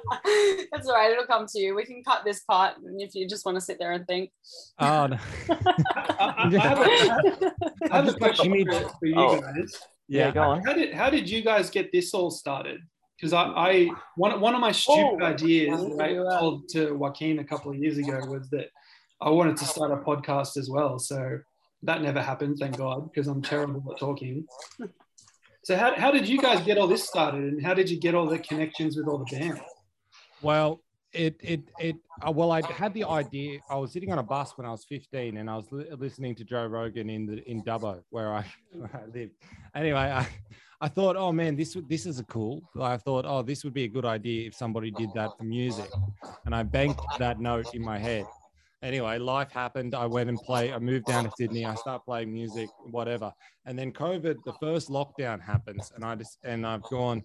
That's 0.72 0.86
all 0.88 0.94
right. 0.94 1.10
It'll 1.10 1.26
come 1.26 1.46
to 1.46 1.58
you. 1.60 1.74
We 1.74 1.84
can 1.84 2.02
cut 2.02 2.24
this 2.24 2.40
part 2.44 2.74
if 2.98 3.14
you 3.14 3.28
just 3.28 3.44
want 3.44 3.56
to 3.56 3.60
sit 3.60 3.78
there 3.78 3.92
and 3.92 4.06
think. 4.06 4.30
oh 4.78 5.06
no. 5.08 5.16
I, 5.50 6.16
I- 6.18 6.44
I 6.46 6.58
have 6.58 6.78
a, 6.78 7.52
I 7.90 7.96
have 7.96 8.08
a 8.08 8.12
question 8.14 8.52
need- 8.52 8.68
for 8.72 8.80
for 8.88 9.06
you 9.06 9.14
Oh. 9.16 9.40
guys. 9.40 9.78
Yeah, 10.08 10.26
yeah. 10.26 10.30
go 10.32 10.42
on. 10.42 10.64
How 10.64 10.72
did 10.72 10.94
how 10.94 11.10
did 11.10 11.28
you 11.28 11.42
guys 11.42 11.70
get 11.70 11.90
this 11.92 12.14
all 12.14 12.30
started? 12.30 12.80
Because 13.16 13.32
I, 13.32 13.44
I 13.44 13.90
one 14.16 14.40
one 14.40 14.54
of 14.54 14.60
my 14.60 14.68
oh, 14.68 14.72
stupid 14.72 15.22
Oh, 15.22 15.26
ideas 15.26 15.80
one 15.80 15.96
that 15.96 16.04
I 16.04 16.08
for 16.08 16.14
you, 16.14 16.30
told 16.38 16.68
to 16.70 16.92
Joaquin 16.92 17.38
a 17.40 17.44
couple 17.44 17.70
of 17.72 17.78
years 17.78 17.98
ago 17.98 18.20
was 18.26 18.48
that 18.50 18.68
I 19.20 19.30
wanted 19.30 19.56
to 19.56 19.64
start 19.64 19.90
a 19.90 19.96
podcast 19.96 20.56
as 20.58 20.68
well. 20.70 20.98
So 20.98 21.38
that 21.82 22.02
never 22.02 22.20
happened, 22.22 22.58
thank 22.58 22.76
God, 22.76 23.10
because 23.10 23.26
I'm 23.26 23.40
terrible 23.42 23.82
at 23.92 23.98
talking. 23.98 24.46
So 25.64 25.76
how, 25.76 25.96
how 25.96 26.10
did 26.10 26.28
you 26.28 26.40
guys 26.40 26.60
get 26.64 26.78
all 26.78 26.86
this 26.86 27.04
started, 27.08 27.42
and 27.42 27.64
how 27.64 27.74
did 27.74 27.90
you 27.90 27.98
get 27.98 28.14
all 28.14 28.26
the 28.26 28.38
connections 28.38 28.96
with 28.96 29.08
all 29.08 29.18
the 29.18 29.36
bands? 29.36 29.60
Well, 30.46 30.80
it 31.12 31.34
it 31.42 31.62
it 31.80 31.96
uh, 32.24 32.30
well, 32.30 32.52
I 32.52 32.62
had 32.70 32.94
the 32.94 33.02
idea. 33.02 33.58
I 33.68 33.74
was 33.78 33.90
sitting 33.92 34.12
on 34.12 34.20
a 34.20 34.22
bus 34.22 34.56
when 34.56 34.64
I 34.64 34.70
was 34.70 34.84
15, 34.84 35.38
and 35.38 35.50
I 35.50 35.56
was 35.56 35.66
li- 35.72 35.88
listening 35.98 36.36
to 36.36 36.44
Joe 36.44 36.66
Rogan 36.66 37.10
in 37.10 37.26
the 37.26 37.50
in 37.50 37.64
Dubbo, 37.64 38.00
where 38.10 38.32
I, 38.32 38.44
where 38.72 38.90
I 38.94 39.06
live. 39.12 39.30
Anyway, 39.74 39.98
I 39.98 40.28
I 40.80 40.86
thought, 40.86 41.16
oh 41.16 41.32
man, 41.32 41.56
this 41.56 41.76
this 41.88 42.06
is 42.06 42.20
a 42.20 42.24
cool. 42.24 42.62
I 42.80 42.96
thought, 42.96 43.24
oh, 43.26 43.42
this 43.42 43.64
would 43.64 43.74
be 43.74 43.82
a 43.84 43.88
good 43.88 44.04
idea 44.04 44.46
if 44.46 44.54
somebody 44.54 44.92
did 44.92 45.10
that 45.14 45.36
for 45.36 45.42
music, 45.42 45.90
and 46.44 46.54
I 46.54 46.62
banked 46.62 47.02
that 47.18 47.40
note 47.40 47.74
in 47.74 47.82
my 47.82 47.98
head. 47.98 48.24
Anyway, 48.84 49.18
life 49.18 49.50
happened. 49.50 49.96
I 49.96 50.06
went 50.06 50.28
and 50.28 50.38
play. 50.38 50.72
I 50.72 50.78
moved 50.78 51.06
down 51.06 51.24
to 51.24 51.32
Sydney. 51.36 51.64
I 51.64 51.74
start 51.74 52.04
playing 52.04 52.32
music, 52.32 52.68
whatever. 52.92 53.32
And 53.64 53.76
then 53.76 53.90
COVID, 53.90 54.36
the 54.44 54.52
first 54.60 54.90
lockdown 54.90 55.40
happens, 55.40 55.90
and 55.96 56.04
I 56.04 56.14
just 56.14 56.38
and 56.44 56.64
I've 56.64 56.84
gone 56.84 57.24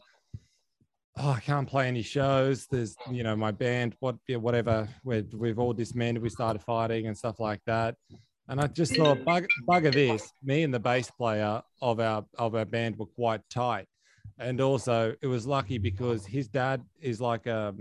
oh, 1.23 1.31
I 1.31 1.39
can't 1.39 1.67
play 1.67 1.87
any 1.87 2.01
shows. 2.01 2.67
There's, 2.67 2.95
you 3.09 3.23
know, 3.23 3.35
my 3.35 3.51
band, 3.51 3.95
what, 3.99 4.15
whatever. 4.27 4.87
We're, 5.03 5.25
we've 5.33 5.59
all 5.59 5.73
disbanded. 5.73 6.23
We 6.23 6.29
started 6.29 6.61
fighting 6.61 7.07
and 7.07 7.17
stuff 7.17 7.39
like 7.39 7.61
that. 7.65 7.95
And 8.47 8.59
I 8.59 8.67
just 8.67 8.95
thought, 8.95 9.23
bug, 9.23 9.45
bugger 9.69 9.93
this. 9.93 10.33
Me 10.43 10.63
and 10.63 10.73
the 10.73 10.79
bass 10.79 11.09
player 11.11 11.61
of 11.81 11.99
our 11.99 12.25
of 12.37 12.55
our 12.55 12.65
band 12.65 12.97
were 12.97 13.05
quite 13.05 13.41
tight, 13.49 13.87
and 14.39 14.59
also 14.59 15.15
it 15.21 15.27
was 15.27 15.47
lucky 15.47 15.77
because 15.77 16.25
his 16.25 16.49
dad 16.49 16.83
is 16.99 17.21
like 17.21 17.45
a 17.45 17.73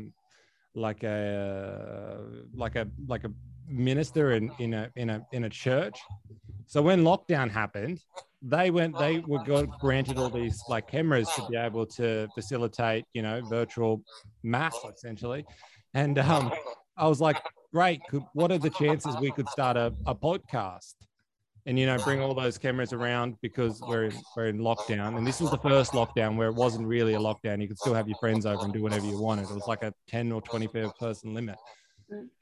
like 0.77 1.03
a 1.03 2.21
like 2.55 2.77
a 2.77 2.87
like 3.09 3.25
a 3.25 3.33
minister 3.67 4.33
in 4.33 4.53
in 4.61 4.75
a 4.75 4.91
in 4.95 5.11
a 5.11 5.27
in 5.33 5.45
a 5.45 5.51
church. 5.51 5.99
So 6.67 6.83
when 6.83 7.03
lockdown 7.03 7.51
happened, 7.51 7.99
they 8.43 8.71
went 8.71 8.99
they 8.99 9.19
were 9.19 9.43
got 9.45 9.79
granted 9.81 10.19
all 10.19 10.31
these 10.31 10.63
like 10.69 10.89
cameras 10.89 11.29
to 11.37 11.47
be 11.49 11.57
able 11.57 11.87
to 11.87 12.29
facilitate 12.35 13.05
you 13.13 13.23
know 13.23 13.41
virtual 13.49 14.03
mass 14.43 14.77
essentially. 14.95 15.45
And 15.95 16.19
um 16.19 16.53
i 16.97 17.07
was 17.07 17.21
like 17.21 17.41
great 17.73 18.01
could, 18.09 18.23
what 18.35 18.51
are 18.51 18.59
the 18.59 18.71
chances 18.71 19.17
we 19.21 19.31
could 19.31 19.49
start 19.49 19.77
a, 19.77 19.93
a 20.07 20.15
podcast 20.15 20.95
and 21.67 21.79
you 21.79 21.87
know 21.87 21.97
bring 21.99 22.21
all 22.21 22.35
those 22.35 22.59
cameras 22.59 22.93
around 22.93 23.37
because 23.43 23.81
we're 23.87 24.05
in, 24.05 24.13
we're 24.37 24.47
in 24.47 24.59
lockdown? 24.59 25.17
And 25.19 25.27
this 25.27 25.41
was 25.41 25.51
the 25.51 25.59
first 25.59 25.93
lockdown 25.93 26.37
where 26.37 26.49
it 26.49 26.55
wasn't 26.55 26.87
really 26.87 27.15
a 27.15 27.19
lockdown. 27.19 27.61
You 27.61 27.69
could 27.69 27.79
still 27.79 27.95
have 27.95 28.09
your 28.09 28.17
friends 28.19 28.47
over 28.47 28.65
and 28.65 28.73
do 28.73 28.83
whatever 28.83 29.07
you 29.07 29.21
wanted. 29.21 29.51
It 29.51 29.55
was 29.55 29.67
like 29.67 29.83
a 29.83 29.93
10 30.09 30.33
or 30.33 30.41
20 30.41 30.69
person 30.99 31.35
limit. 31.35 31.57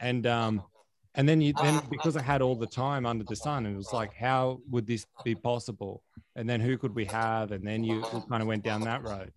And 0.01 0.27
um 0.27 0.63
and 1.19 1.29
then 1.29 1.41
you 1.41 1.53
then 1.61 1.75
ah. 1.75 1.87
because 1.91 2.17
I 2.17 2.23
had 2.23 2.41
all 2.41 2.55
the 2.55 2.67
time 2.67 3.05
under 3.05 3.25
the 3.25 3.35
sun, 3.35 3.67
and 3.67 3.75
it 3.75 3.77
was 3.77 3.93
like, 3.93 4.15
how 4.15 4.61
would 4.71 4.87
this 4.87 5.05
be 5.25 5.35
possible? 5.35 6.03
And 6.37 6.49
then 6.49 6.61
who 6.61 6.79
could 6.79 6.95
we 6.95 7.05
have? 7.07 7.51
And 7.51 7.67
then 7.67 7.83
you 7.83 8.03
kind 8.29 8.41
of 8.41 8.47
went 8.47 8.63
down 8.63 8.83
that 8.83 9.03
road. 9.03 9.33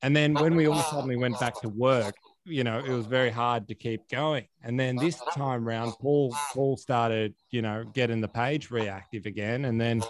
And 0.00 0.16
then 0.16 0.32
when 0.32 0.56
we 0.56 0.66
all 0.66 0.82
suddenly 0.82 1.16
went 1.16 1.38
back 1.38 1.60
to 1.60 1.68
work, 1.68 2.16
you 2.46 2.64
know, 2.64 2.78
it 2.78 2.88
was 2.88 3.06
very 3.06 3.30
hard 3.30 3.68
to 3.68 3.74
keep 3.74 4.08
going. 4.08 4.46
And 4.62 4.80
then 4.80 4.96
this 4.96 5.20
time 5.34 5.68
round, 5.68 5.92
Paul 6.00 6.34
Paul 6.54 6.78
started, 6.78 7.34
you 7.50 7.60
know, 7.60 7.84
getting 7.92 8.22
the 8.22 8.28
page 8.28 8.70
reactive 8.70 9.26
again. 9.26 9.66
And 9.66 9.78
then 9.78 10.02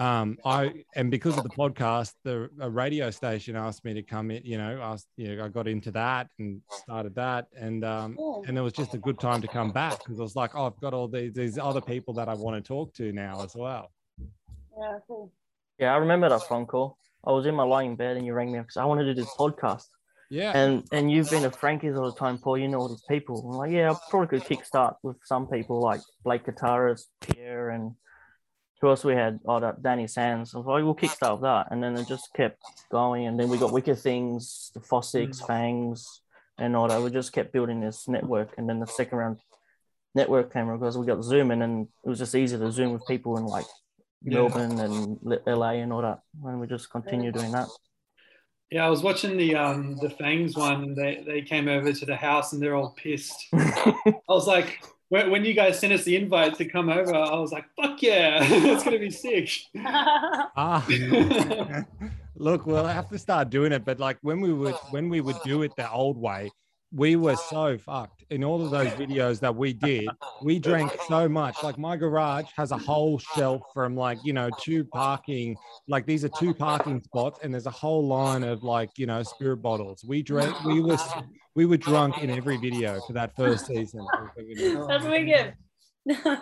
um, 0.00 0.38
I 0.46 0.72
and 0.96 1.10
because 1.10 1.36
of 1.36 1.42
the 1.42 1.50
podcast, 1.50 2.14
the 2.24 2.48
a 2.58 2.70
radio 2.70 3.10
station 3.10 3.54
asked 3.54 3.84
me 3.84 3.92
to 3.92 4.02
come 4.02 4.30
in. 4.30 4.42
You 4.44 4.56
know, 4.56 4.80
asked, 4.82 5.08
you 5.18 5.36
know, 5.36 5.44
I 5.44 5.48
got 5.48 5.68
into 5.68 5.90
that 5.90 6.28
and 6.38 6.62
started 6.70 7.14
that, 7.16 7.48
and 7.54 7.84
um, 7.84 8.16
and 8.46 8.56
it 8.56 8.62
was 8.62 8.72
just 8.72 8.94
a 8.94 8.98
good 8.98 9.20
time 9.20 9.42
to 9.42 9.48
come 9.48 9.72
back 9.72 9.98
because 9.98 10.18
I 10.18 10.22
was 10.22 10.36
like, 10.36 10.54
oh, 10.54 10.66
I've 10.66 10.80
got 10.80 10.94
all 10.94 11.06
these 11.06 11.34
these 11.34 11.58
other 11.58 11.82
people 11.82 12.14
that 12.14 12.30
I 12.30 12.34
want 12.34 12.56
to 12.56 12.66
talk 12.66 12.94
to 12.94 13.12
now 13.12 13.44
as 13.44 13.54
well. 13.54 13.90
Yeah, 14.18 14.98
cool. 15.06 15.30
Yeah, 15.78 15.92
I 15.92 15.98
remember 15.98 16.30
that 16.30 16.44
phone 16.44 16.64
call. 16.64 16.96
I 17.26 17.32
was 17.32 17.44
in 17.44 17.54
my 17.54 17.64
lying 17.64 17.94
bed 17.94 18.16
and 18.16 18.24
you 18.24 18.32
rang 18.32 18.50
me 18.50 18.58
because 18.58 18.78
I 18.78 18.86
wanted 18.86 19.04
to 19.04 19.14
do 19.14 19.20
this 19.20 19.34
podcast. 19.38 19.84
Yeah, 20.30 20.52
And 20.56 20.82
and 20.92 21.10
you've 21.12 21.28
been 21.28 21.44
at 21.44 21.56
Frankie's 21.56 21.96
all 21.96 22.10
the 22.10 22.16
time, 22.16 22.38
Paul. 22.38 22.56
You 22.56 22.68
know 22.68 22.78
all 22.78 22.88
these 22.88 23.04
people. 23.06 23.50
I'm 23.50 23.58
like, 23.58 23.72
yeah, 23.72 23.90
I 23.90 23.96
probably 24.08 24.38
could 24.38 24.48
kickstart 24.48 24.94
with 25.02 25.16
some 25.24 25.46
people 25.46 25.82
like 25.82 26.00
Blake 26.24 26.46
Guitarist, 26.46 27.06
Pierre, 27.20 27.70
and 27.70 27.94
who 28.80 28.88
else 28.88 29.04
we 29.04 29.14
had? 29.14 29.40
Oh, 29.46 29.60
that 29.60 29.82
Danny 29.82 30.06
Sands. 30.06 30.54
I 30.54 30.58
was 30.58 30.66
like, 30.66 30.84
we'll 30.84 30.94
kickstart 30.94 31.42
that. 31.42 31.68
And 31.70 31.82
then 31.82 31.96
it 31.96 32.08
just 32.08 32.32
kept 32.34 32.62
going. 32.90 33.26
And 33.26 33.38
then 33.38 33.48
we 33.48 33.58
got 33.58 33.72
Wicked 33.72 33.98
Things, 33.98 34.70
the 34.74 34.80
Fossics, 34.80 35.46
Fangs, 35.46 36.22
and 36.58 36.74
all 36.74 36.88
that. 36.88 37.02
We 37.02 37.10
just 37.10 37.32
kept 37.32 37.52
building 37.52 37.80
this 37.80 38.08
network. 38.08 38.54
And 38.56 38.68
then 38.68 38.80
the 38.80 38.86
second 38.86 39.18
round 39.18 39.40
network 40.14 40.52
came 40.52 40.72
because 40.72 40.96
we 40.98 41.06
got 41.06 41.22
Zoom, 41.22 41.50
and 41.50 41.60
then 41.62 41.88
it 42.04 42.08
was 42.08 42.18
just 42.18 42.34
easy 42.34 42.58
to 42.58 42.72
Zoom 42.72 42.92
with 42.92 43.06
people 43.06 43.36
in 43.36 43.44
like 43.46 43.66
Yeah. 44.22 44.34
Melbourne 44.34 44.78
and 44.80 45.18
LA 45.46 45.72
and 45.82 45.92
all 45.92 46.02
that. 46.02 46.20
And 46.44 46.60
we 46.60 46.66
just 46.66 46.90
continue 46.90 47.32
doing 47.32 47.52
that. 47.52 47.68
Yeah, 48.70 48.86
I 48.86 48.90
was 48.90 49.02
watching 49.02 49.36
the 49.36 49.56
um 49.56 49.96
the 50.00 50.10
Fangs 50.10 50.56
one, 50.56 50.82
and 50.84 50.96
they 50.96 51.22
they 51.26 51.42
came 51.42 51.68
over 51.68 51.92
to 51.92 52.06
the 52.06 52.16
house, 52.16 52.52
and 52.52 52.62
they're 52.62 52.76
all 52.76 52.94
pissed. 52.96 53.46
I 53.52 54.14
was 54.28 54.46
like, 54.46 54.80
when, 55.10 55.28
when 55.30 55.44
you 55.44 55.52
guys 55.54 55.78
sent 55.78 55.92
us 55.92 56.04
the 56.04 56.16
invite 56.16 56.54
to 56.54 56.64
come 56.64 56.88
over, 56.88 57.14
I 57.14 57.34
was 57.34 57.52
like, 57.52 57.66
fuck 57.74 58.00
yeah, 58.00 58.38
it's 58.42 58.84
gonna 58.84 58.98
be 58.98 59.10
sick. 59.10 59.50
ah, 59.76 60.86
look, 62.36 62.64
we'll 62.64 62.86
have 62.86 63.08
to 63.10 63.18
start 63.18 63.50
doing 63.50 63.72
it. 63.72 63.84
But 63.84 63.98
like 63.98 64.18
when 64.22 64.40
we 64.40 64.52
would 64.52 64.76
when 64.90 65.08
we 65.08 65.20
would 65.20 65.36
do 65.44 65.62
it 65.62 65.74
the 65.76 65.90
old 65.90 66.16
way, 66.16 66.50
we 66.92 67.16
were 67.16 67.36
so 67.36 67.78
fucked 67.78 68.24
in 68.30 68.42
all 68.42 68.64
of 68.64 68.70
those 68.70 68.88
videos 68.88 69.38
that 69.40 69.54
we 69.54 69.72
did. 69.72 70.08
We 70.42 70.58
drank 70.58 70.92
so 71.06 71.28
much. 71.28 71.62
Like 71.62 71.78
my 71.78 71.96
garage 71.96 72.46
has 72.56 72.72
a 72.72 72.78
whole 72.78 73.18
shelf 73.18 73.62
from 73.72 73.96
like, 73.96 74.18
you 74.24 74.32
know, 74.32 74.50
two 74.60 74.84
parking, 74.84 75.56
like 75.88 76.04
these 76.04 76.24
are 76.24 76.28
two 76.28 76.52
parking 76.52 77.00
spots, 77.02 77.40
and 77.42 77.54
there's 77.54 77.66
a 77.66 77.70
whole 77.70 78.06
line 78.06 78.42
of 78.42 78.64
like, 78.64 78.90
you 78.96 79.06
know, 79.06 79.22
spirit 79.22 79.58
bottles. 79.58 80.04
We 80.04 80.22
drank, 80.22 80.64
we 80.64 80.80
were 80.80 80.98
we 81.54 81.66
were 81.66 81.76
drunk 81.76 82.18
in 82.22 82.30
every 82.30 82.56
video 82.56 83.00
for 83.06 83.12
that 83.12 83.36
first 83.36 83.66
season. 83.66 84.06
That's 84.88 85.04
wicked. 85.04 85.54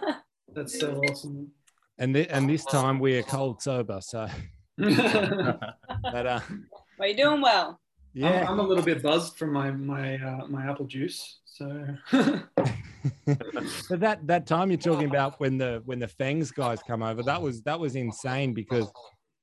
That's 0.54 0.80
so 0.80 0.96
awesome. 0.96 1.50
And 1.98 2.14
th- 2.14 2.28
and 2.30 2.48
this 2.48 2.64
time 2.64 3.00
we 3.00 3.18
are 3.18 3.22
cold 3.22 3.60
sober. 3.60 4.00
So 4.00 4.28
but 4.78 6.26
uh 6.26 6.40
well, 6.98 7.08
you're 7.08 7.16
doing 7.16 7.40
well. 7.42 7.80
Yeah. 8.18 8.42
I'm, 8.42 8.52
I'm 8.52 8.60
a 8.60 8.62
little 8.62 8.84
bit 8.84 9.02
buzzed 9.02 9.36
from 9.36 9.52
my 9.52 9.70
my 9.70 10.16
uh, 10.16 10.46
my 10.48 10.68
apple 10.68 10.86
juice. 10.86 11.40
So 11.44 11.86
but 13.26 14.00
that 14.00 14.26
that 14.26 14.46
time 14.46 14.70
you're 14.70 14.78
talking 14.78 15.08
about 15.08 15.38
when 15.40 15.58
the 15.58 15.82
when 15.84 15.98
the 15.98 16.08
fangs 16.08 16.50
guys 16.50 16.80
come 16.86 17.02
over 17.02 17.22
that 17.22 17.40
was 17.40 17.62
that 17.62 17.78
was 17.78 17.96
insane 17.96 18.54
because 18.54 18.90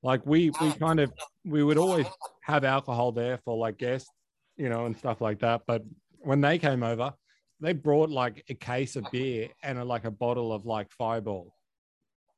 like 0.04 0.26
we 0.26 0.52
we 0.62 0.72
kind 0.74 1.00
of 1.00 1.12
we 1.46 1.64
would 1.64 1.78
always 1.78 2.08
have 2.42 2.64
alcohol 2.64 3.12
there 3.12 3.38
for 3.44 3.58
like 3.58 3.78
guests 3.78 4.10
you 4.58 4.70
know 4.70 4.86
and 4.86 4.98
stuff 4.98 5.22
like 5.22 5.40
that 5.40 5.62
but 5.68 5.84
when 6.20 6.42
they 6.42 6.58
came 6.58 6.84
over 6.84 7.14
they 7.60 7.74
brought 7.74 8.10
like 8.10 8.44
a 8.50 8.54
case 8.54 8.96
of 8.96 9.06
beer 9.12 9.50
and 9.64 9.78
a, 9.78 9.84
like 9.84 10.06
a 10.06 10.12
bottle 10.12 10.54
of 10.54 10.66
like 10.66 10.92
fireball 10.92 11.54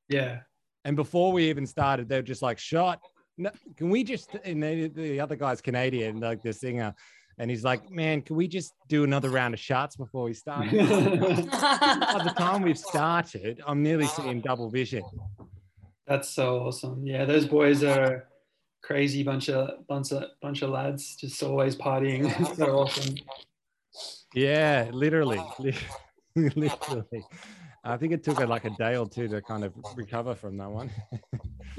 yeah, 0.10 0.40
and 0.86 0.96
before 0.96 1.34
we 1.34 1.50
even 1.50 1.68
started 1.68 2.08
they're 2.08 2.22
just 2.22 2.42
like 2.42 2.58
shot 2.58 3.00
no, 3.38 3.52
can 3.76 3.90
we 3.90 4.04
just 4.04 4.36
and 4.44 4.62
they, 4.62 4.88
the 4.88 5.20
other 5.20 5.36
guy's 5.36 5.62
canadian 5.62 6.20
like 6.20 6.42
the 6.42 6.52
singer 6.52 6.94
and 7.38 7.50
he's 7.50 7.64
like 7.64 7.90
man 7.92 8.22
can 8.22 8.36
we 8.36 8.48
just 8.48 8.74
do 8.88 9.04
another 9.04 9.30
round 9.30 9.54
of 9.54 9.60
shots 9.60 9.96
before 9.96 10.24
we 10.24 10.34
start 10.34 10.66
by 10.72 10.78
the 12.24 12.34
time 12.38 12.62
we've 12.62 12.80
started, 12.80 13.62
I'm 13.68 13.84
nearly 13.84 14.08
seeing 14.08 14.42
double 14.42 14.70
vision. 14.70 15.04
that's 16.08 16.30
so 16.30 16.60
awesome. 16.60 17.06
Yeah, 17.06 17.26
those 17.26 17.46
boys 17.46 17.84
are 17.84 18.28
crazy 18.88 19.22
bunch 19.22 19.50
of 19.50 19.86
bunch 19.88 20.12
of 20.14 20.24
bunch 20.42 20.62
of 20.62 20.70
lads, 20.70 21.16
just 21.16 21.42
always 21.44 21.76
partying. 21.76 22.24
so 22.56 22.80
awesome. 22.80 23.16
Yeah, 24.34 24.90
literally, 24.92 25.42
literally. 26.36 27.26
I 27.88 27.98
think 27.98 28.14
it 28.14 28.24
took 28.24 28.40
like 28.40 28.66
a 28.66 28.70
day 28.72 28.98
or 28.98 29.08
two 29.08 29.28
to 29.28 29.42
kind 29.42 29.64
of 29.64 29.74
recover 29.96 30.36
from 30.36 30.58
that 30.58 30.70
one. 30.70 30.92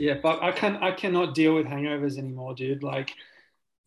Yeah, 0.00 0.14
but 0.22 0.40
I 0.40 0.52
can 0.52 0.76
I 0.76 0.92
cannot 0.92 1.34
deal 1.34 1.56
with 1.56 1.66
hangovers 1.66 2.18
anymore, 2.18 2.54
dude. 2.54 2.84
Like 2.84 3.12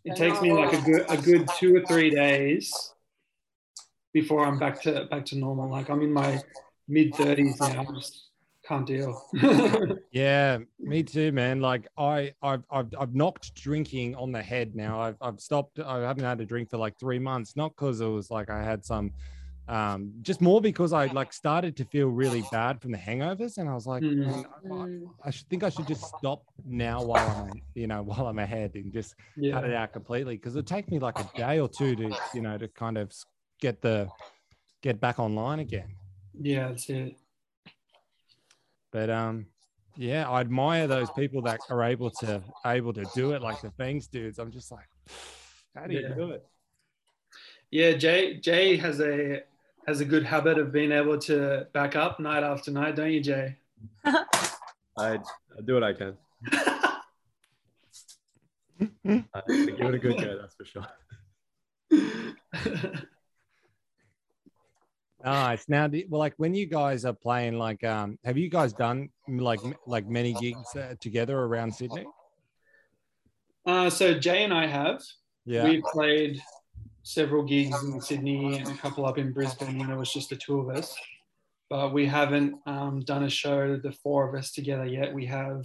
it 0.04 0.18
takes 0.18 0.42
me 0.42 0.52
like 0.52 0.74
a 0.74 0.82
good 0.82 1.06
a 1.08 1.16
good 1.16 1.48
two 1.58 1.74
or 1.74 1.86
three 1.86 2.10
days 2.10 2.74
before 4.14 4.46
I'm 4.46 4.60
back 4.60 4.82
to 4.82 5.06
back 5.06 5.26
to 5.28 5.38
normal. 5.38 5.70
Like 5.70 5.90
I'm 5.90 6.02
in 6.02 6.12
my 6.12 6.42
mid 6.90 7.16
thirties 7.16 7.58
now. 7.62 7.86
I 7.88 7.94
just 7.94 8.32
can't 8.68 8.86
deal. 8.86 9.26
Yeah, 10.12 10.60
me 10.80 11.04
too, 11.04 11.32
man. 11.32 11.62
Like 11.62 11.88
I, 11.98 12.34
I've, 12.44 12.64
I've, 12.70 12.94
I've 13.00 13.16
knocked 13.16 13.56
drinking 13.56 14.16
on 14.16 14.34
the 14.34 14.42
head 14.42 14.76
now. 14.76 15.00
I've, 15.00 15.16
I've 15.22 15.40
stopped. 15.40 15.80
I 15.80 16.00
haven't 16.00 16.26
had 16.26 16.42
a 16.42 16.46
drink 16.46 16.70
for 16.70 16.78
like 16.78 17.00
three 17.00 17.20
months. 17.20 17.56
Not 17.56 17.76
because 17.76 18.02
it 18.02 18.08
was 18.08 18.30
like 18.30 18.50
I 18.50 18.62
had 18.62 18.84
some, 18.84 19.12
um, 19.72 20.12
just 20.22 20.42
more 20.42 20.60
because 20.60 20.92
I 20.92 21.06
like 21.06 21.32
started 21.32 21.78
to 21.78 21.86
feel 21.86 22.08
really 22.08 22.44
bad 22.52 22.82
from 22.82 22.92
the 22.92 22.98
hangovers, 22.98 23.58
and 23.58 23.70
I 23.70 23.74
was 23.74 23.88
like, 23.88 24.04
Mm. 24.04 24.46
"Man, 24.66 25.10
I-. 25.24 25.28
I 25.28 25.32
should 25.32 25.48
think 25.48 25.64
I 25.64 25.70
should 25.70 25.88
just 25.88 26.04
stop 26.18 26.44
now 26.66 27.02
while 27.02 27.50
I'm, 27.50 27.62
you 27.74 27.88
know, 27.88 28.04
while 28.04 28.28
I'm 28.28 28.40
ahead 28.40 28.76
and 28.76 28.92
just 28.92 29.16
cut 29.52 29.64
it 29.64 29.74
out 29.74 29.94
completely 29.94 30.36
because 30.36 30.56
it 30.58 30.68
take 30.68 30.92
me 30.92 31.00
like 31.00 31.18
a 31.20 31.30
day 31.38 31.60
or 31.60 31.70
two 31.70 31.96
to, 31.96 32.16
you 32.34 32.42
know, 32.42 32.58
to 32.58 32.68
kind 32.68 32.98
of 32.98 33.14
get 33.62 33.82
the, 33.82 34.10
get 34.82 35.00
back 35.00 35.20
online 35.20 35.60
again. 35.60 35.96
Yeah, 36.34 36.68
that's 36.68 36.90
it. 36.90 37.18
But 38.92 39.10
um, 39.10 39.46
yeah, 39.96 40.30
I 40.30 40.42
admire 40.42 40.86
those 40.88 41.10
people 41.12 41.42
that 41.44 41.60
are 41.70 41.84
able 41.84 42.10
to 42.10 42.44
able 42.66 42.92
to 42.94 43.06
do 43.16 43.32
it, 43.32 43.42
like 43.42 43.62
the 43.62 43.72
Fangs 43.72 44.08
dudes. 44.08 44.38
I'm 44.38 44.52
just 44.52 44.70
like, 44.70 44.88
how 45.76 45.88
do 45.88 45.94
you 45.94 46.14
do 46.14 46.32
it? 46.32 46.46
Yeah, 47.70 47.94
Jay 47.94 48.36
Jay 48.36 48.76
has 48.76 49.00
a 49.00 49.44
has 49.88 50.02
a 50.02 50.06
good 50.06 50.24
habit 50.24 50.58
of 50.58 50.72
being 50.72 50.92
able 50.92 51.18
to 51.20 51.68
back 51.74 51.96
up 51.96 52.20
night 52.20 52.44
after 52.44 52.72
night, 52.72 52.96
don't 52.96 53.12
you, 53.12 53.22
Jay? 53.22 53.58
I, 54.06 54.26
I 54.98 55.20
do 55.66 55.76
what 55.76 55.84
I 55.84 55.94
can. 55.94 56.18
I 59.06 59.42
give 59.48 59.80
it 59.82 59.96
a 59.96 60.00
good 60.00 60.18
go, 60.18 60.38
that's 60.40 60.56
for 60.56 60.66
sure. 60.66 60.88
Nice. 65.24 65.70
Now, 65.70 65.88
do- 65.88 66.04
well, 66.10 66.20
like 66.20 66.34
when 66.38 66.54
you 66.54 66.66
guys 66.66 67.06
are 67.06 67.14
playing, 67.14 67.58
like, 67.58 67.84
um, 67.84 68.18
have 68.26 68.38
you 68.38 68.50
guys 68.50 68.74
done 68.74 69.10
like 69.28 69.60
like 69.86 70.08
many 70.08 70.34
gigs 70.34 70.76
uh, 70.76 70.96
together 71.00 71.38
around 71.38 71.74
Sydney? 71.74 72.06
uh, 73.66 73.90
so 73.90 74.18
Jay 74.18 74.44
and 74.44 74.54
I 74.54 74.66
have. 74.66 75.02
Yeah. 75.46 75.66
We've 75.66 75.84
played 75.84 76.42
several 77.04 77.44
gigs 77.44 77.84
in 77.84 78.02
Sydney 78.02 78.58
and 78.58 78.68
a 78.68 78.78
couple 78.78 79.06
up 79.06 79.18
in 79.18 79.32
Brisbane 79.32 79.78
when 79.78 79.90
it 79.90 79.98
was 79.98 80.14
just 80.14 80.30
the 80.30 80.36
two 80.36 80.60
of 80.60 80.76
us. 80.76 80.96
But 81.70 81.94
we 81.94 82.06
haven't 82.06 82.56
um, 82.66 83.02
done 83.02 83.24
a 83.24 83.30
show, 83.30 83.78
the 83.78 83.92
four 83.92 84.28
of 84.28 84.36
us 84.36 84.52
together 84.52 84.86
yet. 84.86 85.14
We 85.14 85.26
have 85.28 85.64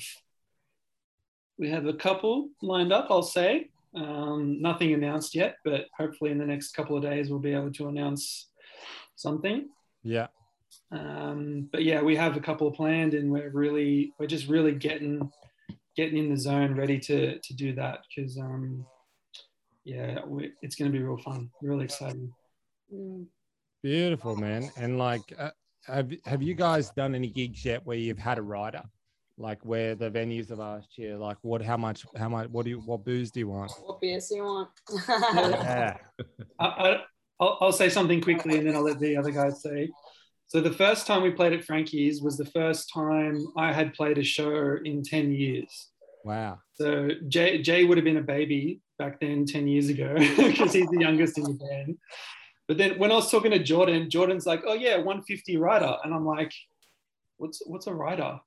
we 1.58 1.70
have 1.70 1.86
a 1.86 1.94
couple 1.94 2.50
lined 2.62 2.92
up, 2.92 3.06
I'll 3.10 3.22
say. 3.22 3.70
Um, 3.94 4.60
nothing 4.60 4.92
announced 4.92 5.34
yet, 5.34 5.56
but 5.64 5.86
hopefully 5.96 6.30
in 6.30 6.38
the 6.38 6.44
next 6.44 6.72
couple 6.72 6.96
of 6.96 7.02
days 7.02 7.30
we'll 7.30 7.38
be 7.38 7.54
able 7.54 7.72
to 7.72 7.88
announce 7.88 8.48
something. 9.16 9.68
yeah. 10.02 10.26
Um, 10.92 11.68
but 11.72 11.82
yeah, 11.82 12.02
we 12.02 12.14
have 12.16 12.36
a 12.36 12.40
couple 12.40 12.70
planned, 12.70 13.14
and 13.14 13.30
we're 13.30 13.50
really 13.50 14.12
we're 14.18 14.26
just 14.26 14.46
really 14.46 14.72
getting 14.72 15.30
getting 15.96 16.18
in 16.18 16.30
the 16.30 16.36
zone, 16.36 16.76
ready 16.76 16.98
to 17.00 17.38
to 17.40 17.54
do 17.54 17.74
that 17.74 18.00
because 18.08 18.38
um, 18.38 18.86
yeah, 19.86 20.18
we, 20.26 20.52
it's 20.62 20.74
going 20.74 20.90
to 20.90 20.98
be 20.98 21.02
real 21.02 21.16
fun, 21.16 21.48
really 21.62 21.84
exciting. 21.84 22.32
Mm. 22.92 23.26
Beautiful, 23.84 24.34
man. 24.34 24.68
And 24.76 24.98
like, 24.98 25.22
uh, 25.38 25.50
have 25.86 26.12
have 26.24 26.42
you 26.42 26.54
guys 26.54 26.90
done 26.90 27.14
any 27.14 27.28
gigs 27.28 27.64
yet 27.64 27.86
where 27.86 27.96
you've 27.96 28.18
had 28.18 28.38
a 28.38 28.42
rider? 28.42 28.82
Like 29.38 29.64
where 29.64 29.94
the 29.94 30.10
venues 30.10 30.48
have 30.48 30.58
asked 30.58 30.98
you, 30.98 31.16
like, 31.18 31.36
what, 31.42 31.62
how 31.62 31.76
much, 31.76 32.04
how 32.16 32.28
much, 32.28 32.48
what 32.48 32.64
do 32.64 32.70
you, 32.70 32.80
what 32.80 33.04
booze 33.04 33.30
do 33.30 33.38
you 33.38 33.48
want? 33.48 33.70
What 33.84 34.00
beers 34.00 34.26
do 34.26 34.36
you 34.36 34.42
want? 34.42 34.70
Yeah. 35.08 35.96
I, 36.58 36.66
I, 36.66 37.00
I'll, 37.38 37.58
I'll 37.60 37.72
say 37.72 37.88
something 37.88 38.20
quickly, 38.20 38.58
and 38.58 38.66
then 38.66 38.74
I'll 38.74 38.82
let 38.82 38.98
the 38.98 39.16
other 39.16 39.30
guys 39.30 39.62
say. 39.62 39.88
So 40.48 40.60
the 40.60 40.72
first 40.72 41.06
time 41.06 41.22
we 41.22 41.30
played 41.30 41.52
at 41.52 41.64
Frankie's 41.64 42.22
was 42.22 42.36
the 42.36 42.46
first 42.46 42.90
time 42.92 43.46
I 43.56 43.72
had 43.72 43.94
played 43.94 44.18
a 44.18 44.24
show 44.24 44.78
in 44.84 45.02
ten 45.04 45.30
years. 45.30 45.90
Wow. 46.26 46.58
So 46.74 47.08
Jay, 47.28 47.62
Jay 47.62 47.84
would 47.84 47.96
have 47.98 48.04
been 48.04 48.16
a 48.16 48.20
baby 48.22 48.80
back 48.98 49.20
then, 49.20 49.46
10 49.46 49.68
years 49.68 49.88
ago, 49.88 50.12
because 50.36 50.72
he's 50.72 50.88
the 50.88 50.98
youngest 50.98 51.38
in 51.38 51.44
the 51.44 51.52
band. 51.52 51.98
But 52.66 52.78
then 52.78 52.98
when 52.98 53.12
I 53.12 53.14
was 53.14 53.30
talking 53.30 53.52
to 53.52 53.60
Jordan, 53.60 54.10
Jordan's 54.10 54.44
like, 54.44 54.62
oh 54.66 54.74
yeah, 54.74 54.96
150 54.96 55.56
rider. 55.56 55.96
And 56.02 56.12
I'm 56.12 56.26
like, 56.26 56.52
what's 57.36 57.62
what's 57.64 57.86
a 57.86 57.94
rider? 57.94 58.40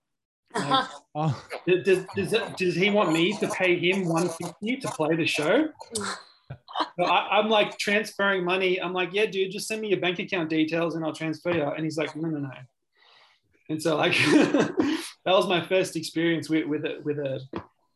Like, 0.53 0.87
Oh, 1.15 1.41
does, 1.65 1.83
does, 1.85 2.05
does, 2.17 2.33
it- 2.33 2.57
does 2.57 2.75
he 2.75 2.89
want 2.89 3.13
me 3.13 3.37
to 3.37 3.47
pay 3.47 3.77
him 3.79 4.09
150 4.09 4.77
to 4.81 4.87
play 4.89 5.15
the 5.15 5.25
show? 5.25 5.69
So 6.97 7.05
I, 7.05 7.37
I'm 7.39 7.47
like 7.49 7.77
transferring 7.77 8.43
money. 8.43 8.81
I'm 8.81 8.91
like, 8.93 9.13
yeah, 9.13 9.25
dude, 9.27 9.51
just 9.51 9.67
send 9.69 9.79
me 9.79 9.87
your 9.87 10.01
bank 10.01 10.19
account 10.19 10.49
details 10.49 10.95
and 10.95 11.05
I'll 11.05 11.13
transfer 11.13 11.51
you. 11.51 11.63
And 11.63 11.85
he's 11.85 11.97
like, 11.97 12.13
no, 12.17 12.27
no, 12.27 12.39
no. 12.39 12.51
And 13.69 13.81
so 13.81 13.95
like 13.95 14.13
that 14.17 15.05
was 15.25 15.47
my 15.47 15.61
first 15.65 15.95
experience 15.95 16.49
with 16.49 16.65
with 16.67 16.83
a, 16.85 16.99
with 17.05 17.19
a 17.19 17.39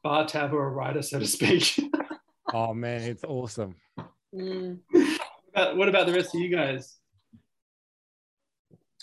bar 0.04 0.28
tab 0.28 0.54
or 0.54 0.68
a 0.68 0.70
rider, 0.70 1.02
so 1.02 1.20
to 1.20 1.28
speak. 1.28 1.80
oh 2.54 2.74
man, 2.74 3.02
it's 3.02 3.24
awesome. 3.24 3.76
Mm. 4.36 4.80
What 5.54 5.90
about 5.90 6.08
the 6.08 6.14
rest 6.14 6.36
of 6.36 6.42
you 6.42 6.50
guys? 6.50 6.98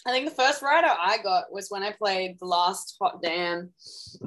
I 0.06 0.12
think 0.12 0.28
the 0.28 0.34
first 0.34 0.62
rider 0.62 0.88
I 0.88 1.18
got 1.22 1.52
was 1.52 1.68
when 1.68 1.82
I 1.82 1.92
played 1.92 2.38
the 2.40 2.46
last 2.46 2.96
Hot 3.00 3.20
Damn. 3.22 3.70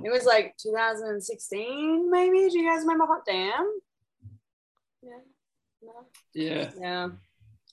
It 0.04 0.12
was 0.12 0.24
like 0.24 0.56
2016, 0.62 2.12
maybe. 2.12 2.50
Do 2.50 2.60
you 2.60 2.70
guys 2.70 2.82
remember 2.82 3.06
Hot 3.08 3.26
Damn? 3.26 3.72
Yeah. 5.02 5.20
No. 5.82 6.06
Yeah. 6.34 6.70
Yeah. 6.80 7.10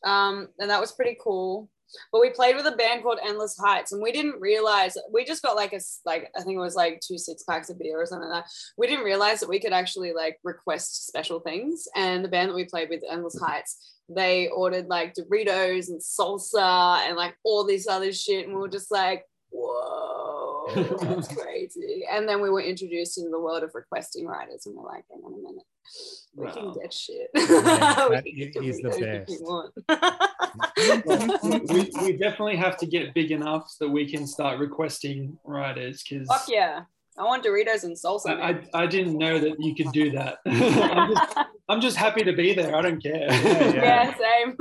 Um, 0.02 0.48
and 0.58 0.70
that 0.70 0.80
was 0.80 0.92
pretty 0.92 1.16
cool. 1.22 1.68
But 2.12 2.20
we 2.20 2.30
played 2.30 2.56
with 2.56 2.66
a 2.66 2.76
band 2.76 3.02
called 3.02 3.18
Endless 3.24 3.56
Heights, 3.58 3.92
and 3.92 4.02
we 4.02 4.12
didn't 4.12 4.40
realize 4.40 4.96
we 5.12 5.24
just 5.24 5.42
got 5.42 5.56
like 5.56 5.72
a 5.72 5.80
like 6.04 6.30
I 6.36 6.42
think 6.42 6.56
it 6.56 6.60
was 6.60 6.74
like 6.74 7.00
two 7.00 7.18
six 7.18 7.42
packs 7.42 7.70
of 7.70 7.78
beer 7.78 8.00
or 8.00 8.06
something 8.06 8.28
like 8.28 8.44
that. 8.44 8.50
We 8.76 8.86
didn't 8.86 9.04
realize 9.04 9.40
that 9.40 9.48
we 9.48 9.60
could 9.60 9.72
actually 9.72 10.12
like 10.12 10.38
request 10.44 11.06
special 11.06 11.40
things. 11.40 11.88
And 11.94 12.24
the 12.24 12.28
band 12.28 12.50
that 12.50 12.54
we 12.54 12.64
played 12.64 12.88
with, 12.88 13.02
Endless 13.08 13.38
Heights, 13.40 13.96
they 14.08 14.48
ordered 14.48 14.88
like 14.88 15.14
Doritos 15.14 15.88
and 15.88 16.00
salsa 16.00 17.00
and 17.06 17.16
like 17.16 17.36
all 17.44 17.64
this 17.64 17.86
other 17.88 18.12
shit, 18.12 18.46
and 18.46 18.54
we 18.54 18.60
were 18.60 18.68
just 18.68 18.90
like, 18.90 19.24
whoa, 19.50 20.66
that's 21.02 21.28
crazy. 21.28 22.04
And 22.10 22.28
then 22.28 22.40
we 22.40 22.50
were 22.50 22.62
introduced 22.62 23.18
into 23.18 23.30
the 23.30 23.40
world 23.40 23.62
of 23.62 23.74
requesting 23.74 24.26
riders, 24.26 24.66
and 24.66 24.74
we're 24.74 24.84
like, 24.84 25.04
hang 25.10 25.22
on 25.24 25.34
a 25.34 25.36
minute. 25.36 25.64
We 26.34 26.50
can 26.50 26.72
get 26.72 26.92
shit. 26.92 27.28
Yeah, 27.34 28.08
We 28.08 28.14
that 28.14 28.24
can 28.24 28.36
get 28.36 28.54
the 28.54 28.88
best. 29.00 29.30
you 29.30 29.42
want. 29.42 29.72
we, 31.70 31.90
we 32.02 32.16
definitely 32.16 32.56
have 32.56 32.76
to 32.78 32.86
get 32.86 33.14
big 33.14 33.32
enough 33.32 33.68
so 33.68 33.86
that 33.86 33.90
we 33.90 34.08
can 34.08 34.26
start 34.26 34.58
requesting 34.58 35.38
riders 35.44 36.02
because 36.02 36.28
Fuck 36.28 36.44
yeah. 36.48 36.82
I 37.18 37.24
want 37.24 37.44
Doritos 37.44 37.84
and 37.84 37.96
salsa. 37.96 38.30
I, 38.30 38.34
man. 38.34 38.68
I, 38.72 38.82
I 38.82 38.86
didn't 38.86 39.18
know 39.18 39.38
that 39.38 39.58
you 39.58 39.74
could 39.74 39.92
do 39.92 40.10
that. 40.12 40.38
I'm, 40.46 41.12
just, 41.14 41.38
I'm 41.68 41.80
just 41.80 41.96
happy 41.96 42.22
to 42.22 42.32
be 42.32 42.54
there. 42.54 42.74
I 42.76 42.80
don't 42.80 43.02
care. 43.02 43.26
yeah, 43.30 44.14
same. 44.16 44.56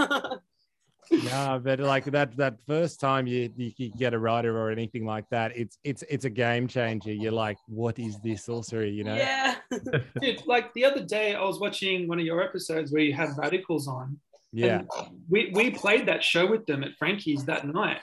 No, 1.12 1.62
but 1.64 1.80
like 1.80 2.06
that 2.06 2.36
that 2.38 2.58
first 2.68 3.00
time 3.00 3.28
you, 3.28 3.52
you 3.56 3.92
get 3.98 4.14
a 4.14 4.20
rider 4.20 4.58
or 4.58 4.70
anything 4.70 5.06
like 5.06 5.26
that, 5.30 5.56
it's 5.56 5.78
it's 5.84 6.04
it's 6.10 6.26
a 6.26 6.30
game 6.30 6.68
changer. 6.68 7.12
You're 7.12 7.32
like, 7.32 7.58
what 7.68 8.00
is 8.00 8.20
this 8.20 8.46
sorcery? 8.46 8.92
You 8.92 9.04
know? 9.04 9.16
yeah. 9.16 9.56
Dude, 10.22 10.46
like 10.46 10.74
the 10.74 10.86
other 10.86 11.04
day, 11.04 11.36
I 11.36 11.44
was 11.44 11.60
watching 11.60 12.08
one 12.08 12.20
of 12.20 12.26
your 12.26 12.44
episodes 12.44 12.92
where 12.92 13.02
you 13.02 13.14
had 13.14 13.30
radicals 13.38 13.88
on. 13.88 14.20
Yeah. 14.52 14.84
We, 15.30 15.52
we 15.54 15.72
played 15.72 16.08
that 16.08 16.24
show 16.24 16.48
with 16.48 16.66
them 16.66 16.84
at 16.84 16.96
Frankie's 16.98 17.46
that 17.46 17.68
night. 17.68 18.00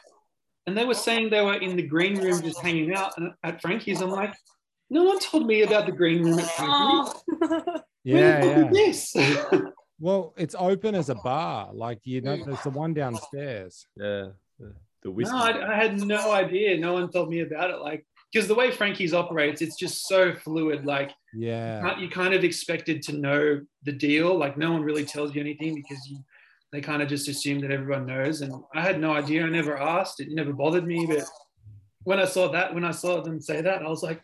And 0.67 0.77
they 0.77 0.85
were 0.85 0.95
saying 0.95 1.31
they 1.31 1.43
were 1.43 1.55
in 1.55 1.77
the 1.77 1.83
green 1.83 2.19
room 2.19 2.43
just 2.43 2.61
hanging 2.61 2.95
out 2.95 3.15
at 3.43 3.61
Frankie's. 3.61 4.01
I'm 4.01 4.11
like, 4.11 4.35
no 4.91 5.05
one 5.05 5.19
told 5.21 5.47
me 5.47 5.63
about 5.63 5.87
the 5.87 5.93
green 5.93 6.23
room 6.25 6.39
at 6.39 6.51
Frankie's. 6.51 7.23
Oh. 7.43 7.81
Yeah, 8.05 8.45
yeah. 8.45 8.59
the 8.59 8.63
fuck 8.63 8.73
is 8.73 9.13
this? 9.13 9.63
Well, 9.99 10.35
it's 10.37 10.55
open 10.59 10.95
as 10.95 11.09
a 11.11 11.15
oh. 11.15 11.23
bar. 11.23 11.71
Like 11.73 12.01
you 12.05 12.21
know, 12.21 12.37
there's 12.45 12.63
the 12.63 12.71
one 12.71 12.91
oh. 12.93 12.95
downstairs. 12.95 13.87
Yeah. 13.97 14.29
The, 14.59 14.75
the 15.03 15.11
whiskey. 15.11 15.35
no, 15.35 15.43
I, 15.43 15.73
I 15.73 15.77
had 15.77 16.01
no 16.01 16.33
idea. 16.33 16.77
No 16.79 16.95
one 16.95 17.11
told 17.11 17.31
me 17.31 17.41
about 17.41 17.71
it. 17.71 17.81
Like, 17.81 18.05
because 18.33 18.49
the 18.49 18.55
way 18.55 18.71
Frankie's 18.71 19.15
operates, 19.15 19.63
it's 19.63 19.77
just 19.77 20.07
so 20.07 20.35
fluid. 20.35 20.85
Like, 20.85 21.13
Yeah. 21.35 21.99
you 21.99 22.09
kind 22.09 22.35
of 22.35 22.45
expected 22.45 23.03
to 23.03 23.13
know 23.17 23.61
the 23.85 23.93
deal. 23.93 24.37
Like, 24.37 24.59
no 24.59 24.73
one 24.73 24.83
really 24.83 25.05
tells 25.05 25.35
you 25.35 25.41
anything 25.41 25.75
because 25.75 25.99
you, 26.09 26.19
they 26.73 26.81
kind 26.81 27.03
of 27.03 27.09
just 27.09 27.29
assume 27.29 27.61
that 27.61 27.71
everyone 27.71 28.07
knows. 28.07 28.41
And 28.41 28.53
I 28.75 28.83
had 28.83 29.01
no 29.01 29.13
idea. 29.13 29.45
I 29.45 29.49
never 29.49 29.79
asked. 29.79 30.21
It 30.21 30.29
never 30.31 30.53
bothered 30.53 30.87
me. 30.87 31.07
But 31.07 31.25
when 32.05 32.19
I 32.19 32.25
saw 32.25 32.49
that, 32.53 32.75
when 32.75 32.85
I 32.85 32.91
saw 32.91 33.23
them 33.23 33.41
say 33.41 33.63
that, 33.63 33.83
I 33.83 33.89
was 33.89 34.03
like, 34.03 34.23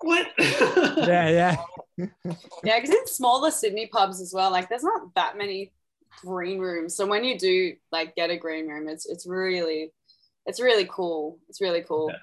what? 0.00 0.26
Yeah, 0.38 1.28
yeah. 1.28 1.56
Yeah, 1.98 2.10
because 2.80 2.90
in 2.90 3.06
smaller 3.06 3.50
Sydney 3.50 3.86
pubs 3.86 4.20
as 4.20 4.32
well, 4.34 4.50
like 4.50 4.68
there's 4.68 4.82
not 4.84 5.14
that 5.14 5.36
many 5.36 5.72
green 6.24 6.58
rooms. 6.58 6.94
So 6.96 7.06
when 7.06 7.24
you 7.24 7.38
do 7.38 7.74
like 7.90 8.14
get 8.16 8.30
a 8.30 8.36
green 8.36 8.66
room, 8.68 8.88
it's 8.88 9.06
it's 9.06 9.26
really 9.26 9.92
it's 10.46 10.60
really 10.60 10.86
cool. 10.90 11.38
It's 11.48 11.60
really 11.60 11.82
cool. 11.82 12.10
Yeah. 12.10 12.18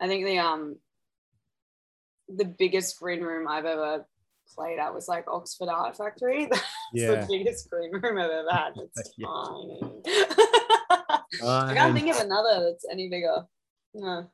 I 0.00 0.08
think 0.08 0.24
the 0.24 0.38
um 0.38 0.76
the 2.28 2.44
biggest 2.44 2.98
green 2.98 3.20
room 3.20 3.46
I've 3.48 3.64
ever 3.66 4.06
played 4.54 4.78
at 4.78 4.94
was 4.94 5.08
like 5.08 5.28
Oxford 5.30 5.68
Art 5.68 5.96
Factory. 5.96 6.46
That's 6.50 6.62
Yeah. 6.92 7.20
the 7.20 7.26
biggest 7.28 7.70
green 7.70 7.92
room 7.92 8.18
I've 8.18 8.30
ever 8.30 8.50
had. 8.50 8.72
It's 8.76 9.12
Yeah. 9.18 9.26
tiny. 9.26 9.80
I 11.42 11.74
can't 11.74 11.94
think 11.94 12.08
of 12.14 12.20
another 12.20 12.64
that's 12.70 12.86
any 12.90 13.08
bigger. 13.08 13.44
No. 13.94 14.30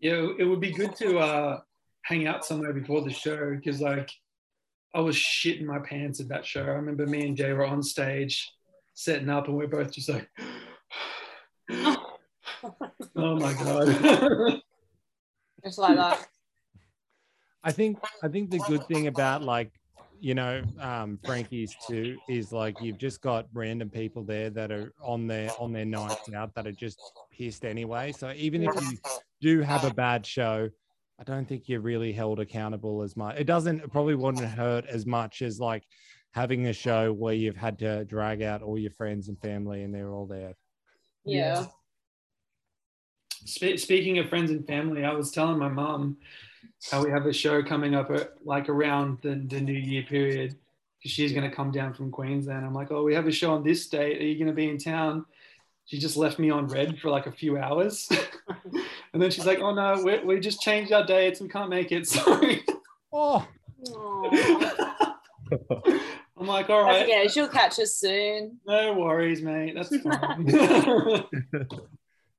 Yeah, 0.00 0.28
it 0.38 0.44
would 0.44 0.60
be 0.60 0.72
good 0.72 0.96
to 0.96 1.18
uh, 1.18 1.60
hang 2.02 2.26
out 2.26 2.44
somewhere 2.44 2.72
before 2.72 3.02
the 3.02 3.12
show 3.12 3.54
because, 3.54 3.80
like, 3.80 4.10
I 4.94 5.00
was 5.00 5.16
shitting 5.16 5.64
my 5.64 5.78
pants 5.78 6.20
at 6.20 6.28
that 6.28 6.44
show. 6.44 6.62
I 6.62 6.70
remember 6.70 7.06
me 7.06 7.26
and 7.26 7.36
Jay 7.36 7.52
were 7.52 7.66
on 7.66 7.82
stage 7.82 8.50
setting 8.94 9.28
up, 9.28 9.48
and 9.48 9.56
we're 9.56 9.68
both 9.68 9.92
just 9.92 10.08
like, 10.08 10.28
"Oh 11.70 13.36
my 13.36 13.52
god!" 13.54 14.60
Just 15.64 15.78
like 15.78 15.96
that. 15.96 16.26
I 17.62 17.72
think 17.72 17.98
I 18.22 18.28
think 18.28 18.50
the 18.50 18.60
good 18.66 18.86
thing 18.86 19.06
about 19.06 19.42
like 19.42 19.70
you 20.20 20.34
know 20.34 20.62
um, 20.80 21.18
Frankie's 21.24 21.74
too 21.86 22.16
is 22.28 22.52
like 22.52 22.80
you've 22.80 22.98
just 22.98 23.20
got 23.20 23.46
random 23.52 23.90
people 23.90 24.22
there 24.24 24.50
that 24.50 24.72
are 24.72 24.92
on 25.02 25.26
their 25.26 25.50
on 25.58 25.72
their 25.72 25.84
nights 25.84 26.32
out 26.34 26.54
that 26.54 26.66
are 26.66 26.72
just 26.72 26.98
pissed 27.30 27.64
anyway. 27.64 28.12
So 28.12 28.32
even 28.36 28.62
if 28.62 28.74
you 28.80 28.98
do 29.40 29.60
have 29.60 29.84
a 29.84 29.92
bad 29.92 30.24
show, 30.24 30.70
I 31.20 31.24
don't 31.24 31.46
think 31.46 31.68
you're 31.68 31.80
really 31.80 32.12
held 32.12 32.40
accountable 32.40 33.02
as 33.02 33.14
much. 33.14 33.38
It 33.38 33.44
doesn't 33.44 33.80
it 33.80 33.92
probably 33.92 34.14
wouldn't 34.14 34.44
hurt 34.56 34.86
as 34.86 35.04
much 35.04 35.42
as 35.42 35.60
like 35.60 35.84
having 36.32 36.66
a 36.66 36.72
show 36.72 37.12
where 37.12 37.34
you've 37.34 37.56
had 37.56 37.78
to 37.80 38.04
drag 38.06 38.42
out 38.42 38.62
all 38.62 38.78
your 38.78 38.92
friends 38.92 39.28
and 39.28 39.38
family 39.40 39.82
and 39.82 39.94
they're 39.94 40.12
all 40.12 40.26
there. 40.26 40.54
Yeah. 41.24 41.66
Spe- 43.44 43.76
speaking 43.76 44.18
of 44.18 44.28
friends 44.28 44.50
and 44.50 44.66
family, 44.66 45.04
I 45.04 45.12
was 45.12 45.30
telling 45.30 45.58
my 45.58 45.68
mom 45.68 46.16
how 46.90 47.04
we 47.04 47.10
have 47.10 47.26
a 47.26 47.32
show 47.32 47.62
coming 47.62 47.94
up 47.94 48.10
at, 48.10 48.34
like 48.44 48.68
around 48.68 49.18
the, 49.22 49.34
the 49.46 49.60
New 49.60 49.72
Year 49.72 50.04
period 50.04 50.56
because 50.98 51.12
she's 51.12 51.32
going 51.32 51.48
to 51.48 51.54
come 51.54 51.70
down 51.70 51.92
from 51.92 52.10
Queensland. 52.10 52.64
I'm 52.64 52.74
like, 52.74 52.90
oh, 52.90 53.02
we 53.02 53.14
have 53.14 53.26
a 53.26 53.32
show 53.32 53.52
on 53.52 53.64
this 53.64 53.88
date. 53.88 54.20
Are 54.20 54.24
you 54.24 54.36
going 54.36 54.46
to 54.46 54.54
be 54.54 54.68
in 54.68 54.78
town? 54.78 55.26
She 55.90 55.98
just 55.98 56.16
left 56.16 56.38
me 56.38 56.50
on 56.50 56.68
red 56.68 57.00
for 57.00 57.10
like 57.10 57.26
a 57.26 57.32
few 57.32 57.58
hours. 57.58 58.08
and 59.12 59.20
then 59.20 59.28
she's 59.32 59.44
like, 59.44 59.58
oh 59.58 59.74
no, 59.74 60.00
we, 60.04 60.20
we 60.20 60.38
just 60.38 60.60
changed 60.60 60.92
our 60.92 61.04
dates. 61.04 61.40
We 61.40 61.48
can't 61.48 61.68
make 61.68 61.90
it. 61.90 62.06
Sorry. 62.06 62.62
Oh, 63.12 63.44
I'm 66.38 66.46
like, 66.46 66.70
all 66.70 66.84
right. 66.84 67.06
That's 67.06 67.10
right. 67.10 67.30
She'll 67.32 67.48
catch 67.48 67.80
us 67.80 67.96
soon. 67.96 68.58
No 68.68 68.94
worries, 68.94 69.42
mate. 69.42 69.74
That's 69.74 69.88
fine. 70.00 70.44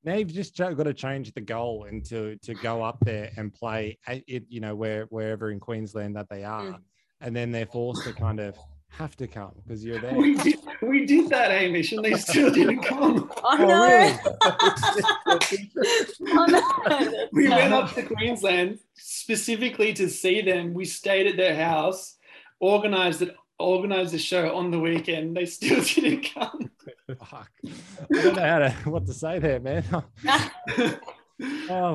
now 0.02 0.14
you've 0.14 0.32
just 0.32 0.56
got 0.56 0.82
to 0.84 0.94
change 0.94 1.34
the 1.34 1.42
goal 1.42 1.84
into 1.84 2.36
to 2.44 2.54
go 2.54 2.82
up 2.82 2.96
there 3.02 3.32
and 3.36 3.52
play 3.52 3.98
at 4.06 4.22
it, 4.26 4.44
you 4.48 4.60
know, 4.60 4.74
where 4.74 5.04
wherever 5.10 5.50
in 5.50 5.60
Queensland 5.60 6.16
that 6.16 6.30
they 6.30 6.42
are, 6.42 6.62
Mm. 6.62 6.80
and 7.20 7.36
then 7.36 7.52
they're 7.52 7.66
forced 7.66 8.04
to 8.04 8.14
kind 8.14 8.40
of 8.40 8.56
have 8.98 9.16
to 9.16 9.26
come 9.26 9.52
because 9.64 9.84
you're 9.84 10.00
there. 10.00 10.14
we, 10.14 10.34
did, 10.36 10.58
we 10.82 11.06
did 11.06 11.28
that, 11.30 11.50
Hamish, 11.50 11.92
and 11.92 12.04
they 12.04 12.14
still 12.14 12.50
didn't 12.50 12.82
come. 12.82 13.30
Oh, 13.44 13.56
Oh, 13.56 13.56
no. 13.66 13.82
really? 13.82 15.68
oh 16.32 16.46
no. 16.46 17.26
We 17.32 17.48
went 17.48 17.72
up 17.72 17.92
to 17.94 18.02
Queensland 18.02 18.78
specifically 18.94 19.92
to 19.94 20.08
see 20.08 20.40
them. 20.42 20.74
We 20.74 20.84
stayed 20.84 21.26
at 21.26 21.36
their 21.36 21.56
house, 21.56 22.16
organized 22.60 23.22
it, 23.22 23.34
organized 23.58 24.12
the 24.12 24.18
show 24.18 24.54
on 24.54 24.70
the 24.70 24.78
weekend. 24.78 25.36
They 25.36 25.46
still 25.46 25.82
didn't 25.94 26.28
come. 26.34 26.70
Fuck. 27.26 27.50
I 27.66 28.22
don't 28.22 28.36
know 28.36 28.42
how 28.42 28.58
to 28.58 28.70
what 28.90 29.06
to 29.06 29.14
say 29.14 29.38
there, 29.38 29.60
man. 29.60 29.84
oh 29.90 30.04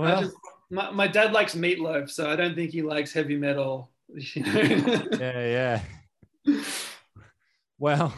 well, 0.02 0.22
just- 0.22 0.36
my, 0.70 0.92
my 0.92 1.08
dad 1.08 1.32
likes 1.32 1.56
meatloaf, 1.56 2.10
so 2.10 2.30
I 2.30 2.36
don't 2.36 2.54
think 2.56 2.72
he 2.72 2.82
likes 2.82 3.14
heavy 3.14 3.38
metal. 3.38 3.90
yeah, 4.36 5.82
yeah. 6.46 6.62
Well, 7.80 8.14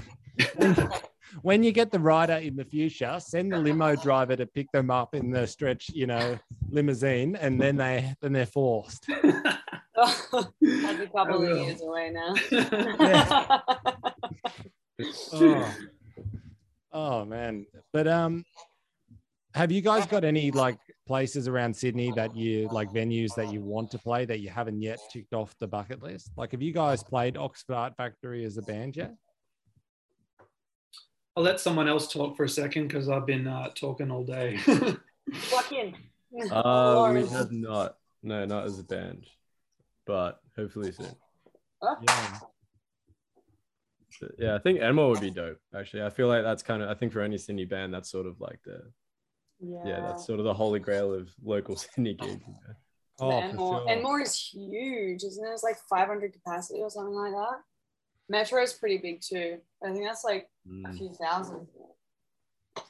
when, 0.56 0.90
when 1.42 1.64
you 1.64 1.72
get 1.72 1.92
the 1.92 2.00
rider 2.00 2.34
in 2.34 2.56
the 2.56 2.66
future, 2.66 3.18
send 3.20 3.52
the 3.52 3.58
limo 3.58 3.96
driver 3.96 4.36
to 4.36 4.46
pick 4.46 4.72
them 4.72 4.90
up 4.90 5.16
in 5.16 5.32
the 5.32 5.46
stretch, 5.48 5.90
you 5.90 6.08
know, 6.08 6.38
limousine, 6.70 7.36
and 7.36 7.60
then 7.60 7.78
they 7.78 8.14
then 8.22 8.34
they're 8.34 8.46
forced. 8.46 9.06
That's 9.08 10.34
a 10.34 11.10
couple 11.16 11.44
of 11.44 11.58
years 11.58 11.82
away 11.82 12.12
now. 12.12 12.36
Oh. 15.32 15.76
oh 16.92 17.26
man. 17.26 17.66
But 17.94 18.06
um 18.06 18.44
have 19.54 19.72
you 19.72 19.82
guys 19.82 20.06
got 20.06 20.26
any 20.26 20.52
like 20.52 20.78
places 21.08 21.48
around 21.48 21.74
Sydney 21.74 22.12
that 22.18 22.36
you 22.36 22.68
like 22.70 22.90
venues 22.90 23.34
that 23.36 23.50
you 23.52 23.62
want 23.62 23.90
to 23.92 23.98
play 23.98 24.26
that 24.26 24.42
you 24.42 24.50
haven't 24.50 24.82
yet 24.82 25.00
ticked 25.10 25.34
off 25.34 25.56
the 25.60 25.68
bucket 25.68 26.04
list? 26.04 26.32
Like 26.36 26.52
have 26.52 26.62
you 26.62 26.74
guys 26.74 27.02
played 27.02 27.38
Oxford 27.38 27.76
Art 27.76 27.96
Factory 27.96 28.44
as 28.44 28.58
a 28.58 28.62
band 28.62 28.98
yet? 28.98 29.16
I'll 31.40 31.46
let 31.46 31.62
someone 31.62 31.88
else 31.88 32.12
talk 32.12 32.36
for 32.36 32.44
a 32.44 32.50
second 32.50 32.90
because 32.90 33.08
I've 33.08 33.26
been 33.26 33.48
uh, 33.48 33.70
talking 33.74 34.12
all 34.12 34.26
day. 34.26 34.60
Walk 35.54 35.72
in. 35.72 35.96
Uh, 36.52 37.12
we 37.14 37.26
have 37.28 37.50
not. 37.50 37.96
No, 38.22 38.44
not 38.44 38.66
as 38.66 38.78
a 38.78 38.84
band, 38.84 39.26
but 40.06 40.42
hopefully 40.58 40.92
soon. 40.92 41.16
Yeah. 41.82 42.40
But 44.20 44.32
yeah, 44.38 44.56
I 44.56 44.60
think 44.60 44.82
Enmore 44.82 45.12
would 45.12 45.22
be 45.22 45.32
dope. 45.32 45.60
Actually, 45.74 46.04
I 46.04 46.10
feel 46.10 46.28
like 46.28 46.44
that's 46.44 46.62
kind 46.62 46.84
of. 46.84 46.90
I 46.90 46.94
think 46.94 47.14
for 47.14 47.22
any 47.22 47.38
Sydney 47.38 47.64
band, 47.64 47.94
that's 47.94 48.12
sort 48.12 48.26
of 48.26 48.42
like 48.42 48.60
the 48.66 48.82
Yeah. 49.62 49.80
yeah, 49.86 50.02
that's 50.02 50.26
sort 50.28 50.40
of 50.40 50.46
the 50.46 50.54
holy 50.54 50.82
grail 50.82 51.14
of 51.14 51.30
local 51.42 51.76
Sydney 51.78 52.16
gigs. 52.16 52.44
you 52.46 52.54
know. 52.54 52.76
Oh, 53.22 53.32
and 53.32 53.52
for 53.52 53.56
more, 53.56 53.80
sure. 53.80 53.90
and 53.90 54.04
more 54.04 54.20
is 54.20 54.36
huge, 54.38 55.24
isn't 55.24 55.48
it? 55.48 55.52
It's 55.52 55.64
like 55.64 55.78
500 55.90 56.34
capacity 56.34 56.82
or 56.82 56.90
something 56.90 57.16
like 57.16 57.32
that. 57.32 57.62
Metro 58.30 58.62
is 58.62 58.74
pretty 58.74 58.98
big 59.00 59.22
too. 59.22 59.58
I 59.84 59.92
think 59.92 60.06
that's 60.06 60.24
like 60.24 60.48
a 60.66 60.70
Mm. 60.70 60.98
few 60.98 61.14
thousand. 61.14 61.68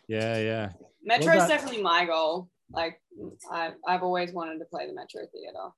Yeah, 0.07 0.37
yeah. 0.37 0.71
Metro 1.03 1.33
is 1.33 1.47
definitely 1.47 1.81
my 1.81 2.05
goal. 2.05 2.49
Like 2.71 3.01
I, 3.51 3.71
I've 3.87 4.03
always 4.03 4.33
wanted 4.33 4.59
to 4.59 4.65
play 4.65 4.85
the 4.87 4.93
Metro 4.93 5.21
Theatre. 5.31 5.69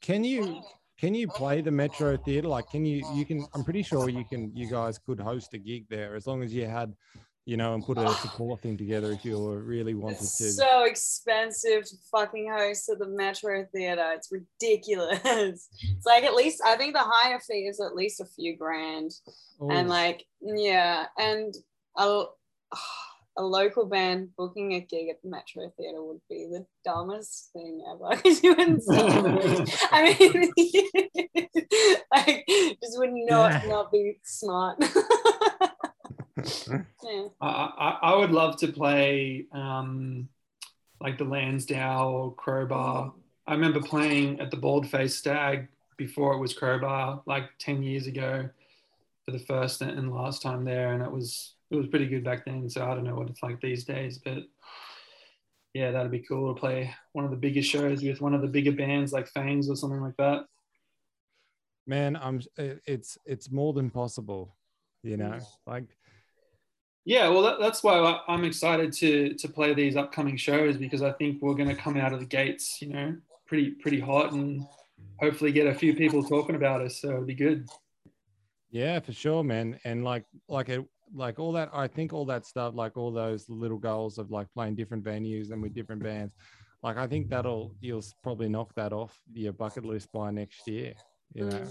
Can 0.00 0.24
you 0.24 0.62
can 0.98 1.14
you 1.14 1.28
play 1.28 1.60
the 1.60 1.70
Metro 1.70 2.16
Theatre? 2.16 2.48
Like, 2.48 2.68
can 2.70 2.84
you 2.84 3.04
you 3.14 3.24
can? 3.24 3.46
I'm 3.54 3.62
pretty 3.64 3.82
sure 3.82 4.08
you 4.08 4.24
can. 4.24 4.50
You 4.56 4.68
guys 4.70 4.98
could 4.98 5.20
host 5.20 5.54
a 5.54 5.58
gig 5.58 5.86
there 5.88 6.16
as 6.16 6.26
long 6.26 6.42
as 6.42 6.52
you 6.52 6.66
had, 6.66 6.94
you 7.48 7.56
know, 7.56 7.72
and 7.72 7.82
put 7.82 7.96
a 7.96 8.10
support 8.16 8.60
thing 8.60 8.76
together 8.76 9.10
if 9.10 9.24
you 9.24 9.50
really 9.54 9.94
wanted 9.94 10.18
It's 10.20 10.36
to. 10.36 10.50
so 10.52 10.84
expensive 10.84 11.84
to 11.84 11.96
fucking 12.12 12.46
host 12.52 12.90
at 12.90 12.98
the 12.98 13.08
Metro 13.08 13.64
Theatre. 13.74 14.12
It's 14.12 14.30
ridiculous. 14.30 15.18
It's 15.24 16.04
like 16.04 16.24
at 16.24 16.34
least 16.34 16.60
I 16.64 16.76
think 16.76 16.92
the 16.92 17.00
higher 17.02 17.40
fee 17.40 17.66
is 17.66 17.80
at 17.80 17.94
least 17.94 18.20
a 18.20 18.26
few 18.26 18.54
grand. 18.54 19.12
and 19.60 19.88
like 19.88 20.26
yeah 20.42 21.06
and 21.18 21.54
a, 21.96 22.24
a 23.38 23.42
local 23.42 23.86
band 23.86 24.28
booking 24.36 24.74
a 24.74 24.80
gig 24.80 25.08
at 25.08 25.22
the 25.22 25.30
metro 25.30 25.72
theater 25.78 26.02
would 26.04 26.20
be 26.28 26.46
the 26.50 26.66
dumbest 26.84 27.50
thing 27.54 27.82
ever 27.90 28.20
you 28.42 28.54
wouldn't 28.54 28.82
i 29.90 29.98
mean 30.18 30.52
like 32.14 32.44
just 32.82 32.98
would 32.98 33.10
not 33.12 33.62
Yeah. 33.62 33.68
not 33.68 33.90
be 33.92 34.18
smart 34.22 34.78
yeah. 36.38 37.28
I, 37.40 37.46
I, 37.46 37.98
I 38.02 38.16
would 38.16 38.30
love 38.30 38.56
to 38.58 38.68
play 38.68 39.46
um, 39.52 40.28
like 41.00 41.18
the 41.18 41.24
Lansdowne 41.24 42.06
or 42.06 42.34
Crowbar. 42.34 43.12
I 43.46 43.52
remember 43.52 43.80
playing 43.80 44.40
at 44.40 44.50
the 44.50 44.56
Bald 44.56 44.88
Face 44.88 45.14
Stag 45.14 45.68
before 45.96 46.34
it 46.34 46.38
was 46.38 46.54
Crowbar, 46.54 47.22
like 47.26 47.44
10 47.58 47.82
years 47.82 48.06
ago 48.06 48.48
for 49.24 49.30
the 49.32 49.38
first 49.38 49.82
and 49.82 50.14
last 50.14 50.42
time 50.42 50.64
there. 50.64 50.92
And 50.92 51.02
it 51.02 51.10
was, 51.10 51.54
it 51.70 51.76
was 51.76 51.86
pretty 51.86 52.06
good 52.06 52.24
back 52.24 52.44
then. 52.44 52.68
So 52.68 52.84
I 52.84 52.94
don't 52.94 53.04
know 53.04 53.14
what 53.14 53.30
it's 53.30 53.42
like 53.42 53.60
these 53.60 53.84
days, 53.84 54.18
but 54.18 54.44
yeah, 55.74 55.90
that'd 55.90 56.10
be 56.10 56.20
cool 56.20 56.54
to 56.54 56.58
play 56.58 56.94
one 57.12 57.24
of 57.24 57.30
the 57.30 57.36
biggest 57.36 57.70
shows 57.70 58.02
with 58.02 58.20
one 58.20 58.34
of 58.34 58.40
the 58.42 58.48
bigger 58.48 58.72
bands 58.72 59.12
like 59.12 59.28
Fangs 59.28 59.68
or 59.68 59.76
something 59.76 60.00
like 60.00 60.16
that. 60.16 60.46
man, 61.86 62.16
I'm. 62.16 62.40
It's 62.56 63.18
it's 63.24 63.50
more 63.50 63.72
than 63.72 63.90
possible. 63.90 64.56
You 65.02 65.16
know, 65.16 65.38
like 65.66 65.84
Yeah, 67.08 67.30
well, 67.30 67.40
that, 67.40 67.58
that's 67.58 67.82
why 67.82 68.20
I'm 68.28 68.44
excited 68.44 68.92
to 68.92 69.32
to 69.32 69.48
play 69.48 69.72
these 69.72 69.96
upcoming 69.96 70.36
shows 70.36 70.76
because 70.76 71.00
I 71.00 71.12
think 71.12 71.40
we're 71.40 71.54
going 71.54 71.70
to 71.70 71.74
come 71.74 71.96
out 71.96 72.12
of 72.12 72.20
the 72.20 72.26
gates, 72.26 72.82
you 72.82 72.88
know, 72.88 73.16
pretty 73.46 73.70
pretty 73.70 73.98
hot 73.98 74.32
and 74.32 74.66
hopefully 75.18 75.50
get 75.50 75.66
a 75.66 75.74
few 75.74 75.94
people 75.94 76.22
talking 76.22 76.54
about 76.54 76.82
us. 76.82 77.00
So 77.00 77.08
it'd 77.08 77.26
be 77.26 77.34
good. 77.34 77.66
Yeah, 78.70 79.00
for 79.00 79.12
sure, 79.14 79.42
man. 79.42 79.80
And 79.86 80.04
like, 80.04 80.26
like 80.48 80.68
it, 80.68 80.84
like 81.14 81.38
all 81.38 81.52
that. 81.52 81.70
I 81.72 81.88
think 81.88 82.12
all 82.12 82.26
that 82.26 82.44
stuff, 82.44 82.74
like 82.76 82.98
all 82.98 83.10
those 83.10 83.48
little 83.48 83.78
goals 83.78 84.18
of 84.18 84.30
like 84.30 84.52
playing 84.52 84.74
different 84.74 85.02
venues 85.02 85.50
and 85.50 85.62
with 85.62 85.72
different 85.72 86.02
bands. 86.02 86.34
like 86.82 86.98
I 86.98 87.06
think 87.06 87.30
that'll 87.30 87.74
you'll 87.80 88.04
probably 88.22 88.50
knock 88.50 88.74
that 88.74 88.92
off 88.92 89.18
your 89.32 89.54
bucket 89.54 89.86
list 89.86 90.12
by 90.12 90.30
next 90.30 90.68
year. 90.68 90.92
You 91.32 91.46
know. 91.46 91.68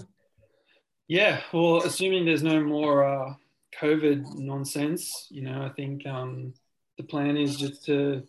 Yeah, 1.06 1.42
well, 1.52 1.76
assuming 1.84 2.24
there's 2.24 2.42
no 2.42 2.60
more 2.60 3.04
uh, 3.04 3.34
COVID 3.80 4.38
nonsense, 4.38 5.26
you 5.30 5.42
know, 5.42 5.62
I 5.62 5.68
think 5.70 6.06
um, 6.06 6.54
the 6.96 7.04
plan 7.04 7.36
is 7.36 7.56
just 7.56 7.84
to 7.86 8.22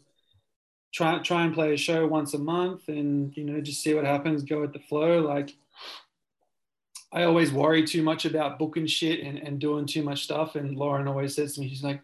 try 0.94 1.20
try 1.20 1.44
and 1.44 1.54
play 1.54 1.74
a 1.74 1.78
show 1.78 2.08
once 2.08 2.34
a 2.34 2.40
month, 2.40 2.88
and 2.88 3.36
you 3.38 3.44
know, 3.46 3.62
just 3.62 3.82
see 3.82 3.94
what 3.94 4.06
happens, 4.06 4.44
go 4.44 4.62
with 4.62 4.74
the 4.74 4.80
flow. 4.80 5.22
Like, 5.22 5.56
I 7.12 7.24
always 7.24 7.52
worry 7.52 7.86
too 7.86 8.04
much 8.04 8.26
about 8.26 8.60
booking 8.60 8.86
shit 8.88 9.22
and, 9.22 9.38
and 9.40 9.60
doing 9.60 9.86
too 9.86 10.04
much 10.04 10.24
stuff, 10.24 10.56
and 10.56 10.76
Lauren 10.78 11.08
always 11.08 11.36
says 11.36 11.56
to 11.56 11.62
me, 11.62 11.70
she's 11.70 11.84
like, 11.84 12.02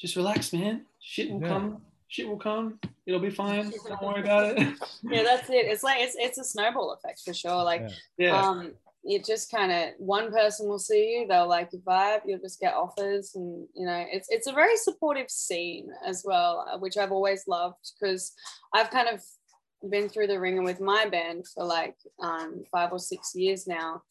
"Just 0.00 0.16
relax, 0.16 0.52
man. 0.52 0.84
Shit 1.00 1.30
will 1.30 1.40
Yeah. 1.40 1.48
come. 1.48 1.82
Shit 2.08 2.28
will 2.28 2.36
come. 2.38 2.78
It'll 3.06 3.18
be 3.18 3.30
fine. 3.30 3.72
Don't 3.88 4.02
worry 4.02 4.20
about 4.20 4.56
it." 4.58 4.78
Yeah, 5.02 5.22
that's 5.24 5.48
it. 5.50 5.66
It's 5.66 5.82
like 5.82 6.00
it's 6.00 6.14
it's 6.18 6.38
a 6.38 6.44
snowball 6.44 6.92
effect 6.92 7.22
for 7.24 7.34
sure. 7.34 7.64
Like 7.64 7.80
Yeah. 7.80 7.90
yeah, 8.18 8.48
um 8.48 8.72
it 9.06 9.24
just 9.24 9.50
kind 9.50 9.70
of 9.70 9.90
one 9.98 10.32
person 10.32 10.68
will 10.68 10.78
see 10.78 11.10
you 11.10 11.26
they'll 11.26 11.48
like 11.48 11.68
your 11.72 11.82
vibe 11.82 12.20
you'll 12.24 12.38
just 12.38 12.60
get 12.60 12.74
offers 12.74 13.32
and 13.34 13.66
you 13.74 13.86
know 13.86 14.04
it's 14.10 14.28
it's 14.30 14.46
a 14.46 14.52
very 14.52 14.76
supportive 14.76 15.30
scene 15.30 15.88
as 16.06 16.22
well 16.24 16.66
uh, 16.70 16.78
which 16.78 16.96
i've 16.96 17.12
always 17.12 17.46
loved 17.46 17.92
because 18.00 18.32
i've 18.72 18.90
kind 18.90 19.08
of 19.08 19.20
been 19.90 20.08
through 20.08 20.26
the 20.26 20.40
ringer 20.40 20.62
with 20.62 20.80
my 20.80 21.06
band 21.06 21.46
for 21.54 21.64
like 21.64 21.96
um, 22.22 22.64
five 22.70 22.92
or 22.92 22.98
six 22.98 23.34
years 23.34 23.66
now. 23.66 24.02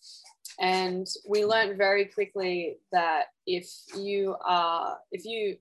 And 0.60 1.08
we 1.28 1.46
learned 1.46 1.78
very 1.78 2.06
quickly 2.06 2.78
that 2.92 3.26
if 3.48 3.68
you 3.98 4.36
are 4.46 4.98
if 5.12 5.26
you 5.26 5.58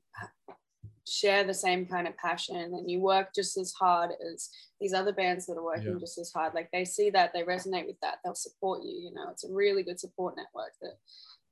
share 1.08 1.42
the 1.44 1.54
same 1.54 1.84
kind 1.86 2.06
of 2.06 2.16
passion 2.16 2.56
and 2.56 2.90
you 2.90 3.00
work 3.00 3.34
just 3.34 3.56
as 3.58 3.72
hard 3.72 4.10
as 4.32 4.50
these 4.80 4.92
other 4.94 5.12
bands 5.12 5.46
that 5.46 5.56
are 5.56 5.64
working 5.64 5.92
Yeah. 5.94 5.98
just 5.98 6.18
as 6.18 6.30
hard 6.32 6.54
like 6.54 6.70
they 6.72 6.84
see 6.84 7.10
that 7.10 7.32
they 7.32 7.42
resonate 7.42 7.86
with 7.86 7.98
that 8.02 8.18
they'll 8.24 8.34
support 8.36 8.82
you 8.84 8.92
you 8.92 9.12
know 9.14 9.28
it's 9.30 9.44
a 9.44 9.52
really 9.52 9.82
good 9.82 9.98
support 9.98 10.36
network 10.36 10.72
that 10.80 10.96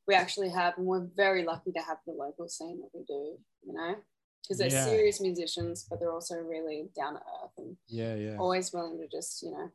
we 0.07 0.14
actually 0.14 0.51
have 0.51 0.74
and 0.78 0.86
we're 0.86 1.07
very 1.16 1.44
lucky 1.44 1.72
to 1.72 1.80
have 1.80 1.98
the 2.07 2.12
local 2.12 2.48
scene 2.48 2.80
that 2.80 2.90
we 2.94 3.03
do 3.05 3.36
you 3.66 3.72
know 3.72 3.96
because 4.42 4.59
they're 4.59 4.68
Yeah. 4.68 4.84
serious 4.84 5.20
musicians 5.20 5.84
but 5.90 5.98
they're 5.98 6.12
also 6.12 6.36
really 6.36 6.88
down 6.96 7.14
to 7.14 7.20
earth 7.20 7.51
and 7.59 7.76
yeah, 7.88 8.14
yeah. 8.14 8.36
always 8.38 8.72
willing 8.72 8.98
to 8.98 9.09
just 9.09 9.42
you 9.42 9.51
know 9.51 9.68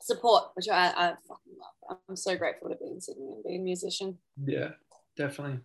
support 0.00 0.44
which 0.54 0.68
I, 0.68 0.86
I 0.96 1.14
fucking 1.28 1.54
love 1.58 1.98
i'm 2.08 2.16
so 2.16 2.36
grateful 2.36 2.68
to 2.70 2.76
be 2.76 2.86
in 2.86 3.00
sydney 3.00 3.32
and 3.32 3.44
be 3.44 3.56
a 3.56 3.58
musician 3.58 4.18
Yeah, 4.46 4.70
definitely. 5.16 5.60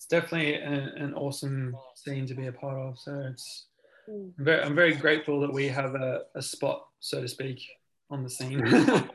It's 0.00 0.06
definitely 0.06 0.54
an, 0.54 0.88
an 0.96 1.12
awesome 1.12 1.76
scene 1.94 2.26
to 2.26 2.32
be 2.32 2.46
a 2.46 2.52
part 2.52 2.78
of. 2.78 2.98
So 2.98 3.12
it's 3.30 3.66
Mm. 4.10 4.32
I'm 4.38 4.44
very, 4.44 4.62
I'm 4.62 4.74
very 4.74 4.94
grateful 4.94 5.40
that 5.40 5.52
we 5.52 5.68
have 5.68 5.94
a, 5.94 6.22
a 6.34 6.42
spot, 6.42 6.86
so 7.00 7.20
to 7.20 7.28
speak, 7.28 7.62
on 8.10 8.22
the 8.22 8.30
scene. 8.30 8.62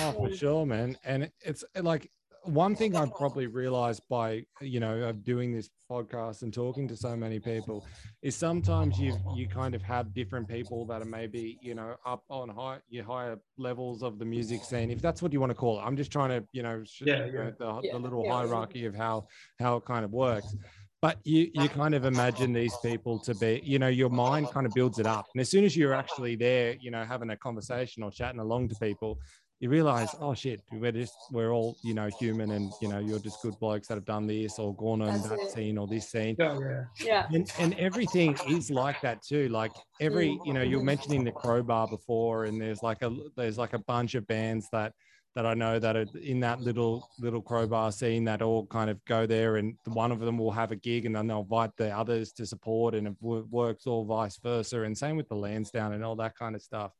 Oh, 0.00 0.12
for 0.12 0.30
sure, 0.34 0.66
man. 0.66 0.98
And 1.04 1.30
it's 1.40 1.62
like 1.80 2.10
one 2.44 2.74
thing 2.74 2.96
I've 2.96 3.14
probably 3.14 3.46
realized 3.46 4.02
by 4.08 4.44
you 4.60 4.80
know 4.80 5.12
doing 5.12 5.52
this 5.52 5.70
podcast 5.90 6.42
and 6.42 6.52
talking 6.52 6.86
to 6.88 6.96
so 6.96 7.16
many 7.16 7.38
people 7.40 7.86
is 8.22 8.34
sometimes 8.36 8.98
you 8.98 9.16
you 9.34 9.48
kind 9.48 9.74
of 9.74 9.82
have 9.82 10.14
different 10.14 10.48
people 10.48 10.86
that 10.86 11.02
are 11.02 11.06
maybe 11.06 11.58
you 11.62 11.74
know 11.74 11.96
up 12.06 12.24
on 12.28 12.48
high 12.48 12.78
your 12.88 13.04
higher 13.04 13.38
levels 13.56 14.02
of 14.02 14.18
the 14.18 14.24
music 14.24 14.64
scene, 14.64 14.90
if 14.90 15.00
that's 15.02 15.22
what 15.22 15.32
you 15.32 15.40
want 15.40 15.50
to 15.50 15.54
call 15.54 15.78
it. 15.78 15.82
I'm 15.82 15.96
just 15.96 16.10
trying 16.12 16.30
to 16.30 16.46
you 16.52 16.62
know, 16.62 16.82
sh- 16.84 17.02
Yeah, 17.06 17.26
you 17.26 17.32
know, 17.32 17.42
yeah. 17.44 17.50
the, 17.58 17.80
Yeah, 17.84 17.92
the 17.92 17.98
little 17.98 18.24
yeah. 18.24 18.32
hierarchy 18.32 18.84
of 18.86 18.94
how 18.94 19.26
how 19.58 19.76
it 19.76 19.84
kind 19.84 20.04
of 20.04 20.12
works. 20.12 20.54
But 21.00 21.18
you 21.24 21.48
you 21.54 21.68
kind 21.68 21.94
of 21.94 22.04
imagine 22.04 22.52
these 22.52 22.74
people 22.82 23.20
to 23.20 23.34
be, 23.36 23.60
you 23.64 23.78
know, 23.78 23.86
your 23.88 24.10
mind 24.10 24.50
kind 24.50 24.66
of 24.66 24.72
builds 24.74 24.98
it 24.98 25.06
up. 25.06 25.26
And 25.32 25.40
as 25.40 25.48
soon 25.48 25.64
as 25.64 25.76
you're 25.76 25.94
actually 25.94 26.34
there, 26.34 26.74
you 26.80 26.90
know, 26.90 27.04
having 27.04 27.30
a 27.30 27.36
conversation 27.36 28.02
or 28.02 28.10
chatting 28.10 28.40
along 28.40 28.70
to 28.70 28.74
people, 28.76 29.20
you 29.60 29.68
realize, 29.68 30.14
oh 30.20 30.34
shit, 30.34 30.62
we're 30.70 30.92
just 30.92 31.14
we're 31.32 31.52
all, 31.52 31.76
you 31.82 31.92
know, 31.92 32.08
human 32.20 32.52
and 32.52 32.72
you 32.80 32.88
know, 32.88 32.98
you're 33.00 33.18
just 33.18 33.42
good 33.42 33.58
blokes 33.58 33.88
that 33.88 33.94
have 33.94 34.04
done 34.04 34.26
this 34.26 34.58
or 34.58 34.74
gone 34.76 35.02
on 35.02 35.08
That's 35.08 35.28
that 35.28 35.40
it. 35.40 35.50
scene 35.50 35.78
or 35.78 35.86
this 35.88 36.08
scene. 36.08 36.36
yeah, 36.38 36.58
yeah. 36.60 36.84
yeah 37.04 37.26
And, 37.32 37.50
and 37.58 37.74
everything 37.74 38.36
is 38.48 38.70
like 38.70 39.00
that 39.00 39.22
too. 39.22 39.48
Like 39.48 39.72
every, 40.00 40.28
mm. 40.28 40.46
you 40.46 40.52
know, 40.52 40.62
you 40.62 40.78
were 40.78 40.84
mentioning 40.84 41.24
the 41.24 41.32
crowbar 41.32 41.88
before, 41.88 42.44
and 42.44 42.60
there's 42.60 42.82
like 42.82 43.02
a 43.02 43.14
there's 43.36 43.58
like 43.58 43.72
a 43.72 43.80
bunch 43.80 44.14
of 44.14 44.26
bands 44.28 44.68
that 44.72 44.92
that 45.34 45.44
I 45.44 45.54
know 45.54 45.78
that 45.78 45.96
are 45.96 46.06
in 46.22 46.40
that 46.40 46.60
little 46.60 47.08
little 47.18 47.42
crowbar 47.42 47.90
scene 47.92 48.24
that 48.24 48.42
all 48.42 48.66
kind 48.66 48.90
of 48.90 49.04
go 49.06 49.26
there, 49.26 49.56
and 49.56 49.76
one 49.86 50.12
of 50.12 50.20
them 50.20 50.38
will 50.38 50.52
have 50.52 50.70
a 50.70 50.76
gig, 50.76 51.04
and 51.04 51.16
then 51.16 51.26
they'll 51.26 51.40
invite 51.40 51.70
the 51.76 51.90
others 51.96 52.32
to 52.34 52.46
support, 52.46 52.94
and 52.94 53.08
it 53.08 53.14
works 53.20 53.86
all 53.88 54.04
vice 54.04 54.38
versa, 54.38 54.82
and 54.82 54.96
same 54.96 55.16
with 55.16 55.28
the 55.28 55.34
Lansdowne 55.34 55.94
and 55.94 56.04
all 56.04 56.16
that 56.16 56.36
kind 56.36 56.54
of 56.54 56.62
stuff. 56.62 56.92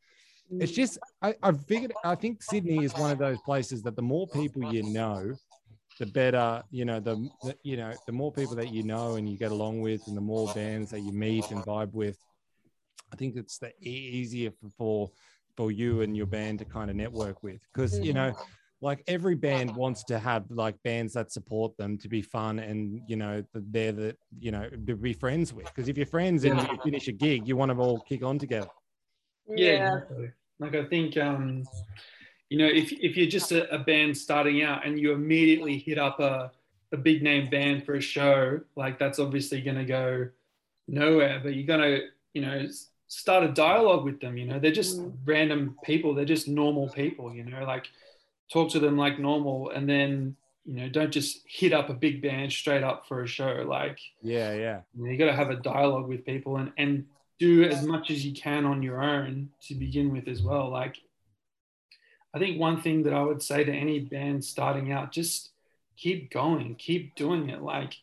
It's 0.50 0.72
just 0.72 0.98
I, 1.22 1.34
I 1.42 1.52
figured 1.52 1.92
I 2.04 2.14
think 2.14 2.42
Sydney 2.42 2.84
is 2.84 2.94
one 2.94 3.10
of 3.10 3.18
those 3.18 3.38
places 3.42 3.82
that 3.82 3.96
the 3.96 4.02
more 4.02 4.26
people 4.28 4.72
you 4.72 4.82
know, 4.82 5.34
the 5.98 6.06
better 6.06 6.62
you 6.70 6.84
know 6.84 7.00
the, 7.00 7.28
the 7.42 7.56
you 7.62 7.76
know 7.76 7.92
the 8.06 8.12
more 8.12 8.32
people 8.32 8.54
that 8.56 8.72
you 8.72 8.82
know 8.82 9.16
and 9.16 9.28
you 9.28 9.36
get 9.36 9.50
along 9.50 9.80
with, 9.80 10.06
and 10.06 10.16
the 10.16 10.22
more 10.22 10.52
bands 10.54 10.90
that 10.90 11.00
you 11.00 11.12
meet 11.12 11.50
and 11.50 11.64
vibe 11.64 11.92
with. 11.92 12.18
I 13.12 13.16
think 13.16 13.36
it's 13.36 13.58
the 13.58 13.72
easier 13.80 14.50
for, 14.50 14.68
for 14.76 15.10
for 15.56 15.70
you 15.72 16.02
and 16.02 16.16
your 16.16 16.26
band 16.26 16.60
to 16.60 16.64
kind 16.64 16.90
of 16.90 16.96
network 16.96 17.42
with. 17.42 17.60
Because 17.72 17.98
you 17.98 18.12
know 18.12 18.32
like 18.80 19.02
every 19.08 19.34
band 19.34 19.74
wants 19.74 20.04
to 20.04 20.18
have 20.18 20.44
like 20.50 20.80
bands 20.84 21.12
that 21.12 21.32
support 21.32 21.76
them 21.76 21.98
to 21.98 22.08
be 22.08 22.22
fun 22.22 22.60
and 22.60 23.00
you 23.08 23.16
know 23.16 23.42
they're 23.52 23.92
the 23.92 24.16
you 24.38 24.52
know 24.52 24.68
to 24.68 24.96
be 24.96 25.12
friends 25.12 25.52
with. 25.52 25.66
Because 25.66 25.88
if 25.88 25.96
you're 25.96 26.06
friends 26.06 26.44
and 26.44 26.60
you 26.60 26.78
finish 26.82 27.08
a 27.08 27.12
gig 27.12 27.46
you 27.46 27.56
want 27.56 27.72
to 27.72 27.76
all 27.78 28.00
kick 28.00 28.22
on 28.22 28.38
together 28.38 28.68
yeah, 29.54 29.94
exactly. 29.94 30.30
Like 30.58 30.74
I 30.74 30.84
think, 30.84 31.16
um, 31.16 31.64
you 32.48 32.58
know, 32.58 32.66
if 32.66 32.92
if 32.92 33.16
you're 33.16 33.28
just 33.28 33.52
a, 33.52 33.72
a 33.74 33.78
band 33.78 34.16
starting 34.16 34.62
out 34.62 34.86
and 34.86 34.98
you 34.98 35.12
immediately 35.12 35.78
hit 35.78 35.98
up 35.98 36.20
a 36.20 36.50
a 36.92 36.96
big 36.96 37.22
name 37.22 37.50
band 37.50 37.84
for 37.84 37.94
a 37.94 38.00
show, 38.00 38.60
like 38.76 38.98
that's 38.98 39.18
obviously 39.18 39.60
going 39.60 39.76
to 39.76 39.84
go 39.84 40.28
nowhere. 40.86 41.40
But 41.42 41.54
you're 41.54 41.66
gonna, 41.66 41.98
you 42.32 42.42
know, 42.42 42.66
start 43.08 43.44
a 43.44 43.48
dialogue 43.48 44.04
with 44.04 44.20
them. 44.20 44.36
You 44.36 44.46
know, 44.46 44.58
they're 44.58 44.72
just 44.72 44.98
Mm. 44.98 45.12
random 45.24 45.76
people. 45.84 46.14
They're 46.14 46.24
just 46.24 46.48
normal 46.48 46.88
people. 46.88 47.34
You 47.34 47.44
know, 47.44 47.64
like 47.64 47.86
talk 48.52 48.70
to 48.72 48.80
them 48.80 48.96
like 48.96 49.18
normal, 49.18 49.70
and 49.70 49.88
then 49.88 50.36
you 50.64 50.74
know, 50.74 50.88
don't 50.88 51.10
just 51.10 51.40
hit 51.46 51.72
up 51.72 51.88
a 51.88 51.94
big 51.94 52.20
band 52.20 52.52
straight 52.52 52.82
up 52.82 53.06
for 53.06 53.22
a 53.22 53.26
show. 53.26 53.64
Like 53.66 53.98
yeah 54.22 54.52
yeah 54.54 54.80
you, 54.94 55.04
know, 55.04 55.10
you 55.10 55.16
got 55.18 55.26
to 55.26 55.32
have 55.32 55.50
a 55.50 55.56
dialogue 55.56 56.08
with 56.08 56.24
people 56.26 56.56
and 56.56 56.72
and 56.76 57.06
do 57.38 57.62
as 57.64 57.86
much 57.86 58.10
as 58.10 58.24
you 58.24 58.32
can 58.34 58.64
on 58.64 58.82
your 58.82 59.02
own 59.02 59.50
to 59.62 59.74
begin 59.74 60.12
with 60.12 60.28
as 60.28 60.42
well. 60.42 60.70
Like 60.70 60.96
i 62.34 62.38
think 62.38 62.60
one 62.60 62.80
thing 62.82 63.02
that 63.04 63.14
i 63.14 63.22
would 63.22 63.42
say 63.42 63.64
to 63.64 63.72
any 63.72 64.00
band 64.00 64.44
starting 64.44 64.92
out 64.92 65.10
just 65.10 65.50
keep 65.96 66.30
going 66.30 66.74
keep 66.74 67.14
doing 67.14 67.48
it. 67.50 67.62
Like 67.62 67.94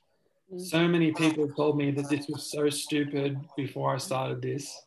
Mm. 0.53 0.61
so 0.61 0.87
many 0.87 1.11
people 1.11 1.49
told 1.49 1.75
me 1.75 1.89
that 1.89 2.07
this 2.07 2.27
was 2.27 2.51
so 2.51 2.69
stupid 2.69 3.35
before 3.57 3.95
i 3.95 3.97
started 3.97 4.43
this. 4.43 4.79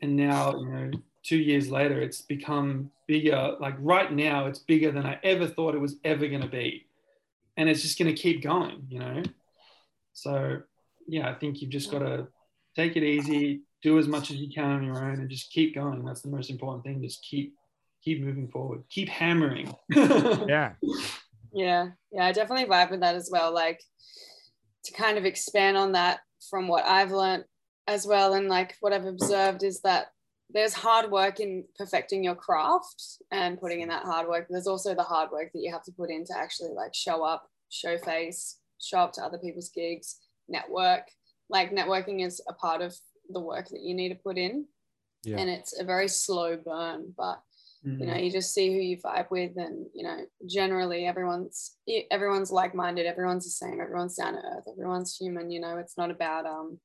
And 0.00 0.16
now 0.16 0.56
you 0.60 0.66
know 0.66 0.90
two 1.24 1.38
years 1.38 1.70
later 1.70 2.00
it's 2.00 2.22
become 2.22 2.90
bigger. 3.08 3.56
Like 3.58 3.74
right 3.80 4.12
now 4.12 4.46
it's 4.46 4.60
bigger 4.60 4.92
than 4.92 5.06
i 5.06 5.18
ever 5.24 5.46
thought 5.48 5.74
it 5.74 5.80
was 5.80 5.96
ever 6.04 6.26
going 6.28 6.42
to 6.42 6.48
be. 6.48 6.86
And 7.56 7.68
it's 7.68 7.82
just 7.82 7.98
going 7.98 8.14
to 8.14 8.22
keep 8.22 8.42
going 8.42 8.86
you 8.88 9.00
know? 9.00 9.22
So 10.12 10.62
yeah 11.08 11.28
i 11.28 11.34
think 11.34 11.60
you've 11.60 11.70
just 11.78 11.90
got 11.90 11.98
to 12.00 12.28
take 12.76 12.96
it 12.96 13.02
easy 13.02 13.62
do 13.82 13.98
as 13.98 14.06
much 14.08 14.30
as 14.30 14.36
you 14.36 14.52
can 14.52 14.70
on 14.70 14.84
your 14.84 14.98
own 14.98 15.20
and 15.20 15.30
just 15.30 15.50
keep 15.50 15.74
going 15.74 16.04
that's 16.04 16.22
the 16.22 16.28
most 16.28 16.50
important 16.50 16.84
thing 16.84 17.02
just 17.02 17.22
keep 17.22 17.54
keep 18.02 18.22
moving 18.22 18.48
forward 18.48 18.82
keep 18.90 19.08
hammering 19.08 19.72
yeah 19.90 20.72
Yeah, 21.52 21.88
yeah, 22.12 22.26
I 22.26 22.32
definitely 22.32 22.66
vibe 22.66 22.90
with 22.90 23.00
that 23.00 23.16
as 23.16 23.28
well. 23.30 23.52
Like 23.52 23.82
to 24.84 24.92
kind 24.92 25.18
of 25.18 25.24
expand 25.24 25.76
on 25.76 25.92
that 25.92 26.20
from 26.48 26.68
what 26.68 26.84
I've 26.84 27.10
learned 27.10 27.44
as 27.86 28.06
well, 28.06 28.34
and 28.34 28.48
like 28.48 28.76
what 28.80 28.92
I've 28.92 29.06
observed 29.06 29.62
is 29.62 29.80
that 29.82 30.08
there's 30.52 30.74
hard 30.74 31.10
work 31.10 31.38
in 31.40 31.64
perfecting 31.76 32.24
your 32.24 32.34
craft 32.34 33.18
and 33.30 33.60
putting 33.60 33.80
in 33.80 33.88
that 33.88 34.04
hard 34.04 34.28
work. 34.28 34.46
There's 34.48 34.66
also 34.66 34.94
the 34.94 35.02
hard 35.02 35.30
work 35.30 35.52
that 35.52 35.60
you 35.60 35.72
have 35.72 35.84
to 35.84 35.92
put 35.92 36.10
in 36.10 36.24
to 36.26 36.36
actually 36.36 36.72
like 36.74 36.94
show 36.94 37.24
up, 37.24 37.48
show 37.68 37.98
face, 37.98 38.58
show 38.80 38.98
up 38.98 39.12
to 39.14 39.22
other 39.22 39.38
people's 39.38 39.70
gigs, 39.70 40.16
network. 40.48 41.08
Like 41.50 41.72
networking 41.72 42.24
is 42.24 42.40
a 42.48 42.54
part 42.54 42.80
of 42.80 42.94
the 43.28 43.40
work 43.40 43.68
that 43.68 43.82
you 43.82 43.94
need 43.94 44.10
to 44.10 44.14
put 44.14 44.38
in. 44.38 44.66
Yeah. 45.24 45.38
And 45.38 45.50
it's 45.50 45.78
a 45.78 45.84
very 45.84 46.08
slow 46.08 46.56
burn, 46.56 47.12
but 47.16 47.40
you 47.82 48.04
know 48.04 48.12
Mm. 48.12 48.24
you 48.24 48.30
just 48.30 48.52
see 48.52 48.70
who 48.74 48.78
you 48.78 48.98
vibe 48.98 49.30
with 49.30 49.56
and 49.56 49.86
you 49.94 50.02
know 50.02 50.18
generally 50.46 51.06
everyone's 51.06 51.76
everyone's 52.10 52.50
like-minded 52.52 53.06
everyone's 53.06 53.44
the 53.46 53.50
same 53.50 53.80
everyone's 53.80 54.16
down 54.16 54.34
to 54.34 54.38
earth 54.38 54.64
everyone's 54.70 55.16
human 55.16 55.50
you 55.50 55.60
know 55.62 55.78
it's 55.78 55.96
not 55.96 56.10
about 56.10 56.44
um 56.44 56.78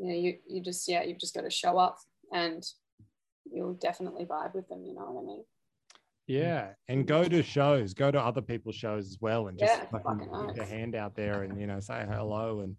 you 0.00 0.06
know 0.08 0.14
you 0.16 0.36
you 0.48 0.60
just 0.60 0.88
yeah 0.88 1.04
you've 1.04 1.20
just 1.20 1.32
got 1.32 1.42
to 1.42 1.50
show 1.50 1.78
up 1.78 1.96
and 2.32 2.64
you'll 3.52 3.74
definitely 3.74 4.24
vibe 4.24 4.52
with 4.52 4.68
them 4.68 4.84
you 4.84 4.94
know 4.94 5.12
what 5.12 5.22
i 5.22 5.26
mean 5.26 5.44
Yeah, 6.26 6.72
and 6.88 7.06
go 7.06 7.22
to 7.24 7.42
shows, 7.44 7.94
go 7.94 8.10
to 8.10 8.20
other 8.20 8.42
people's 8.42 8.74
shows 8.74 9.06
as 9.06 9.18
well, 9.20 9.46
and 9.46 9.56
just 9.56 9.72
Yeah, 9.72 9.86
fucking 9.92 10.28
fucking 10.28 10.46
put 10.48 10.56
your 10.56 10.66
hand 10.66 10.96
out 10.96 11.14
there 11.14 11.44
and 11.44 11.58
you 11.60 11.68
know 11.68 11.78
say 11.78 12.04
hello 12.10 12.60
and 12.62 12.74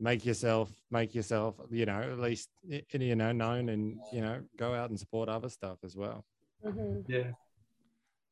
make 0.00 0.24
yourself 0.24 0.70
make 0.90 1.14
yourself 1.14 1.56
you 1.70 1.86
know 1.86 2.00
at 2.00 2.18
least 2.18 2.48
y- 2.62 2.82
you 2.92 3.16
know 3.16 3.32
known 3.32 3.68
and 3.70 3.98
you 4.12 4.20
know 4.20 4.40
go 4.56 4.74
out 4.74 4.90
and 4.90 4.98
support 4.98 5.28
other 5.28 5.48
stuff 5.48 5.78
as 5.84 5.96
well 5.96 6.24
Mhm. 6.64 7.04
Yeah. 7.08 7.32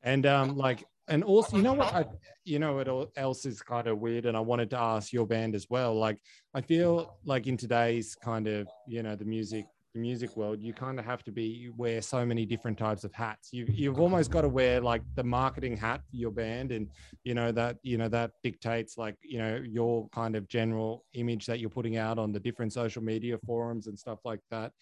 and 0.03 0.27
um 0.27 0.57
like 0.57 0.85
and 1.09 1.23
also 1.23 1.57
you 1.57 1.63
know 1.63 1.73
what 1.75 1.93
I, 1.95 2.05
you 2.45 2.59
know 2.59 2.75
what 2.75 2.89
el- 2.89 3.11
else 3.17 3.47
is 3.47 3.63
kind 3.63 3.87
of 3.87 3.99
weird 4.01 4.27
and 4.27 4.37
i 4.37 4.41
wanted 4.41 4.71
to 4.71 4.79
ask 4.79 5.13
your 5.13 5.27
band 5.27 5.55
as 5.55 5.67
well 5.71 5.95
like 5.95 6.19
i 6.55 6.61
feel 6.61 7.17
like 7.25 7.47
in 7.47 7.57
today's 7.57 8.15
kind 8.17 8.47
of 8.49 8.69
you 8.87 9.03
know 9.03 9.15
the 9.17 9.25
music 9.25 9.65
the 9.97 10.03
music 10.03 10.37
world 10.37 10.61
you 10.61 10.75
kind 10.75 10.99
of 10.99 11.05
have 11.07 11.25
to 11.25 11.33
be 11.33 11.71
wear 11.77 12.03
so 12.03 12.25
many 12.25 12.45
different 12.45 12.77
types 12.77 13.03
of 13.03 13.13
hats. 13.15 13.49
You, 13.51 13.65
you've 13.69 13.99
almost 13.99 14.31
got 14.31 14.43
to 14.43 14.49
wear 14.49 14.79
like 14.81 15.03
the 15.15 15.25
marketing 15.25 15.75
hat 15.77 16.03
for 16.11 16.17
your 16.17 16.31
band 16.31 16.71
and 16.71 16.89
you 17.25 17.35
know 17.35 17.51
that 17.53 17.79
you 17.83 17.97
know 17.97 18.09
that 18.09 18.33
dictates 18.43 18.99
like 18.99 19.17
you 19.23 19.39
know 19.39 19.63
your 19.65 20.09
kind 20.11 20.37
of 20.37 20.49
general 20.49 21.05
image 21.15 21.47
that 21.47 21.61
you're 21.61 21.71
putting 21.71 21.97
out 21.97 22.19
on 22.19 22.31
the 22.31 22.39
different 22.39 22.73
social 22.75 23.03
media 23.03 23.39
forums 23.47 23.87
and 23.87 23.99
stuff 23.99 24.19
like 24.25 24.41
that. 24.51 24.73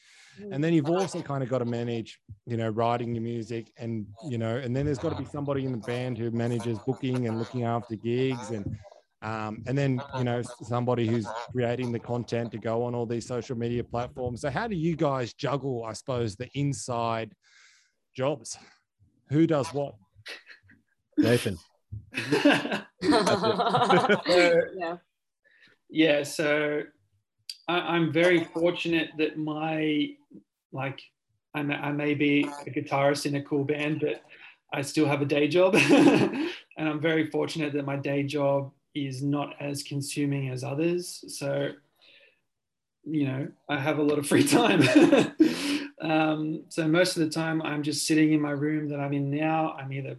And 0.51 0.62
then 0.62 0.75
you've 0.75 0.91
also 0.91 1.23
kind 1.23 1.45
of 1.45 1.49
got 1.49 1.59
to 1.59 1.65
manage 1.65 2.19
you 2.47 2.57
know 2.57 2.69
writing 2.71 3.15
your 3.15 3.23
music 3.23 3.73
and 3.79 4.07
you 4.29 4.39
know 4.39 4.57
and 4.57 4.75
then 4.75 4.85
there's 4.85 4.99
got 4.99 5.17
to 5.17 5.23
be 5.23 5.29
somebody 5.31 5.65
in 5.65 5.71
the 5.71 5.87
band 5.93 6.19
who 6.19 6.31
manages 6.33 6.79
booking 6.81 7.29
and 7.29 7.39
looking 7.39 7.62
after 7.62 7.95
gigs 7.95 8.51
and 8.51 8.77
um, 9.25 9.62
and 9.66 9.77
then 9.77 10.01
you 10.18 10.25
know 10.25 10.43
somebody 10.62 11.07
who's 11.07 11.27
creating 11.51 11.91
the 11.91 11.99
content 11.99 12.53
to 12.53 12.59
go 12.59 12.85
on 12.85 12.95
all 12.95 13.07
these 13.07 13.27
social 13.27 13.57
media 13.57 13.83
platforms 13.83 14.43
so 14.43 14.51
how 14.51 14.68
do 14.68 14.77
you 14.77 14.95
guys 14.95 15.33
juggle 15.33 15.85
i 15.85 15.93
suppose 15.93 16.37
the 16.37 16.49
inside 16.55 17.33
jobs 18.14 18.57
who 19.31 19.47
does 19.47 19.72
what 19.72 19.95
Nathan. 21.16 21.57
yeah. 22.22 22.83
yeah 25.89 26.22
so 26.22 26.83
I, 27.68 27.79
i'm 27.79 28.12
very 28.12 28.45
fortunate 28.45 29.11
that 29.18 29.39
my 29.39 30.11
like 30.72 31.01
I 31.57 31.62
may, 31.62 31.77
I 31.77 31.93
may 31.93 32.14
be 32.14 32.49
a 32.66 32.70
guitarist 32.70 33.27
in 33.27 33.37
a 33.37 33.43
cool 33.43 33.64
band 33.64 34.01
but 34.01 34.22
i 34.72 34.83
still 34.83 35.07
have 35.07 35.22
a 35.22 35.25
day 35.25 35.47
job 35.47 35.77
and 35.77 36.51
i'm 36.79 37.01
very 37.01 37.31
fortunate 37.31 37.72
that 37.75 37.87
my 37.87 37.97
day 37.97 38.25
job 38.25 38.72
is 38.95 39.22
not 39.22 39.55
as 39.61 39.82
consuming 39.82 40.51
as 40.51 40.64
others. 40.64 41.24
So 41.28 41.70
you 43.07 43.26
know 43.26 43.47
i 43.68 43.78
have 43.78 43.99
a 43.99 44.03
lot 44.03 44.18
of 44.18 44.26
free 44.32 44.47
time. 44.47 44.82
Um, 46.01 46.64
so 46.68 46.86
most 46.86 47.16
of 47.16 47.24
the 47.24 47.30
time 47.30 47.62
i'm 47.62 47.82
just 47.82 48.07
sitting 48.07 48.34
in 48.34 48.40
my 48.40 48.51
room 48.51 48.90
that 48.90 49.01
i'm 49.01 49.14
in 49.14 49.30
now. 49.30 49.74
I'm 49.78 49.90
either 49.90 50.18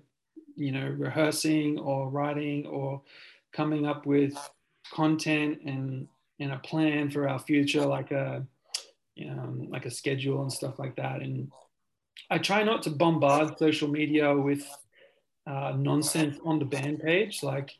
you 0.55 0.71
know 0.71 0.87
rehearsing 0.87 1.77
or 1.77 2.09
writing 2.09 2.65
or 2.65 3.03
coming 3.53 3.85
up 3.85 4.07
with 4.07 4.33
content 4.91 5.59
and 5.63 6.07
and 6.39 6.53
a 6.53 6.57
plan 6.57 7.11
for 7.11 7.29
our 7.29 7.37
future 7.37 7.85
like 7.85 8.09
a 8.09 8.47
you 9.15 9.29
know, 9.29 9.55
like 9.69 9.85
a 9.85 9.91
schedule 9.91 10.41
and 10.41 10.51
stuff 10.51 10.77
like 10.77 10.95
that. 10.97 11.21
And 11.21 11.51
i 12.29 12.37
try 12.37 12.63
not 12.63 12.83
to 12.83 12.89
bombard 12.89 13.57
social 13.57 13.87
media 13.87 14.35
with 14.35 14.65
uh, 15.47 15.73
nonsense 15.77 16.37
on 16.43 16.59
the 16.59 16.65
band 16.65 17.01
page. 17.01 17.41
Like 17.41 17.71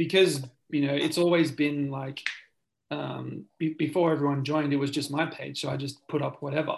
because 0.00 0.42
you 0.70 0.86
know 0.86 0.94
it's 0.94 1.18
always 1.18 1.50
been 1.50 1.90
like 1.90 2.26
um, 2.90 3.44
be- 3.58 3.74
before 3.74 4.12
everyone 4.12 4.46
joined 4.46 4.72
it 4.72 4.76
was 4.76 4.90
just 4.90 5.10
my 5.10 5.26
page 5.26 5.60
so 5.60 5.68
i 5.68 5.76
just 5.76 6.08
put 6.08 6.22
up 6.22 6.40
whatever. 6.40 6.76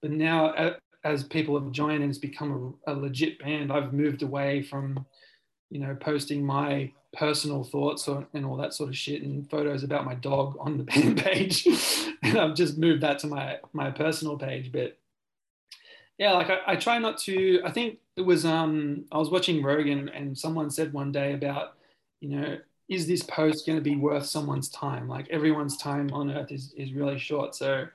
But 0.00 0.10
now 0.12 0.54
a- 0.56 0.76
as 1.04 1.22
people 1.22 1.60
have 1.60 1.70
joined 1.70 2.02
and 2.02 2.10
it's 2.10 2.18
become 2.18 2.74
a, 2.86 2.92
a 2.92 2.94
legit 2.94 3.38
band 3.38 3.70
i've 3.70 3.92
moved 3.92 4.22
away 4.22 4.62
from 4.62 5.04
you 5.70 5.80
know 5.80 5.94
posting 6.00 6.44
my 6.44 6.90
personal 7.12 7.62
thoughts 7.62 8.08
or, 8.08 8.26
and 8.32 8.46
all 8.46 8.56
that 8.56 8.72
sort 8.72 8.88
of 8.88 8.96
shit 8.96 9.22
and 9.22 9.48
photos 9.50 9.82
about 9.82 10.06
my 10.06 10.14
dog 10.14 10.56
on 10.58 10.78
the 10.78 10.84
band 10.90 11.18
page. 11.18 11.68
And 12.22 12.38
i've 12.38 12.54
just 12.54 12.78
moved 12.78 13.02
that 13.02 13.18
to 13.20 13.26
my 13.26 13.58
my 13.74 13.90
personal 13.90 14.38
page 14.38 14.72
but 14.72 14.96
yeah 16.16 16.32
like 16.32 16.48
I, 16.48 16.60
I 16.72 16.76
try 16.76 16.98
not 16.98 17.18
to 17.26 17.60
i 17.66 17.70
think 17.70 17.98
it 18.16 18.22
was 18.22 18.46
um 18.46 19.04
i 19.12 19.18
was 19.18 19.28
watching 19.30 19.62
rogan 19.62 20.08
and 20.08 20.36
someone 20.36 20.70
said 20.70 20.94
one 20.94 21.12
day 21.12 21.34
about 21.34 21.75
you 22.20 22.28
know 22.30 22.58
is 22.88 23.06
this 23.08 23.22
post 23.22 23.66
going 23.66 23.76
to 23.76 23.82
be 23.82 23.96
worth 23.96 24.26
someone's 24.26 24.68
time? 24.68 25.08
Like 25.08 25.28
everyone's 25.28 25.76
time 25.76 26.08
on 26.12 26.30
earth 26.30 26.52
is, 26.52 26.72
is 26.76 26.92
really 26.92 27.18
short. 27.18 27.54
So 27.54 27.86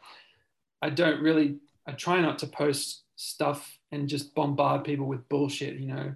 i 0.82 0.90
don't 0.90 1.22
really 1.22 1.58
i 1.88 1.92
try 1.92 2.20
not 2.20 2.40
to 2.40 2.48
post 2.48 3.04
stuff 3.16 3.78
and 3.92 4.08
just 4.08 4.34
bombard 4.34 4.84
people 4.84 5.06
with 5.06 5.28
bullshit 5.30 5.78
you 5.78 5.88
know? 5.88 6.14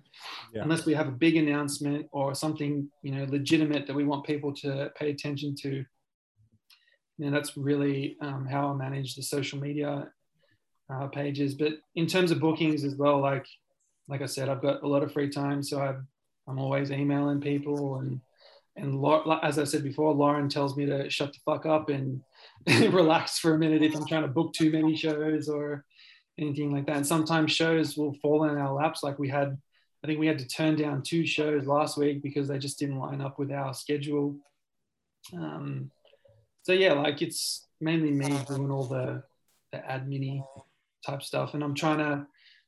Yeah. 0.53 0.63
unless 0.63 0.85
we 0.85 0.93
have 0.93 1.07
a 1.07 1.11
big 1.11 1.35
announcement 1.35 2.07
or 2.11 2.33
something 2.33 2.89
you 3.03 3.11
know 3.11 3.25
legitimate 3.25 3.85
that 3.87 3.95
we 3.95 4.05
want 4.05 4.25
people 4.25 4.53
to 4.53 4.91
pay 4.97 5.11
attention 5.11 5.55
to. 5.61 5.85
You 7.17 7.25
know 7.25 7.31
that's 7.31 7.55
really 7.55 8.17
um, 8.21 8.45
how 8.45 8.67
i 8.69 8.73
manage 8.73 9.15
the 9.15 9.23
social 9.23 9.59
media 9.59 10.09
uh, 10.93 11.07
pages. 11.07 11.55
But 11.55 11.73
in 11.95 12.07
terms 12.07 12.31
of 12.31 12.39
bookings 12.39 12.83
as 12.83 12.95
well 12.95 13.19
like 13.21 13.45
like 14.07 14.21
i 14.21 14.25
said 14.25 14.49
i've 14.49 14.61
got 14.61 14.83
a 14.83 14.87
lot 14.87 15.03
of 15.03 15.13
free 15.13 15.29
time. 15.29 15.63
So 15.63 15.81
I've, 15.81 16.03
i'm 16.47 16.59
always 16.59 16.91
emailing 16.91 17.41
people 17.41 17.97
and 17.97 18.19
and 18.75 19.03
as 19.43 19.57
i 19.57 19.63
said 19.63 19.83
before 19.83 20.13
lauren 20.13 20.49
tells 20.49 20.75
me 20.75 20.85
to 20.85 21.09
shut 21.09 21.31
the 21.33 21.39
fuck 21.45 21.65
up 21.65 21.89
and 21.89 22.21
relax 22.93 23.39
for 23.39 23.55
a 23.55 23.57
minute 23.57 23.81
if 23.81 23.95
i'm 23.95 24.05
trying 24.05 24.21
to 24.21 24.27
book 24.27 24.53
too 24.53 24.71
many 24.71 24.95
shows 24.95 25.47
or 25.47 25.85
anything 26.37 26.71
like 26.71 26.85
that. 26.85 26.97
And 26.97 27.07
sometimes 27.07 27.51
shows 27.51 27.97
will 27.97 28.13
fall 28.21 28.45
in 28.45 28.57
our 28.57 28.73
laps. 28.73 29.03
Like 29.03 29.19
we 29.19 29.29
had 29.29 29.57
I 30.03 30.07
think 30.07 30.19
we 30.19 30.27
had 30.27 30.39
to 30.39 30.47
turn 30.47 30.75
down 30.75 31.01
two 31.01 31.25
shows 31.25 31.65
last 31.65 31.97
week 31.97 32.21
because 32.21 32.47
they 32.47 32.59
just 32.59 32.77
didn't 32.77 32.99
line 32.99 33.21
up 33.21 33.39
with 33.39 33.51
our 33.51 33.73
schedule. 33.73 34.35
Um, 35.33 35.89
so 36.61 36.73
yeah, 36.73 36.93
like 36.93 37.23
it's 37.23 37.67
mainly 37.81 38.11
me 38.11 38.37
doing 38.47 38.69
all 38.69 38.83
the 38.83 39.23
the 39.71 39.79
admin 39.79 40.43
type 41.05 41.23
stuff, 41.23 41.53
and 41.53 41.63
I'm 41.63 41.73
trying 41.73 41.97
to 41.99 42.27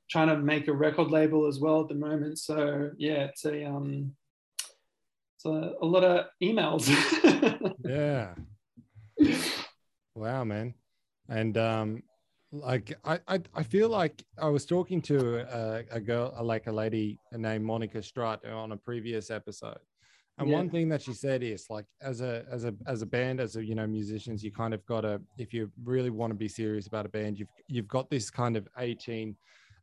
trying 0.09 0.27
to 0.29 0.37
make 0.37 0.67
a 0.67 0.73
record 0.73 1.11
label 1.11 1.47
as 1.47 1.59
well 1.59 1.81
at 1.81 1.89
the 1.89 1.95
moment. 1.95 2.39
So 2.39 2.91
yeah, 2.97 3.25
it's 3.25 3.45
a 3.45 3.65
um, 3.65 4.15
it's 5.35 5.45
a, 5.45 5.73
a 5.81 5.85
lot 5.85 6.03
of 6.03 6.25
emails. 6.41 6.87
yeah 7.85 8.33
wow 10.15 10.43
man 10.43 10.73
and 11.29 11.57
um 11.57 12.03
like 12.51 12.93
I, 13.03 13.19
I 13.27 13.41
i 13.53 13.63
feel 13.63 13.89
like 13.89 14.23
i 14.39 14.47
was 14.47 14.65
talking 14.65 15.01
to 15.03 15.39
a, 15.53 15.83
a 15.91 15.99
girl 15.99 16.33
like 16.43 16.67
a 16.67 16.71
lady 16.71 17.19
named 17.33 17.65
monica 17.65 18.01
strutt 18.01 18.45
on 18.45 18.71
a 18.71 18.77
previous 18.77 19.29
episode 19.29 19.77
and 20.37 20.49
Yeah. 20.49 20.55
one 20.55 20.69
thing 20.69 20.87
that 20.89 21.01
she 21.01 21.13
said 21.13 21.43
is 21.43 21.65
like 21.69 21.85
as 22.01 22.21
a 22.21 22.45
as 22.51 22.63
a 22.63 22.73
as 22.85 23.01
a 23.01 23.05
band 23.05 23.39
as 23.39 23.55
a 23.57 23.65
you 23.65 23.75
know 23.75 23.85
musicians 23.87 24.43
you 24.43 24.51
kind 24.51 24.73
of 24.73 24.85
got 24.85 25.01
to 25.01 25.21
if 25.37 25.53
you 25.53 25.71
really 25.83 26.09
want 26.09 26.31
to 26.31 26.35
be 26.35 26.47
serious 26.47 26.87
about 26.87 27.05
a 27.05 27.09
band 27.09 27.37
you've 27.37 27.49
you've 27.67 27.87
got 27.87 28.09
this 28.09 28.29
kind 28.29 28.55
of 28.55 28.67
18 28.77 29.35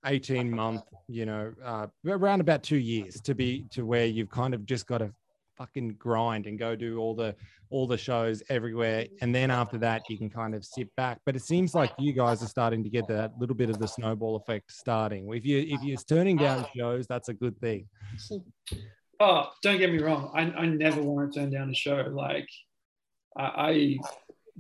18 0.05 0.51
month 0.51 0.83
you 1.09 1.27
know 1.27 1.53
uh 1.65 1.87
around 2.07 2.41
about 2.41 2.63
two 2.63 2.79
years 2.79 3.21
to 3.21 3.35
be 3.35 3.65
to 3.71 3.85
where 3.85 4.07
you've 4.07 4.31
kind 4.31 4.55
of 4.55 4.65
just 4.67 4.87
got 4.87 4.99
to 4.99 5.13
fucking 5.57 5.95
grind 5.99 6.47
and 6.47 6.59
go 6.59 6.75
do 6.75 6.99
all 6.99 7.15
the 7.15 7.35
all 7.71 7.87
the 7.87 7.97
shows 7.97 8.43
everywhere 8.49 9.07
and 9.21 9.33
then 9.33 9.51
after 9.51 9.79
that 9.79 10.03
you 10.09 10.19
can 10.19 10.29
kind 10.29 10.53
of 10.55 10.65
sit 10.65 10.89
back 10.97 11.21
but 11.25 11.37
it 11.37 11.43
seems 11.43 11.75
like 11.75 11.93
you 11.97 12.13
guys 12.13 12.43
are 12.43 12.49
starting 12.49 12.83
to 12.83 12.91
get 12.91 13.07
that 13.07 13.33
little 13.39 13.55
bit 13.55 13.71
of 13.71 13.79
the 13.79 13.87
snowball 13.87 14.35
effect 14.35 14.73
starting 14.73 15.33
if 15.33 15.47
you 15.47 15.59
if 15.61 15.81
you're 15.83 15.97
turning 16.09 16.37
down 16.37 16.67
shows 16.77 17.07
that's 17.07 17.29
a 17.29 17.35
good 17.35 17.57
thing 17.61 17.87
oh, 19.21 19.51
don't 19.63 19.79
get 19.79 19.93
me 19.93 19.99
wrong. 19.99 20.31
I, 20.35 20.43
I 20.43 20.67
never 20.67 21.03
want 21.03 21.33
to 21.33 21.41
turn 21.41 21.51
down 21.51 21.71
a 21.71 21.75
show. 21.75 22.07
Like 22.11 22.49
I, 23.37 23.43
I 23.43 23.99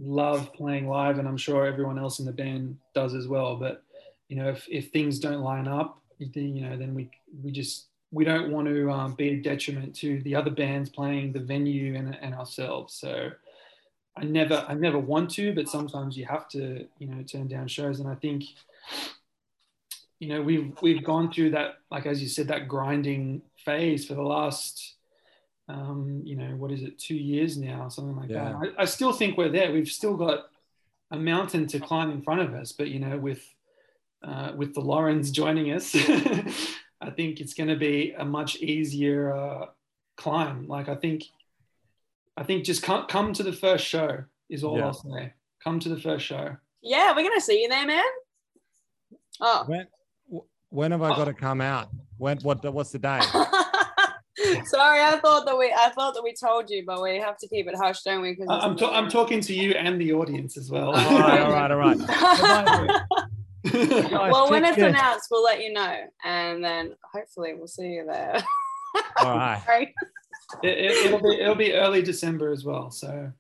love 0.01 0.53
playing 0.53 0.89
live, 0.89 1.19
and 1.19 1.29
I'm 1.29 1.37
sure 1.37 1.67
everyone 1.67 1.99
else 1.99 2.19
in 2.19 2.27
the 2.27 2.33
band 2.33 2.77
does 2.95 3.15
as 3.15 3.29
well. 3.29 3.57
But 3.57 3.83
you 4.29 4.37
know, 4.37 4.49
if, 4.49 4.67
if 4.71 4.91
things 4.91 5.19
don't 5.19 5.43
line 5.43 5.69
up, 5.69 6.01
then 6.19 6.57
you 6.57 6.69
know, 6.69 6.77
then 6.77 6.95
we 6.95 7.11
we 7.43 7.51
just 7.51 7.87
we 8.11 8.25
don't 8.25 8.53
want 8.53 8.69
to 8.69 8.91
um, 8.91 9.15
be 9.15 9.31
a 9.31 9.37
detriment 9.43 9.95
to 9.97 10.21
the 10.23 10.35
other 10.35 10.51
bands 10.51 10.89
playing 10.89 11.33
the 11.33 11.41
venue 11.41 11.97
and, 11.97 12.17
and 12.21 12.35
ourselves. 12.35 12.95
So 12.95 13.31
I 14.17 14.25
never 14.25 14.65
I 14.69 14.75
never 14.75 14.99
want 14.99 15.31
to, 15.33 15.55
but 15.55 15.69
sometimes 15.69 16.17
you 16.17 16.25
have 16.27 16.49
to 16.51 16.87
you 16.99 17.09
know 17.09 17.23
turn 17.23 17.49
down 17.49 17.69
shows, 17.69 18.01
and 18.01 18.09
I 18.09 18.15
think 18.15 18.45
you 20.21 20.29
know 20.29 20.43
we've 20.43 20.73
we've 20.81 21.05
gone 21.05 21.31
through 21.33 21.51
that 21.51 21.79
like 21.91 22.07
as 22.07 22.23
you 22.23 22.29
said 22.29 22.49
that 22.49 22.69
grinding 22.69 23.43
phase 23.65 24.07
for 24.07 24.15
the 24.15 24.23
last 24.23 24.95
um 25.69 26.23
you 26.25 26.37
know 26.37 26.55
what 26.57 26.71
is 26.71 26.83
it 26.83 26.99
two 26.99 27.17
years 27.17 27.57
now 27.57 27.89
something 27.89 28.17
like 28.17 28.31
Yeah. 28.31 28.57
that 28.61 28.75
I, 28.79 28.83
I 28.83 28.85
still 28.85 29.13
think 29.13 29.37
we're 29.37 29.49
there 29.49 29.73
we've 29.73 29.89
still 29.91 30.17
got 30.17 30.47
a 31.11 31.17
mountain 31.19 31.67
to 31.67 31.81
climb 31.81 32.11
in 32.11 32.23
front 32.23 32.41
of 32.41 32.55
us 32.55 32.71
but 32.73 32.89
you 32.89 33.01
know 33.01 33.19
with 33.19 33.43
uh, 34.27 34.53
with 34.57 34.75
the 34.75 34.81
Laurens 34.81 35.31
joining 35.31 35.71
us 35.73 35.95
I 37.01 37.11
think 37.15 37.41
it's 37.41 37.53
going 37.55 37.69
to 37.69 37.77
be 37.77 38.15
a 38.17 38.25
much 38.25 38.57
easier 38.57 39.33
uh, 39.35 39.67
climb 40.17 40.67
like 40.69 40.89
I 40.89 40.95
think 40.95 41.25
I 42.37 42.43
think 42.43 42.65
just 42.65 42.83
come 42.83 43.07
come 43.07 43.33
to 43.35 43.43
the 43.43 43.53
first 43.53 43.85
show 43.87 44.25
is 44.49 44.65
all 44.65 44.79
Yeah. 44.79 44.87
I'll 44.87 44.95
say 44.95 45.33
come 45.63 45.79
to 45.81 45.89
the 45.89 46.01
first 46.01 46.25
show 46.27 46.57
Yeah, 46.83 47.15
we're 47.15 47.23
gonna 47.29 47.41
see 47.41 47.63
you 47.63 47.69
there, 47.69 47.87
man. 47.87 48.05
Oh, 49.41 49.65
when 49.67 49.87
when 50.71 50.91
have 50.93 51.03
i 51.03 51.09
got 51.15 51.27
to 51.27 51.35
come 51.35 51.61
out 51.61 51.89
when 52.19 52.39
what 52.39 52.65
what's 52.73 52.91
the 52.93 52.99
day 52.99 53.21
Sorry, 54.65 55.01
I 55.01 55.19
thought 55.23 55.47
that 55.47 55.57
we 55.57 55.73
I 55.73 55.91
thought 55.91 56.15
that 56.15 56.23
we 56.23 56.35
told 56.35 56.69
you, 56.69 56.85
but 56.87 57.01
we 57.03 57.17
have 57.19 57.37
to 57.39 57.49
keep 57.49 57.67
it 57.69 57.75
hush, 57.77 58.03
don't 58.03 58.21
we? 58.23 58.35
'Cause 58.35 58.47
I- 58.49 58.57
it's 58.57 58.65
I'm, 58.65 58.77
ta- 58.77 58.93
I'm 58.93 59.09
talking 59.09 59.41
to 59.43 59.55
you 59.55 59.73
and 59.73 60.01
the 60.01 60.13
audience 60.13 60.57
as 60.57 60.71
well. 60.71 60.89
all 60.95 61.19
right, 61.21 61.41
all 61.41 61.53
right, 61.53 61.71
all 61.71 61.79
right. 61.79 63.01
Guys, 64.11 64.33
well, 64.33 64.51
when 64.51 64.65
it's 64.65 64.79
announced, 64.79 65.29
we'll 65.31 65.43
let 65.45 65.63
you 65.63 65.73
know, 65.73 66.01
and 66.25 66.63
then 66.65 66.95
hopefully 67.13 67.55
we'll 67.55 67.67
see 67.67 67.89
you 67.89 68.07
there. 68.07 68.43
All 69.19 69.37
right. 69.37 69.93
It, 70.63 70.79
it, 70.79 71.07
it'll 71.07 71.21
be 71.21 71.41
it'll 71.41 71.55
be 71.55 71.73
early 71.75 72.03
December 72.03 72.53
as 72.53 72.65
well. 72.65 72.91
So 72.91 73.33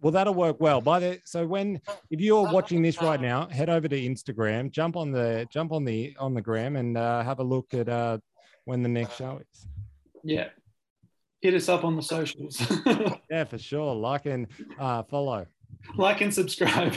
Well, 0.00 0.12
that'll 0.12 0.34
work 0.34 0.60
well. 0.60 0.80
By 0.80 0.98
the 1.00 1.20
so 1.24 1.46
when 1.46 1.80
if 2.10 2.20
you're 2.20 2.50
watching 2.52 2.82
this 2.82 3.00
right 3.02 3.20
now, 3.20 3.48
head 3.48 3.68
over 3.68 3.88
to 3.88 3.96
Instagram, 4.00 4.70
jump 4.70 4.96
on 4.96 5.10
the 5.10 5.46
jump 5.50 5.72
on 5.72 5.84
the 5.84 6.14
on 6.18 6.34
the 6.34 6.40
gram, 6.42 6.76
and 6.76 6.96
uh, 6.96 7.22
have 7.24 7.40
a 7.40 7.44
look 7.44 7.74
at 7.74 7.88
uh, 7.88 8.18
when 8.64 8.82
the 8.82 8.88
next 8.88 9.16
show 9.16 9.40
is. 9.40 9.66
yeah, 10.22 10.48
hit 11.40 11.54
us 11.54 11.68
up 11.68 11.84
on 11.84 11.96
the 11.96 12.02
socials, 12.02 12.60
Yeah, 13.30 13.44
for 13.44 13.58
sure. 13.58 13.94
Like 13.94 14.26
and 14.26 14.46
uh, 14.78 15.02
follow. 15.04 15.46
like 15.96 16.20
and 16.20 16.32
subscribe. 16.32 16.94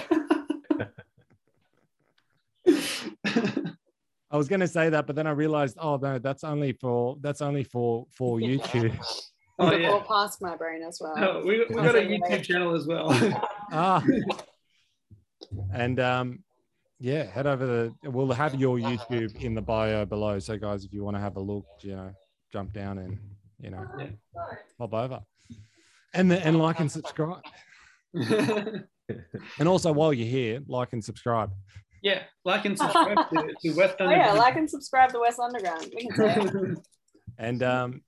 I 4.33 4.37
was 4.37 4.47
going 4.47 4.61
to 4.61 4.67
say 4.67 4.89
that, 4.89 5.05
but 5.05 5.15
then 5.15 5.27
I 5.27 5.31
realized, 5.31 5.77
oh 5.79 5.97
no, 5.97 6.17
that's 6.17 6.43
only 6.43 6.73
for 6.73 7.15
that's 7.21 7.41
only 7.41 7.63
for 7.63 8.07
for 8.11 8.39
YouTube. 8.49 8.97
oh 9.59 9.67
Or 9.67 9.73
yeah, 9.75 9.99
past 10.07 10.41
my 10.41 10.55
brain 10.57 10.81
as 10.81 10.99
well. 10.99 11.15
no, 11.15 11.43
we 11.45 11.63
we 11.69 11.75
got 11.75 11.95
a 11.95 11.99
YouTube 11.99 12.43
channel 12.43 12.75
as 12.75 12.87
well. 12.87 13.07
ah, 13.71 14.03
and 15.71 15.99
um, 15.99 16.43
yeah, 16.99 17.23
head 17.25 17.45
over 17.45 17.65
the. 17.65 18.09
We'll 18.09 18.31
have 18.31 18.55
your 18.55 18.77
YouTube 18.79 19.35
in 19.35 19.53
the 19.53 19.61
bio 19.61 20.03
below. 20.05 20.39
So 20.39 20.57
guys, 20.57 20.83
if 20.83 20.91
you 20.93 21.03
want 21.03 21.15
to 21.15 21.21
have 21.21 21.37
a 21.37 21.41
look, 21.41 21.65
you 21.81 21.95
know, 21.95 22.11
jump 22.51 22.73
down 22.73 22.97
and 22.97 23.19
you 23.59 23.69
know, 23.69 23.85
Yeah. 23.99 24.07
pop 24.79 24.93
over, 24.95 25.21
and 26.15 26.31
the, 26.31 26.43
and 26.45 26.57
like 26.57 26.79
and 26.79 26.91
subscribe. 26.91 27.43
And 29.59 29.67
also, 29.67 29.91
while 29.93 30.11
you're 30.11 30.27
here, 30.27 30.61
like 30.67 30.93
and 30.93 31.03
subscribe. 31.03 31.51
Yeah, 32.03 32.23
like 32.43 32.65
and 32.65 32.77
subscribe 32.77 33.17
to, 33.29 33.53
to 33.61 33.71
West 33.71 33.95
Oh 33.99 34.05
Underground. 34.05 34.35
yeah, 34.35 34.39
like 34.39 34.55
and 34.57 34.69
subscribe 34.69 35.11
to 35.13 35.19
West 35.19 35.39
Underground. 35.39 35.91
We 35.95 36.07
can 36.07 36.15
say. 36.15 36.81
And 37.39 37.63
um, 37.63 38.03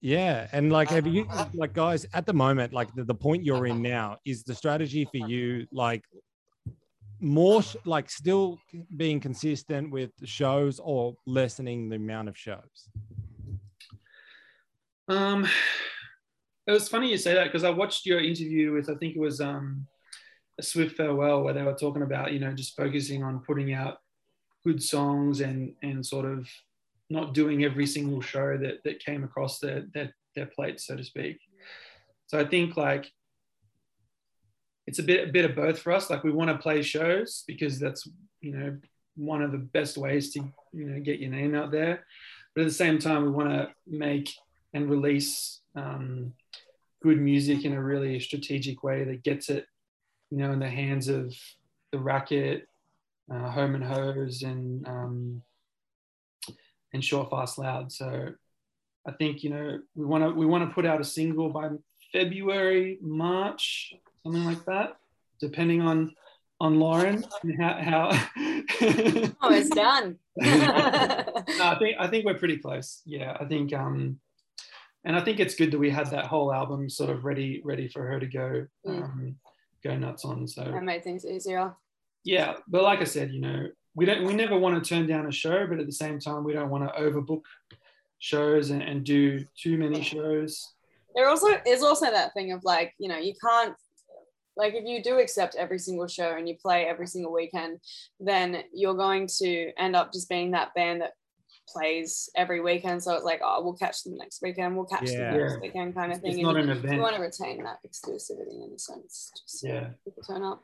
yeah, 0.00 0.48
and 0.50 0.72
like, 0.72 0.88
have 0.88 1.06
you 1.06 1.28
like 1.54 1.72
guys 1.72 2.04
at 2.12 2.26
the 2.26 2.32
moment, 2.32 2.72
like 2.72 2.92
the, 2.96 3.04
the 3.04 3.14
point 3.14 3.44
you're 3.44 3.66
in 3.66 3.80
now, 3.80 4.16
is 4.26 4.42
the 4.42 4.54
strategy 4.56 5.04
for 5.04 5.18
you 5.28 5.68
like 5.70 6.02
more 7.20 7.62
sh- 7.62 7.76
like 7.84 8.10
still 8.10 8.58
being 8.96 9.20
consistent 9.20 9.92
with 9.92 10.10
shows 10.24 10.80
or 10.82 11.14
lessening 11.26 11.88
the 11.88 11.96
amount 11.96 12.28
of 12.28 12.36
shows? 12.36 12.88
Um, 15.06 15.46
it 16.66 16.72
was 16.72 16.88
funny 16.88 17.10
you 17.10 17.18
say 17.18 17.34
that 17.34 17.44
because 17.44 17.62
I 17.62 17.70
watched 17.70 18.04
your 18.04 18.20
interview 18.20 18.72
with 18.72 18.90
I 18.90 18.94
think 18.96 19.14
it 19.14 19.20
was 19.20 19.40
um, 19.40 19.86
a 20.58 20.62
Swift 20.62 20.96
Farewell 20.96 21.42
where 21.42 21.54
they 21.54 21.62
were 21.62 21.74
talking 21.74 22.02
about 22.02 22.32
you 22.32 22.38
know 22.38 22.52
just 22.52 22.76
focusing 22.76 23.22
on 23.22 23.40
putting 23.40 23.72
out 23.72 23.98
good 24.64 24.82
songs 24.82 25.40
and 25.40 25.74
and 25.82 26.04
sort 26.04 26.24
of 26.24 26.48
not 27.10 27.34
doing 27.34 27.64
every 27.64 27.86
single 27.86 28.20
show 28.20 28.56
that 28.56 28.82
that 28.84 29.04
came 29.04 29.24
across 29.24 29.58
their 29.58 29.84
their, 29.92 30.14
their 30.34 30.46
plate 30.46 30.80
so 30.80 30.96
to 30.96 31.04
speak. 31.04 31.38
So 32.26 32.38
I 32.38 32.44
think 32.44 32.76
like 32.76 33.10
it's 34.86 34.98
a 34.98 35.02
bit 35.02 35.28
a 35.28 35.32
bit 35.32 35.44
of 35.44 35.56
both 35.56 35.78
for 35.78 35.92
us. 35.92 36.10
Like 36.10 36.24
we 36.24 36.32
want 36.32 36.50
to 36.50 36.58
play 36.58 36.82
shows 36.82 37.44
because 37.46 37.78
that's 37.78 38.08
you 38.40 38.52
know 38.56 38.76
one 39.16 39.42
of 39.42 39.52
the 39.52 39.58
best 39.58 39.96
ways 39.96 40.32
to 40.32 40.40
you 40.72 40.86
know 40.86 41.00
get 41.00 41.20
your 41.20 41.30
name 41.30 41.54
out 41.54 41.70
there. 41.70 42.04
But 42.54 42.62
at 42.62 42.68
the 42.68 42.74
same 42.74 42.98
time, 42.98 43.24
we 43.24 43.30
want 43.30 43.50
to 43.50 43.70
make 43.86 44.30
and 44.74 44.90
release 44.90 45.60
um, 45.76 46.32
good 47.02 47.20
music 47.20 47.64
in 47.64 47.72
a 47.72 47.82
really 47.82 48.18
strategic 48.20 48.82
way 48.82 49.04
that 49.04 49.22
gets 49.22 49.48
it, 49.48 49.66
you 50.34 50.40
know, 50.40 50.52
in 50.52 50.58
the 50.58 50.68
hands 50.68 51.06
of 51.06 51.32
the 51.92 51.98
racket, 52.00 52.66
uh, 53.32 53.50
Home 53.50 53.76
and 53.76 53.84
Hosed, 53.84 54.42
and 54.42 54.84
um, 54.88 55.42
and 56.92 57.04
Short 57.04 57.30
Fast 57.30 57.56
Loud. 57.56 57.92
So 57.92 58.30
I 59.06 59.12
think 59.12 59.44
you 59.44 59.50
know 59.50 59.78
we 59.94 60.04
want 60.04 60.24
to 60.24 60.30
we 60.30 60.44
want 60.44 60.68
to 60.68 60.74
put 60.74 60.86
out 60.86 61.00
a 61.00 61.04
single 61.04 61.50
by 61.50 61.68
February, 62.12 62.98
March, 63.00 63.94
something 64.24 64.44
like 64.44 64.64
that, 64.64 64.96
depending 65.40 65.82
on 65.82 66.12
on 66.60 66.80
Lauren 66.80 67.24
and 67.44 67.62
how. 67.62 67.78
how 67.80 68.28
Oh, 69.40 69.52
it's 69.52 69.70
done. 69.70 70.18
no, 70.36 70.46
I 70.46 71.76
think 71.78 71.96
I 72.00 72.08
think 72.08 72.24
we're 72.24 72.38
pretty 72.38 72.56
close. 72.56 73.02
Yeah, 73.06 73.36
I 73.38 73.44
think 73.44 73.72
um, 73.72 74.18
and 75.04 75.14
I 75.14 75.20
think 75.20 75.38
it's 75.38 75.54
good 75.54 75.70
that 75.70 75.78
we 75.78 75.90
had 75.90 76.10
that 76.10 76.26
whole 76.26 76.52
album 76.52 76.90
sort 76.90 77.10
of 77.10 77.24
ready 77.24 77.62
ready 77.64 77.86
for 77.86 78.04
her 78.04 78.18
to 78.18 78.26
go 78.26 78.66
Mm. 78.84 79.36
Go 79.84 79.96
nuts 79.96 80.24
on. 80.24 80.46
So 80.48 80.64
that 80.64 80.82
made 80.82 81.04
things 81.04 81.24
easier. 81.26 81.74
yeah, 82.24 82.54
but 82.68 82.82
like 82.82 83.00
I 83.00 83.04
said, 83.04 83.30
you 83.30 83.40
know, 83.40 83.66
we 83.94 84.04
don't 84.04 84.24
we 84.24 84.34
never 84.34 84.58
want 84.58 84.82
to 84.82 84.88
turn 84.88 85.06
down 85.06 85.26
a 85.26 85.32
show, 85.32 85.66
but 85.66 85.78
at 85.78 85.86
the 85.86 85.92
same 85.92 86.18
time, 86.18 86.44
we 86.44 86.52
don't 86.52 86.70
want 86.70 86.84
to 86.88 87.00
overbook 87.00 87.42
shows 88.18 88.70
and, 88.70 88.82
and 88.82 89.04
do 89.04 89.44
too 89.56 89.76
many 89.76 90.02
shows. 90.02 90.72
There 91.14 91.28
also 91.28 91.48
is 91.66 91.82
also 91.82 92.10
that 92.10 92.32
thing 92.32 92.52
of 92.52 92.64
like, 92.64 92.92
you 92.98 93.08
know, 93.08 93.18
you 93.18 93.34
can't 93.44 93.74
like 94.56 94.74
if 94.74 94.84
you 94.84 95.02
do 95.02 95.18
accept 95.18 95.56
every 95.56 95.78
single 95.78 96.06
show 96.06 96.36
and 96.36 96.48
you 96.48 96.56
play 96.60 96.84
every 96.84 97.06
single 97.06 97.32
weekend, 97.32 97.80
then 98.20 98.62
you're 98.72 98.94
going 98.94 99.28
to 99.38 99.72
end 99.78 99.96
up 99.96 100.12
just 100.12 100.28
being 100.28 100.52
that 100.52 100.74
band 100.74 101.00
that 101.00 101.12
plays 101.68 102.28
every 102.36 102.60
weekend. 102.60 103.02
So 103.02 103.14
it's 103.14 103.24
like, 103.24 103.40
oh, 103.42 103.62
we'll 103.62 103.74
catch 103.74 104.02
them 104.02 104.16
next 104.16 104.42
weekend, 104.42 104.76
we'll 104.76 104.86
catch 104.86 105.10
Yeah. 105.10 105.30
them 105.32 105.40
next 105.40 105.60
weekend 105.60 105.94
kind 105.94 106.12
of 106.12 106.18
It's 106.18 106.36
thing. 106.36 106.42
not 106.42 106.56
And 106.56 106.70
an 106.70 106.92
you, 106.92 107.00
want 107.00 107.16
to 107.16 107.22
retain 107.22 107.62
that 107.64 107.78
exclusivity 107.86 108.64
in 108.64 108.72
a 108.74 108.78
sense. 108.78 109.32
Just 109.36 109.60
so 109.60 109.68
Yeah. 109.68 109.90
people 110.04 110.22
turn 110.22 110.42
up. 110.42 110.62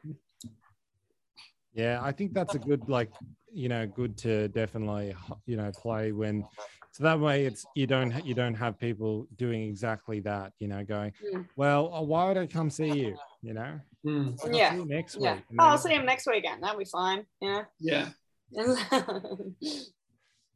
Yeah, 1.72 2.00
I 2.02 2.12
think 2.12 2.34
that's 2.34 2.54
a 2.54 2.58
good 2.58 2.88
like 2.88 3.10
you 3.52 3.68
know 3.68 3.86
good 3.86 4.16
to 4.18 4.48
definitely 4.48 5.14
you 5.46 5.56
know 5.56 5.70
play 5.72 6.12
when 6.12 6.44
so 6.92 7.04
that 7.04 7.18
way 7.18 7.46
it's 7.46 7.66
you 7.74 7.86
don't 7.86 8.24
you 8.24 8.34
don't 8.34 8.54
have 8.54 8.78
people 8.78 9.26
doing 9.36 9.62
exactly 9.68 10.20
that 10.20 10.52
you 10.58 10.66
know 10.68 10.84
going 10.84 11.12
Mm. 11.32 11.46
well 11.56 11.92
uh, 11.94 12.02
why 12.02 12.26
would 12.26 12.36
I 12.36 12.46
come 12.46 12.70
see 12.70 12.90
you 12.90 13.16
you 13.42 13.54
know 13.54 13.80
Mm, 14.04 14.40
Like, 14.42 14.52
I'll 14.52 14.58
Yeah, 14.58 14.70
see 14.70 14.76
you 14.76 14.86
next 14.86 15.16
Yeah. 15.20 15.34
week 15.34 15.44
Oh, 15.58 15.64
I'll 15.64 15.78
see 15.78 15.94
him 15.94 16.06
next 16.06 16.26
weekend. 16.26 16.62
That'll 16.62 16.78
be 16.78 16.84
fine. 16.86 17.26
Yeah. 17.40 17.64
yeah. 17.78 18.08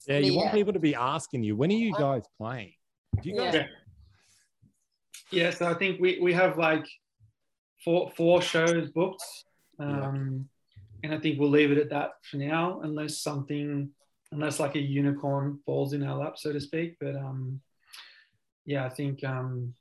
yeah 0.06 0.18
you 0.18 0.34
want 0.34 0.52
people 0.52 0.72
to 0.72 0.78
be 0.78 0.94
asking 0.94 1.42
you 1.42 1.56
when 1.56 1.70
are 1.70 1.74
you 1.74 1.92
guys 1.94 2.24
playing 2.38 2.72
do 3.22 3.30
you 3.30 3.36
guys 3.36 3.54
Yeah. 3.54 3.66
Yeah, 5.30 5.50
so 5.50 5.66
I 5.66 5.74
think 5.74 6.00
we, 6.00 6.18
we 6.20 6.32
have 6.32 6.58
like 6.58 6.86
four 7.84 8.10
four 8.16 8.40
shows 8.42 8.90
booked. 8.90 9.24
Yeah. 9.78 10.06
Um, 10.06 10.48
and 11.02 11.12
I 11.12 11.18
think 11.18 11.38
we'll 11.38 11.50
leave 11.50 11.70
it 11.70 11.78
at 11.78 11.90
that 11.90 12.12
for 12.22 12.38
now, 12.38 12.80
unless 12.82 13.18
something 13.18 13.90
unless 14.32 14.58
like 14.58 14.74
a 14.74 14.80
unicorn 14.80 15.60
falls 15.66 15.92
in 15.92 16.02
our 16.02 16.16
lap, 16.16 16.38
so 16.38 16.52
to 16.52 16.60
speak. 16.60 16.96
But 17.00 17.16
um 17.16 17.60
yeah, 18.64 18.84
I 18.86 18.88
think 18.88 19.22
um 19.24 19.74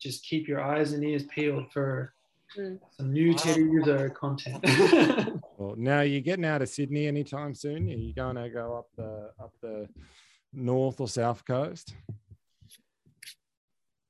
just 0.00 0.24
keep 0.24 0.46
your 0.46 0.60
eyes 0.60 0.92
and 0.92 1.02
ears 1.02 1.24
peeled 1.24 1.72
for 1.72 2.13
Mm. 2.56 2.78
some 2.96 3.12
new 3.12 3.34
Teddy 3.34 3.64
Rizzo 3.64 4.08
content. 4.10 4.64
well 5.58 5.74
now 5.76 6.02
you're 6.02 6.20
getting 6.20 6.44
out 6.44 6.62
of 6.62 6.68
Sydney 6.68 7.06
anytime 7.06 7.54
soon 7.54 7.88
are 7.88 7.92
you 7.92 8.14
going 8.14 8.36
to 8.36 8.48
go 8.48 8.76
up 8.76 8.86
the 8.96 9.30
up 9.42 9.52
the 9.60 9.88
north 10.52 11.00
or 11.00 11.08
south 11.08 11.44
coast 11.44 11.94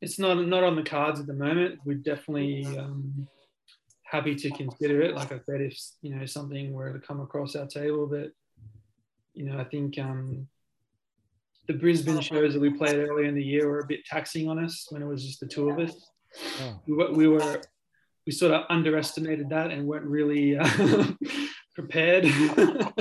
it's 0.05 0.19
not 0.19 0.47
not 0.47 0.63
on 0.63 0.77
the 0.77 0.83
cards 0.83 1.19
at 1.19 1.27
the 1.27 1.33
moment. 1.33 1.81
We're 1.85 1.95
definitely 1.95 2.67
um, 2.79 3.27
happy 4.03 4.35
to 4.35 4.51
consider 4.51 5.01
it. 5.01 5.17
Like 5.17 5.33
I 5.33 5.41
said, 5.47 5.63
if 5.63 5.77
you 6.03 6.15
know 6.15 6.27
something 6.27 6.73
were 6.73 6.93
to 6.93 6.99
come 6.99 7.21
across 7.21 7.57
our 7.57 7.67
table, 7.67 8.07
but 8.07 8.31
you 9.33 9.45
know, 9.45 9.59
I 9.59 9.65
think 9.65 9.99
um, 9.99 10.47
the 11.67 11.73
Brisbane 11.73 12.21
shows 12.21 12.53
that 12.53 12.61
we 12.61 12.71
played 12.71 12.97
earlier 12.97 13.27
in 13.27 13.35
the 13.35 13.43
year 13.43 13.69
were 13.69 13.81
a 13.81 13.87
bit 13.87 14.05
taxing 14.05 14.49
on 14.49 14.63
us 14.63 14.87
when 14.91 15.03
it 15.03 15.07
was 15.07 15.25
just 15.25 15.41
the 15.41 15.47
two 15.47 15.71
of 15.71 15.79
us. 15.79 16.11
oh. 16.61 16.81
We 16.87 16.95
were, 16.95 17.13
we 17.13 17.29
were 17.29 17.63
we 18.27 18.33
sort 18.33 18.53
of 18.53 18.65
underestimated 18.71 19.51
that 19.51 19.71
and 19.71 19.87
weren't 19.87 20.07
really 20.07 20.57
uh, 20.57 20.67
prepared. 21.75 22.25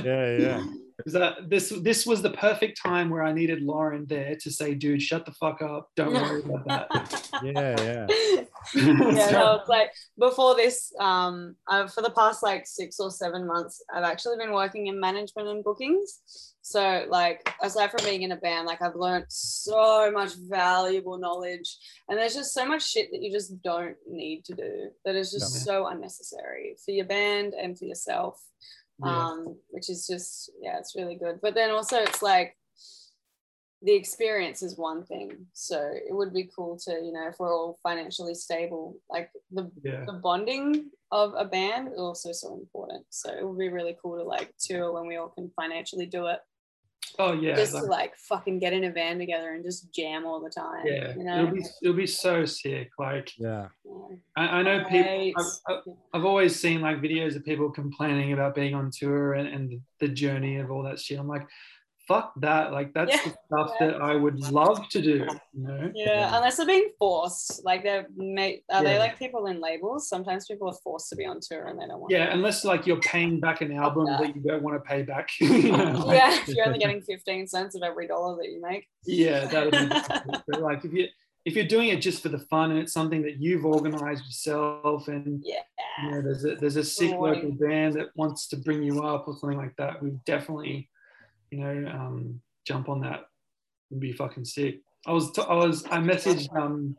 yeah 0.03 0.37
yeah 0.37 0.63
Because 1.03 1.13
that 1.19 1.49
this 1.49 1.69
this 1.81 2.05
was 2.05 2.21
the 2.21 2.29
perfect 2.31 2.79
time 2.81 3.09
where 3.09 3.23
I 3.23 3.33
needed 3.33 3.61
Lauren 3.61 4.05
there 4.07 4.35
to 4.41 4.51
say, 4.51 4.73
"Dude, 4.73 5.01
shut 5.01 5.25
the 5.25 5.33
fuck 5.33 5.61
up. 5.61 5.89
Don't 5.97 6.13
worry 6.13 6.41
about 6.43 6.65
that." 6.67 7.29
yeah 7.43 7.81
yeah 7.81 8.43
yeah, 8.75 9.27
So- 9.27 9.31
no, 9.31 9.55
it's 9.59 9.67
like 9.69 9.91
before 10.17 10.55
this, 10.55 10.93
um, 10.99 11.55
uh, 11.67 11.87
for 11.87 12.01
the 12.01 12.11
past 12.11 12.41
like 12.41 12.65
six 12.65 12.99
or 12.99 13.11
seven 13.11 13.45
months, 13.45 13.83
I've 13.93 14.03
actually 14.05 14.37
been 14.37 14.53
working 14.53 14.87
in 14.87 14.99
management 14.99 15.49
and 15.49 15.63
bookings. 15.63 16.21
So, 16.65 17.05
like, 17.09 17.53
aside 17.61 17.91
from 17.91 18.05
being 18.05 18.21
in 18.21 18.31
a 18.31 18.37
band, 18.37 18.67
like, 18.67 18.81
I've 18.81 18.95
learned 18.95 19.25
so 19.27 20.09
much 20.13 20.31
valuable 20.47 21.17
knowledge, 21.17 21.75
and 22.07 22.17
there's 22.17 22.35
just 22.35 22.53
so 22.53 22.65
much 22.65 22.89
shit 22.89 23.11
that 23.11 23.21
you 23.21 23.33
just 23.33 23.61
don't 23.61 23.97
need 24.09 24.45
to 24.45 24.53
do 24.53 24.89
that 25.03 25.13
is 25.15 25.29
just 25.29 25.67
No. 25.67 25.73
so 25.73 25.87
unnecessary 25.87 26.77
for 26.85 26.91
your 26.91 27.05
band 27.05 27.53
and 27.53 27.77
for 27.77 27.83
yourself 27.83 28.41
Yeah. 29.05 29.27
um, 29.29 29.57
which 29.69 29.89
is 29.89 30.07
just 30.07 30.51
yeah, 30.61 30.77
it's 30.79 30.95
really 30.95 31.15
good. 31.15 31.39
But 31.41 31.55
then 31.55 31.71
also 31.71 31.97
it's 31.97 32.21
like 32.21 32.57
the 33.81 33.93
experience 33.93 34.63
is 34.63 34.77
one 34.77 35.05
thing. 35.05 35.45
So 35.51 35.77
it 35.93 36.13
would 36.15 36.33
be 36.33 36.49
cool 36.55 36.77
to, 36.85 36.91
you 36.93 37.11
know, 37.11 37.27
if 37.27 37.35
we're 37.37 37.53
all 37.53 37.79
financially 37.83 38.33
stable, 38.33 38.95
like 39.09 39.29
the 39.51 39.69
Yeah. 39.83 40.05
the 40.07 40.13
bonding 40.13 40.89
of 41.11 41.33
a 41.37 41.45
band 41.45 41.89
is 41.89 41.99
also 41.99 42.31
so 42.31 42.53
important. 42.55 43.05
So 43.09 43.31
it 43.31 43.45
would 43.47 43.57
be 43.59 43.69
really 43.69 43.97
cool 44.01 44.17
to 44.17 44.23
like 44.23 44.53
tour 44.59 44.93
when 44.93 45.05
we 45.07 45.17
all 45.17 45.29
can 45.29 45.51
financially 45.55 46.05
do 46.05 46.27
it. 46.27 46.39
Oh 47.19 47.33
yeah. 47.33 47.55
just 47.55 47.73
like- 47.73 47.83
to 47.83 47.89
like 47.89 48.17
fucking 48.17 48.59
get 48.59 48.73
in 48.73 48.83
a 48.85 48.91
van 48.91 49.17
together 49.19 49.53
and 49.53 49.63
just 49.63 49.93
jam 49.93 50.25
all 50.25 50.39
the 50.41 50.49
time. 50.49 50.83
yeah. 50.85 51.13
You 51.15 51.23
know? 51.23 51.43
It'll 51.43 51.55
be 51.55 51.63
it'll 51.83 51.95
be 51.97 52.07
so 52.07 52.45
sick. 52.45 52.89
Like 52.97 53.31
Yeah. 53.37 53.67
Yeah. 53.85 54.15
I, 54.35 54.47
I 54.59 54.61
know 54.63 54.83
people. 54.85 55.11
Right. 55.11 55.33
I've, 55.37 55.45
I've- 55.75 55.91
I've 56.13 56.25
always 56.25 56.59
seen 56.59 56.81
like 56.81 56.97
videos 57.01 57.35
of 57.35 57.43
people 57.45 57.71
complaining 57.71 58.33
about 58.33 58.55
being 58.55 58.73
on 58.73 58.91
tour 58.91 59.33
and, 59.33 59.47
and 59.47 59.81
the 59.99 60.07
journey 60.07 60.57
of 60.57 60.71
all 60.71 60.83
that 60.83 60.99
shit. 60.99 61.19
I'm 61.19 61.27
like, 61.27 61.47
fuck 62.07 62.33
that. 62.41 62.71
Like 62.71 62.93
that's 62.93 63.11
Yeah. 63.11 63.31
the 63.31 63.37
stuff 63.45 63.71
that 63.79 64.01
I 64.01 64.15
would 64.15 64.39
love 64.51 64.87
to 64.89 65.01
do. 65.01 65.25
You 65.53 65.63
know? 65.67 65.91
Yeah, 65.95 66.35
unless 66.35 66.57
they're 66.57 66.65
being 66.65 66.89
forced. 66.99 67.63
Like 67.63 67.83
they're 67.83 68.07
made 68.15 68.61
are 68.71 68.83
they 68.83 68.97
like 68.99 69.17
people 69.19 69.45
in 69.47 69.59
labels? 69.61 70.09
Sometimes 70.09 70.45
people 70.45 70.67
are 70.69 70.77
forced 70.83 71.09
to 71.09 71.15
be 71.15 71.25
on 71.25 71.39
tour 71.41 71.65
and 71.67 71.79
they 71.79 71.85
don't 71.87 71.99
want 72.01 72.11
Yeah, 72.11 72.25
to. 72.27 72.33
unless 72.33 72.65
like 72.65 72.85
you're 72.87 72.99
paying 73.01 73.39
back 73.39 73.61
an 73.61 73.71
album 73.71 74.05
that. 74.05 74.19
that 74.21 74.35
you 74.35 74.41
don't 74.41 74.63
want 74.63 74.75
to 74.75 74.81
pay 74.87 75.03
back. 75.03 75.29
you 75.39 75.71
know, 75.71 76.05
like- 76.05 76.17
Yeah, 76.17 76.33
if 76.41 76.47
you're 76.49 76.65
only 76.67 76.79
getting 76.79 77.01
15 77.01 77.47
cents 77.47 77.75
of 77.75 77.83
every 77.83 78.07
dollar 78.07 78.35
that 78.37 78.49
you 78.51 78.61
make. 78.61 78.87
yeah, 79.05 79.45
that 79.45 79.65
would 79.65 79.71
be. 79.71 80.39
But 80.47 80.61
like 80.61 80.83
if 80.85 80.93
you 80.93 81.07
if 81.45 81.55
you're 81.57 81.65
doing 81.67 81.89
it 81.89 81.97
just 82.01 82.23
for 82.23 82.29
the 82.29 82.39
fun 82.39 82.71
and 82.71 82.79
it's 82.79 82.93
something 82.93 83.21
that 83.23 83.35
you've 83.37 83.65
organized 83.65 84.23
yourself 84.25 85.09
and 85.09 85.41
Yeah. 85.45 85.59
you 86.01 86.11
know, 86.11 86.21
there's 86.21 86.45
a 86.45 86.55
there's 86.55 86.77
a 86.77 86.83
sick 86.85 87.11
local 87.11 87.51
band 87.51 87.95
that 87.95 88.07
wants 88.15 88.47
to 88.49 88.55
bring 88.57 88.81
you 88.81 89.03
up 89.03 89.27
or 89.27 89.35
something 89.37 89.57
like 89.57 89.75
that, 89.77 90.01
we 90.01 90.11
definitely, 90.25 90.89
you 91.53 91.59
know, 91.59 91.91
um, 91.91 92.41
jump 92.65 92.89
on 92.89 93.01
that. 93.01 93.25
Would 93.91 93.99
be 93.99 94.13
fucking 94.13 94.45
sick. 94.45 94.81
I 95.05 95.11
was 95.11 95.31
t- 95.31 95.43
I 95.47 95.53
was 95.53 95.85
I 95.85 95.97
messaged 95.99 96.49
um 96.57 96.95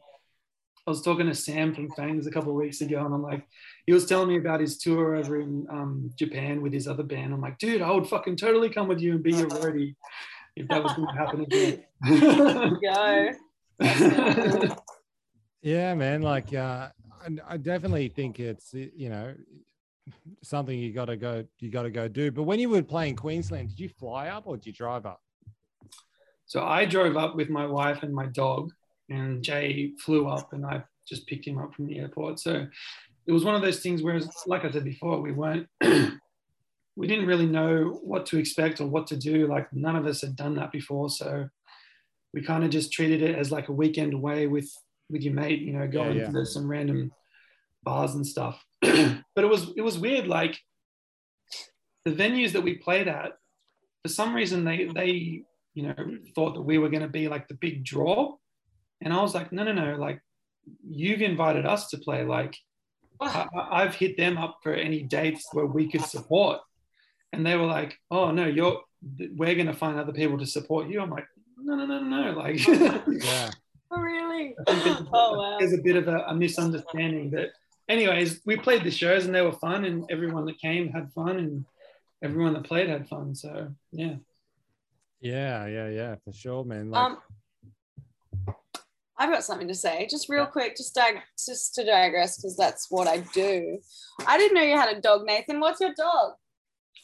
I 0.86 0.90
was 0.90 1.02
talking 1.02 1.26
to 1.26 1.34
Sam 1.34 1.74
from 1.74 1.90
Fangs 1.92 2.26
a 2.26 2.30
couple 2.30 2.50
of 2.50 2.56
weeks 2.56 2.82
ago, 2.82 3.04
and 3.04 3.14
I'm 3.14 3.22
like, 3.22 3.46
he 3.86 3.92
was 3.92 4.04
telling 4.04 4.28
me 4.28 4.36
about 4.36 4.60
his 4.60 4.76
tour 4.76 5.16
over 5.16 5.40
in 5.40 5.66
um, 5.70 6.10
Japan 6.18 6.60
with 6.60 6.74
his 6.74 6.86
other 6.86 7.02
band. 7.02 7.32
I'm 7.32 7.40
like, 7.40 7.56
dude, 7.58 7.80
I 7.80 7.90
would 7.90 8.06
fucking 8.06 8.36
totally 8.36 8.68
come 8.68 8.86
with 8.86 9.00
you 9.00 9.12
and 9.12 9.22
be 9.22 9.32
your 9.32 9.48
roadie 9.48 9.94
if 10.56 10.68
that 10.68 10.82
was 10.82 10.92
going 10.92 11.08
to 11.08 11.14
happen 11.14 11.40
again. 11.40 11.84
Go. 13.80 14.76
Yeah, 15.62 15.94
man. 15.94 16.20
Like, 16.20 16.52
uh, 16.52 16.90
I, 17.24 17.54
I 17.54 17.56
definitely 17.56 18.08
think 18.08 18.38
it's 18.38 18.74
you 18.74 19.08
know 19.08 19.34
something 20.42 20.78
you 20.78 20.92
got 20.92 21.06
to 21.06 21.16
go 21.16 21.44
you 21.58 21.70
got 21.70 21.82
to 21.82 21.90
go 21.90 22.08
do. 22.08 22.30
But 22.30 22.44
when 22.44 22.58
you 22.58 22.68
were 22.68 22.82
playing 22.82 23.16
Queensland, 23.16 23.70
did 23.70 23.80
you 23.80 23.88
fly 23.88 24.28
up 24.28 24.46
or 24.46 24.56
did 24.56 24.66
you 24.66 24.72
drive 24.72 25.06
up? 25.06 25.20
So 26.46 26.62
I 26.64 26.84
drove 26.84 27.16
up 27.16 27.34
with 27.34 27.48
my 27.48 27.66
wife 27.66 28.02
and 28.02 28.14
my 28.14 28.26
dog, 28.26 28.70
and 29.08 29.42
Jay 29.42 29.92
flew 29.98 30.28
up, 30.28 30.52
and 30.52 30.64
I 30.64 30.84
just 31.08 31.26
picked 31.26 31.46
him 31.46 31.58
up 31.58 31.74
from 31.74 31.86
the 31.86 31.98
airport. 31.98 32.38
So 32.38 32.66
it 33.26 33.32
was 33.32 33.44
one 33.44 33.54
of 33.54 33.62
those 33.62 33.80
things 33.80 34.02
where, 34.02 34.20
like 34.46 34.64
I 34.64 34.70
said 34.70 34.84
before, 34.84 35.20
we 35.20 35.32
weren't, 35.32 35.66
we 35.82 37.06
didn't 37.06 37.26
really 37.26 37.46
know 37.46 37.98
what 38.02 38.26
to 38.26 38.38
expect 38.38 38.80
or 38.80 38.86
what 38.86 39.06
to 39.08 39.16
do. 39.16 39.46
Like 39.46 39.72
none 39.72 39.96
of 39.96 40.06
us 40.06 40.20
had 40.20 40.36
done 40.36 40.54
that 40.56 40.70
before, 40.70 41.08
so 41.08 41.48
we 42.32 42.42
kind 42.42 42.64
of 42.64 42.70
just 42.70 42.92
treated 42.92 43.22
it 43.22 43.36
as 43.36 43.50
like 43.50 43.68
a 43.68 43.72
weekend 43.72 44.12
away 44.12 44.46
with 44.46 44.70
with 45.10 45.22
your 45.22 45.34
mate, 45.34 45.60
you 45.60 45.72
know, 45.72 45.86
going 45.86 46.16
yeah. 46.16 46.30
to 46.30 46.46
some 46.46 46.68
random 46.68 47.12
bars 47.82 48.14
and 48.14 48.26
stuff. 48.26 48.64
But 49.34 49.44
it 49.44 49.48
was 49.48 49.72
it 49.76 49.82
was 49.82 49.98
weird, 49.98 50.26
like 50.26 50.58
the 52.04 52.12
venues 52.12 52.52
that 52.52 52.62
we 52.62 52.74
played 52.74 53.08
at, 53.08 53.32
for 54.02 54.08
some 54.08 54.34
reason 54.34 54.64
they 54.64 54.84
they 54.94 55.42
you 55.74 55.82
know, 55.88 55.94
thought 56.36 56.54
that 56.54 56.62
we 56.62 56.78
were 56.78 56.88
going 56.88 57.02
to 57.02 57.08
be 57.08 57.26
like 57.26 57.48
the 57.48 57.54
big 57.54 57.84
draw. 57.84 58.36
And 59.00 59.12
I 59.12 59.20
was 59.20 59.34
like, 59.34 59.50
no, 59.50 59.64
no, 59.64 59.72
no, 59.72 59.96
like 59.96 60.20
you've 60.88 61.20
invited 61.20 61.66
us 61.66 61.88
to 61.88 61.98
play. 61.98 62.24
Like 62.24 62.56
I, 63.20 63.48
I- 63.52 63.82
I've 63.82 63.94
hit 63.96 64.16
them 64.16 64.38
up 64.38 64.58
for 64.62 64.72
any 64.72 65.02
dates 65.02 65.48
where 65.52 65.66
we 65.66 65.90
could 65.90 66.02
support. 66.02 66.60
And 67.32 67.44
they 67.44 67.56
were 67.56 67.66
like, 67.66 67.98
oh, 68.12 68.30
no, 68.30 68.46
you're, 68.46 68.80
we're 69.34 69.56
going 69.56 69.66
to 69.66 69.74
find 69.74 69.98
other 69.98 70.12
people 70.12 70.38
to 70.38 70.46
support 70.46 70.88
you. 70.88 71.00
I'm 71.00 71.10
like, 71.10 71.26
no, 71.58 71.74
no, 71.74 71.84
no, 71.86 71.98
no, 72.00 72.32
no. 72.32 72.38
Like, 72.38 72.64
Yeah. 72.68 73.50
Oh, 73.90 73.98
really? 74.00 74.54
There's, 74.68 75.02
Oh, 75.12 75.36
wow. 75.36 75.56
there's 75.58 75.72
a 75.72 75.82
bit 75.82 75.96
of 75.96 76.06
a, 76.06 76.18
a 76.28 76.34
misunderstanding. 76.36 77.30
But, 77.30 77.50
anyways, 77.88 78.40
we 78.44 78.56
played 78.56 78.84
the 78.84 78.90
shows 78.90 79.24
and 79.26 79.34
they 79.34 79.42
were 79.42 79.52
fun, 79.52 79.84
and 79.84 80.04
everyone 80.10 80.44
that 80.46 80.58
came 80.60 80.90
had 80.92 81.12
fun, 81.12 81.36
and 81.38 81.64
everyone 82.22 82.52
that 82.54 82.64
played 82.64 82.88
had 82.88 83.08
fun. 83.08 83.34
So, 83.34 83.68
yeah. 83.92 84.16
Yeah, 85.20 85.66
yeah, 85.66 85.88
yeah, 85.88 86.14
for 86.24 86.32
sure, 86.32 86.64
man. 86.64 86.90
Like, 86.90 87.02
Um, 87.02 87.18
I've 89.16 89.30
got 89.30 89.44
something 89.44 89.68
to 89.68 89.74
say, 89.74 90.06
just 90.10 90.28
real 90.28 90.44
quick, 90.46 90.76
just 90.76 90.94
dig- 90.94 91.22
just 91.46 91.74
to 91.76 91.84
digress 91.84 92.36
because 92.36 92.56
that's 92.56 92.90
what 92.90 93.06
I 93.06 93.18
do. 93.32 93.78
I 94.26 94.36
didn't 94.36 94.54
know 94.56 94.62
you 94.62 94.76
had 94.76 94.94
a 94.96 95.00
dog, 95.00 95.24
Nathan. 95.24 95.60
What's 95.60 95.80
your 95.80 95.94
dog? 95.94 96.32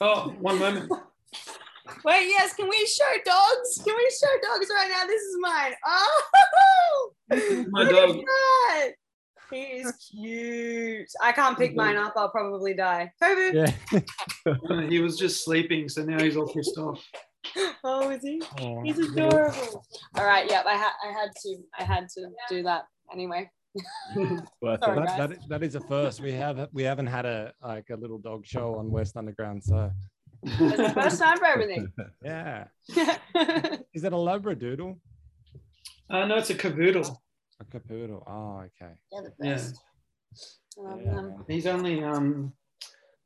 Oh, 0.01 0.35
one 0.41 0.59
moment. 0.59 0.91
Wait, 2.05 2.27
yes, 2.29 2.53
can 2.55 2.69
we 2.69 2.87
show 2.87 3.13
dogs? 3.25 3.81
Can 3.85 3.97
we 3.97 4.11
show 4.11 4.49
dogs 4.49 4.67
right 4.75 4.89
now? 4.91 5.07
This 5.07 5.23
is 5.23 5.37
mine. 5.41 5.73
Oh, 5.87 7.13
My 7.71 7.83
look 7.85 7.91
dog. 7.91 8.17
At. 9.53 9.57
He 9.57 9.63
is 9.65 9.93
cute. 10.11 11.09
I 11.23 11.33
can't 11.33 11.59
pick 11.59 11.75
mine 11.75 11.97
up. 11.97 12.15
I'll 12.17 12.31
probably 12.31 12.75
die. 12.75 13.13
COVID. 13.23 13.55
yeah. 13.95 14.01
He 14.89 15.01
was 15.01 15.19
just 15.19 15.45
sleeping, 15.45 15.89
so 15.89 16.05
now 16.05 16.23
he's 16.23 16.37
all 16.37 16.47
pissed 16.53 16.77
off. 16.79 17.05
Oh, 17.85 18.11
is 18.11 18.23
he? 18.23 18.43
Oh, 18.61 18.83
He's 18.83 18.99
adorable. 18.99 19.85
All 20.17 20.25
right. 20.25 20.49
Yep. 20.49 20.65
I 20.67 20.75
had. 20.75 20.93
I 21.09 21.13
had 21.13 21.31
to. 21.43 21.57
I 21.79 21.83
had 21.85 22.09
to 22.17 22.29
do 22.49 22.63
that 22.65 22.85
anyway. 23.13 23.51
Worth 24.17 24.81
Sorry, 24.83 24.99
that, 24.99 25.07
guys. 25.07 25.19
that, 25.31 25.49
that 25.49 25.63
is 25.63 25.75
a 25.77 25.81
first. 25.81 26.21
We 26.21 26.33
have 26.33 26.69
we 26.73 26.83
haven't 26.83 27.07
had 27.07 27.25
a 27.25 27.53
like 27.63 27.89
a 27.91 27.97
little 27.97 28.19
dog 28.19 28.45
show 28.45 28.75
on 28.77 28.91
West 28.91 29.17
Underground, 29.17 29.63
so 29.63 29.91
It's 30.43 30.77
the 30.77 30.91
first 30.91 31.21
time 31.21 31.39
for 31.39 31.47
everything. 31.47 31.93
yeah. 32.25 32.65
yeah, 32.89 33.17
Is 33.95 34.03
that 34.03 34.13
a 34.13 34.17
Labradoodle? 34.17 34.99
Uh, 36.11 36.27
no, 36.27 36.37
it's 36.37 36.51
a 36.51 36.55
cavoodle. 36.55 37.17
A 37.61 37.65
capoodle. 37.65 38.23
Oh, 38.27 38.63
okay. 38.67 38.95
the 39.13 39.33
Yeah. 39.43 39.53
best. 39.55 39.77
I 40.79 40.83
love 40.83 41.03
Yeah, 41.03 41.15
them. 41.15 41.45
He's 41.49 41.67
only 41.67 42.03
um, 42.03 42.53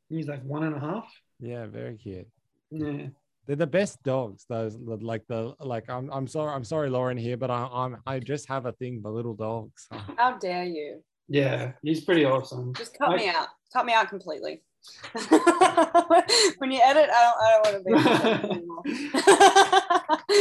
he's 0.09 0.27
like 0.27 0.43
one 0.43 0.63
and 0.63 0.75
a 0.75 0.79
half. 0.79 1.07
yeah, 1.39 1.65
very 1.67 1.95
cute. 1.97 2.27
Yeah. 2.71 3.07
They're 3.47 3.55
the 3.55 3.67
best 3.67 4.01
dogs. 4.03 4.45
Those 4.49 4.75
like 4.77 5.23
the 5.27 5.53
like. 5.59 5.89
I'm 5.89 6.09
I'm 6.11 6.27
sorry. 6.27 6.51
I'm 6.53 6.63
sorry, 6.63 6.89
Lauren 6.89 7.15
here, 7.17 7.37
but 7.37 7.51
I, 7.51 7.69
I'm 7.71 7.97
I 8.07 8.19
just 8.19 8.47
have 8.49 8.65
a 8.65 8.71
thing 8.73 9.01
for 9.01 9.11
little 9.11 9.35
dogs. 9.35 9.87
How 10.17 10.37
dare 10.37 10.65
you? 10.65 11.03
Yeah, 11.27 11.73
he's 11.83 12.03
pretty 12.03 12.25
awesome. 12.25 12.73
Just 12.73 12.97
cut 12.97 13.09
I- 13.11 13.17
me 13.17 13.29
out. 13.29 13.47
Cut 13.71 13.85
me 13.85 13.93
out 13.93 14.09
completely. 14.09 14.63
when 16.57 16.71
you 16.71 16.81
edit, 16.83 17.09
I 17.09 17.21
don't, 17.23 17.37
I 17.41 17.47
don't 17.51 17.63
want 17.65 17.75
to 17.77 17.83
be 17.83 17.93
anymore. 18.53 18.83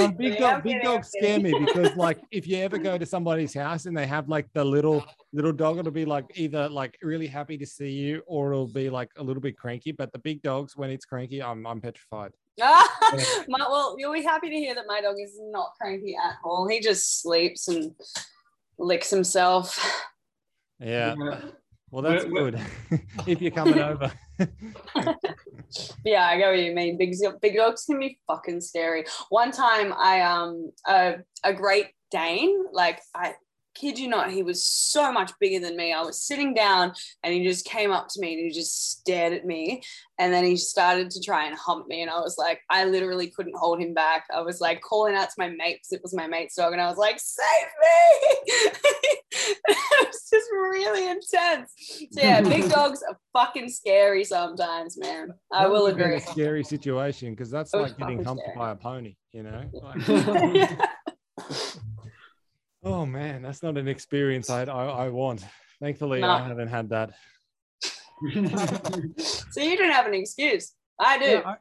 Um, 0.03 0.15
big 0.19 0.39
Yeah, 0.39 0.47
I'm 0.47 0.55
dog, 0.55 0.63
big 0.63 0.73
kidding, 0.73 0.89
I'm 0.89 0.95
dogs 0.95 1.09
scare 1.09 1.39
kidding. 1.39 1.61
me 1.61 1.67
because 1.67 1.97
like 1.97 2.21
if 2.31 2.47
you 2.47 2.59
ever 2.59 2.79
go 2.79 2.99
to 2.99 3.07
somebody's 3.07 3.55
house 3.55 3.87
and 3.87 3.97
they 3.97 4.07
have 4.07 4.29
like 4.29 4.49
the 4.53 4.65
little 4.65 5.05
little 5.33 5.53
dog, 5.53 5.79
it'll 5.79 5.93
be 5.93 6.05
like 6.05 6.25
either 6.35 6.69
like 6.69 6.99
really 7.03 7.27
happy 7.27 7.57
to 7.59 7.67
see 7.67 7.91
you 7.91 8.23
or 8.27 8.53
it'll 8.53 8.67
be 8.67 8.91
like 8.91 9.11
a 9.17 9.23
little 9.23 9.43
bit 9.43 9.57
cranky. 9.57 9.93
But 9.93 10.13
the 10.13 10.19
big 10.19 10.43
dogs, 10.43 10.77
when 10.77 10.91
it's 10.91 11.05
cranky, 11.05 11.43
I'm 11.43 11.67
I'm 11.67 11.81
petrified. 11.81 12.33
my, 12.59 13.59
well, 13.59 13.97
you'll 13.99 14.13
be 14.13 14.23
happy 14.23 14.49
to 14.49 14.55
hear 14.57 14.75
that 14.75 14.85
my 14.87 15.01
dog 15.01 15.17
is 15.21 15.39
not 15.41 15.73
cranky 15.81 16.15
at 16.17 16.37
all. 16.45 16.69
He 16.69 16.81
just 16.81 17.21
sleeps 17.21 17.69
and 17.69 17.93
licks 18.79 19.11
himself. 19.11 19.79
Yeah. 20.81 21.15
Yeah. 21.19 21.41
Well, 21.95 22.03
that's 22.03 22.25
We're- 22.25 22.51
good. 22.51 22.61
if 23.29 23.41
you're 23.41 23.53
coming 23.53 23.79
over. 23.79 24.13
Yeah, 26.05 26.27
I 26.27 26.37
get 26.37 26.51
what 26.51 26.59
you 26.63 26.73
mean. 26.73 26.99
Big 26.99 27.17
big 27.41 27.57
dogs 27.57 27.85
can 27.85 27.99
be 27.99 28.19
fucking 28.29 28.61
scary. 28.61 29.07
One 29.31 29.51
time, 29.51 29.93
I 29.97 30.21
um 30.21 30.71
a 30.87 31.17
a 31.43 31.53
Great 31.53 31.89
Dane, 32.13 32.65
like 32.73 33.01
I 33.15 33.35
kid 33.75 33.99
you 33.99 34.09
not, 34.09 34.31
he 34.31 34.43
was 34.43 34.65
so 34.65 35.13
much 35.13 35.33
bigger 35.41 35.65
than 35.65 35.77
me. 35.77 35.93
I 35.93 36.03
was 36.03 36.23
sitting 36.23 36.55
down 36.55 36.93
and 37.23 37.35
he 37.35 37.45
just 37.45 37.65
came 37.65 37.91
up 37.91 38.09
to 38.11 38.21
me 38.21 38.35
and 38.35 38.43
he 38.45 38.51
just 38.51 38.91
stared 38.93 39.33
at 39.33 39.45
me, 39.45 39.83
and 40.19 40.33
then 40.33 40.45
he 40.45 40.57
started 40.57 41.11
to 41.11 41.21
try 41.21 41.47
and 41.47 41.57
hump 41.57 41.87
me, 41.89 42.03
and 42.03 42.11
I 42.11 42.21
was 42.21 42.37
like, 42.39 42.61
I 42.71 42.85
literally 42.85 43.29
couldn't 43.29 43.57
hold 43.57 43.81
him 43.81 43.95
back. 43.95 44.25
I 44.35 44.43
was 44.43 44.61
like 44.61 44.81
calling 44.81 45.15
out 45.15 45.29
to 45.29 45.35
my 45.39 45.49
mate 45.49 45.79
because 45.81 45.93
it 45.93 46.01
was 46.03 46.15
my 46.15 46.27
mate's 46.27 46.55
dog, 46.55 46.73
and 46.73 46.81
I 46.81 46.89
was 46.89 46.99
like, 46.99 47.19
save 47.19 47.69
me! 47.83 48.37
it 49.37 50.09
was 50.09 50.29
just 50.33 50.51
really 50.53 51.09
intense. 51.11 51.73
So 52.13 52.21
yeah, 52.21 52.41
big 52.43 52.71
dogs 52.71 53.03
are 53.09 53.19
fucking 53.33 53.69
scary 53.69 54.25
sometimes, 54.25 54.97
man. 54.99 55.31
I 55.53 55.65
That 55.65 55.71
will 55.73 55.83
would 55.85 55.99
have 55.99 56.01
agree. 56.01 56.17
A 56.17 56.21
scary 56.21 56.65
situation 56.65 57.31
because 57.33 57.51
that's 57.51 57.75
like 57.75 57.97
getting 57.99 58.23
humped 58.25 58.43
scary. 58.45 58.57
by 58.57 58.71
a 58.71 58.77
pony, 58.77 59.17
you 59.33 59.43
know? 59.43 59.65
Like, 59.83 60.07
oh 62.85 63.07
man, 63.07 63.43
that's 63.43 63.63
not 63.63 63.77
an 63.77 63.89
experience 63.89 64.51
I, 64.51 64.65
I, 64.65 65.07
I 65.07 65.09
want. 65.09 65.45
Thankfully, 65.81 66.21
No. 66.21 66.29
I 66.29 66.47
haven't 66.47 66.69
had 66.69 66.89
that. 66.91 67.11
so 69.53 69.61
you 69.61 69.77
don't 69.77 69.93
have 69.93 70.07
an 70.07 70.15
excuse. 70.15 70.73
I 70.99 71.19
do. 71.19 71.25
Yeah, 71.25 71.55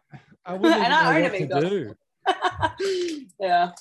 I, 0.46 0.54
I 0.54 0.56
And 0.56 0.94
I 0.94 1.20
own 1.20 1.26
a 1.26 1.30
what 1.30 1.32
big 1.32 1.50
dog. 1.50 1.96
yeah. 3.40 3.72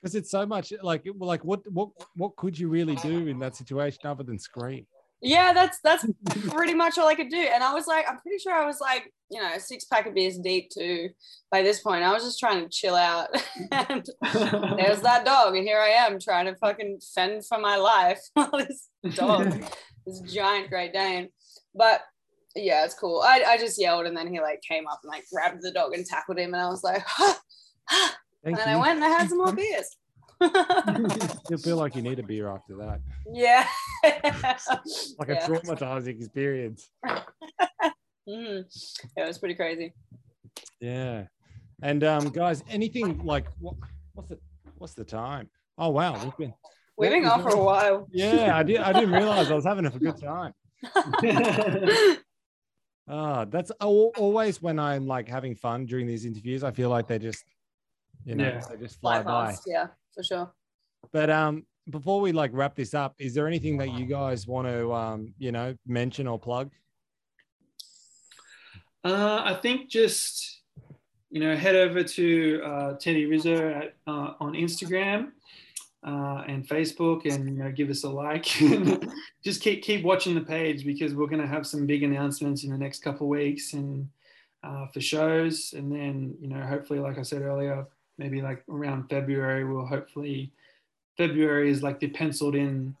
because 0.00 0.14
it's 0.14 0.30
so 0.30 0.46
much 0.46 0.72
like 0.82 1.06
like 1.18 1.44
what 1.44 1.60
what 1.70 1.90
what 2.16 2.36
could 2.36 2.58
you 2.58 2.68
really 2.68 2.96
do 2.96 3.26
in 3.26 3.38
that 3.40 3.56
situation 3.56 4.00
other 4.04 4.22
than 4.24 4.38
scream? 4.38 4.86
Yeah, 5.22 5.52
that's 5.52 5.78
that's 5.84 6.04
pretty 6.48 6.74
much 6.74 6.98
all 6.98 7.06
I 7.06 7.14
could 7.14 7.30
do. 7.30 7.38
And 7.38 7.62
I 7.62 7.72
was 7.72 7.86
like, 7.86 8.04
I'm 8.08 8.18
pretty 8.18 8.38
sure 8.38 8.52
I 8.52 8.66
was 8.66 8.80
like, 8.80 9.12
you 9.30 9.40
know, 9.40 9.56
six 9.58 9.84
pack 9.84 10.06
of 10.06 10.14
beers 10.14 10.36
deep 10.36 10.68
too 10.70 11.10
by 11.50 11.62
this 11.62 11.80
point. 11.80 12.02
I 12.02 12.12
was 12.12 12.24
just 12.24 12.40
trying 12.40 12.60
to 12.60 12.68
chill 12.68 12.96
out. 12.96 13.28
and 13.70 14.04
there's 14.76 15.00
that 15.02 15.24
dog. 15.24 15.56
And 15.56 15.64
here 15.64 15.78
I 15.78 15.90
am 15.90 16.18
trying 16.18 16.46
to 16.46 16.56
fucking 16.56 17.00
fend 17.14 17.46
for 17.46 17.58
my 17.58 17.76
life 17.76 18.20
while 18.34 18.50
this 18.50 18.88
dog, 19.14 19.64
this 20.04 20.20
giant 20.22 20.68
Great 20.68 20.92
Dane. 20.92 21.28
But 21.72 22.02
yeah, 22.56 22.84
it's 22.84 22.94
cool. 22.94 23.22
I, 23.24 23.44
I 23.46 23.58
just 23.58 23.80
yelled 23.80 24.06
and 24.06 24.16
then 24.16 24.26
he 24.26 24.40
like 24.40 24.60
came 24.68 24.88
up 24.88 25.00
and 25.04 25.10
like 25.10 25.24
grabbed 25.32 25.62
the 25.62 25.70
dog 25.70 25.94
and 25.94 26.04
tackled 26.04 26.38
him. 26.38 26.52
And 26.52 26.62
I 26.62 26.68
was 26.68 26.82
like, 26.82 27.04
and 28.44 28.56
then 28.56 28.68
I 28.68 28.76
went 28.76 28.96
and 28.96 29.04
I 29.04 29.08
had 29.08 29.28
some 29.28 29.38
more 29.38 29.52
beers. 29.52 29.96
you 31.50 31.58
feel 31.58 31.76
like 31.76 31.94
you 31.96 32.02
need 32.02 32.18
a 32.18 32.22
beer 32.22 32.48
after 32.48 32.76
that. 32.76 33.00
Yeah. 33.32 33.66
like 34.04 35.28
Yeah. 35.28 35.44
a 35.44 35.48
traumatizing 35.48 36.16
experience. 36.20 36.90
Mhm. 38.28 38.64
Yeah, 39.16 39.24
it 39.24 39.26
was 39.26 39.38
pretty 39.38 39.54
crazy. 39.54 39.94
Yeah. 40.80 41.24
And 41.82 42.04
um, 42.04 42.28
guys, 42.30 42.62
anything 42.68 43.24
like 43.24 43.46
what, 43.58 43.74
what's 44.14 44.28
the 44.28 44.38
what's 44.78 44.94
the 44.94 45.04
time? 45.04 45.48
Oh 45.78 45.88
wow, 45.90 46.22
we've 46.22 46.36
been 46.36 46.54
We've 46.98 47.10
been 47.10 47.22
What 47.24 47.30
gone 47.36 47.44
was 47.44 47.54
for 47.54 47.58
a 47.60 47.64
while. 47.64 48.08
yeah. 48.12 48.56
I 48.56 48.62
did 48.62 48.78
I 48.78 48.92
didn't 48.92 49.12
realize 49.12 49.50
I 49.50 49.54
was 49.54 49.64
having 49.64 49.86
a 49.86 49.90
good 49.90 50.16
time. 50.20 50.52
Ah, 53.08 53.44
that's 53.46 53.70
always 53.80 54.62
when 54.62 54.78
I'm 54.78 55.06
like 55.08 55.28
having 55.28 55.56
fun 55.56 55.86
during 55.86 56.06
these 56.06 56.24
interviews. 56.24 56.62
I 56.62 56.70
feel 56.70 56.88
like 56.88 57.08
they 57.08 57.18
just, 57.18 57.44
you 58.24 58.36
know, 58.36 58.44
Yeah. 58.44 58.60
they 58.70 58.76
just 58.76 59.00
fly 59.00 59.20
Fly 59.22 59.32
by. 59.32 59.46
past, 59.50 59.64
yeah, 59.66 59.88
for 60.14 60.22
sure. 60.22 60.52
But 61.12 61.30
um, 61.30 61.66
before 61.90 62.20
we 62.20 62.32
like 62.32 62.50
wrap 62.54 62.74
this 62.74 62.94
up, 62.94 63.14
is 63.18 63.34
there 63.34 63.46
anything 63.46 63.76
that 63.78 63.92
you 63.92 64.06
guys 64.06 64.46
want 64.46 64.68
to 64.68 64.92
um, 64.92 65.34
you 65.38 65.52
know, 65.52 65.74
mention 65.86 66.26
or 66.26 66.38
plug? 66.38 66.70
Uh, 69.04 69.42
I 69.44 69.58
think 69.60 69.90
just 69.90 70.60
you 71.30 71.40
know 71.40 71.56
head 71.56 71.74
over 71.74 72.02
to 72.02 72.62
uh, 72.64 72.92
Teddy 72.94 73.26
Rizzo 73.26 73.70
at, 73.70 73.94
uh, 74.06 74.34
on 74.38 74.52
Instagram 74.52 75.32
uh, 76.06 76.44
and 76.46 76.66
Facebook, 76.66 77.32
and 77.32 77.48
you 77.48 77.64
know 77.64 77.72
give 77.72 77.90
us 77.90 78.04
a 78.04 78.08
like. 78.08 78.44
just 79.44 79.60
keep 79.60 79.82
keep 79.82 80.04
watching 80.04 80.34
the 80.34 80.40
page 80.40 80.84
because 80.84 81.14
we're 81.14 81.26
going 81.26 81.42
to 81.42 81.48
have 81.48 81.66
some 81.66 81.86
big 81.86 82.02
announcements 82.02 82.64
in 82.64 82.70
the 82.70 82.78
next 82.78 83.02
couple 83.02 83.26
of 83.26 83.30
weeks 83.30 83.72
and 83.72 84.08
uh, 84.62 84.86
for 84.86 85.00
shows, 85.00 85.74
and 85.76 85.90
then 85.90 86.36
you 86.40 86.48
know 86.48 86.60
hopefully, 86.60 87.00
like 87.00 87.18
I 87.18 87.22
said 87.22 87.42
earlier, 87.42 87.86
maybe 88.22 88.40
like 88.40 88.62
around 88.68 89.08
February, 89.08 89.64
we'll 89.64 89.86
hopefully 89.86 90.52
February 91.16 91.70
is 91.70 91.82
like 91.82 91.98
the 91.98 92.08
penciled 92.08 92.54
in 92.54 92.94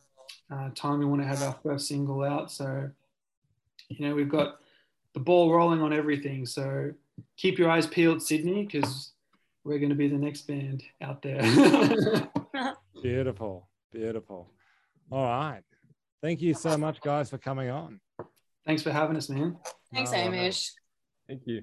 uh, 0.50 0.70
time 0.74 0.98
we 0.98 1.04
want 1.04 1.20
to 1.22 1.26
have 1.26 1.42
our 1.42 1.56
first 1.62 1.86
single 1.86 2.24
out. 2.24 2.50
So 2.50 2.90
you 3.88 4.06
know 4.08 4.14
we've 4.14 4.28
got 4.28 4.58
the 5.14 5.20
ball 5.20 5.52
rolling 5.52 5.80
on 5.80 5.92
everything. 5.92 6.44
So 6.46 6.92
keep 7.36 7.58
your 7.58 7.70
eyes 7.70 7.86
peeled, 7.86 8.22
Sydney, 8.22 8.64
because 8.64 9.12
we're 9.64 9.78
going 9.78 9.90
to 9.90 9.94
be 9.94 10.08
the 10.08 10.16
next 10.16 10.42
band 10.42 10.82
out 11.00 11.22
there. 11.22 11.40
Beautiful, 13.02 13.68
beautiful. 13.92 14.48
All 15.10 15.24
right. 15.24 15.62
Thank 16.22 16.40
you 16.40 16.54
so 16.54 16.78
much, 16.78 17.00
guys, 17.00 17.30
for 17.30 17.38
coming 17.38 17.68
on. 17.68 17.98
Thanks 18.64 18.80
for 18.80 18.92
having 18.92 19.16
us, 19.16 19.28
man. 19.28 19.56
Thanks, 19.92 20.12
No, 20.12 20.18
no. 20.18 20.22
Hamish. 20.22 20.70
Thank 21.26 21.42
you. 21.46 21.62